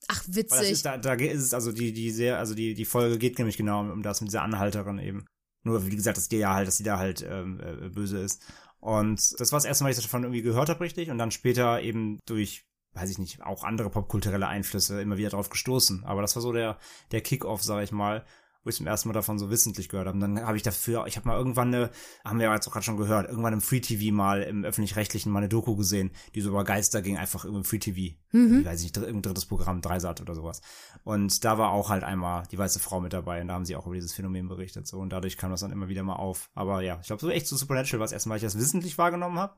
Ach, 0.08 0.22
Weil 0.26 0.44
das 0.44 0.60
witzig. 0.60 0.70
ist, 0.70 0.86
da, 0.86 0.96
da 0.96 1.14
ist 1.14 1.42
es, 1.42 1.54
also 1.54 1.72
die, 1.72 1.92
die 1.92 2.10
sehr, 2.10 2.38
also 2.38 2.54
die, 2.54 2.74
die 2.74 2.84
Folge 2.84 3.18
geht 3.18 3.38
nämlich 3.38 3.56
genau 3.56 3.80
um, 3.80 3.90
um 3.90 4.02
das 4.02 4.20
mit 4.20 4.28
dieser 4.28 4.42
Anhalterin 4.42 4.98
eben. 4.98 5.26
Nur, 5.62 5.86
wie 5.86 5.94
gesagt, 5.94 6.16
dass 6.16 6.28
die 6.28 6.38
ja 6.38 6.54
halt, 6.54 6.68
dass 6.68 6.78
die 6.78 6.84
da 6.84 6.98
halt 6.98 7.24
ähm, 7.28 7.60
äh, 7.60 7.88
böse 7.90 8.18
ist. 8.18 8.42
Und 8.80 9.38
das 9.38 9.52
war 9.52 9.58
das 9.58 9.64
erste 9.66 9.84
Mal, 9.84 9.90
dass 9.90 9.98
ich 9.98 10.04
davon 10.04 10.24
irgendwie 10.24 10.42
gehört 10.42 10.68
habe, 10.68 10.80
richtig. 10.80 11.10
Und 11.10 11.18
dann 11.18 11.30
später 11.30 11.82
eben 11.82 12.18
durch, 12.26 12.64
weiß 12.94 13.10
ich 13.10 13.18
nicht, 13.18 13.42
auch 13.42 13.62
andere 13.62 13.90
popkulturelle 13.90 14.48
Einflüsse 14.48 15.00
immer 15.00 15.18
wieder 15.18 15.30
drauf 15.30 15.50
gestoßen. 15.50 16.04
Aber 16.04 16.22
das 16.22 16.34
war 16.34 16.42
so 16.42 16.52
der, 16.52 16.78
der 17.12 17.20
Kick-Off, 17.20 17.62
sag 17.62 17.82
ich 17.82 17.92
mal, 17.92 18.24
wo 18.62 18.70
ich 18.70 18.76
zum 18.76 18.86
ersten 18.86 19.08
Mal 19.08 19.14
davon 19.14 19.38
so 19.38 19.50
wissentlich 19.50 19.88
gehört 19.88 20.06
habe. 20.06 20.14
Und 20.16 20.20
dann 20.20 20.46
habe 20.46 20.56
ich 20.56 20.62
dafür, 20.62 21.06
ich 21.06 21.16
habe 21.16 21.26
mal 21.28 21.36
irgendwann 21.38 21.74
eine, 21.74 21.90
haben 22.24 22.38
wir 22.38 22.46
ja 22.46 22.54
jetzt 22.54 22.68
auch 22.68 22.72
gerade 22.72 22.84
schon 22.84 22.96
gehört, 22.96 23.28
irgendwann 23.28 23.52
im 23.54 23.60
Free 23.60 23.80
TV 23.80 24.14
mal 24.14 24.42
im 24.42 24.64
öffentlich-rechtlichen 24.64 25.32
mal 25.32 25.38
eine 25.38 25.48
Doku 25.48 25.76
gesehen, 25.76 26.10
die 26.34 26.40
so 26.40 26.50
über 26.50 26.64
Geister 26.64 27.00
ging, 27.02 27.16
einfach 27.16 27.44
im 27.44 27.64
Free 27.64 27.78
TV. 27.78 28.16
Ich 28.60 28.66
weiß 28.66 28.82
nicht, 28.82 28.96
irgendein 28.96 29.22
drittes 29.22 29.46
Programm, 29.46 29.80
Dreisat 29.80 30.20
oder 30.20 30.34
sowas. 30.34 30.60
Und 31.04 31.44
da 31.44 31.58
war 31.58 31.70
auch 31.70 31.88
halt 31.88 32.04
einmal 32.04 32.44
die 32.50 32.58
weiße 32.58 32.80
Frau 32.80 33.00
mit 33.00 33.12
dabei 33.12 33.40
und 33.40 33.48
da 33.48 33.54
haben 33.54 33.64
sie 33.64 33.76
auch 33.76 33.86
über 33.86 33.94
dieses 33.94 34.12
Phänomen 34.12 34.48
berichtet. 34.48 34.86
So 34.86 34.98
und 34.98 35.10
dadurch 35.10 35.36
kam 35.36 35.50
das 35.50 35.60
dann 35.60 35.72
immer 35.72 35.88
wieder 35.88 36.02
mal 36.02 36.16
auf. 36.16 36.50
Aber 36.54 36.82
ja, 36.82 36.98
ich 37.00 37.06
glaube, 37.06 37.20
so 37.20 37.30
echt 37.30 37.46
so 37.46 37.56
Supernatural 37.56 38.00
war 38.00 38.06
es 38.06 38.12
erstmal, 38.12 38.36
ich 38.36 38.42
das 38.42 38.58
wissentlich 38.58 38.98
wahrgenommen 38.98 39.38
habe. 39.38 39.54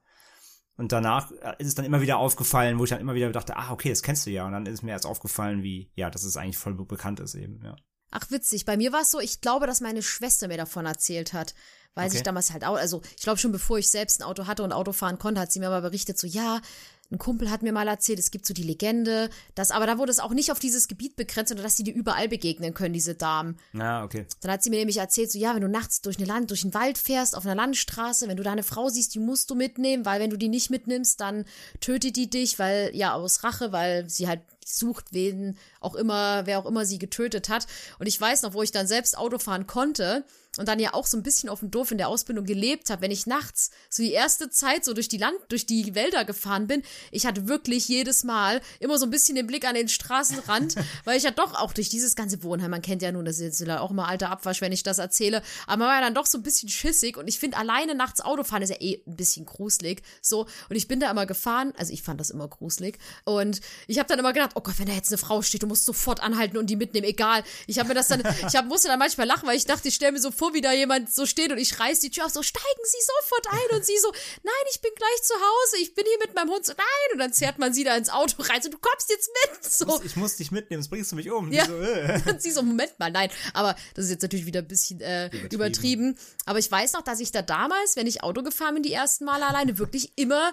Und 0.79 0.91
danach 0.93 1.31
äh, 1.33 1.55
ist 1.59 1.67
es 1.69 1.75
dann 1.75 1.85
immer 1.85 2.01
wieder 2.01 2.17
aufgefallen, 2.17 2.79
wo 2.79 2.85
ich 2.85 2.91
dann 2.91 3.01
immer 3.01 3.15
wieder 3.15 3.31
dachte, 3.31 3.57
ah, 3.57 3.73
okay, 3.73 3.91
das 3.91 4.03
kennst 4.03 4.25
du 4.27 4.31
ja. 4.31 4.47
Und 4.47 4.53
dann 4.53 4.65
ist 4.65 4.83
mir 4.83 4.93
erst 4.93 5.05
aufgefallen, 5.05 5.63
wie, 5.63 5.91
ja, 5.95 6.09
dass 6.09 6.25
es 6.25 6.39
eigentlich 6.39 6.57
voll 6.57 6.75
be- 6.75 6.87
bekannt 6.87 7.21
ist 7.21 7.35
eben, 7.35 7.61
ja. 7.63 7.77
Ach, 8.13 8.31
witzig. 8.31 8.65
Bei 8.65 8.77
mir 8.77 8.93
war 8.93 9.03
es 9.03 9.11
so, 9.11 9.19
ich 9.19 9.41
glaube, 9.41 9.67
dass 9.67 9.81
meine 9.81 10.03
Schwester 10.03 10.47
mir 10.49 10.57
davon 10.59 10.87
erzählt 10.87 11.33
hat. 11.33 11.55
Weil 11.95 12.07
Okay. 12.07 12.13
sich 12.15 12.23
damals 12.23 12.53
halt 12.55 12.65
auch, 12.65 12.77
also 12.77 13.03
ich 13.19 13.23
glaube 13.23 13.39
schon 13.39 13.53
bevor 13.53 13.77
ich 13.79 13.91
selbst 13.91 14.21
ein 14.21 14.25
Auto 14.25 14.47
hatte 14.47 14.63
und 14.63 14.73
Auto 14.73 14.93
fahren 14.93 15.19
konnte, 15.19 15.43
hat 15.43 15.53
sie 15.53 15.61
mir 15.61 15.69
mal 15.69 15.83
berichtet, 15.83 16.19
so 16.19 16.27
ja, 16.27 16.63
ein 17.11 17.19
Kumpel 17.19 17.51
hat 17.51 17.61
mir 17.61 17.73
mal 17.75 17.87
erzählt, 17.87 18.19
es 18.19 18.31
gibt 18.31 18.47
so 18.47 18.55
die 18.55 18.63
Legende, 18.63 19.29
dass, 19.55 19.71
aber 19.71 19.87
da 19.87 19.99
wurde 19.99 20.11
es 20.11 20.19
auch 20.19 20.31
nicht 20.33 20.51
auf 20.51 20.59
dieses 20.59 20.89
Gebiet 20.89 21.17
begrenzt, 21.17 21.51
sondern 21.51 21.65
dass 21.65 21.77
sie 21.77 21.85
dir 21.85 21.93
überall 21.93 22.31
begegnen 22.31 22.73
können, 22.73 22.95
diese 22.95 23.15
Damen. 23.15 23.59
Na, 23.75 24.05
okay. 24.05 24.25
Dann 24.41 24.53
hat 24.53 24.63
sie 24.63 24.71
mir 24.71 24.79
nämlich 24.79 24.97
erzählt, 24.97 25.31
so 25.31 25.39
ja, 25.39 25.55
wenn 25.55 25.61
du 25.61 25.69
nachts 25.69 26.01
durch 26.01 26.17
eine 26.17 26.25
Land, 26.27 26.49
durch 26.49 26.63
den 26.63 26.73
Wald 26.73 26.97
fährst, 26.97 27.37
auf 27.37 27.45
einer 27.45 27.55
Landstraße, 27.55 28.27
wenn 28.27 28.39
du 28.39 28.43
da 28.43 28.53
eine 28.53 28.63
Frau 28.63 28.89
siehst, 28.89 29.15
die 29.15 29.19
musst 29.19 29.51
du 29.51 29.55
mitnehmen, 29.55 30.07
weil 30.07 30.19
wenn 30.19 30.31
du 30.31 30.39
die 30.39 30.49
nicht 30.49 30.71
mitnimmst, 30.71 31.21
dann 31.21 31.45
tötet 31.81 32.17
die 32.17 32.31
dich, 32.31 32.59
weil, 32.59 32.91
ja, 32.97 33.13
aus 33.13 33.45
Rache, 33.45 33.73
weil 33.73 34.09
sie 34.09 34.29
halt 34.29 34.41
sucht, 34.65 35.07
wen 35.13 35.59
auch 35.81 35.95
immer, 35.95 36.47
wer 36.47 36.59
auch 36.59 36.67
immer 36.67 36.87
sie 36.87 36.99
getötet 36.99 37.49
hat. 37.49 37.67
Und 37.99 38.07
ich 38.07 38.21
weiß 38.21 38.43
noch, 38.43 38.55
wo 38.55 38.63
ich 38.63 38.73
dann 38.73 38.87
selbst 38.87 39.17
Auto 39.17 39.39
fahren 39.39 39.67
konnte 39.67 40.25
und 40.59 40.69
dann 40.69 40.79
ja 40.79 40.93
auch 40.95 41.07
so 41.07 41.17
ein 41.17 41.23
bisschen 41.23 41.49
auf 41.49 41.61
dem 41.61 41.71
Dorf 41.71 41.91
in 41.91 41.99
der 41.99 42.09
Ausbildung 42.09 42.45
gelebt 42.45 42.91
habe, 42.91 43.03
wenn 43.03 43.11
ich 43.11 43.27
nachts 43.27 43.71
so 43.89 44.03
die 44.03 44.13
erste 44.13 44.51
Zeit 44.51 44.85
so 44.85 44.93
durch 44.93 45.09
die 45.09 45.17
Land, 45.17 45.37
durch 45.49 45.67
die 45.67 45.95
Wälder 45.95 46.25
gefahren 46.25 46.67
bin, 46.67 46.83
ich 47.11 47.27
hatte 47.27 47.49
wirklich 47.49 47.89
jedes 47.89 48.25
Mal 48.25 48.61
immer 48.79 48.99
so 48.99 49.07
ein 49.07 49.11
bisschen 49.11 49.35
den 49.35 49.47
Blick 49.47 49.67
an 49.67 49.75
den 49.75 49.89
Straßenrand, 49.89 50.75
weil 51.05 51.17
ich 51.17 51.23
ja 51.23 51.31
doch 51.31 51.55
auch 51.55 51.73
durch 51.73 51.89
dieses 51.89 52.17
ganze 52.17 52.43
Wohnheim, 52.43 52.71
man 52.71 52.83
kennt 52.83 53.03
ja 53.03 53.13
nun, 53.13 53.25
das 53.25 53.39
ist 53.39 53.61
jetzt 53.61 53.71
auch 53.71 53.91
immer 53.91 54.09
alter 54.09 54.31
Abwasch, 54.31 54.61
wenn 54.61 54.73
ich 54.73 54.83
das 54.83 54.99
erzähle, 54.99 55.43
aber 55.67 55.79
man 55.79 55.89
war 55.89 55.95
ja 55.97 56.01
dann 56.03 56.15
doch 56.15 56.27
so 56.27 56.39
ein 56.39 56.43
bisschen 56.43 56.69
schissig 56.69 57.17
und 57.17 57.29
ich 57.29 57.39
finde 57.39 57.57
alleine 57.57 57.95
nachts 57.95 58.21
Autofahren 58.21 58.63
ist 58.63 58.71
ja 58.71 58.81
eh 58.81 59.03
ein 59.07 59.17
bisschen 59.17 59.47
gruselig, 59.47 60.03
so 60.21 60.47
und 60.69 60.77
ich 60.77 60.87
bin 60.87 61.01
da 61.01 61.11
immer 61.11 61.27
gefahren, 61.27 61.73
also 61.79 61.93
ich 61.93 62.03
fand 62.03 62.21
das 62.21 62.31
immer 62.31 62.49
gruselig 62.49 62.99
und 63.25 63.61
ich 63.87 63.99
habe 63.99 64.09
dann 64.09 64.19
immer 64.19 64.33
gedacht, 64.33 64.53
oh 64.55 64.61
Gott, 64.61 64.79
wenn 64.79 64.87
da 64.87 64.93
jetzt 64.93 65.11
eine 65.11 65.19
Frau 65.19 65.41
steht, 65.41 65.63
du 65.63 65.67
musst 65.67 65.87
sofort 65.87 66.21
anhalten 66.21 66.59
und 66.59 66.69
die 66.69 66.77
mitnehmen, 66.77 67.07
egal. 67.07 67.43
Ich 67.67 67.79
habe 67.79 67.89
mir 67.89 67.95
das 67.95 68.09
dann, 68.09 68.23
ich 68.49 68.57
hab, 68.57 68.67
musste 68.67 68.89
dann 68.89 68.99
manchmal 68.99 69.27
lachen, 69.27 69.49
weil 69.49 69.57
ich 69.57 69.65
dachte, 69.65 69.89
ich 69.89 69.95
stelle 69.95 70.13
mir 70.13 70.21
so 70.21 70.31
vor, 70.31 70.42
wie 70.53 70.61
da 70.61 70.73
jemand 70.73 71.13
so 71.13 71.27
steht 71.27 71.53
und 71.53 71.59
ich 71.59 71.79
reiß 71.79 72.01
die 72.01 72.11
Tür 72.11 72.27
auf, 72.27 72.33
so 72.33 72.43
steigen 72.43 72.85
Sie 72.85 72.99
sofort 73.23 73.47
ein 73.51 73.77
und 73.77 73.85
sie 73.85 73.97
so, 73.99 74.11
nein, 74.43 74.65
ich 74.73 74.81
bin 74.81 74.91
gleich 74.97 75.23
zu 75.23 75.35
Hause, 75.35 75.77
ich 75.81 75.95
bin 75.95 76.05
hier 76.07 76.19
mit 76.19 76.35
meinem 76.35 76.51
Hund, 76.51 76.67
so 76.67 76.73
nein 76.77 77.13
und 77.13 77.19
dann 77.19 77.33
zerrt 77.33 77.59
man 77.59 77.73
sie 77.73 77.85
da 77.85 77.97
ins 77.97 78.11
Auto 78.11 78.43
rein, 78.43 78.63
so 78.63 78.71
du 78.71 78.79
kommst 78.79 79.11
jetzt 79.11 79.31
mit, 79.45 79.73
so. 79.73 80.03
Ich 80.05 80.17
muss 80.17 80.37
dich 80.37 80.51
mitnehmen, 80.51 80.83
sonst 80.83 80.91
bringst 80.91 81.13
du 81.13 81.17
mich 81.17 81.31
um. 81.31 81.51
Die 81.51 81.57
Ja. 81.57 81.67
So, 81.67 81.81
äh. 81.81 82.21
Und 82.31 82.43
sie 82.43 82.51
so, 82.51 82.63
Moment 82.63 82.99
mal, 82.99 83.11
nein. 83.11 83.31
Aber 83.55 83.77
das 83.95 84.07
ist 84.07 84.11
jetzt 84.11 84.23
natürlich 84.23 84.47
wieder 84.47 84.61
ein 84.61 84.69
bisschen 84.69 85.01
äh, 85.01 85.29
übertrieben. 85.51 86.19
Aber 86.47 86.59
ich 86.59 86.71
weiß 86.71 86.95
noch, 86.95 87.03
dass 87.03 87.21
ich 87.21 87.33
da 87.33 87.43
damals, 87.43 87.97
wenn 87.97 88.07
ich 88.07 88.23
Auto 88.23 88.43
gefahren 88.43 88.75
bin, 88.75 88.83
die 88.83 88.93
ersten 88.93 89.25
Male 89.25 89.47
alleine, 89.47 89.79
wirklich 89.79 90.13
immer 90.17 90.53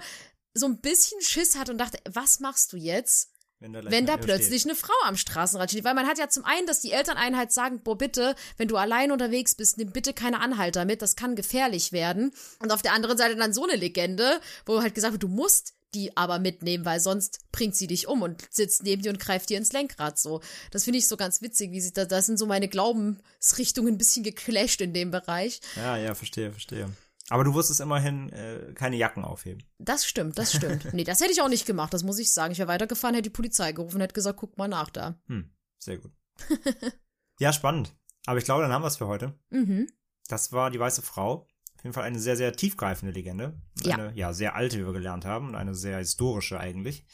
so 0.53 0.65
ein 0.65 0.79
bisschen 0.79 1.21
Schiss 1.21 1.55
hatte 1.55 1.71
und 1.71 1.77
dachte, 1.77 1.99
was 2.09 2.39
machst 2.39 2.73
du 2.73 2.77
jetzt? 2.77 3.31
Wenn 3.59 3.73
da, 3.73 3.83
wenn 3.83 4.05
da 4.05 4.15
plötzlich 4.15 4.63
eine 4.63 4.75
Frau 4.75 4.93
am 5.03 5.17
Straßenrand 5.17 5.71
steht. 5.71 5.83
Weil 5.83 5.93
man 5.93 6.07
hat 6.07 6.17
ja 6.17 6.29
zum 6.29 6.45
einen, 6.45 6.65
dass 6.65 6.79
die 6.79 6.91
Elterneinheit 6.91 7.51
sagen, 7.51 7.81
boah, 7.83 7.97
bitte, 7.97 8.35
wenn 8.57 8.69
du 8.69 8.77
allein 8.77 9.11
unterwegs 9.11 9.55
bist, 9.55 9.77
nimm 9.77 9.91
bitte 9.91 10.13
keine 10.13 10.39
Anhalter 10.39 10.85
mit, 10.85 11.01
das 11.01 11.17
kann 11.17 11.35
gefährlich 11.35 11.91
werden. 11.91 12.31
Und 12.59 12.71
auf 12.71 12.81
der 12.81 12.93
anderen 12.93 13.17
Seite 13.17 13.35
dann 13.35 13.53
so 13.53 13.63
eine 13.63 13.75
Legende, 13.75 14.39
wo 14.65 14.81
halt 14.81 14.95
gesagt 14.95 15.13
wird, 15.13 15.23
du 15.23 15.27
musst 15.27 15.73
die 15.93 16.15
aber 16.15 16.39
mitnehmen, 16.39 16.85
weil 16.85 16.99
sonst 16.99 17.39
bringt 17.51 17.75
sie 17.75 17.87
dich 17.87 18.07
um 18.07 18.21
und 18.21 18.43
sitzt 18.51 18.83
neben 18.83 19.01
dir 19.01 19.09
und 19.09 19.19
greift 19.19 19.49
dir 19.49 19.57
ins 19.57 19.73
Lenkrad 19.73 20.19
so. 20.19 20.41
Das 20.71 20.83
finde 20.83 20.99
ich 20.99 21.07
so 21.07 21.17
ganz 21.17 21.41
witzig, 21.41 21.71
wie 21.71 21.81
sie 21.81 21.91
da, 21.91 22.05
da 22.05 22.21
sind 22.21 22.37
so 22.37 22.45
meine 22.45 22.67
Glaubensrichtungen 22.67 23.95
ein 23.95 23.97
bisschen 23.97 24.23
geclasht 24.23 24.81
in 24.81 24.93
dem 24.93 25.11
Bereich. 25.11 25.55
steht. 25.55 25.75
Ja, 25.75 25.97
ja, 25.97 26.15
verstehe, 26.15 26.51
verstehe. 26.51 26.89
Aber 27.29 27.43
du 27.43 27.53
wusstest 27.53 27.79
immerhin 27.79 28.29
äh, 28.29 28.73
keine 28.73 28.95
Jacken 28.95 29.23
aufheben. 29.23 29.63
Das 29.77 30.05
stimmt, 30.05 30.37
das 30.37 30.53
stimmt. 30.53 30.87
nee, 30.93 31.03
das 31.03 31.21
hätte 31.21 31.31
ich 31.31 31.41
auch 31.41 31.49
nicht 31.49 31.65
gemacht, 31.65 31.93
das 31.93 32.03
muss 32.03 32.19
ich 32.19 32.33
sagen. 32.33 32.51
Ich 32.51 32.59
wäre 32.59 32.67
weitergefahren, 32.67 33.15
hätte 33.15 33.29
die 33.29 33.35
Polizei 33.35 33.71
gerufen 33.71 33.95
und 33.95 34.01
hätte 34.01 34.13
gesagt, 34.13 34.37
guck 34.37 34.57
mal 34.57 34.67
nach 34.67 34.89
da. 34.89 35.19
Hm, 35.27 35.51
sehr 35.77 35.99
gut. 35.99 36.11
ja, 37.39 37.53
spannend. 37.53 37.95
Aber 38.25 38.37
ich 38.37 38.45
glaube, 38.45 38.63
dann 38.63 38.71
haben 38.71 38.83
wir 38.83 38.87
es 38.87 38.97
für 38.97 39.07
heute. 39.07 39.39
Mhm. 39.49 39.89
Das 40.27 40.51
war 40.51 40.69
die 40.71 40.79
weiße 40.79 41.01
Frau. 41.01 41.47
Auf 41.77 41.83
jeden 41.83 41.93
Fall 41.93 42.03
eine 42.03 42.19
sehr, 42.19 42.35
sehr 42.35 42.53
tiefgreifende 42.53 43.13
Legende. 43.13 43.59
Ja. 43.83 43.95
Eine, 43.95 44.13
ja, 44.15 44.33
sehr 44.33 44.55
alte, 44.55 44.77
wie 44.77 44.85
wir 44.85 44.93
gelernt 44.93 45.25
haben. 45.25 45.49
Und 45.49 45.55
eine 45.55 45.75
sehr 45.75 45.97
historische 45.99 46.59
eigentlich, 46.59 47.05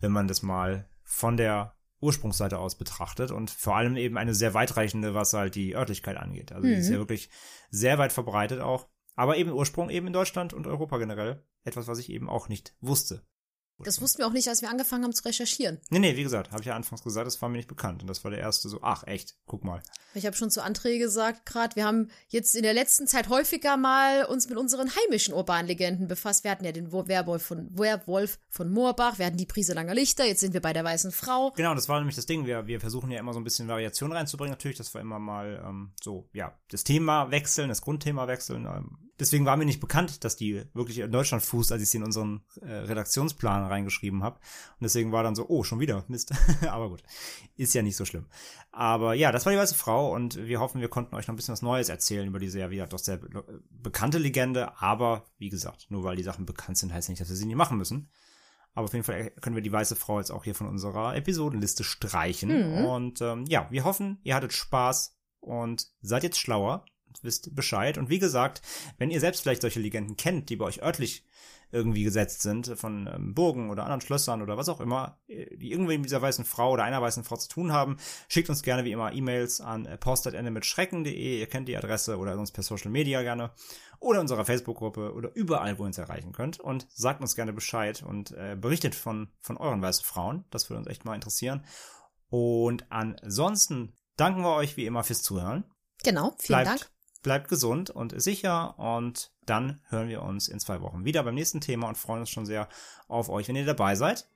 wenn 0.00 0.12
man 0.12 0.28
das 0.28 0.42
mal 0.42 0.88
von 1.04 1.36
der 1.36 1.76
Ursprungsseite 2.00 2.58
aus 2.58 2.76
betrachtet. 2.76 3.30
Und 3.30 3.50
vor 3.50 3.76
allem 3.76 3.96
eben 3.96 4.18
eine 4.18 4.34
sehr 4.34 4.54
weitreichende, 4.54 5.14
was 5.14 5.32
halt 5.32 5.54
die 5.54 5.76
Örtlichkeit 5.76 6.16
angeht. 6.16 6.52
Also 6.52 6.66
die 6.66 6.74
ist 6.74 6.88
ja 6.88 6.98
wirklich 6.98 7.30
sehr 7.70 7.98
weit 7.98 8.12
verbreitet 8.12 8.60
auch. 8.60 8.88
Aber 9.18 9.36
eben 9.36 9.50
Ursprung 9.50 9.90
eben 9.90 10.06
in 10.06 10.12
Deutschland 10.12 10.54
und 10.54 10.66
Europa 10.66 10.96
generell. 10.98 11.42
Etwas, 11.64 11.88
was 11.88 11.98
ich 11.98 12.10
eben 12.10 12.28
auch 12.30 12.48
nicht 12.48 12.74
wusste. 12.80 13.26
Das 13.80 14.00
wussten 14.00 14.18
wir 14.18 14.26
auch 14.26 14.32
nicht, 14.32 14.48
als 14.48 14.60
wir 14.60 14.70
angefangen 14.70 15.04
haben 15.04 15.12
zu 15.12 15.22
recherchieren. 15.24 15.78
Nee, 15.90 16.00
nee, 16.00 16.16
wie 16.16 16.24
gesagt, 16.24 16.50
habe 16.50 16.62
ich 16.62 16.66
ja 16.66 16.74
anfangs 16.74 17.04
gesagt, 17.04 17.28
das 17.28 17.40
war 17.40 17.48
mir 17.48 17.58
nicht 17.58 17.68
bekannt. 17.68 18.02
Und 18.02 18.08
das 18.08 18.24
war 18.24 18.32
der 18.32 18.40
erste 18.40 18.68
so, 18.68 18.80
ach 18.82 19.04
echt, 19.06 19.36
guck 19.46 19.62
mal. 19.62 19.82
Ich 20.14 20.26
habe 20.26 20.34
schon 20.34 20.50
zu 20.50 20.64
Anträge 20.64 20.98
gesagt 21.04 21.46
gerade, 21.46 21.76
wir 21.76 21.84
haben 21.84 22.10
jetzt 22.26 22.56
in 22.56 22.64
der 22.64 22.72
letzten 22.74 23.06
Zeit 23.06 23.28
häufiger 23.28 23.76
mal 23.76 24.24
uns 24.24 24.48
mit 24.48 24.58
unseren 24.58 24.90
heimischen 24.96 25.32
urbanen 25.32 25.68
Legenden 25.68 26.08
befasst. 26.08 26.42
Wir 26.42 26.50
hatten 26.50 26.64
ja 26.64 26.72
den 26.72 26.90
Wo- 26.90 27.06
Werwolf 27.06 27.44
von, 27.44 27.68
Werwolf 27.78 28.40
von 28.50 28.68
Moorbach, 28.68 29.18
wir 29.20 29.26
hatten 29.26 29.36
die 29.36 29.46
Prise 29.46 29.74
langer 29.74 29.94
Lichter, 29.94 30.24
jetzt 30.24 30.40
sind 30.40 30.54
wir 30.54 30.60
bei 30.62 30.72
der 30.72 30.82
weißen 30.82 31.12
Frau. 31.12 31.52
Genau, 31.52 31.72
das 31.76 31.88
war 31.88 32.00
nämlich 32.00 32.16
das 32.16 32.26
Ding. 32.26 32.46
Wir, 32.46 32.66
wir 32.66 32.80
versuchen 32.80 33.12
ja 33.12 33.20
immer 33.20 33.32
so 33.32 33.38
ein 33.38 33.44
bisschen 33.44 33.68
Variation 33.68 34.10
reinzubringen, 34.10 34.50
natürlich, 34.50 34.78
dass 34.78 34.92
wir 34.92 35.00
immer 35.00 35.20
mal 35.20 35.62
ähm, 35.64 35.92
so, 36.02 36.28
ja, 36.32 36.58
das 36.70 36.82
Thema 36.82 37.30
wechseln, 37.30 37.68
das 37.68 37.80
Grundthema 37.82 38.26
wechseln. 38.26 38.66
Ähm, 38.66 39.07
deswegen 39.18 39.44
war 39.44 39.56
mir 39.56 39.64
nicht 39.64 39.80
bekannt, 39.80 40.24
dass 40.24 40.36
die 40.36 40.64
wirklich 40.74 40.98
in 40.98 41.10
Deutschland 41.10 41.42
fußt, 41.42 41.72
als 41.72 41.82
ich 41.82 41.90
sie 41.90 41.98
in 41.98 42.04
unseren 42.04 42.42
äh, 42.60 42.70
Redaktionsplan 42.70 43.66
reingeschrieben 43.66 44.22
habe. 44.22 44.36
Und 44.36 44.82
deswegen 44.82 45.12
war 45.12 45.22
dann 45.22 45.34
so, 45.34 45.46
oh, 45.48 45.64
schon 45.64 45.80
wieder, 45.80 46.04
Mist. 46.08 46.32
Aber 46.68 46.88
gut, 46.88 47.02
ist 47.56 47.74
ja 47.74 47.82
nicht 47.82 47.96
so 47.96 48.04
schlimm. 48.04 48.26
Aber 48.70 49.14
ja, 49.14 49.32
das 49.32 49.44
war 49.46 49.52
die 49.52 49.58
weiße 49.58 49.74
Frau 49.74 50.14
und 50.14 50.36
wir 50.36 50.60
hoffen, 50.60 50.80
wir 50.80 50.88
konnten 50.88 51.14
euch 51.14 51.26
noch 51.26 51.32
ein 51.32 51.36
bisschen 51.36 51.52
was 51.52 51.62
Neues 51.62 51.88
erzählen 51.88 52.28
über 52.28 52.38
diese 52.38 52.58
ja 52.58 52.70
wieder 52.70 52.86
doch 52.86 52.98
sehr 52.98 53.18
be 53.18 53.62
bekannte 53.70 54.18
Legende. 54.18 54.80
Aber 54.80 55.24
wie 55.38 55.48
gesagt, 55.48 55.86
nur 55.90 56.04
weil 56.04 56.16
die 56.16 56.22
Sachen 56.22 56.46
bekannt 56.46 56.78
sind, 56.78 56.92
heißt 56.92 57.08
nicht, 57.08 57.20
dass 57.20 57.28
wir 57.28 57.36
sie 57.36 57.46
nicht 57.46 57.56
machen 57.56 57.78
müssen. 57.78 58.10
Aber 58.74 58.84
auf 58.84 58.92
jeden 58.92 59.04
Fall 59.04 59.30
können 59.40 59.56
wir 59.56 59.62
die 59.62 59.72
weiße 59.72 59.96
Frau 59.96 60.18
jetzt 60.18 60.30
auch 60.30 60.44
hier 60.44 60.54
von 60.54 60.68
unserer 60.68 61.16
Episodenliste 61.16 61.82
streichen. 61.82 62.50
Und 62.84 63.20
ähm, 63.20 63.44
ja, 63.48 63.66
wir 63.70 63.82
hoffen, 63.84 64.20
ihr 64.22 64.36
hattet 64.36 64.52
Spaß 64.52 65.16
und 65.40 65.88
seid 66.00 66.22
jetzt 66.22 66.38
schlauer. 66.38 66.84
Wisst 67.24 67.54
Bescheid. 67.54 67.98
Und 67.98 68.10
wie 68.10 68.18
gesagt, 68.18 68.62
wenn 68.98 69.10
ihr 69.10 69.20
selbst 69.20 69.42
vielleicht 69.42 69.62
solche 69.62 69.80
Legenden 69.80 70.16
kennt, 70.16 70.48
die 70.50 70.56
bei 70.56 70.64
euch 70.64 70.82
örtlich 70.82 71.24
irgendwie 71.70 72.04
gesetzt 72.04 72.42
sind, 72.42 72.66
von 72.76 73.06
ähm, 73.12 73.34
Burgen 73.34 73.70
oder 73.70 73.82
anderen 73.82 74.00
Schlössern 74.00 74.40
oder 74.40 74.56
was 74.56 74.68
auch 74.68 74.80
immer, 74.80 75.18
äh, 75.28 75.54
die 75.56 75.70
irgendwie 75.70 75.98
mit 75.98 76.06
dieser 76.06 76.22
weißen 76.22 76.44
Frau 76.44 76.72
oder 76.72 76.84
einer 76.84 77.02
weißen 77.02 77.24
Frau 77.24 77.36
zu 77.36 77.48
tun 77.48 77.72
haben, 77.72 77.98
schickt 78.28 78.48
uns 78.48 78.62
gerne 78.62 78.84
wie 78.84 78.92
immer 78.92 79.12
E-Mails 79.12 79.60
an 79.60 79.84
äh, 79.84 79.98
post.ende 79.98 81.10
ihr 81.10 81.46
kennt 81.46 81.68
die 81.68 81.76
Adresse 81.76 82.16
oder 82.16 82.34
sonst 82.36 82.52
per 82.52 82.62
Social 82.62 82.90
Media 82.90 83.22
gerne 83.22 83.50
oder 84.00 84.20
unserer 84.20 84.44
Facebook-Gruppe 84.44 85.12
oder 85.12 85.34
überall, 85.34 85.78
wo 85.78 85.82
ihr 85.82 85.88
uns 85.88 85.98
erreichen 85.98 86.32
könnt 86.32 86.58
und 86.58 86.86
sagt 86.90 87.20
uns 87.20 87.34
gerne 87.34 87.52
Bescheid 87.52 88.02
und 88.02 88.30
äh, 88.32 88.56
berichtet 88.58 88.94
von, 88.94 89.28
von 89.40 89.56
euren 89.56 89.82
weißen 89.82 90.04
Frauen, 90.04 90.44
das 90.50 90.70
würde 90.70 90.78
uns 90.78 90.88
echt 90.88 91.04
mal 91.04 91.14
interessieren. 91.14 91.64
Und 92.30 92.90
ansonsten 92.90 93.94
danken 94.16 94.42
wir 94.42 94.54
euch 94.54 94.76
wie 94.76 94.86
immer 94.86 95.04
fürs 95.04 95.22
Zuhören. 95.22 95.64
Genau, 96.02 96.34
vielen 96.38 96.62
Bleibt, 96.62 96.80
Dank. 96.80 96.90
Bleibt 97.22 97.48
gesund 97.48 97.90
und 97.90 98.20
sicher 98.20 98.78
und 98.78 99.32
dann 99.46 99.80
hören 99.88 100.08
wir 100.08 100.22
uns 100.22 100.48
in 100.48 100.60
zwei 100.60 100.80
Wochen 100.80 101.04
wieder 101.04 101.22
beim 101.22 101.34
nächsten 101.34 101.60
Thema 101.60 101.88
und 101.88 101.96
freuen 101.96 102.20
uns 102.20 102.30
schon 102.30 102.46
sehr 102.46 102.68
auf 103.08 103.28
euch, 103.28 103.48
wenn 103.48 103.56
ihr 103.56 103.66
dabei 103.66 103.94
seid. 103.94 104.28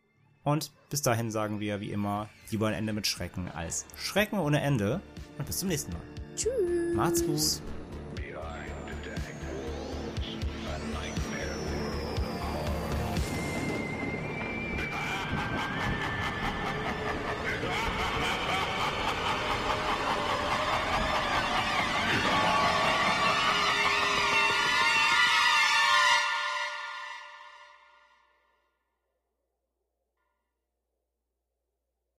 Und 0.44 0.72
bis 0.90 1.02
dahin 1.02 1.30
sagen 1.30 1.60
wir 1.60 1.80
wie 1.80 1.92
immer 1.92 2.28
lieber 2.50 2.66
ein 2.66 2.74
Ende 2.74 2.92
mit 2.92 3.06
Schrecken 3.06 3.48
als 3.48 3.86
Schrecken 3.96 4.38
ohne 4.38 4.60
Ende 4.60 5.00
und 5.38 5.46
bis 5.46 5.58
zum 5.58 5.68
nächsten 5.68 5.92
Mal. 5.92 6.02
Tschüss. 6.34 6.94
Macht's 6.94 7.24
gut. 7.24 7.62